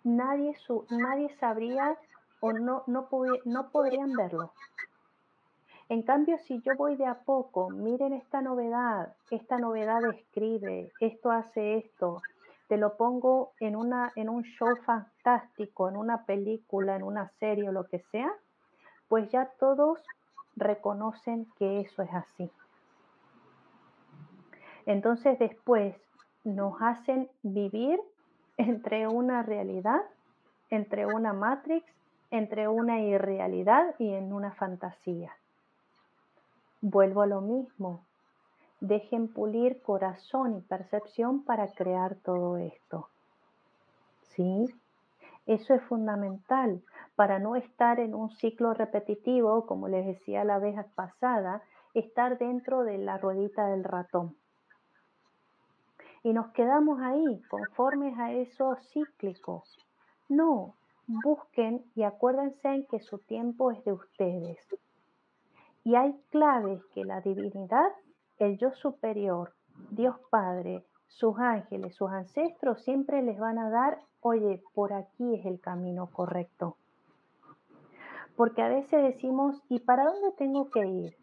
nadie, 0.07 0.55
nadie 0.89 1.29
sabría 1.39 1.97
o 2.39 2.53
no, 2.53 2.83
no, 2.87 3.09
no 3.45 3.69
podrían 3.69 4.13
verlo. 4.13 4.53
En 5.89 6.01
cambio, 6.03 6.37
si 6.39 6.61
yo 6.61 6.75
voy 6.77 6.95
de 6.95 7.05
a 7.05 7.19
poco, 7.19 7.69
miren 7.69 8.13
esta 8.13 8.41
novedad, 8.41 9.15
esta 9.31 9.57
novedad 9.57 10.03
escribe, 10.05 10.91
esto 10.99 11.31
hace 11.31 11.77
esto, 11.77 12.21
te 12.67 12.77
lo 12.77 12.97
pongo 12.97 13.53
en, 13.59 13.75
una, 13.75 14.11
en 14.15 14.29
un 14.29 14.43
show 14.43 14.75
fantástico, 14.85 15.87
en 15.87 15.95
una 15.95 16.25
película, 16.25 16.95
en 16.95 17.03
una 17.03 17.29
serie 17.39 17.69
o 17.69 17.71
lo 17.71 17.85
que 17.85 17.99
sea, 18.11 18.31
pues 19.07 19.29
ya 19.31 19.49
todos 19.59 19.99
reconocen 20.57 21.47
que 21.57 21.81
eso 21.81 22.01
es 22.01 22.13
así. 22.13 22.51
Entonces 24.85 25.39
después 25.39 25.95
nos 26.43 26.81
hacen 26.81 27.29
vivir 27.43 27.99
entre 28.57 29.07
una 29.07 29.43
realidad, 29.43 30.01
entre 30.69 31.05
una 31.05 31.33
matrix, 31.33 31.85
entre 32.31 32.67
una 32.67 32.99
irrealidad 32.99 33.95
y 33.99 34.13
en 34.13 34.33
una 34.33 34.51
fantasía. 34.51 35.31
Vuelvo 36.81 37.21
a 37.21 37.27
lo 37.27 37.41
mismo. 37.41 38.03
Dejen 38.79 39.27
pulir 39.27 39.81
corazón 39.81 40.57
y 40.57 40.61
percepción 40.61 41.43
para 41.43 41.67
crear 41.71 42.15
todo 42.15 42.57
esto. 42.57 43.09
¿Sí? 44.35 44.65
Eso 45.45 45.73
es 45.73 45.81
fundamental 45.83 46.83
para 47.15 47.39
no 47.39 47.55
estar 47.55 47.99
en 47.99 48.13
un 48.13 48.29
ciclo 48.29 48.73
repetitivo, 48.73 49.65
como 49.65 49.87
les 49.87 50.05
decía 50.05 50.43
la 50.43 50.59
vez 50.59 50.75
pasada, 50.93 51.63
estar 51.93 52.37
dentro 52.37 52.83
de 52.83 52.97
la 52.97 53.17
ruedita 53.17 53.67
del 53.67 53.83
ratón. 53.83 54.35
Y 56.23 56.33
nos 56.33 56.47
quedamos 56.49 56.99
ahí, 57.01 57.41
conformes 57.49 58.17
a 58.19 58.31
eso 58.31 58.75
cíclico. 58.91 59.63
No, 60.29 60.75
busquen 61.07 61.85
y 61.95 62.03
acuérdense 62.03 62.67
en 62.67 62.85
que 62.85 62.99
su 62.99 63.19
tiempo 63.19 63.71
es 63.71 63.83
de 63.85 63.93
ustedes. 63.93 64.59
Y 65.83 65.95
hay 65.95 66.19
claves 66.31 66.83
que 66.93 67.05
la 67.05 67.21
divinidad, 67.21 67.91
el 68.39 68.57
yo 68.57 68.71
superior, 68.71 69.53
Dios 69.91 70.17
Padre, 70.29 70.83
sus 71.07 71.39
ángeles, 71.39 71.95
sus 71.95 72.11
ancestros 72.11 72.83
siempre 72.83 73.21
les 73.21 73.39
van 73.39 73.57
a 73.57 73.69
dar, 73.69 73.99
oye, 74.21 74.61
por 74.73 74.93
aquí 74.93 75.35
es 75.35 75.45
el 75.45 75.59
camino 75.59 76.07
correcto. 76.07 76.75
Porque 78.35 78.61
a 78.61 78.67
veces 78.67 79.01
decimos, 79.01 79.61
¿y 79.69 79.79
para 79.79 80.05
dónde 80.05 80.31
tengo 80.37 80.69
que 80.69 80.85
ir? 80.85 81.17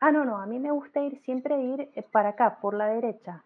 Ah, 0.00 0.12
no, 0.12 0.24
no, 0.24 0.38
a 0.38 0.46
mí 0.46 0.58
me 0.58 0.70
gusta 0.70 1.00
ir 1.00 1.18
siempre 1.20 1.58
ir 1.62 1.88
eh, 1.94 2.02
para 2.02 2.30
acá, 2.30 2.58
por 2.60 2.74
la 2.74 2.86
derecha. 2.86 3.44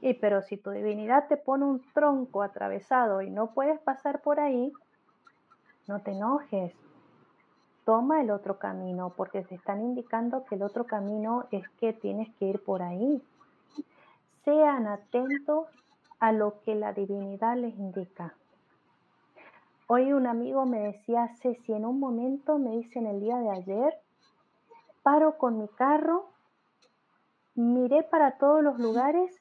Y 0.00 0.14
pero 0.14 0.42
si 0.42 0.56
tu 0.56 0.70
divinidad 0.70 1.28
te 1.28 1.36
pone 1.36 1.64
un 1.64 1.82
tronco 1.92 2.42
atravesado 2.42 3.22
y 3.22 3.30
no 3.30 3.52
puedes 3.52 3.78
pasar 3.80 4.20
por 4.20 4.40
ahí, 4.40 4.72
no 5.88 6.00
te 6.00 6.12
enojes 6.12 6.74
toma 7.86 8.20
el 8.20 8.32
otro 8.32 8.58
camino, 8.58 9.14
porque 9.16 9.42
te 9.42 9.54
están 9.54 9.80
indicando 9.80 10.44
que 10.44 10.56
el 10.56 10.64
otro 10.64 10.84
camino 10.86 11.46
es 11.52 11.66
que 11.78 11.92
tienes 11.92 12.28
que 12.34 12.46
ir 12.46 12.62
por 12.62 12.82
ahí. 12.82 13.22
Sean 14.44 14.88
atentos 14.88 15.68
a 16.18 16.32
lo 16.32 16.60
que 16.62 16.74
la 16.74 16.92
divinidad 16.92 17.56
les 17.56 17.78
indica. 17.78 18.34
Hoy 19.86 20.12
un 20.12 20.26
amigo 20.26 20.66
me 20.66 20.80
decía, 20.80 21.28
si 21.36 21.72
en 21.72 21.84
un 21.84 22.00
momento 22.00 22.58
me 22.58 22.72
dicen 22.72 23.06
el 23.06 23.20
día 23.20 23.38
de 23.38 23.50
ayer, 23.50 23.94
paro 25.04 25.38
con 25.38 25.56
mi 25.56 25.68
carro, 25.68 26.26
miré 27.54 28.02
para 28.02 28.32
todos 28.32 28.64
los 28.64 28.80
lugares 28.80 29.32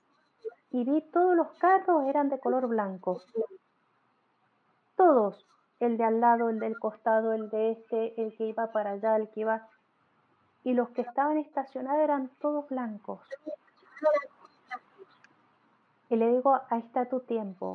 y 0.76 0.84
vi 0.84 0.99
todos 1.03 1.38
los 1.38 1.53
carros 1.53 2.03
eran 2.06 2.27
de 2.27 2.38
color 2.38 2.68
blanco. 2.68 3.22
Todos, 4.97 5.47
el 5.80 5.95
de 5.95 6.03
al 6.03 6.19
lado, 6.19 6.49
el 6.49 6.60
del 6.60 6.77
costado, 6.77 7.31
el 7.31 7.49
de 7.49 7.72
este, 7.72 8.22
el 8.22 8.35
que 8.35 8.47
iba 8.47 8.73
para 8.73 8.91
allá, 8.91 9.15
el 9.15 9.30
que 9.30 9.39
iba... 9.39 9.69
Y 10.65 10.73
los 10.73 10.89
que 10.89 11.03
estaban 11.03 11.38
estacionados 11.38 12.03
eran 12.03 12.30
todos 12.41 12.68
blancos. 12.68 13.22
Y 16.10 16.18
le 16.18 16.27
digo, 16.27 16.60
ahí 16.69 16.81
está 16.81 17.06
tu 17.06 17.22
tiempo, 17.22 17.73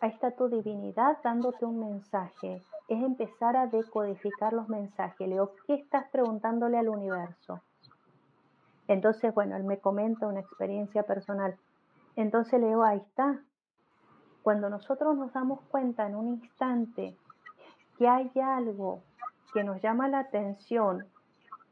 ahí 0.00 0.08
está 0.08 0.30
tu 0.30 0.48
divinidad 0.48 1.18
dándote 1.22 1.66
un 1.66 1.78
mensaje. 1.78 2.64
Es 2.88 3.04
empezar 3.04 3.54
a 3.58 3.66
decodificar 3.66 4.54
los 4.54 4.66
mensajes. 4.70 5.28
Le 5.28 5.34
digo, 5.34 5.52
¿qué 5.66 5.74
estás 5.74 6.08
preguntándole 6.08 6.78
al 6.78 6.88
universo? 6.88 7.60
Entonces, 8.88 9.34
bueno, 9.34 9.56
él 9.56 9.64
me 9.64 9.78
comenta 9.78 10.26
una 10.26 10.40
experiencia 10.40 11.02
personal. 11.02 11.58
Entonces 12.16 12.60
le 12.60 12.68
digo, 12.68 12.84
ahí 12.84 12.98
está. 12.98 13.42
Cuando 14.42 14.70
nosotros 14.70 15.16
nos 15.16 15.32
damos 15.32 15.60
cuenta 15.62 16.06
en 16.06 16.16
un 16.16 16.28
instante 16.28 17.16
que 17.98 18.08
hay 18.08 18.30
algo 18.42 19.02
que 19.52 19.64
nos 19.64 19.80
llama 19.82 20.08
la 20.08 20.20
atención, 20.20 21.06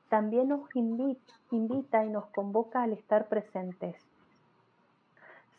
también 0.09 0.49
nos 0.49 0.69
invita, 0.75 2.05
y 2.05 2.11
nos 2.11 2.27
convoca 2.27 2.83
al 2.83 2.93
estar 2.93 3.29
presentes. 3.29 3.97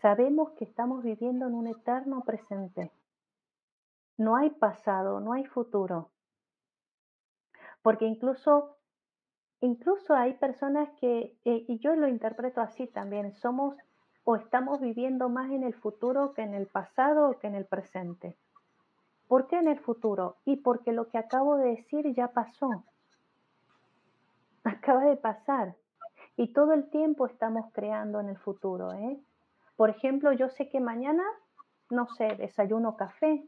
Sabemos 0.02 0.52
que 0.52 0.66
estamos 0.66 1.04
viviendo 1.04 1.48
en 1.48 1.56
un 1.56 1.68
eterno 1.68 2.24
presente. 2.24 2.92
No 4.18 4.36
hay 4.36 4.50
pasado, 4.50 5.20
no 5.20 5.34
hay 5.34 5.46
futuro. 5.46 6.12
Porque 7.82 8.06
incluso, 8.06 8.78
incluso 9.62 10.14
hay 10.14 10.34
personas 10.36 10.90
que, 11.00 11.38
eh, 11.46 11.66
y 11.68 11.80
yo 11.80 11.96
lo 11.96 12.08
interpreto 12.08 12.62
así 12.62 12.88
también, 12.88 13.34
somos 13.36 13.76
o 14.32 14.36
estamos 14.36 14.80
viviendo 14.80 15.28
más 15.28 15.50
en 15.50 15.64
el 15.64 15.74
futuro 15.74 16.34
que 16.36 16.44
en 16.44 16.54
el 16.54 16.68
pasado 16.68 17.32
o 17.32 17.40
que 17.40 17.48
en 17.48 17.56
el 17.56 17.66
presente. 17.66 18.38
¿Por 19.28 19.48
qué 19.48 19.58
en 19.58 19.68
el 19.68 19.80
futuro? 19.80 20.36
Y 20.46 20.58
porque 20.58 20.92
lo 20.92 21.10
que 21.10 21.18
acabo 21.18 21.58
de 21.58 21.70
decir 21.70 22.14
ya 22.14 22.28
pasó. 22.28 22.84
Acaba 24.64 25.06
de 25.06 25.16
pasar. 25.16 25.74
Y 26.38 26.54
todo 26.54 26.74
el 26.74 26.92
tiempo 26.92 27.26
estamos 27.26 27.74
creando 27.74 28.20
en 28.20 28.30
el 28.30 28.38
futuro. 28.38 28.94
¿eh? 28.94 29.20
Por 29.76 29.90
ejemplo, 29.90 30.32
yo 30.32 30.48
sé 30.50 30.70
que 30.70 30.80
mañana, 30.80 31.24
no 31.90 32.06
sé, 32.10 32.36
desayuno 32.36 32.98
café. 32.98 33.44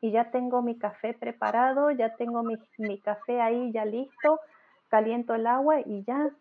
Y 0.00 0.10
ya 0.10 0.32
tengo 0.32 0.62
mi 0.62 0.76
café 0.76 1.14
preparado, 1.14 1.92
ya 1.92 2.16
tengo 2.16 2.42
mi, 2.42 2.56
mi 2.78 2.98
café 2.98 3.40
ahí 3.40 3.70
ya 3.70 3.84
listo, 3.84 4.40
caliento 4.88 5.36
el 5.36 5.46
agua 5.46 5.78
y 5.78 6.02
ya. 6.02 6.32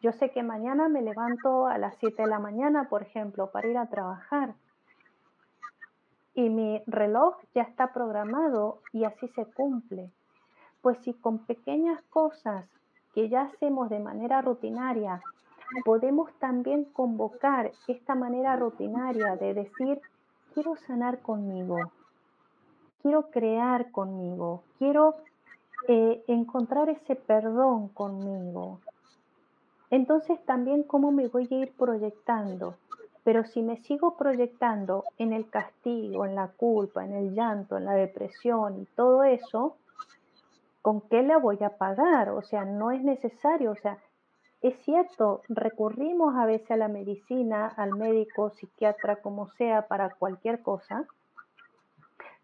Yo 0.00 0.12
sé 0.12 0.30
que 0.30 0.42
mañana 0.42 0.88
me 0.88 1.02
levanto 1.02 1.66
a 1.66 1.76
las 1.78 1.96
7 1.98 2.22
de 2.22 2.28
la 2.28 2.38
mañana, 2.38 2.88
por 2.88 3.02
ejemplo, 3.02 3.50
para 3.50 3.68
ir 3.68 3.76
a 3.76 3.86
trabajar 3.86 4.54
y 6.34 6.48
mi 6.48 6.82
reloj 6.86 7.36
ya 7.54 7.62
está 7.62 7.92
programado 7.92 8.80
y 8.92 9.04
así 9.04 9.28
se 9.28 9.44
cumple. 9.44 10.10
Pues 10.80 10.98
si 10.98 11.12
con 11.12 11.44
pequeñas 11.44 12.00
cosas 12.04 12.66
que 13.14 13.28
ya 13.28 13.42
hacemos 13.42 13.90
de 13.90 13.98
manera 13.98 14.40
rutinaria, 14.40 15.20
podemos 15.84 16.32
también 16.38 16.84
convocar 16.84 17.72
esta 17.86 18.14
manera 18.14 18.56
rutinaria 18.56 19.36
de 19.36 19.54
decir, 19.54 20.00
quiero 20.54 20.76
sanar 20.76 21.20
conmigo, 21.20 21.76
quiero 23.02 23.30
crear 23.30 23.90
conmigo, 23.90 24.62
quiero 24.78 25.16
eh, 25.88 26.24
encontrar 26.26 26.88
ese 26.88 27.16
perdón 27.16 27.88
conmigo. 27.88 28.80
Entonces 29.90 30.38
también 30.44 30.82
cómo 30.84 31.12
me 31.12 31.28
voy 31.28 31.48
a 31.50 31.54
ir 31.54 31.72
proyectando 31.76 32.76
pero 33.22 33.44
si 33.44 33.62
me 33.62 33.76
sigo 33.76 34.16
proyectando 34.16 35.04
en 35.18 35.32
el 35.32 35.48
castigo, 35.50 36.24
en 36.24 36.34
la 36.34 36.48
culpa, 36.48 37.04
en 37.04 37.12
el 37.12 37.34
llanto, 37.34 37.76
en 37.76 37.84
la 37.84 37.92
depresión 37.92 38.80
y 38.80 38.86
todo 38.96 39.24
eso, 39.24 39.76
¿con 40.82 41.02
qué 41.02 41.22
la 41.22 41.38
voy 41.38 41.62
a 41.62 41.76
pagar? 41.76 42.30
O 42.30 42.42
sea, 42.42 42.64
no 42.64 42.90
es 42.90 43.02
necesario. 43.02 43.72
O 43.72 43.76
sea, 43.76 43.98
es 44.62 44.74
cierto, 44.84 45.42
recurrimos 45.48 46.34
a 46.36 46.46
veces 46.46 46.70
a 46.70 46.76
la 46.76 46.88
medicina, 46.88 47.68
al 47.76 47.94
médico, 47.94 48.50
psiquiatra, 48.50 49.16
como 49.16 49.48
sea, 49.50 49.86
para 49.86 50.10
cualquier 50.10 50.62
cosa, 50.62 51.06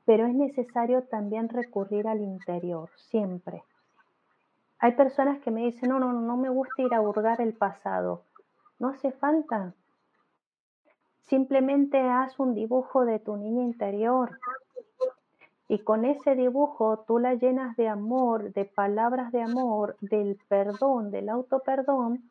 pero 0.05 0.27
es 0.27 0.35
necesario 0.35 1.03
también 1.05 1.49
recurrir 1.49 2.07
al 2.07 2.21
interior, 2.21 2.91
siempre. 2.97 3.63
Hay 4.79 4.93
personas 4.93 5.41
que 5.41 5.51
me 5.51 5.63
dicen, 5.63 5.89
no, 5.91 5.99
no, 5.99 6.13
no 6.13 6.37
me 6.37 6.49
gusta 6.49 6.83
ir 6.83 6.95
a 6.95 7.01
hurgar 7.01 7.41
el 7.41 7.55
pasado. 7.55 8.25
No 8.79 8.89
hace 8.89 9.11
falta, 9.13 9.75
Simplemente 11.29 11.99
haz 12.01 12.39
un 12.39 12.55
dibujo 12.55 13.05
de 13.05 13.19
tu 13.19 13.37
niña 13.37 13.65
interior. 13.65 14.39
Y 15.69 15.81
con 15.81 16.05
ese 16.05 16.37
dibujo 16.37 17.01
tú 17.01 17.19
la 17.19 17.35
llenas 17.35 17.77
de 17.77 17.89
amor, 17.89 18.53
de 18.53 18.65
palabras 18.65 19.33
de 19.33 19.43
amor, 19.43 19.97
del 20.01 20.39
perdón, 20.49 21.11
del 21.11 21.29
autoperdón, 21.29 22.31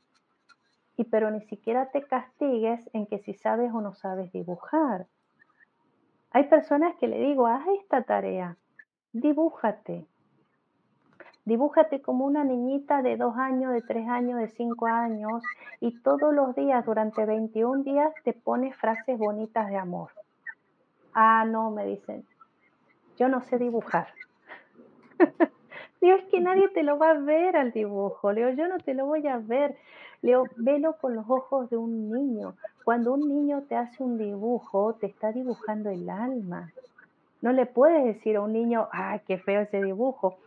y 0.96 1.04
pero 1.04 1.30
ni 1.30 1.42
siquiera 1.42 1.92
te 1.92 2.04
castigues 2.04 2.90
en 2.94 3.06
que 3.06 3.20
si 3.20 3.34
sabes 3.34 3.74
o 3.74 3.82
no 3.82 3.94
sabes 3.94 4.32
dibujar. 4.32 5.08
Hay 6.32 6.46
personas 6.46 6.96
que 6.96 7.10
le 7.10 7.20
digo, 7.20 7.48
haz 7.48 7.68
esta 7.82 8.04
tarea, 8.04 8.56
dibújate. 9.12 10.06
Dibújate 11.46 12.02
como 12.02 12.26
una 12.26 12.44
niñita 12.44 13.04
de 13.04 13.18
dos 13.18 13.38
años, 13.38 13.72
de 13.72 13.84
tres 13.84 14.08
años, 14.10 14.40
de 14.40 14.48
cinco 14.50 14.88
años 14.88 15.44
y 15.80 16.00
todos 16.02 16.34
los 16.34 16.56
días, 16.56 16.84
durante 16.84 17.24
21 17.24 17.84
días, 17.84 18.12
te 18.24 18.34
pones 18.34 18.76
frases 18.76 19.20
bonitas 19.20 19.70
de 19.70 19.78
amor. 19.78 20.10
Ah, 21.14 21.46
no, 21.46 21.70
me 21.70 21.86
dicen, 21.86 22.26
yo 23.18 23.30
no 23.30 23.42
sé 23.42 23.60
dibujar. 23.60 24.08
Digo, 26.02 26.18
es 26.18 26.26
que 26.26 26.42
nadie 26.42 26.68
te 26.70 26.82
lo 26.82 26.98
va 26.98 27.12
a 27.12 27.20
ver 27.20 27.56
al 27.56 27.72
dibujo. 27.72 28.32
Leo, 28.32 28.50
yo 28.50 28.68
no 28.68 28.80
te 28.80 28.96
lo 28.96 29.06
voy 29.06 29.28
a 29.28 29.38
ver. 29.38 29.78
Leo, 30.24 30.46
velo 30.56 30.98
con 30.98 31.16
los 31.16 31.30
ojos 31.30 31.70
de 31.70 31.78
un 31.78 32.12
niño. 32.12 32.56
Cuando 32.84 33.14
un 33.14 33.28
niño 33.28 33.64
te 33.70 33.76
hace 33.76 34.02
un 34.04 34.18
dibujo, 34.18 34.96
te 34.96 35.06
está 35.06 35.32
dibujando 35.32 35.92
el 35.92 36.10
alma. 36.10 36.72
No 37.42 37.54
le 37.54 37.68
puedes 37.68 38.04
decir 38.04 38.36
a 38.36 38.42
un 38.42 38.54
niño, 38.54 38.88
ah, 38.92 39.20
qué 39.28 39.38
feo 39.38 39.62
ese 39.62 39.82
dibujo. 39.82 40.38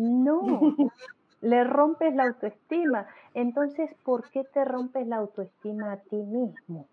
No, 0.00 0.40
le 1.42 1.62
rompes 1.64 2.14
la 2.14 2.24
autoestima. 2.24 3.06
Entonces, 3.34 3.94
¿por 4.02 4.30
qué 4.30 4.44
te 4.44 4.64
rompes 4.64 5.06
la 5.06 5.16
autoestima 5.16 5.92
a 5.92 5.98
ti 5.98 6.16
mismo? 6.16 6.86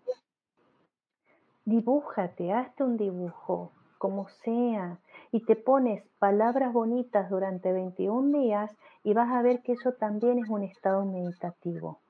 Dibújate, 1.64 2.52
hazte 2.52 2.84
un 2.84 2.98
dibujo, 2.98 3.72
como 3.96 4.28
sea, 4.28 4.98
y 5.32 5.40
te 5.46 5.56
pones 5.56 6.04
palabras 6.18 6.70
bonitas 6.74 7.30
durante 7.30 7.72
21 7.72 8.38
días 8.38 8.76
y 9.02 9.14
vas 9.14 9.32
a 9.32 9.40
ver 9.40 9.62
que 9.62 9.72
eso 9.72 9.92
también 9.92 10.38
es 10.38 10.50
un 10.50 10.62
estado 10.62 11.06
meditativo. 11.06 12.00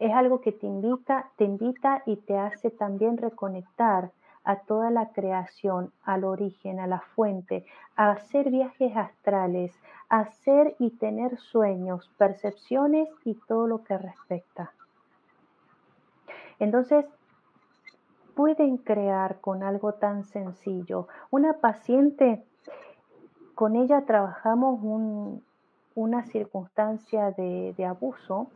Es 0.00 0.12
algo 0.12 0.42
que 0.42 0.52
te 0.52 0.66
invita, 0.66 1.30
te 1.36 1.44
invita 1.44 2.02
y 2.04 2.16
te 2.16 2.36
hace 2.36 2.70
también 2.70 3.16
reconectar 3.16 4.12
a 4.44 4.56
toda 4.56 4.90
la 4.90 5.08
creación, 5.10 5.92
al 6.04 6.24
origen, 6.24 6.78
a 6.78 6.86
la 6.86 7.00
fuente, 7.00 7.64
a 7.96 8.10
hacer 8.10 8.50
viajes 8.50 8.94
astrales, 8.96 9.78
a 10.08 10.20
hacer 10.20 10.76
y 10.78 10.90
tener 10.90 11.38
sueños, 11.38 12.10
percepciones 12.18 13.08
y 13.24 13.34
todo 13.34 13.66
lo 13.66 13.82
que 13.84 13.96
respecta. 13.96 14.72
Entonces, 16.58 17.06
pueden 18.34 18.76
crear 18.76 19.40
con 19.40 19.62
algo 19.62 19.94
tan 19.94 20.24
sencillo. 20.24 21.08
Una 21.30 21.54
paciente, 21.54 22.44
con 23.54 23.76
ella 23.76 24.04
trabajamos 24.04 24.80
una 25.94 26.24
circunstancia 26.26 27.30
de, 27.30 27.74
de 27.76 27.84
abuso 27.86 28.48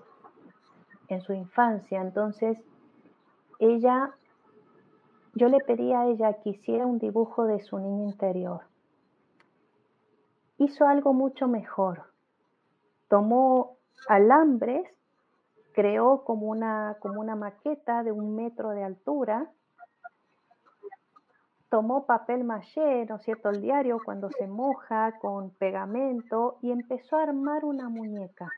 en 1.08 1.22
su 1.22 1.32
infancia, 1.32 2.02
entonces 2.02 2.62
ella 3.58 4.12
yo 5.34 5.48
le 5.48 5.58
pedí 5.60 5.92
a 5.92 6.06
ella 6.06 6.34
que 6.34 6.50
hiciera 6.50 6.86
un 6.86 6.98
dibujo 6.98 7.44
de 7.44 7.60
su 7.60 7.78
niño 7.78 8.04
interior. 8.04 8.62
Hizo 10.58 10.86
algo 10.86 11.12
mucho 11.12 11.46
mejor. 11.46 12.04
Tomó 13.08 13.76
alambres, 14.08 14.88
creó 15.72 16.24
como 16.24 16.48
una, 16.48 16.96
como 17.00 17.20
una 17.20 17.36
maqueta 17.36 18.02
de 18.02 18.12
un 18.12 18.34
metro 18.34 18.70
de 18.70 18.84
altura, 18.84 19.50
tomó 21.68 22.06
papel 22.06 22.44
maché, 22.44 23.06
¿no 23.06 23.16
es 23.16 23.22
cierto?, 23.22 23.50
el 23.50 23.60
diario 23.60 23.98
cuando 24.04 24.30
se 24.30 24.46
moja 24.46 25.18
con 25.20 25.50
pegamento 25.50 26.58
y 26.62 26.72
empezó 26.72 27.16
a 27.16 27.24
armar 27.24 27.64
una 27.64 27.88
muñeca 27.88 28.50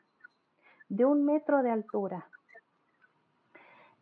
de 0.89 1.05
un 1.05 1.25
metro 1.25 1.61
de 1.61 1.71
altura 1.71 2.30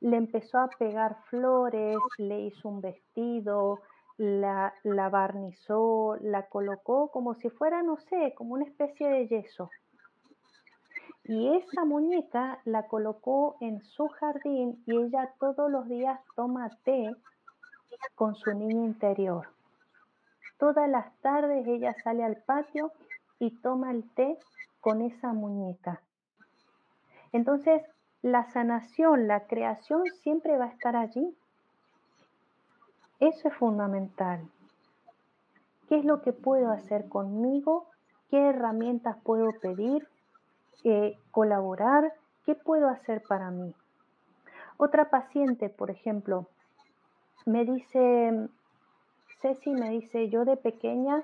le 0.01 0.17
empezó 0.17 0.59
a 0.59 0.69
pegar 0.69 1.17
flores, 1.29 1.97
le 2.17 2.41
hizo 2.41 2.69
un 2.69 2.81
vestido, 2.81 3.79
la, 4.17 4.73
la, 4.83 5.09
barnizó, 5.09 6.17
la 6.21 6.47
colocó 6.47 7.09
como 7.09 7.35
si 7.35 7.49
fuera, 7.49 7.81
no 7.83 7.97
sé, 7.97 8.33
como 8.35 8.53
una 8.53 8.65
especie 8.65 9.07
de 9.07 9.27
yeso. 9.27 9.69
Y 11.23 11.55
esa 11.55 11.85
muñeca 11.85 12.59
la 12.65 12.87
colocó 12.87 13.57
en 13.61 13.81
su 13.81 14.07
jardín 14.07 14.81
y 14.85 14.97
ella 14.97 15.33
todos 15.39 15.69
los 15.69 15.87
días 15.87 16.19
toma 16.35 16.69
té 16.83 17.15
con 18.15 18.35
su 18.35 18.51
niño 18.53 18.85
interior. 18.85 19.47
Todas 20.57 20.89
las 20.89 21.15
tardes 21.21 21.67
ella 21.67 21.95
sale 22.03 22.23
al 22.23 22.37
patio 22.43 22.91
y 23.39 23.51
toma 23.61 23.91
el 23.91 24.09
té 24.15 24.37
con 24.81 25.01
esa 25.01 25.33
muñeca. 25.33 26.01
Entonces, 27.31 27.83
la 28.21 28.43
sanación, 28.51 29.27
la 29.27 29.47
creación 29.47 30.03
siempre 30.21 30.57
va 30.57 30.65
a 30.65 30.69
estar 30.69 30.95
allí. 30.95 31.35
Eso 33.19 33.47
es 33.47 33.53
fundamental. 33.55 34.47
¿Qué 35.87 35.97
es 35.97 36.05
lo 36.05 36.21
que 36.21 36.33
puedo 36.33 36.71
hacer 36.71 37.09
conmigo? 37.09 37.87
¿Qué 38.29 38.49
herramientas 38.49 39.17
puedo 39.23 39.51
pedir? 39.61 40.07
Eh, 40.83 41.17
¿Colaborar? 41.31 42.13
¿Qué 42.45 42.55
puedo 42.55 42.89
hacer 42.89 43.23
para 43.27 43.51
mí? 43.51 43.73
Otra 44.77 45.09
paciente, 45.09 45.69
por 45.69 45.89
ejemplo, 45.89 46.47
me 47.45 47.65
dice, 47.65 48.49
Ceci 49.41 49.71
me 49.71 49.89
dice, 49.89 50.29
yo 50.29 50.45
de 50.45 50.57
pequeña, 50.57 51.23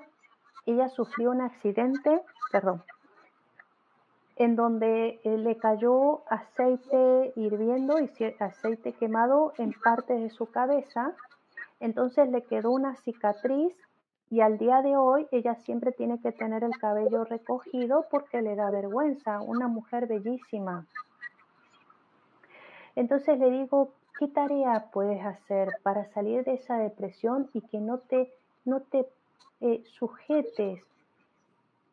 ella 0.66 0.88
sufrió 0.88 1.30
un 1.30 1.40
accidente, 1.40 2.22
perdón, 2.50 2.82
en 4.36 4.54
donde 4.54 5.18
eh, 5.24 5.38
le 5.38 5.56
cayó 5.56 6.22
aceite 6.28 7.32
hirviendo 7.36 7.98
y 7.98 8.10
aceite 8.38 8.92
quemado 8.92 9.54
en 9.56 9.72
partes 9.72 10.20
de 10.20 10.30
su 10.30 10.46
cabeza. 10.46 11.14
Entonces 11.80 12.28
le 12.28 12.42
quedó 12.42 12.70
una 12.70 12.96
cicatriz 12.96 13.74
y 14.30 14.40
al 14.40 14.58
día 14.58 14.82
de 14.82 14.96
hoy 14.96 15.26
ella 15.30 15.54
siempre 15.54 15.92
tiene 15.92 16.20
que 16.20 16.32
tener 16.32 16.64
el 16.64 16.76
cabello 16.78 17.24
recogido 17.24 18.04
porque 18.10 18.42
le 18.42 18.56
da 18.56 18.70
vergüenza, 18.70 19.40
una 19.40 19.68
mujer 19.68 20.06
bellísima. 20.06 20.86
Entonces 22.94 23.38
le 23.38 23.50
digo, 23.50 23.92
¿qué 24.18 24.28
tarea 24.28 24.90
puedes 24.92 25.24
hacer 25.24 25.68
para 25.82 26.06
salir 26.12 26.44
de 26.44 26.54
esa 26.54 26.76
depresión 26.78 27.48
y 27.54 27.62
que 27.62 27.78
no 27.78 27.98
te, 27.98 28.32
no 28.64 28.80
te 28.80 29.06
eh, 29.60 29.82
sujetes 29.98 30.82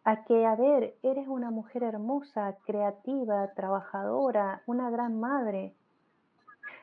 a 0.06 0.26
que, 0.26 0.46
a 0.46 0.56
ver, 0.56 0.96
eres 1.02 1.28
una 1.28 1.50
mujer 1.50 1.84
hermosa, 1.84 2.58
creativa, 2.66 3.54
trabajadora, 3.54 4.62
una 4.66 4.90
gran 4.90 5.20
madre. 5.20 5.74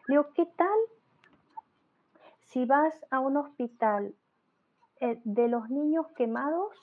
Le 0.07 0.15
digo, 0.15 0.29
¿qué 0.35 0.47
tal 0.47 0.79
si 2.45 2.65
vas 2.65 2.95
a 3.11 3.21
un 3.21 3.37
hospital 3.37 4.15
eh, 5.01 5.21
de 5.25 5.49
los 5.49 5.69
niños 5.69 6.07
quemados 6.17 6.75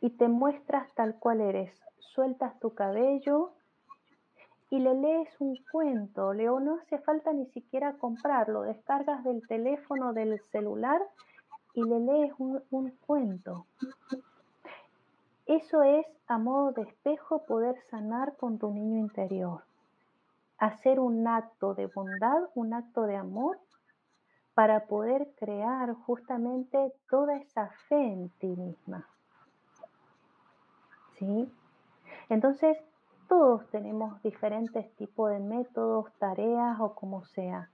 y 0.00 0.10
te 0.10 0.28
muestras 0.28 0.92
tal 0.94 1.18
cual 1.18 1.40
eres? 1.40 1.72
Sueltas 1.98 2.58
tu 2.60 2.74
cabello 2.74 3.52
y 4.68 4.78
le 4.78 4.94
lees 4.94 5.40
un 5.40 5.56
cuento. 5.72 6.34
Leo, 6.34 6.60
no 6.60 6.76
hace 6.76 6.98
falta 6.98 7.32
ni 7.32 7.46
siquiera 7.46 7.94
comprarlo, 7.94 8.62
descargas 8.62 9.24
del 9.24 9.46
teléfono, 9.46 10.12
del 10.12 10.38
celular 10.52 11.00
y 11.72 11.82
le 11.82 12.00
lees 12.00 12.32
un, 12.38 12.62
un 12.70 12.90
cuento. 13.06 13.66
Eso 15.46 15.82
es, 15.82 16.06
a 16.26 16.38
modo 16.38 16.72
de 16.72 16.82
espejo, 16.82 17.46
poder 17.46 17.80
sanar 17.88 18.36
con 18.36 18.58
tu 18.58 18.72
niño 18.72 18.98
interior. 18.98 19.62
Hacer 20.58 20.98
un 20.98 21.26
acto 21.28 21.74
de 21.74 21.86
bondad, 21.86 22.48
un 22.54 22.74
acto 22.74 23.02
de 23.02 23.16
amor, 23.16 23.58
para 24.54 24.86
poder 24.86 25.28
crear 25.38 25.92
justamente 25.94 26.92
toda 27.08 27.36
esa 27.36 27.68
fe 27.88 28.12
en 28.12 28.30
ti 28.40 28.48
misma. 28.48 29.06
¿Sí? 31.18 31.52
Entonces, 32.28 32.76
todos 33.28 33.68
tenemos 33.70 34.20
diferentes 34.22 34.92
tipos 34.96 35.30
de 35.30 35.38
métodos, 35.38 36.12
tareas 36.18 36.80
o 36.80 36.94
como 36.94 37.24
sea. 37.24 37.70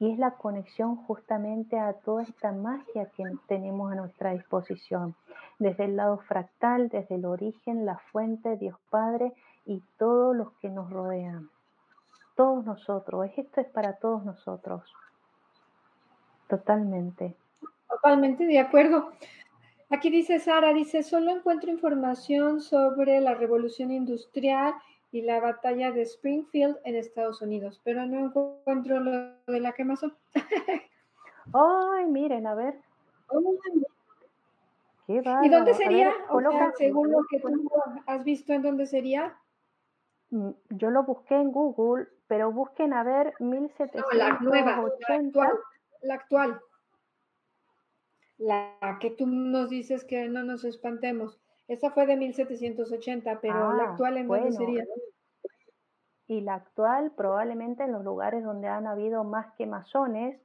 Y 0.00 0.12
es 0.12 0.18
la 0.18 0.32
conexión 0.32 0.96
justamente 0.96 1.78
a 1.78 1.92
toda 1.92 2.22
esta 2.22 2.52
magia 2.52 3.10
que 3.16 3.24
tenemos 3.48 3.90
a 3.90 3.96
nuestra 3.96 4.32
disposición, 4.32 5.16
desde 5.58 5.86
el 5.86 5.96
lado 5.96 6.18
fractal, 6.18 6.88
desde 6.88 7.16
el 7.16 7.24
origen, 7.24 7.84
la 7.84 7.98
fuente, 7.98 8.56
Dios 8.56 8.76
Padre 8.90 9.32
y 9.66 9.82
todos 9.98 10.36
los 10.36 10.52
que 10.60 10.70
nos 10.70 10.90
rodean. 10.90 11.50
Todos 12.36 12.64
nosotros, 12.64 13.28
esto 13.36 13.60
es 13.60 13.66
para 13.66 13.94
todos 13.94 14.24
nosotros. 14.24 14.82
Totalmente. 16.48 17.34
Totalmente 17.88 18.46
de 18.46 18.58
acuerdo. 18.60 19.10
Aquí 19.90 20.10
dice 20.10 20.38
Sara, 20.38 20.72
dice, 20.72 21.02
solo 21.02 21.30
encuentro 21.30 21.70
información 21.70 22.60
sobre 22.60 23.20
la 23.20 23.34
revolución 23.34 23.90
industrial 23.90 24.74
y 25.10 25.22
la 25.22 25.40
batalla 25.40 25.90
de 25.90 26.02
Springfield 26.02 26.78
en 26.84 26.96
Estados 26.96 27.40
Unidos, 27.40 27.80
pero 27.84 28.04
no 28.06 28.26
encuentro 28.26 29.00
lo 29.00 29.34
de 29.46 29.60
la 29.60 29.72
quemazón. 29.72 30.16
Ay, 31.52 32.06
miren, 32.06 32.46
a 32.46 32.54
ver. 32.54 32.74
¿Y 35.06 35.48
dónde 35.48 35.74
sería? 35.74 36.12
según 36.76 37.10
lo 37.10 37.20
que 37.30 37.40
tú 37.40 37.70
has 38.06 38.24
visto, 38.24 38.52
¿en 38.52 38.62
dónde 38.62 38.86
sería? 38.86 39.38
Mm, 40.30 40.50
yo 40.70 40.90
lo 40.90 41.04
busqué 41.04 41.36
en 41.36 41.50
Google, 41.50 42.08
pero 42.26 42.52
busquen 42.52 42.92
a 42.92 43.02
ver 43.02 43.32
1780. 43.38 44.02
No, 44.02 44.18
la 44.18 44.38
nueva, 44.40 44.82
la 45.08 45.14
actual, 45.14 45.52
la 46.02 46.14
actual. 46.14 46.60
La 48.36 48.98
que 49.00 49.10
tú 49.10 49.26
nos 49.26 49.70
dices 49.70 50.04
que 50.04 50.28
no 50.28 50.44
nos 50.44 50.64
espantemos. 50.64 51.40
Esa 51.68 51.90
fue 51.90 52.06
de 52.06 52.16
1780, 52.16 53.40
pero 53.42 53.74
la 53.74 53.84
ah, 53.84 53.90
actual 53.90 54.16
en 54.16 54.26
dónde 54.26 54.52
sería. 54.52 54.84
Y 56.26 56.40
la 56.40 56.54
actual 56.54 57.12
probablemente 57.12 57.84
en 57.84 57.92
los 57.92 58.02
lugares 58.02 58.42
donde 58.42 58.68
han 58.68 58.86
habido 58.86 59.22
más 59.24 59.54
quemazones, 59.56 60.40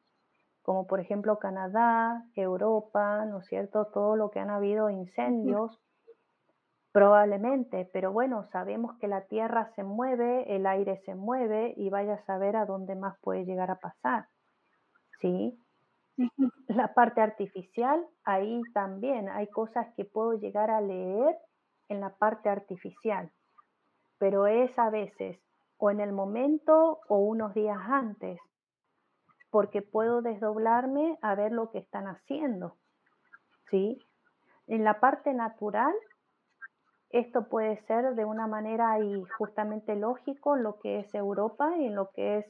como 0.61 0.85
por 0.85 0.99
ejemplo 0.99 1.39
Canadá, 1.39 2.25
Europa, 2.35 3.25
¿no 3.25 3.39
es 3.39 3.47
cierto? 3.47 3.87
Todo 3.87 4.17
lo 4.17 4.31
que 4.31 4.39
han 4.39 4.49
habido 4.49 4.89
incendios, 4.89 5.81
probablemente, 6.91 7.89
pero 7.93 8.11
bueno, 8.11 8.43
sabemos 8.51 8.97
que 8.99 9.07
la 9.07 9.21
tierra 9.21 9.71
se 9.75 9.83
mueve, 9.83 10.53
el 10.53 10.65
aire 10.65 10.97
se 11.05 11.15
mueve 11.15 11.73
y 11.77 11.89
vaya 11.89 12.15
a 12.15 12.25
saber 12.25 12.57
a 12.57 12.65
dónde 12.65 12.95
más 12.95 13.17
puede 13.19 13.45
llegar 13.45 13.71
a 13.71 13.79
pasar. 13.79 14.27
¿Sí? 15.19 15.62
La 16.68 16.94
parte 16.94 17.22
artificial, 17.22 18.06
ahí 18.23 18.61
también 18.73 19.30
hay 19.30 19.48
cosas 19.48 19.88
que 19.95 20.06
puedo 20.06 20.34
llegar 20.34 20.69
a 20.69 20.81
leer 20.81 21.38
en 21.90 21.99
la 21.99 22.15
parte 22.15 22.49
artificial, 22.49 23.31
pero 24.18 24.48
es 24.48 24.77
a 24.77 24.90
veces 24.90 25.40
o 25.77 25.91
en 25.91 25.99
el 25.99 26.14
momento 26.14 27.02
o 27.10 27.18
unos 27.18 27.53
días 27.53 27.80
antes, 27.90 28.40
porque 29.49 29.81
puedo 29.81 30.22
desdoblarme 30.22 31.18
a 31.22 31.35
ver 31.35 31.52
lo 31.52 31.72
que 31.72 31.80
están 31.80 32.07
haciendo. 32.07 32.77
¿Sí? 33.69 33.99
En 34.68 34.84
la 34.84 34.99
parte 34.99 35.34
natural, 35.34 35.94
esto 37.10 37.48
puede 37.49 37.77
ser 37.85 38.15
de 38.15 38.26
una 38.26 38.48
manera 38.48 38.99
y 38.99 39.23
justamente 39.38 39.95
lógico 39.95 40.56
en 40.56 40.64
lo 40.64 40.80
que 40.80 40.99
es 40.99 41.14
Europa 41.14 41.76
y 41.77 41.85
en 41.85 41.95
lo 41.95 42.10
que 42.11 42.38
es 42.38 42.45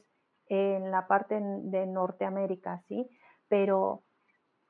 en 0.46 0.90
la 0.90 1.06
parte 1.06 1.40
de 1.40 1.86
Norteamérica, 1.86 2.82
¿sí? 2.88 3.08
Pero 3.48 4.02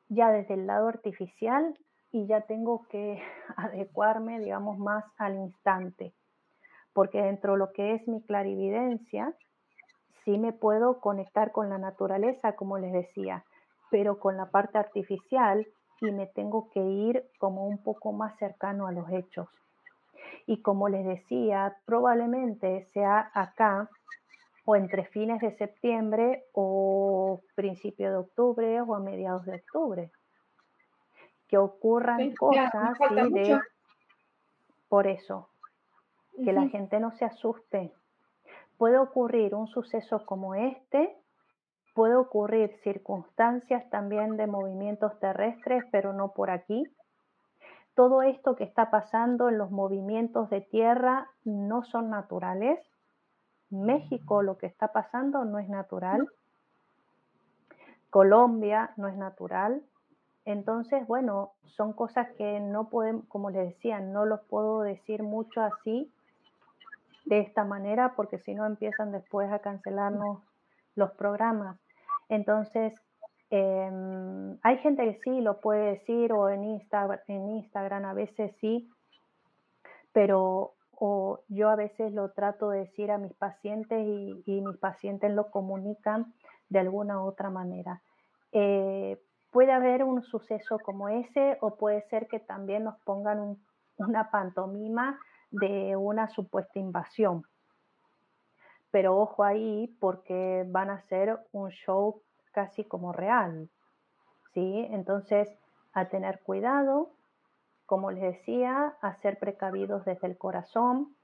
ya 0.09 0.31
desde 0.31 0.55
el 0.55 0.67
lado 0.67 0.89
artificial 0.89 1.79
y 2.13 2.27
ya 2.27 2.43
tengo 2.43 2.87
que 2.89 3.21
adecuarme, 3.57 4.39
digamos, 4.39 4.79
más 4.79 5.05
al 5.19 5.37
instante, 5.37 6.15
porque 6.93 7.23
dentro 7.23 7.53
de 7.53 7.59
lo 7.59 7.73
que 7.73 7.95
es 7.95 8.07
mi 8.09 8.23
clarividencia, 8.23 9.35
sí 10.25 10.39
me 10.39 10.53
puedo 10.53 11.01
conectar 11.01 11.53
con 11.53 11.69
la 11.69 11.79
naturaleza, 11.79 12.55
como 12.55 12.79
les 12.79 12.93
decía, 12.93 13.45
pero 13.91 14.19
con 14.19 14.37
la 14.37 14.47
parte 14.47 14.79
artificial 14.79 15.67
y 16.01 16.11
me 16.13 16.27
tengo 16.27 16.71
que 16.71 16.81
ir 16.81 17.25
como 17.39 17.67
un 17.67 17.83
poco 17.83 18.13
más 18.13 18.37
cercano 18.39 18.87
a 18.87 18.93
los 18.93 19.09
hechos. 19.11 19.49
Y 20.47 20.61
como 20.63 20.89
les 20.89 21.05
decía, 21.05 21.77
probablemente 21.87 22.89
sea 22.93 23.31
acá 23.35 23.89
o 24.65 24.77
entre 24.77 25.05
fines 25.07 25.41
de 25.41 25.57
septiembre 25.57 26.45
o 26.53 26.94
principio 27.55 28.11
de 28.11 28.17
octubre 28.17 28.81
o 28.81 28.95
a 28.95 29.01
mediados 29.01 29.45
de 29.45 29.57
octubre. 29.57 30.11
Que 31.49 31.59
ocurran 31.59 32.35
cosas 32.35 32.99
de, 33.33 33.61
por 34.89 35.07
eso, 35.07 35.49
que 36.45 36.53
la 36.53 36.69
gente 36.69 37.01
no 37.01 37.13
se 37.13 37.25
asuste. 37.25 37.93
Puede 38.77 38.99
ocurrir 38.99 39.55
un 39.55 39.69
suceso 39.69 40.25
como 40.27 40.55
este, 40.55 41.17
puede 41.95 42.17
ocurrir 42.17 42.77
circunstancias 42.83 43.89
también 43.91 44.37
de 44.37 44.47
movimientos 44.47 45.19
terrestres, 45.21 45.85
pero 45.93 46.13
no 46.13 46.33
por 46.33 46.51
aquí. 46.51 46.85
Todo 47.95 48.23
esto 48.23 48.57
que 48.57 48.65
está 48.65 48.91
pasando 48.91 49.49
en 49.49 49.59
los 49.59 49.71
movimientos 49.71 50.51
de 50.51 50.61
tierra 50.61 51.31
no 51.45 51.85
son 51.85 52.11
naturales, 52.11 52.81
México 53.71 54.43
lo 54.43 54.59
que 54.59 54.67
está 54.67 54.89
pasando 54.93 55.45
no 55.45 55.59
es 55.59 55.69
natural. 55.69 56.27
Colombia 58.15 58.93
no 58.97 59.09
es 59.09 59.17
natural. 59.17 59.83
Entonces, 60.45 61.05
bueno, 61.09 61.55
son 61.65 61.93
cosas 61.93 62.29
que 62.39 62.61
no 62.61 62.89
podemos, 62.89 63.25
como 63.27 63.51
les 63.51 63.71
decía, 63.71 63.99
no 63.99 64.25
los 64.25 64.41
puedo 64.43 64.83
decir 64.83 65.25
mucho 65.25 65.61
así, 65.61 66.13
de 67.25 67.41
esta 67.41 67.65
manera, 67.65 68.15
porque 68.15 68.39
si 68.39 68.55
no 68.55 68.67
empiezan 68.67 69.11
después 69.11 69.51
a 69.51 69.59
cancelarnos 69.59 70.45
los 70.95 71.11
programas. 71.15 71.77
Entonces, 72.29 72.95
em, 73.51 74.59
hay 74.63 74.79
gente 74.79 75.03
que 75.07 75.21
sí 75.25 75.41
lo 75.41 75.61
puede 75.61 75.95
decir 75.95 76.33
o 76.33 76.49
en, 76.51 76.63
en 77.27 77.49
Instagram 77.49 78.05
a 78.05 78.15
veces 78.15 78.55
sí, 78.61 78.89
pero 80.13 80.75
o 80.97 81.41
yo 81.49 81.69
a 81.69 81.77
veces 81.77 82.13
lo 82.13 82.31
trato 82.31 82.71
de 82.71 82.81
decir 82.81 83.11
a 83.11 83.19
mis 83.19 83.35
pacientes 83.35 84.07
y, 84.07 84.61
mis 84.61 84.79
pacientes 84.79 85.33
lo 85.33 85.51
comunican 85.51 86.33
de 86.69 86.79
alguna 86.79 87.21
u 87.21 87.27
otra 87.27 87.51
manera. 87.51 88.01
Eh, 88.55 89.21
puede 89.51 89.73
haber 89.73 90.03
un 90.03 90.23
suceso 90.23 90.79
como 90.79 91.11
ese 91.11 91.59
o 91.61 91.77
puede 91.77 92.01
ser 92.03 92.27
que 92.29 92.41
también 92.41 92.85
nos 92.85 92.99
pongan 93.01 93.59
una 93.99 94.31
pantomima 94.31 95.21
de 95.51 95.97
una 95.97 96.29
supuesta 96.29 96.79
invasión. 96.79 97.45
Pero 98.91 99.19
ojo 99.19 99.45
ahí 99.45 99.95
porque 100.01 100.65
van 100.69 100.89
a 100.89 101.01
ser 101.03 101.39
un 101.53 101.69
show 101.71 102.23
casi 102.53 102.85
como 102.85 103.13
real. 103.13 103.69
¿sí? 104.55 104.87
Entonces, 104.91 105.49
a 105.93 106.07
tener 106.07 106.41
cuidado, 106.41 107.11
como 107.87 108.11
les 108.11 108.23
decía, 108.23 108.97
a 109.01 109.15
ser 109.17 109.39
precavidos 109.39 110.05
desde 110.05 110.27
el 110.27 110.39
corazón, 110.39 111.15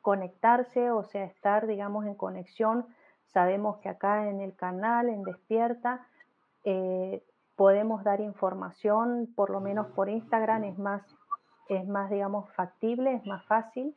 conectarse, 0.00 0.90
o 0.90 1.04
sea, 1.04 1.24
estar, 1.24 1.66
digamos, 1.66 2.06
en 2.06 2.14
conexión. 2.14 2.86
Sabemos 3.34 3.78
que 3.78 3.88
acá 3.88 4.28
en 4.28 4.40
el 4.40 4.54
canal, 4.54 5.08
en 5.10 5.24
Despierta, 5.24 6.06
eh, 6.64 7.22
podemos 7.56 8.04
dar 8.04 8.20
información, 8.20 9.28
por 9.34 9.50
lo 9.50 9.60
menos 9.60 9.88
por 9.88 10.08
Instagram, 10.08 10.64
es 10.64 10.78
más, 10.78 11.02
es 11.68 11.86
más, 11.86 12.10
digamos, 12.10 12.50
factible, 12.54 13.14
es 13.14 13.26
más 13.26 13.44
fácil, 13.46 13.94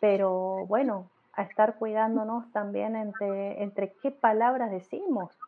pero 0.00 0.66
bueno, 0.66 1.10
a 1.34 1.42
estar 1.42 1.76
cuidándonos 1.76 2.50
también 2.52 2.96
entre, 2.96 3.62
entre 3.62 3.92
qué 4.02 4.10
palabras 4.10 4.70
decimos. 4.70 5.38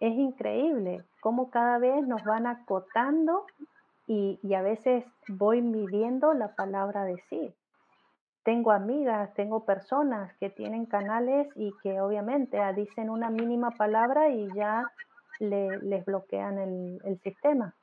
Es 0.00 0.14
increíble 0.14 1.04
cómo 1.20 1.50
cada 1.50 1.78
vez 1.78 2.06
nos 2.06 2.24
van 2.24 2.46
acotando 2.46 3.46
y, 4.06 4.38
a 4.54 4.62
veces 4.62 5.04
voy 5.28 5.60
midiendo 5.60 6.32
la 6.32 6.54
palabra 6.54 7.04
decir. 7.04 7.54
Tengo 8.46 8.70
amigas, 8.70 9.34
tengo 9.34 9.64
personas 9.64 10.32
que 10.34 10.50
tienen 10.50 10.86
canales 10.86 11.48
y 11.56 11.74
que 11.82 12.00
obviamente 12.00 12.60
ah, 12.60 12.72
dicen 12.72 13.10
una 13.10 13.28
mínima 13.28 13.72
palabra 13.72 14.28
y 14.28 14.48
ya 14.54 14.84
les 15.40 16.04
bloquean 16.04 16.56
el, 16.60 17.20
sistema. 17.24 17.74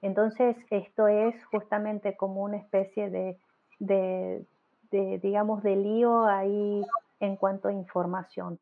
Entonces, 0.00 0.56
esto 0.70 1.08
es 1.08 1.44
justamente 1.46 2.16
como 2.16 2.44
una 2.44 2.58
especie 2.58 3.10
de, 3.10 3.36
de, 3.80 4.46
digamos, 4.92 5.64
de 5.64 5.74
lío 5.74 6.24
ahí 6.26 6.86
en 7.18 7.34
cuanto 7.34 7.66
a 7.66 7.72
información. 7.72 8.60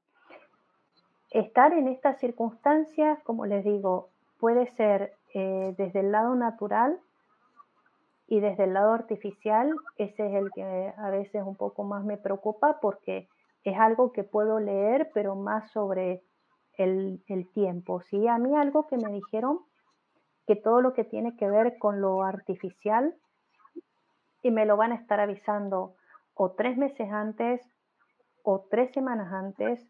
Estar 1.30 1.74
en 1.74 1.88
estas 1.88 2.18
circunstancias, 2.20 3.18
como 3.24 3.44
les 3.44 3.64
digo, 3.64 4.08
puede 4.40 4.66
ser 4.76 5.12
eh, 5.34 5.74
desde 5.76 6.00
el 6.00 6.10
lado 6.10 6.34
natural 6.34 6.98
y 8.26 8.40
desde 8.40 8.64
el 8.64 8.74
lado 8.74 8.92
artificial, 8.92 9.74
ese 9.96 10.26
es 10.26 10.34
el 10.34 10.50
que 10.52 10.92
a 10.96 11.10
veces 11.10 11.42
un 11.44 11.56
poco 11.56 11.84
más 11.84 12.04
me 12.04 12.16
preocupa 12.16 12.78
porque 12.80 13.28
es 13.64 13.78
algo 13.78 14.12
que 14.12 14.24
puedo 14.24 14.60
leer, 14.60 15.10
pero 15.12 15.34
más 15.34 15.70
sobre 15.72 16.22
el, 16.78 17.22
el 17.28 17.50
tiempo. 17.52 18.00
¿sí? 18.02 18.26
A 18.28 18.38
mí 18.38 18.56
algo 18.56 18.86
que 18.86 18.96
me 18.96 19.12
dijeron 19.12 19.60
que 20.46 20.56
todo 20.56 20.80
lo 20.80 20.92
que 20.92 21.04
tiene 21.04 21.36
que 21.36 21.48
ver 21.48 21.78
con 21.78 22.00
lo 22.00 22.22
artificial, 22.22 23.14
y 24.44 24.50
me 24.50 24.66
lo 24.66 24.76
van 24.76 24.92
a 24.92 24.96
estar 24.96 25.18
avisando 25.18 25.96
o 26.34 26.52
tres 26.52 26.76
meses 26.76 27.10
antes, 27.10 27.62
o 28.42 28.60
tres 28.70 28.92
semanas 28.92 29.32
antes, 29.32 29.80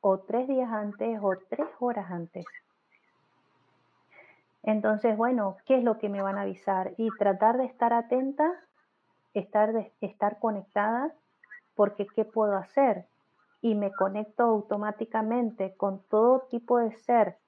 o 0.00 0.20
tres 0.20 0.46
días 0.46 0.70
antes, 0.70 1.18
o 1.22 1.32
tres 1.48 1.66
horas 1.80 2.10
antes. 2.10 2.44
Entonces, 4.64 5.16
bueno, 5.16 5.56
¿qué 5.66 5.78
es 5.78 5.84
lo 5.84 5.98
que 5.98 6.08
me 6.08 6.22
van 6.22 6.38
a 6.38 6.42
avisar? 6.42 6.94
Y 6.96 7.08
tratar 7.18 7.58
de 7.58 7.66
estar 7.66 7.92
atenta, 7.92 8.50
estar, 9.34 9.72
de, 9.72 9.92
estar 10.00 10.38
conectada, 10.38 11.14
porque 11.74 12.06
¿qué 12.06 12.24
puedo 12.24 12.56
hacer? 12.56 13.06
Y 13.60 13.74
me 13.74 13.92
conecto 13.92 14.44
automáticamente 14.44 15.76
con 15.76 16.02
todo 16.08 16.46
tipo 16.50 16.78
de 16.78 16.92
ser 16.92 17.38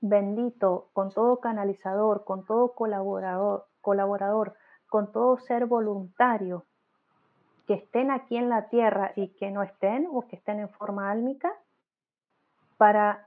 bendito, 0.00 0.88
con 0.92 1.12
todo 1.12 1.40
canalizador, 1.40 2.24
con 2.24 2.44
todo 2.44 2.72
colaborador, 2.74 3.66
colaborador 3.80 4.54
con 4.92 5.10
todo 5.10 5.38
ser 5.38 5.64
voluntario 5.64 6.66
que 7.66 7.72
estén 7.72 8.10
aquí 8.10 8.36
en 8.36 8.50
la 8.50 8.68
tierra 8.68 9.12
y 9.16 9.28
que 9.28 9.50
no 9.50 9.62
estén 9.62 10.06
o 10.12 10.26
que 10.28 10.36
estén 10.36 10.60
en 10.60 10.68
forma 10.68 11.10
álmica 11.10 11.50
para 12.76 13.26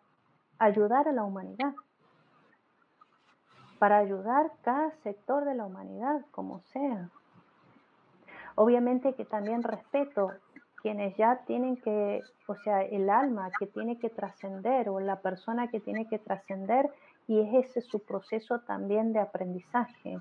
ayudar 0.60 1.08
a 1.08 1.12
la 1.12 1.24
humanidad, 1.24 1.74
para 3.80 3.98
ayudar 3.98 4.52
cada 4.64 4.92
sector 5.04 5.46
de 5.46 5.56
la 5.56 5.66
humanidad, 5.66 6.22
como 6.32 6.62
sea. 6.72 7.10
Obviamente 8.56 9.14
que 9.14 9.26
también 9.26 9.64
respeto 9.64 10.32
quienes 10.82 11.18
ya 11.18 11.38
tienen 11.48 11.78
que, 11.78 12.22
o 12.48 12.56
sea, 12.56 12.82
el 12.84 13.10
alma 13.10 13.50
que 13.60 13.66
tiene 13.66 13.98
que 13.98 14.10
trascender 14.10 14.88
o 14.90 15.00
la 15.00 15.20
persona 15.20 15.68
que 15.68 15.80
tiene 15.80 16.08
que 16.08 16.20
trascender 16.20 16.90
y 17.28 17.40
es 17.40 17.66
ese 17.66 17.82
su 17.82 18.00
proceso 18.00 18.60
también 18.60 19.12
de 19.12 19.20
aprendizaje. 19.20 20.20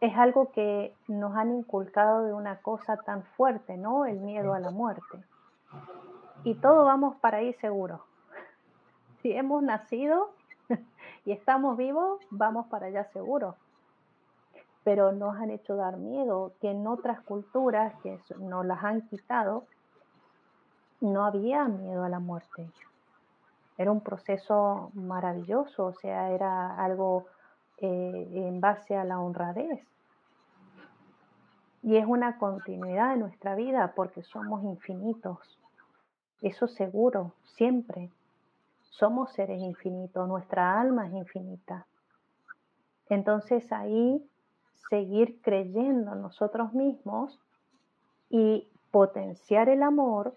Es 0.00 0.14
algo 0.16 0.52
que 0.52 0.94
nos 1.08 1.34
han 1.34 1.56
inculcado 1.56 2.26
de 2.26 2.34
una 2.34 2.58
cosa 2.58 2.98
tan 2.98 3.22
fuerte, 3.22 3.76
¿no? 3.78 4.04
El 4.04 4.20
miedo 4.20 4.52
a 4.52 4.60
la 4.60 4.70
muerte. 4.70 5.24
Y 6.44 6.54
todo 6.56 6.84
vamos 6.84 7.16
para 7.16 7.38
ahí 7.38 7.54
seguro. 7.54 8.04
Si 9.22 9.32
hemos 9.32 9.62
nacido 9.62 10.34
y 11.24 11.32
estamos 11.32 11.76
vivos, 11.76 12.20
vamos 12.30 12.66
para 12.66 12.86
allá 12.86 13.04
seguro 13.12 13.56
pero 14.84 15.12
nos 15.12 15.34
han 15.36 15.50
hecho 15.50 15.76
dar 15.76 15.96
miedo, 15.96 16.52
que 16.60 16.70
en 16.70 16.86
otras 16.86 17.20
culturas 17.22 17.94
que 18.02 18.20
nos 18.38 18.64
las 18.66 18.84
han 18.84 19.08
quitado, 19.08 19.64
no 21.00 21.24
había 21.24 21.64
miedo 21.64 22.04
a 22.04 22.08
la 22.10 22.18
muerte. 22.18 22.70
Era 23.78 23.90
un 23.90 24.02
proceso 24.02 24.90
maravilloso, 24.94 25.86
o 25.86 25.94
sea, 25.94 26.30
era 26.30 26.76
algo 26.76 27.26
eh, 27.78 28.28
en 28.34 28.60
base 28.60 28.94
a 28.94 29.04
la 29.04 29.18
honradez. 29.18 29.82
Y 31.82 31.96
es 31.96 32.06
una 32.06 32.38
continuidad 32.38 33.10
de 33.10 33.16
nuestra 33.16 33.54
vida 33.54 33.92
porque 33.96 34.22
somos 34.22 34.62
infinitos. 34.64 35.38
Eso 36.40 36.68
seguro, 36.68 37.32
siempre. 37.56 38.10
Somos 38.94 39.32
seres 39.32 39.60
infinitos, 39.60 40.28
nuestra 40.28 40.80
alma 40.80 41.08
es 41.08 41.14
infinita. 41.14 41.88
Entonces 43.08 43.72
ahí 43.72 44.24
seguir 44.88 45.40
creyendo 45.42 46.12
en 46.12 46.22
nosotros 46.22 46.72
mismos 46.74 47.40
y 48.30 48.68
potenciar 48.92 49.68
el 49.68 49.82
amor 49.82 50.36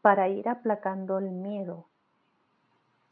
para 0.00 0.30
ir 0.30 0.48
aplacando 0.48 1.18
el 1.18 1.30
miedo, 1.30 1.86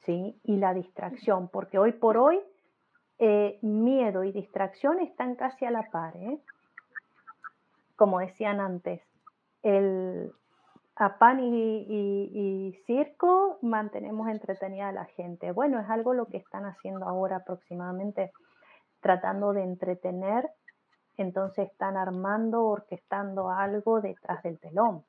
¿sí? 0.06 0.40
Y 0.42 0.56
la 0.56 0.72
distracción, 0.72 1.48
porque 1.48 1.78
hoy 1.78 1.92
por 1.92 2.16
hoy 2.16 2.40
eh, 3.18 3.58
miedo 3.60 4.24
y 4.24 4.32
distracción 4.32 5.00
están 5.00 5.34
casi 5.34 5.66
a 5.66 5.70
la 5.70 5.90
par, 5.90 6.16
¿eh? 6.16 6.38
Como 7.96 8.20
decían 8.20 8.58
antes, 8.58 9.02
el, 9.62 10.32
a 10.96 11.18
pan 11.18 11.40
y, 11.42 12.78
circo 12.86 13.58
mantenemos 13.62 14.28
entretenida 14.28 14.88
a 14.88 14.92
la 14.92 15.04
gente. 15.06 15.52
Bueno, 15.52 15.80
es 15.80 15.88
algo 15.88 16.14
lo 16.14 16.26
que 16.26 16.36
están 16.36 16.64
haciendo 16.64 17.06
ahora 17.06 17.36
aproximadamente 17.36 18.32
tratando 19.00 19.52
de 19.52 19.62
entretener, 19.62 20.48
entonces 21.16 21.70
están 21.70 21.96
armando, 21.96 22.64
orquestando 22.64 23.50
algo 23.50 24.00
detrás 24.00 24.42
del 24.42 24.58
telón. 24.60 25.04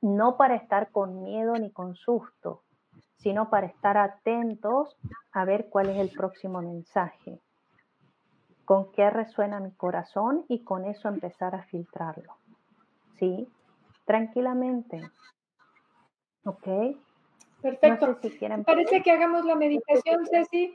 No 0.00 0.36
para 0.36 0.54
estar 0.54 0.90
con 0.90 1.22
miedo 1.22 1.54
ni 1.54 1.70
con 1.72 1.94
susto, 1.94 2.62
sino 3.16 3.50
para 3.50 3.66
estar 3.66 3.98
atentos 3.98 4.96
a 5.32 5.44
ver 5.44 5.68
cuál 5.68 5.90
es 5.90 5.98
el 5.98 6.10
próximo 6.10 6.62
mensaje, 6.62 7.40
con 8.64 8.92
qué 8.92 9.10
resuena 9.10 9.60
mi 9.60 9.72
corazón 9.72 10.44
y 10.48 10.64
con 10.64 10.84
eso 10.84 11.08
empezar 11.08 11.54
a 11.54 11.64
filtrarlo. 11.64 12.36
¿Sí? 13.18 13.48
Tranquilamente. 14.04 15.00
¿Ok? 16.44 16.66
Perfecto. 17.62 18.18
Parece 18.64 19.02
que 19.02 19.10
hagamos 19.10 19.44
la 19.44 19.54
meditación, 19.54 20.26
Ceci. 20.26 20.74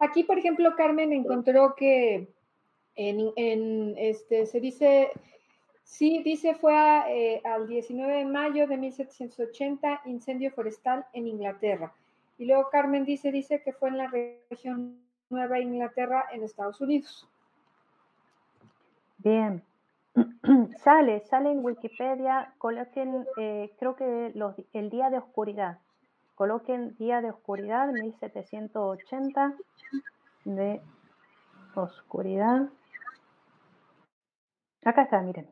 Aquí, 0.00 0.24
por 0.24 0.38
ejemplo, 0.38 0.74
Carmen 0.76 1.12
encontró 1.12 1.74
que 1.74 2.28
en, 2.94 3.94
este 3.96 4.46
se 4.46 4.60
dice, 4.60 5.10
sí, 5.82 6.22
dice 6.22 6.54
fue 6.54 6.74
eh, 7.08 7.42
al 7.44 7.66
19 7.66 8.14
de 8.14 8.24
mayo 8.24 8.66
de 8.66 8.76
1780, 8.76 10.02
incendio 10.06 10.50
forestal 10.50 11.06
en 11.12 11.26
Inglaterra. 11.26 11.92
Y 12.38 12.46
luego 12.46 12.68
Carmen 12.70 13.04
dice, 13.04 13.32
dice 13.32 13.62
que 13.62 13.72
fue 13.72 13.88
en 13.88 13.98
la 13.98 14.08
región 14.08 15.00
Nueva 15.30 15.58
Inglaterra 15.58 16.26
en 16.32 16.42
Estados 16.42 16.80
Unidos. 16.80 17.26
Bien. 19.18 19.62
sale, 20.84 21.24
sale 21.26 21.52
en 21.52 21.64
Wikipedia, 21.64 22.54
coloquen, 22.58 23.26
eh, 23.38 23.74
creo 23.78 23.96
que 23.96 24.32
los, 24.34 24.54
el 24.72 24.90
día 24.90 25.10
de 25.10 25.18
oscuridad. 25.18 25.78
Coloquen 26.34 26.96
día 26.96 27.20
de 27.20 27.30
oscuridad, 27.30 27.88
1780 27.88 29.54
de 30.44 30.82
oscuridad. 31.74 32.68
Acá 34.84 35.02
está, 35.02 35.20
miren. 35.20 35.48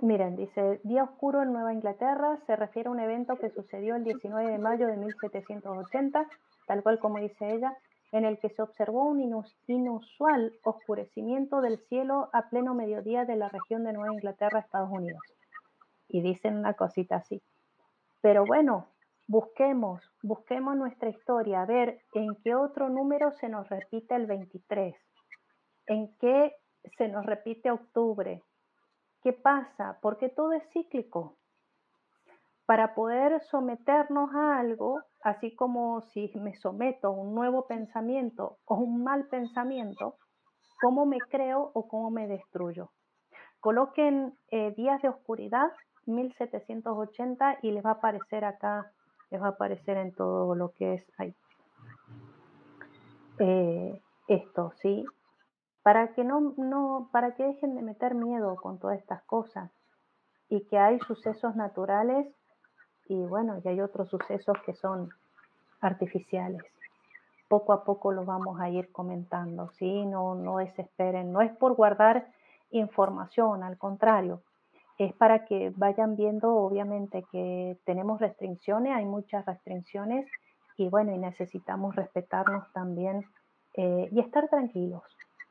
Miren, 0.00 0.34
dice, 0.34 0.80
Día 0.82 1.04
Oscuro 1.04 1.42
en 1.42 1.52
Nueva 1.52 1.74
Inglaterra 1.74 2.38
se 2.46 2.56
refiere 2.56 2.88
a 2.88 2.92
un 2.92 3.00
evento 3.00 3.36
que 3.36 3.50
sucedió 3.50 3.96
el 3.96 4.04
19 4.04 4.50
de 4.50 4.58
mayo 4.58 4.86
de 4.86 4.96
1780, 4.96 6.26
tal 6.66 6.82
cual 6.82 6.98
como 6.98 7.18
dice 7.18 7.52
ella, 7.52 7.76
en 8.12 8.24
el 8.24 8.38
que 8.38 8.50
se 8.50 8.62
observó 8.62 9.04
un 9.04 9.44
inusual 9.66 10.52
oscurecimiento 10.64 11.60
del 11.60 11.78
cielo 11.88 12.28
a 12.32 12.48
pleno 12.48 12.74
mediodía 12.74 13.24
de 13.24 13.36
la 13.36 13.48
región 13.48 13.84
de 13.84 13.92
Nueva 13.92 14.14
Inglaterra, 14.14 14.60
Estados 14.60 14.90
Unidos. 14.90 15.20
Y 16.08 16.22
dicen 16.22 16.56
una 16.56 16.74
cosita 16.74 17.16
así. 17.16 17.40
Pero 18.20 18.44
bueno, 18.44 18.88
busquemos, 19.28 20.02
busquemos 20.22 20.76
nuestra 20.76 21.08
historia, 21.08 21.62
a 21.62 21.66
ver 21.66 22.02
en 22.14 22.34
qué 22.42 22.54
otro 22.54 22.88
número 22.88 23.30
se 23.32 23.48
nos 23.48 23.68
repite 23.68 24.16
el 24.16 24.26
23, 24.26 24.96
en 25.86 26.12
qué 26.18 26.56
se 26.98 27.08
nos 27.08 27.24
repite 27.24 27.70
octubre, 27.70 28.42
qué 29.22 29.32
pasa, 29.32 29.98
porque 30.02 30.28
todo 30.28 30.52
es 30.52 30.68
cíclico. 30.72 31.36
Para 32.66 32.94
poder 32.94 33.40
someternos 33.42 34.34
a 34.34 34.58
algo, 34.58 35.00
así 35.22 35.54
como 35.54 36.00
si 36.12 36.30
me 36.36 36.54
someto 36.54 37.08
a 37.08 37.10
un 37.10 37.34
nuevo 37.34 37.66
pensamiento 37.66 38.58
o 38.64 38.76
un 38.76 39.02
mal 39.04 39.26
pensamiento, 39.26 40.16
¿cómo 40.80 41.06
me 41.06 41.18
creo 41.18 41.70
o 41.74 41.88
cómo 41.88 42.10
me 42.10 42.26
destruyo? 42.26 42.90
Coloquen 43.60 44.38
eh, 44.50 44.72
días 44.76 45.02
de 45.02 45.08
oscuridad 45.08 45.70
1780 46.06 47.58
y 47.62 47.72
les 47.72 47.84
va 47.84 47.90
a 47.90 47.94
aparecer 47.94 48.44
acá, 48.44 48.90
les 49.30 49.40
va 49.40 49.48
a 49.48 49.50
aparecer 49.50 49.98
en 49.98 50.12
todo 50.14 50.54
lo 50.54 50.72
que 50.72 50.94
es 50.94 51.06
ahí. 51.18 51.34
Eh, 53.38 54.00
esto, 54.28 54.72
¿sí? 54.76 55.04
Para 55.82 56.12
que 56.14 56.24
no, 56.24 56.54
no, 56.56 57.08
para 57.12 57.34
que 57.34 57.44
dejen 57.44 57.74
de 57.74 57.82
meter 57.82 58.14
miedo 58.14 58.56
con 58.56 58.78
todas 58.78 58.98
estas 58.98 59.22
cosas 59.24 59.70
y 60.48 60.66
que 60.66 60.78
hay 60.78 60.98
sucesos 61.00 61.56
naturales 61.56 62.26
y 63.10 63.26
bueno, 63.26 63.60
y 63.64 63.68
hay 63.68 63.80
otros 63.80 64.08
sucesos 64.08 64.56
que 64.64 64.72
son 64.72 65.10
artificiales. 65.80 66.62
Poco 67.48 67.72
a 67.72 67.82
poco 67.82 68.12
los 68.12 68.24
vamos 68.24 68.60
a 68.60 68.70
ir 68.70 68.92
comentando, 68.92 69.68
¿sí? 69.72 70.06
No, 70.06 70.36
no 70.36 70.58
desesperen, 70.58 71.32
no 71.32 71.40
es 71.40 71.50
por 71.56 71.74
guardar 71.74 72.28
información, 72.70 73.64
al 73.64 73.76
contrario, 73.78 74.42
es 74.96 75.12
para 75.14 75.44
que 75.44 75.72
vayan 75.74 76.14
viendo, 76.14 76.54
obviamente, 76.54 77.24
que 77.32 77.76
tenemos 77.84 78.20
restricciones, 78.20 78.94
hay 78.94 79.06
muchas 79.06 79.44
restricciones 79.44 80.30
y 80.76 80.88
bueno, 80.88 81.12
y 81.12 81.18
necesitamos 81.18 81.96
respetarnos 81.96 82.72
también 82.72 83.24
eh, 83.74 84.08
y 84.12 84.20
estar 84.20 84.48
tranquilos, 84.48 85.02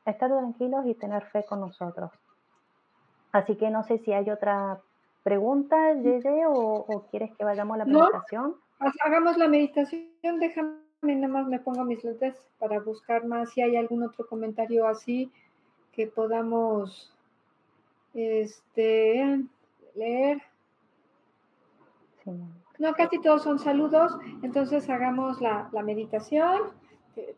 estar 0.06 0.30
tranquilos 0.30 0.86
y 0.86 0.94
tener 0.94 1.26
fe 1.26 1.44
con 1.44 1.60
nosotros. 1.60 2.10
Así 3.32 3.56
que 3.56 3.68
no 3.68 3.82
sé 3.82 3.98
si 3.98 4.14
hay 4.14 4.30
otra 4.30 4.80
pregunta, 5.22 5.94
Yeye, 5.94 6.44
o, 6.46 7.06
quieres 7.10 7.34
que 7.36 7.44
vayamos 7.44 7.74
a 7.74 7.78
la 7.78 7.84
meditación. 7.84 8.56
hagamos 9.04 9.36
la 9.36 9.48
meditación, 9.48 10.38
déjame 10.38 10.74
nada 11.02 11.28
más 11.28 11.46
me 11.46 11.58
pongo 11.58 11.84
mis 11.84 12.04
lentes 12.04 12.34
para 12.58 12.78
buscar 12.80 13.24
más 13.24 13.50
si 13.52 13.62
hay 13.62 13.76
algún 13.76 14.02
otro 14.02 14.26
comentario 14.26 14.86
así 14.86 15.30
que 15.92 16.06
podamos 16.06 17.14
este, 18.14 19.44
leer. 19.94 20.42
No, 22.78 22.94
casi 22.94 23.20
todos 23.20 23.42
son 23.42 23.58
saludos, 23.58 24.16
entonces 24.42 24.88
hagamos 24.88 25.40
la, 25.40 25.68
meditación. 25.84 26.72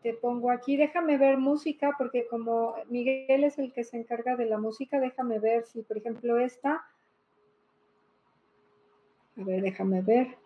Te, 0.01 0.13
pongo 0.13 0.51
aquí, 0.51 0.77
déjame 0.77 1.17
ver 1.17 1.37
música, 1.37 1.95
porque 1.97 2.27
como 2.27 2.75
Miguel 2.89 3.43
es 3.43 3.57
el 3.57 3.73
que 3.73 3.83
se 3.83 3.97
encarga 3.97 4.35
de 4.35 4.45
la 4.45 4.57
música, 4.57 4.99
déjame 4.99 5.39
ver 5.39 5.65
si, 5.65 5.81
por 5.81 5.97
ejemplo, 5.97 6.37
esta. 6.37 6.85
A 9.37 9.43
ver, 9.43 9.61
déjame 9.61 10.01
ver. 10.01 10.37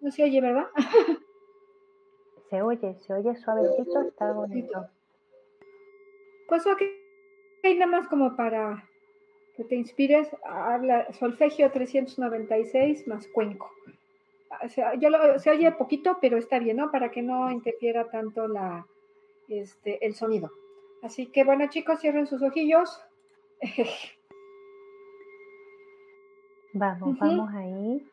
No 0.00 0.10
se 0.10 0.22
oye, 0.22 0.40
¿verdad? 0.40 0.66
Se 2.50 2.62
oye, 2.62 2.94
se 3.00 3.12
oye 3.12 3.34
suavecito, 3.36 4.02
está 4.02 4.32
bonito. 4.32 4.86
Pues 6.46 6.64
ok, 6.66 6.82
nada 7.64 7.86
más 7.86 8.06
como 8.06 8.36
para 8.36 8.88
que 9.56 9.64
te 9.64 9.74
inspires, 9.74 10.28
habla 10.44 11.12
solfegio 11.14 11.72
396 11.72 13.08
más 13.08 13.26
cuenco. 13.28 13.70
O 14.62 14.68
sea, 14.68 14.94
yo 14.94 15.10
lo, 15.10 15.38
se 15.38 15.50
oye 15.50 15.72
poquito, 15.72 16.18
pero 16.20 16.36
está 16.36 16.58
bien, 16.58 16.76
¿no? 16.76 16.90
Para 16.90 17.10
que 17.10 17.22
no 17.22 17.50
interfiera 17.50 18.08
tanto 18.10 18.46
la, 18.46 18.86
este, 19.48 20.04
el 20.06 20.14
sonido. 20.14 20.50
Así 21.04 21.26
que 21.26 21.44
bueno, 21.44 21.68
chicos, 21.68 22.00
cierren 22.00 22.26
sus 22.26 22.42
ojillos. 22.42 22.98
Vamos, 26.76 27.16
vamos 27.20 27.54
ahí. 27.54 28.04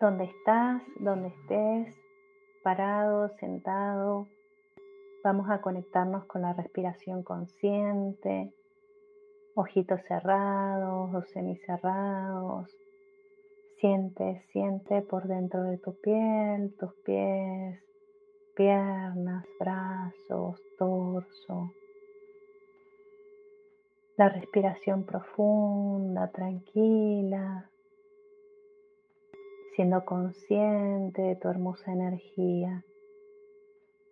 Donde 0.00 0.24
estás, 0.24 0.82
donde 0.98 1.28
estés, 1.28 1.94
parado, 2.62 3.28
sentado. 3.36 4.28
Vamos 5.22 5.50
a 5.50 5.60
conectarnos 5.60 6.24
con 6.24 6.40
la 6.40 6.54
respiración 6.54 7.22
consciente, 7.22 8.54
ojitos 9.54 10.00
cerrados 10.08 11.14
o 11.14 11.22
semicerrados. 11.34 12.74
Siente, 13.78 14.42
siente 14.52 15.02
por 15.02 15.28
dentro 15.28 15.64
de 15.64 15.76
tu 15.76 16.00
piel, 16.00 16.74
tus 16.78 16.94
pies, 17.04 17.78
piernas, 18.54 19.44
brazos, 19.58 20.58
torso. 20.78 21.74
La 24.16 24.28
respiración 24.28 25.04
profunda, 25.04 26.30
tranquila, 26.30 27.70
siendo 29.74 30.04
consciente 30.04 31.22
de 31.22 31.36
tu 31.36 31.48
hermosa 31.48 31.92
energía. 31.92 32.84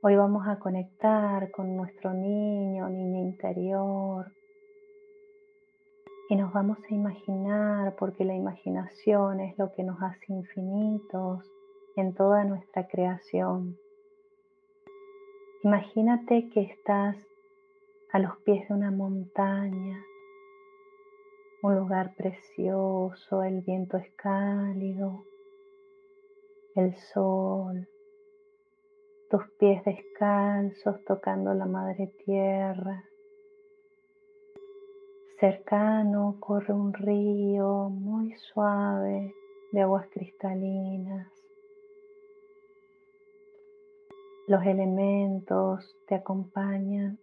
Hoy 0.00 0.16
vamos 0.16 0.46
a 0.46 0.58
conectar 0.58 1.50
con 1.50 1.76
nuestro 1.76 2.14
niño, 2.14 2.88
niña 2.88 3.18
interior. 3.18 4.32
Y 6.30 6.36
nos 6.36 6.52
vamos 6.52 6.78
a 6.88 6.94
imaginar, 6.94 7.96
porque 7.96 8.24
la 8.24 8.34
imaginación 8.34 9.40
es 9.40 9.58
lo 9.58 9.72
que 9.72 9.82
nos 9.82 10.00
hace 10.00 10.32
infinitos 10.32 11.44
en 11.96 12.14
toda 12.14 12.44
nuestra 12.44 12.86
creación. 12.86 13.76
Imagínate 15.64 16.48
que 16.50 16.60
estás 16.60 17.16
a 18.12 18.18
los 18.18 18.36
pies 18.38 18.68
de 18.68 18.74
una 18.74 18.90
montaña, 18.90 20.02
un 21.62 21.76
lugar 21.76 22.14
precioso, 22.14 23.42
el 23.42 23.60
viento 23.62 23.96
es 23.96 24.10
cálido, 24.12 25.24
el 26.74 26.94
sol, 26.94 27.88
tus 29.30 29.42
pies 29.58 29.84
descalzos 29.84 31.04
tocando 31.04 31.52
la 31.52 31.66
madre 31.66 32.12
tierra. 32.24 33.04
Cercano 35.38 36.36
corre 36.40 36.72
un 36.72 36.94
río 36.94 37.90
muy 37.90 38.34
suave 38.52 39.34
de 39.72 39.80
aguas 39.82 40.06
cristalinas. 40.12 41.30
Los 44.46 44.64
elementos 44.64 45.94
te 46.06 46.14
acompañan. 46.14 47.18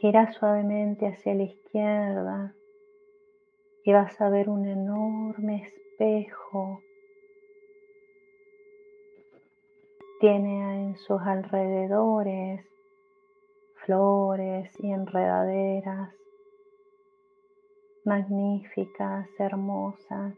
Gira 0.00 0.32
suavemente 0.32 1.06
hacia 1.06 1.34
la 1.34 1.42
izquierda 1.42 2.54
y 3.84 3.92
vas 3.92 4.20
a 4.20 4.30
ver 4.30 4.48
un 4.48 4.66
enorme 4.66 5.62
espejo 5.62 6.82
Tiene 10.20 10.84
en 10.84 10.96
sus 10.96 11.18
alrededores 11.22 12.62
flores 13.86 14.70
y 14.80 14.92
enredaderas 14.92 16.14
magníficas, 18.04 19.26
hermosas, 19.38 20.34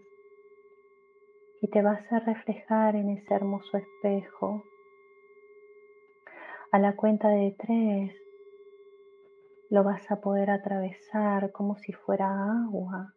y 1.60 1.66
te 1.66 1.82
vas 1.82 2.00
a 2.12 2.20
reflejar 2.20 2.94
en 2.94 3.10
ese 3.10 3.34
hermoso 3.34 3.76
espejo. 3.76 4.62
A 6.70 6.78
la 6.78 6.94
cuenta 6.94 7.28
de 7.30 7.56
tres 7.58 8.21
lo 9.72 9.82
vas 9.82 10.10
a 10.10 10.20
poder 10.20 10.50
atravesar 10.50 11.50
como 11.50 11.78
si 11.78 11.94
fuera 11.94 12.28
agua, 12.66 13.14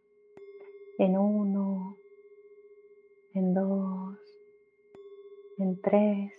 en 0.97 1.17
uno, 1.17 1.97
en 3.33 3.53
dos, 3.53 4.17
en 5.57 5.81
tres. 5.81 6.31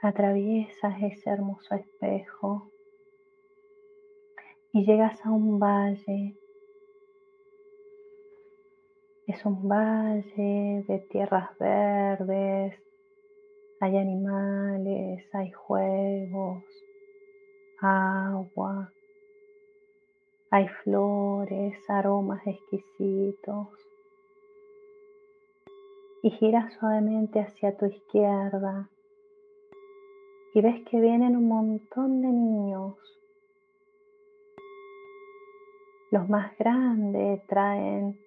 Atraviesas 0.00 0.94
ese 1.02 1.28
hermoso 1.28 1.74
espejo 1.74 2.70
y 4.72 4.86
llegas 4.86 5.20
a 5.26 5.30
un 5.30 5.58
valle. 5.58 6.38
Es 9.26 9.44
un 9.44 9.68
valle 9.68 10.86
de 10.88 11.06
tierras 11.10 11.50
verdes, 11.58 12.82
hay 13.78 13.98
animales, 13.98 15.28
hay 15.34 15.50
juegos, 15.50 16.64
agua, 17.80 18.92
hay 20.50 20.68
flores, 20.82 21.78
aromas 21.88 22.46
exquisitos. 22.46 23.68
Y 26.22 26.30
giras 26.32 26.74
suavemente 26.74 27.40
hacia 27.40 27.76
tu 27.76 27.86
izquierda 27.86 28.88
y 30.52 30.60
ves 30.60 30.82
que 30.90 31.00
vienen 31.00 31.36
un 31.36 31.48
montón 31.48 32.22
de 32.22 32.28
niños. 32.28 32.96
Los 36.10 36.28
más 36.28 36.56
grandes 36.58 37.46
traen 37.46 38.18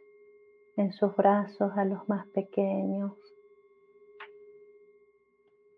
en 0.78 0.94
sus 0.94 1.16
brazos 1.16 1.74
a 1.76 1.84
los 1.84 2.08
más 2.08 2.26
pequeños. 2.28 3.12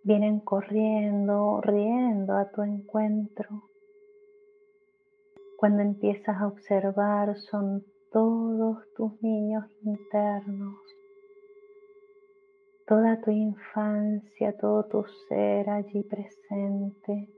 Vienen 0.05 0.39
corriendo, 0.39 1.59
riendo 1.61 2.37
a 2.37 2.49
tu 2.51 2.61
encuentro. 2.61 3.63
Cuando 5.57 5.81
empiezas 5.81 6.37
a 6.39 6.47
observar 6.47 7.35
son 7.35 7.83
todos 8.11 8.85
tus 8.95 9.21
niños 9.21 9.65
internos 9.83 10.77
toda 12.87 13.19
tu 13.21 13.31
infancia, 13.31 14.55
todo 14.57 14.85
tu 14.85 15.03
ser 15.27 15.69
allí 15.69 16.03
presente, 16.03 17.29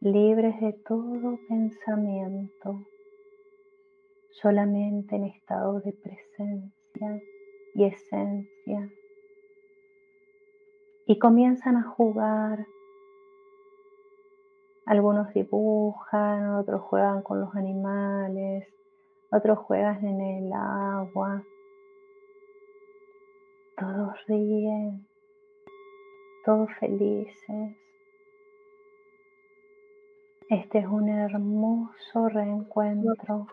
libres 0.00 0.58
de 0.60 0.72
todo 0.72 1.38
pensamiento, 1.48 2.86
solamente 4.30 5.16
en 5.16 5.24
estado 5.24 5.80
de 5.80 5.92
presencia 5.92 7.22
y 7.74 7.84
esencia. 7.84 8.90
Y 11.06 11.18
comienzan 11.18 11.76
a 11.76 11.84
jugar. 11.84 12.66
Algunos 14.86 15.32
dibujan, 15.32 16.54
otros 16.56 16.82
juegan 16.82 17.22
con 17.22 17.40
los 17.40 17.54
animales, 17.54 18.66
otros 19.30 19.58
juegan 19.58 20.04
en 20.04 20.20
el 20.20 20.52
agua, 20.52 21.42
todos 23.76 24.14
ríen, 24.26 25.06
todos 26.44 26.68
felices. 26.78 27.76
Este 30.48 30.78
es 30.78 30.86
un 30.86 31.08
hermoso 31.08 32.28
reencuentro, 32.28 33.48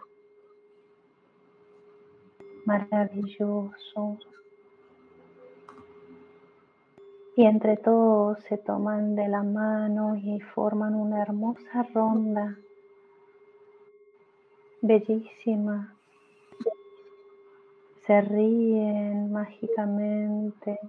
maravilloso. 2.65 4.19
Y 7.35 7.45
entre 7.45 7.77
todos 7.77 8.39
se 8.43 8.57
toman 8.57 9.15
de 9.15 9.27
la 9.27 9.41
mano 9.41 10.15
y 10.15 10.39
forman 10.39 10.93
una 10.93 11.21
hermosa 11.21 11.83
ronda, 11.93 12.57
bellísima, 14.81 15.95
se 18.05 18.21
ríen 18.21 19.31
mágicamente 19.31 20.79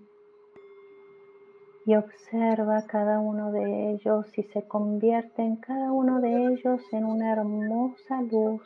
y 1.87 1.95
observa 1.97 2.87
cada 2.87 3.21
uno 3.21 3.53
de 3.53 3.93
ellos 3.93 4.27
y 4.37 4.43
se 4.43 4.63
convierte 4.63 5.43
en 5.43 5.57
cada 5.57 5.93
uno 5.93 6.21
de 6.21 6.47
ellos 6.49 6.83
en 6.93 7.05
una 7.05 7.33
hermosa 7.33 8.23
luz. 8.23 8.63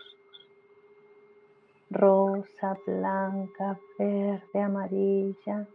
Rosa, 1.91 2.79
blanca, 2.87 3.79
verde, 3.99 4.61
amarilla, 4.61 5.67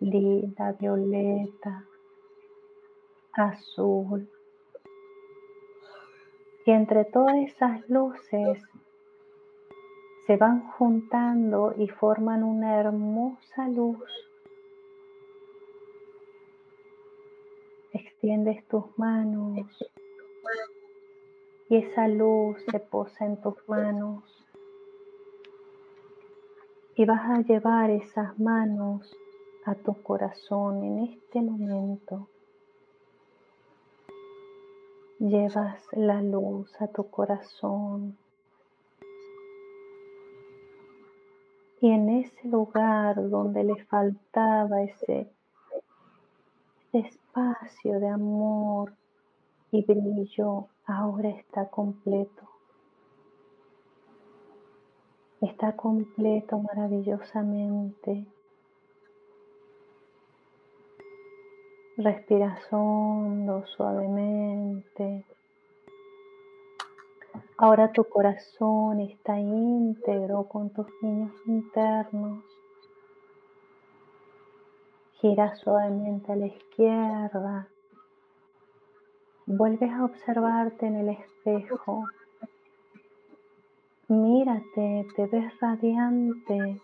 lila, 0.00 0.72
violeta, 0.78 1.84
azul. 3.32 4.28
Y 6.66 6.70
entre 6.70 7.04
todas 7.04 7.36
esas 7.36 7.88
luces 7.88 8.62
se 10.26 10.36
van 10.36 10.68
juntando 10.72 11.74
y 11.76 11.88
forman 11.88 12.44
una 12.44 12.78
hermosa 12.78 13.68
luz. 13.68 14.04
Extiendes 17.92 18.66
tus 18.68 18.84
manos 18.98 19.66
y 21.70 21.76
esa 21.76 22.08
luz 22.08 22.62
se 22.70 22.80
posa 22.80 23.24
en 23.26 23.40
tus 23.40 23.56
manos 23.68 24.24
y 26.96 27.04
vas 27.04 27.30
a 27.30 27.42
llevar 27.42 27.90
esas 27.90 28.38
manos 28.38 29.16
a 29.68 29.74
tu 29.74 30.02
corazón 30.02 30.82
en 30.82 30.98
este 31.00 31.42
momento. 31.42 32.26
Llevas 35.18 35.82
la 35.92 36.22
luz 36.22 36.70
a 36.80 36.86
tu 36.86 37.10
corazón. 37.10 38.16
Y 41.82 41.90
en 41.90 42.08
ese 42.08 42.48
lugar 42.48 43.28
donde 43.28 43.62
le 43.64 43.84
faltaba 43.84 44.82
ese, 44.82 45.30
ese 46.92 47.06
espacio 47.06 48.00
de 48.00 48.08
amor 48.08 48.94
y 49.70 49.84
brillo, 49.84 50.68
ahora 50.86 51.28
está 51.28 51.68
completo. 51.68 52.48
Está 55.42 55.76
completo 55.76 56.58
maravillosamente. 56.58 58.26
Respiras 62.00 62.60
hondo, 62.72 63.66
suavemente. 63.66 65.24
Ahora 67.56 67.90
tu 67.90 68.04
corazón 68.04 69.00
está 69.00 69.36
íntegro 69.40 70.44
con 70.44 70.70
tus 70.70 70.86
niños 71.02 71.32
internos. 71.46 72.44
Gira 75.14 75.56
suavemente 75.56 76.30
a 76.30 76.36
la 76.36 76.46
izquierda. 76.46 77.68
Vuelves 79.46 79.90
a 79.90 80.04
observarte 80.04 80.86
en 80.86 80.96
el 80.98 81.08
espejo 81.08 82.04
Mírate, 84.06 85.04
te 85.16 85.26
ves 85.26 85.52
radiante. 85.60 86.80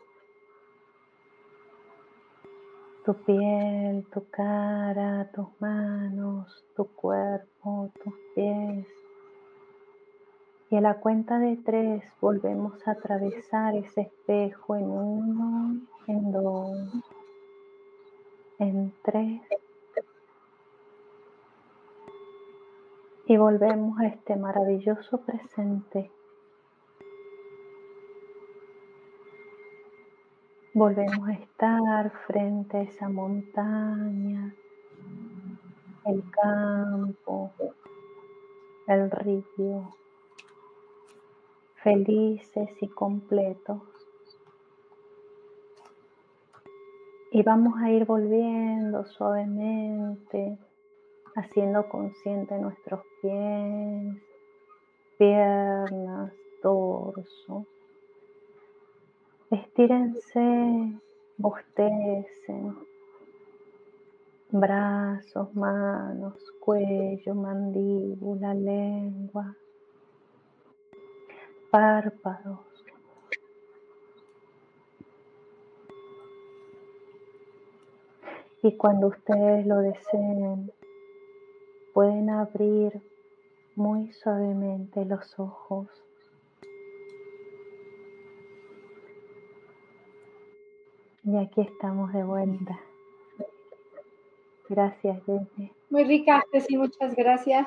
Tu 3.04 3.12
piel, 3.12 4.06
tu 4.10 4.30
cara, 4.30 5.30
tus 5.34 5.48
manos, 5.60 6.64
tu 6.74 6.86
cuerpo, 6.86 7.90
tus 8.02 8.14
pies. 8.34 8.86
Y 10.70 10.76
a 10.76 10.80
la 10.80 10.94
cuenta 11.00 11.38
de 11.38 11.58
tres 11.58 12.02
volvemos 12.22 12.88
a 12.88 12.92
atravesar 12.92 13.76
ese 13.76 14.00
espejo 14.00 14.76
en 14.76 14.84
uno, 14.90 15.80
en 16.06 16.32
dos, 16.32 16.78
en 18.58 18.94
tres. 19.02 19.42
Y 23.26 23.36
volvemos 23.36 24.00
a 24.00 24.06
este 24.06 24.34
maravilloso 24.36 25.18
presente 25.18 26.10
Volvemos 30.76 31.28
a 31.28 31.32
estar 31.34 32.10
frente 32.26 32.76
a 32.78 32.82
esa 32.82 33.08
montaña, 33.08 34.52
el 36.04 36.28
campo, 36.30 37.52
el 38.88 39.08
río, 39.08 39.88
felices 41.76 42.70
y 42.80 42.88
completos. 42.88 43.82
Y 47.30 47.44
vamos 47.44 47.74
a 47.80 47.92
ir 47.92 48.04
volviendo 48.04 49.04
suavemente, 49.04 50.58
haciendo 51.36 51.88
consciente 51.88 52.58
nuestros 52.58 53.00
pies, 53.22 54.16
piernas, 55.18 56.32
torso, 56.60 57.64
Estírense, 59.54 61.00
bostecen. 61.36 62.76
Brazos, 64.50 65.54
manos, 65.54 66.34
cuello, 66.58 67.36
mandíbula, 67.36 68.52
lengua, 68.52 69.54
párpados. 71.70 72.66
Y 78.60 78.76
cuando 78.76 79.06
ustedes 79.06 79.64
lo 79.66 79.78
deseen, 79.78 80.72
pueden 81.92 82.28
abrir 82.28 83.00
muy 83.76 84.10
suavemente 84.14 85.04
los 85.04 85.38
ojos. 85.38 86.03
Y 91.24 91.36
aquí 91.38 91.62
estamos 91.62 92.12
de 92.12 92.22
vuelta. 92.22 92.78
Gracias, 94.68 95.22
Jenny. 95.24 95.72
Muy 95.88 96.04
rica, 96.04 96.44
Ceci, 96.50 96.76
muchas 96.76 97.14
gracias. 97.14 97.66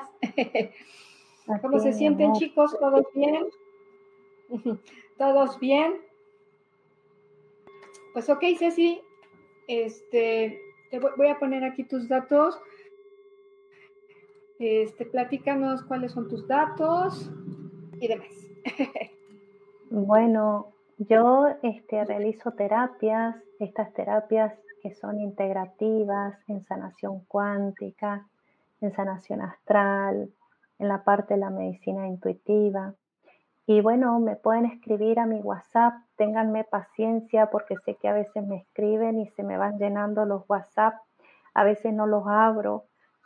¿Cómo 1.62 1.80
se 1.80 1.92
sienten, 1.92 2.34
chicos? 2.34 2.76
¿Todos 2.78 3.06
bien? 3.14 3.46
¿Todos 5.18 5.58
bien? 5.58 6.00
Pues 8.12 8.28
ok, 8.28 8.44
Ceci, 8.58 9.00
este, 9.66 10.60
te 10.90 10.98
voy 10.98 11.28
a 11.28 11.38
poner 11.38 11.64
aquí 11.64 11.84
tus 11.84 12.08
datos. 12.08 12.60
Este, 14.58 15.04
platícanos 15.04 15.82
cuáles 15.82 16.12
son 16.12 16.28
tus 16.28 16.46
datos 16.46 17.30
y 18.00 18.08
demás. 18.08 18.48
bueno, 19.90 20.72
yo 20.98 21.46
este, 21.62 22.04
realizo 22.04 22.52
terapias, 22.52 23.36
estas 23.60 23.92
terapias 23.92 24.54
que 24.82 24.94
son 24.94 25.18
integrativas 25.20 26.38
en 26.48 26.64
sanación 26.64 27.20
cuántica, 27.26 28.26
en 28.80 28.92
sanación 28.92 29.42
astral, 29.42 30.30
en 30.78 30.88
la 30.88 31.02
parte 31.04 31.34
de 31.34 31.40
la 31.40 31.50
medicina 31.50 32.06
intuitiva. 32.06 32.94
Y 33.66 33.80
bueno, 33.80 34.18
me 34.20 34.36
pueden 34.36 34.64
escribir 34.64 35.18
a 35.18 35.26
mi 35.26 35.40
WhatsApp, 35.40 35.94
ténganme 36.16 36.64
paciencia 36.64 37.50
porque 37.50 37.76
sé 37.84 37.96
que 37.96 38.08
a 38.08 38.14
veces 38.14 38.46
me 38.46 38.56
escriben 38.56 39.18
y 39.18 39.26
se 39.28 39.42
me 39.42 39.58
van 39.58 39.78
llenando 39.78 40.24
los 40.24 40.48
WhatsApp, 40.48 40.94
a 41.54 41.64
veces 41.64 41.92
no 41.92 42.06
los 42.06 42.24
abro 42.26 42.84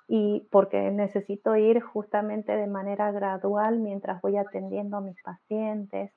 y 0.09 0.49
porque 0.51 0.91
necesito 0.91 1.55
ir 1.57 1.81
justamente 1.81 2.57
de 2.57 2.67
manera 2.67 3.13
gradual 3.13 3.79
mientras 3.79 4.21
voy 4.21 4.37
atendiendo 4.37 4.97
a 4.97 5.01
mis 5.01 5.21
pacientes 5.23 6.13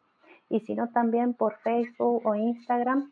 y 0.49 0.61
si 0.61 0.75
no 0.75 0.89
también 0.89 1.33
por 1.33 1.57
Facebook 1.57 2.25
o 2.25 2.35
Instagram, 2.35 3.11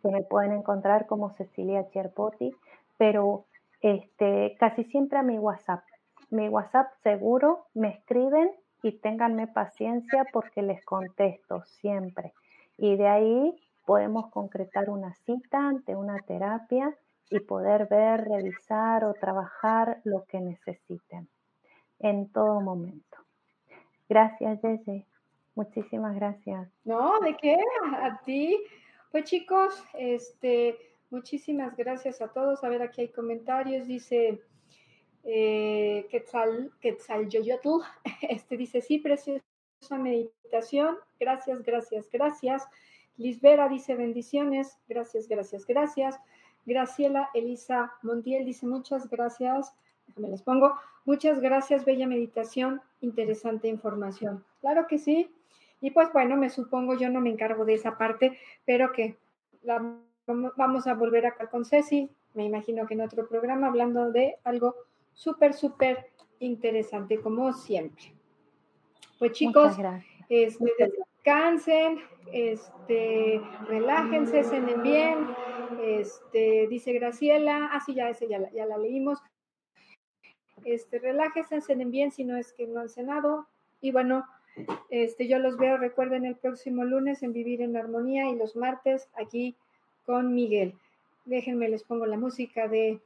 que 0.00 0.08
me 0.08 0.22
pueden 0.22 0.52
encontrar 0.52 1.06
como 1.06 1.30
Cecilia 1.30 1.88
Cherpoti, 1.90 2.54
pero 2.96 3.44
este, 3.80 4.56
casi 4.58 4.84
siempre 4.84 5.18
a 5.18 5.22
mi 5.22 5.38
WhatsApp. 5.38 5.82
Mi 6.30 6.48
WhatsApp 6.48 6.92
seguro 7.02 7.66
me 7.74 7.88
escriben 7.88 8.50
y 8.82 8.92
ténganme 8.92 9.46
paciencia 9.46 10.26
porque 10.32 10.62
les 10.62 10.84
contesto 10.84 11.62
siempre. 11.64 12.32
Y 12.76 12.96
de 12.96 13.08
ahí 13.08 13.56
podemos 13.84 14.30
concretar 14.30 14.88
una 14.90 15.14
cita 15.26 15.58
ante 15.58 15.96
una 15.96 16.18
terapia 16.20 16.94
y 17.30 17.40
poder 17.40 17.86
ver, 17.88 18.24
revisar 18.28 19.04
o 19.04 19.14
trabajar 19.14 20.00
lo 20.04 20.24
que 20.24 20.40
necesiten 20.40 21.28
en 22.00 22.28
todo 22.32 22.60
momento. 22.60 23.18
Gracias, 24.08 24.60
Jesse. 24.60 25.06
Muchísimas 25.54 26.14
gracias. 26.14 26.68
No, 26.84 27.20
¿de 27.20 27.36
qué? 27.36 27.56
A, 28.00 28.20
ti. 28.24 28.56
Pues 29.10 29.24
chicos, 29.24 29.74
este, 29.94 30.78
muchísimas 31.10 31.76
gracias 31.76 32.20
a 32.20 32.28
todos. 32.28 32.62
A 32.62 32.68
ver, 32.68 32.82
aquí 32.82 33.00
hay 33.00 33.08
comentarios. 33.08 33.88
Dice 33.88 34.40
eh, 35.24 36.06
Quetzal, 36.10 37.28
Yoyotl. 37.28 37.82
Este 38.22 38.56
dice, 38.56 38.80
sí, 38.80 38.98
preciosa 38.98 39.42
meditación. 39.98 40.96
Gracias, 41.18 41.62
gracias, 41.62 42.08
gracias. 42.10 42.68
Lisbera 43.16 43.68
dice 43.68 43.96
bendiciones. 43.96 44.78
Gracias, 44.88 45.26
gracias, 45.26 45.66
gracias. 45.66 46.16
Graciela 46.64 47.30
Elisa 47.34 47.92
Montiel 48.02 48.44
dice 48.44 48.66
muchas 48.66 49.10
gracias. 49.10 49.74
Déjame 50.06 50.28
les 50.28 50.42
pongo. 50.42 50.74
Muchas 51.04 51.40
gracias, 51.40 51.84
bella 51.84 52.06
meditación, 52.06 52.80
interesante 53.00 53.66
información. 53.66 54.44
Claro 54.60 54.86
que 54.86 54.98
sí. 54.98 55.34
Y 55.80 55.90
pues 55.92 56.12
bueno, 56.12 56.36
me 56.36 56.50
supongo, 56.50 56.94
yo 56.94 57.08
no 57.08 57.20
me 57.20 57.30
encargo 57.30 57.64
de 57.64 57.74
esa 57.74 57.96
parte, 57.96 58.38
pero 58.64 58.92
que 58.92 59.16
la, 59.62 59.96
vamos 60.26 60.86
a 60.86 60.94
volver 60.94 61.26
acá 61.26 61.48
con 61.48 61.64
Ceci, 61.64 62.10
me 62.34 62.44
imagino 62.44 62.86
que 62.86 62.94
en 62.94 63.00
otro 63.00 63.26
programa, 63.28 63.66
hablando 63.66 64.12
de 64.12 64.36
algo 64.44 64.74
súper, 65.12 65.54
súper 65.54 66.10
interesante, 66.38 67.20
como 67.20 67.52
siempre. 67.52 68.14
Pues 69.18 69.32
chicos, 69.32 69.76
este, 70.28 70.92
descansen, 71.16 71.98
este, 72.32 73.40
relájense, 73.66 74.44
cenen 74.44 74.82
bien, 74.82 75.26
este, 75.82 76.66
dice 76.68 76.92
Graciela, 76.92 77.70
ah, 77.72 77.80
sí, 77.84 77.94
ya, 77.94 78.08
ese 78.08 78.28
ya, 78.28 78.50
ya 78.52 78.66
la 78.66 78.78
leímos, 78.78 79.18
este, 80.64 80.98
relájense, 80.98 81.60
cenen 81.60 81.90
bien 81.90 82.12
si 82.12 82.24
no 82.24 82.36
es 82.36 82.52
que 82.52 82.66
no 82.66 82.80
han 82.80 82.88
cenado, 82.88 83.48
y 83.80 83.92
bueno, 83.92 84.24
este, 84.90 85.28
yo 85.28 85.38
los 85.38 85.56
veo, 85.56 85.76
recuerden, 85.76 86.24
el 86.24 86.36
próximo 86.36 86.84
lunes 86.84 87.22
en 87.22 87.32
Vivir 87.32 87.62
en 87.62 87.76
Armonía 87.76 88.28
y 88.28 88.36
los 88.36 88.56
martes 88.56 89.08
aquí 89.14 89.56
con 90.04 90.34
Miguel. 90.34 90.74
Déjenme, 91.24 91.68
les 91.68 91.84
pongo 91.84 92.06
la 92.06 92.16
música 92.16 92.68
de 92.68 93.00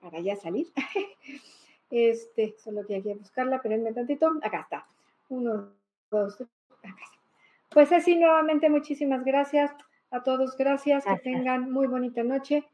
para 0.00 0.20
ya 0.20 0.36
salir. 0.36 0.68
Este, 1.88 2.56
solo 2.58 2.84
que 2.84 2.96
hay 2.96 3.02
que 3.02 3.14
buscarla, 3.14 3.60
pero 3.62 3.76
un 3.76 3.94
tantito. 3.94 4.32
Acá 4.42 4.62
está. 4.62 4.86
Uno, 5.28 5.68
dos, 6.10 6.36
tres, 6.36 6.48
acá 6.78 6.88
está. 6.88 7.18
Pues 7.70 7.92
así, 7.92 8.16
nuevamente, 8.16 8.68
muchísimas 8.68 9.24
gracias 9.24 9.70
a 10.10 10.24
todos. 10.24 10.56
Gracias, 10.56 11.04
que 11.04 11.16
tengan 11.18 11.70
muy 11.70 11.86
bonita 11.86 12.24
noche. 12.24 12.64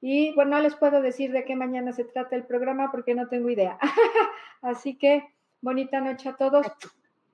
Y 0.00 0.34
bueno, 0.34 0.56
no 0.56 0.60
les 0.60 0.74
puedo 0.74 1.00
decir 1.02 1.30
de 1.30 1.44
qué 1.44 1.54
mañana 1.54 1.92
se 1.92 2.02
trata 2.02 2.34
el 2.34 2.44
programa 2.44 2.90
porque 2.90 3.14
no 3.14 3.28
tengo 3.28 3.48
idea. 3.48 3.78
así 4.60 4.96
que 4.96 5.22
bonita 5.60 6.00
noche 6.00 6.28
a 6.28 6.36
todos. 6.36 6.66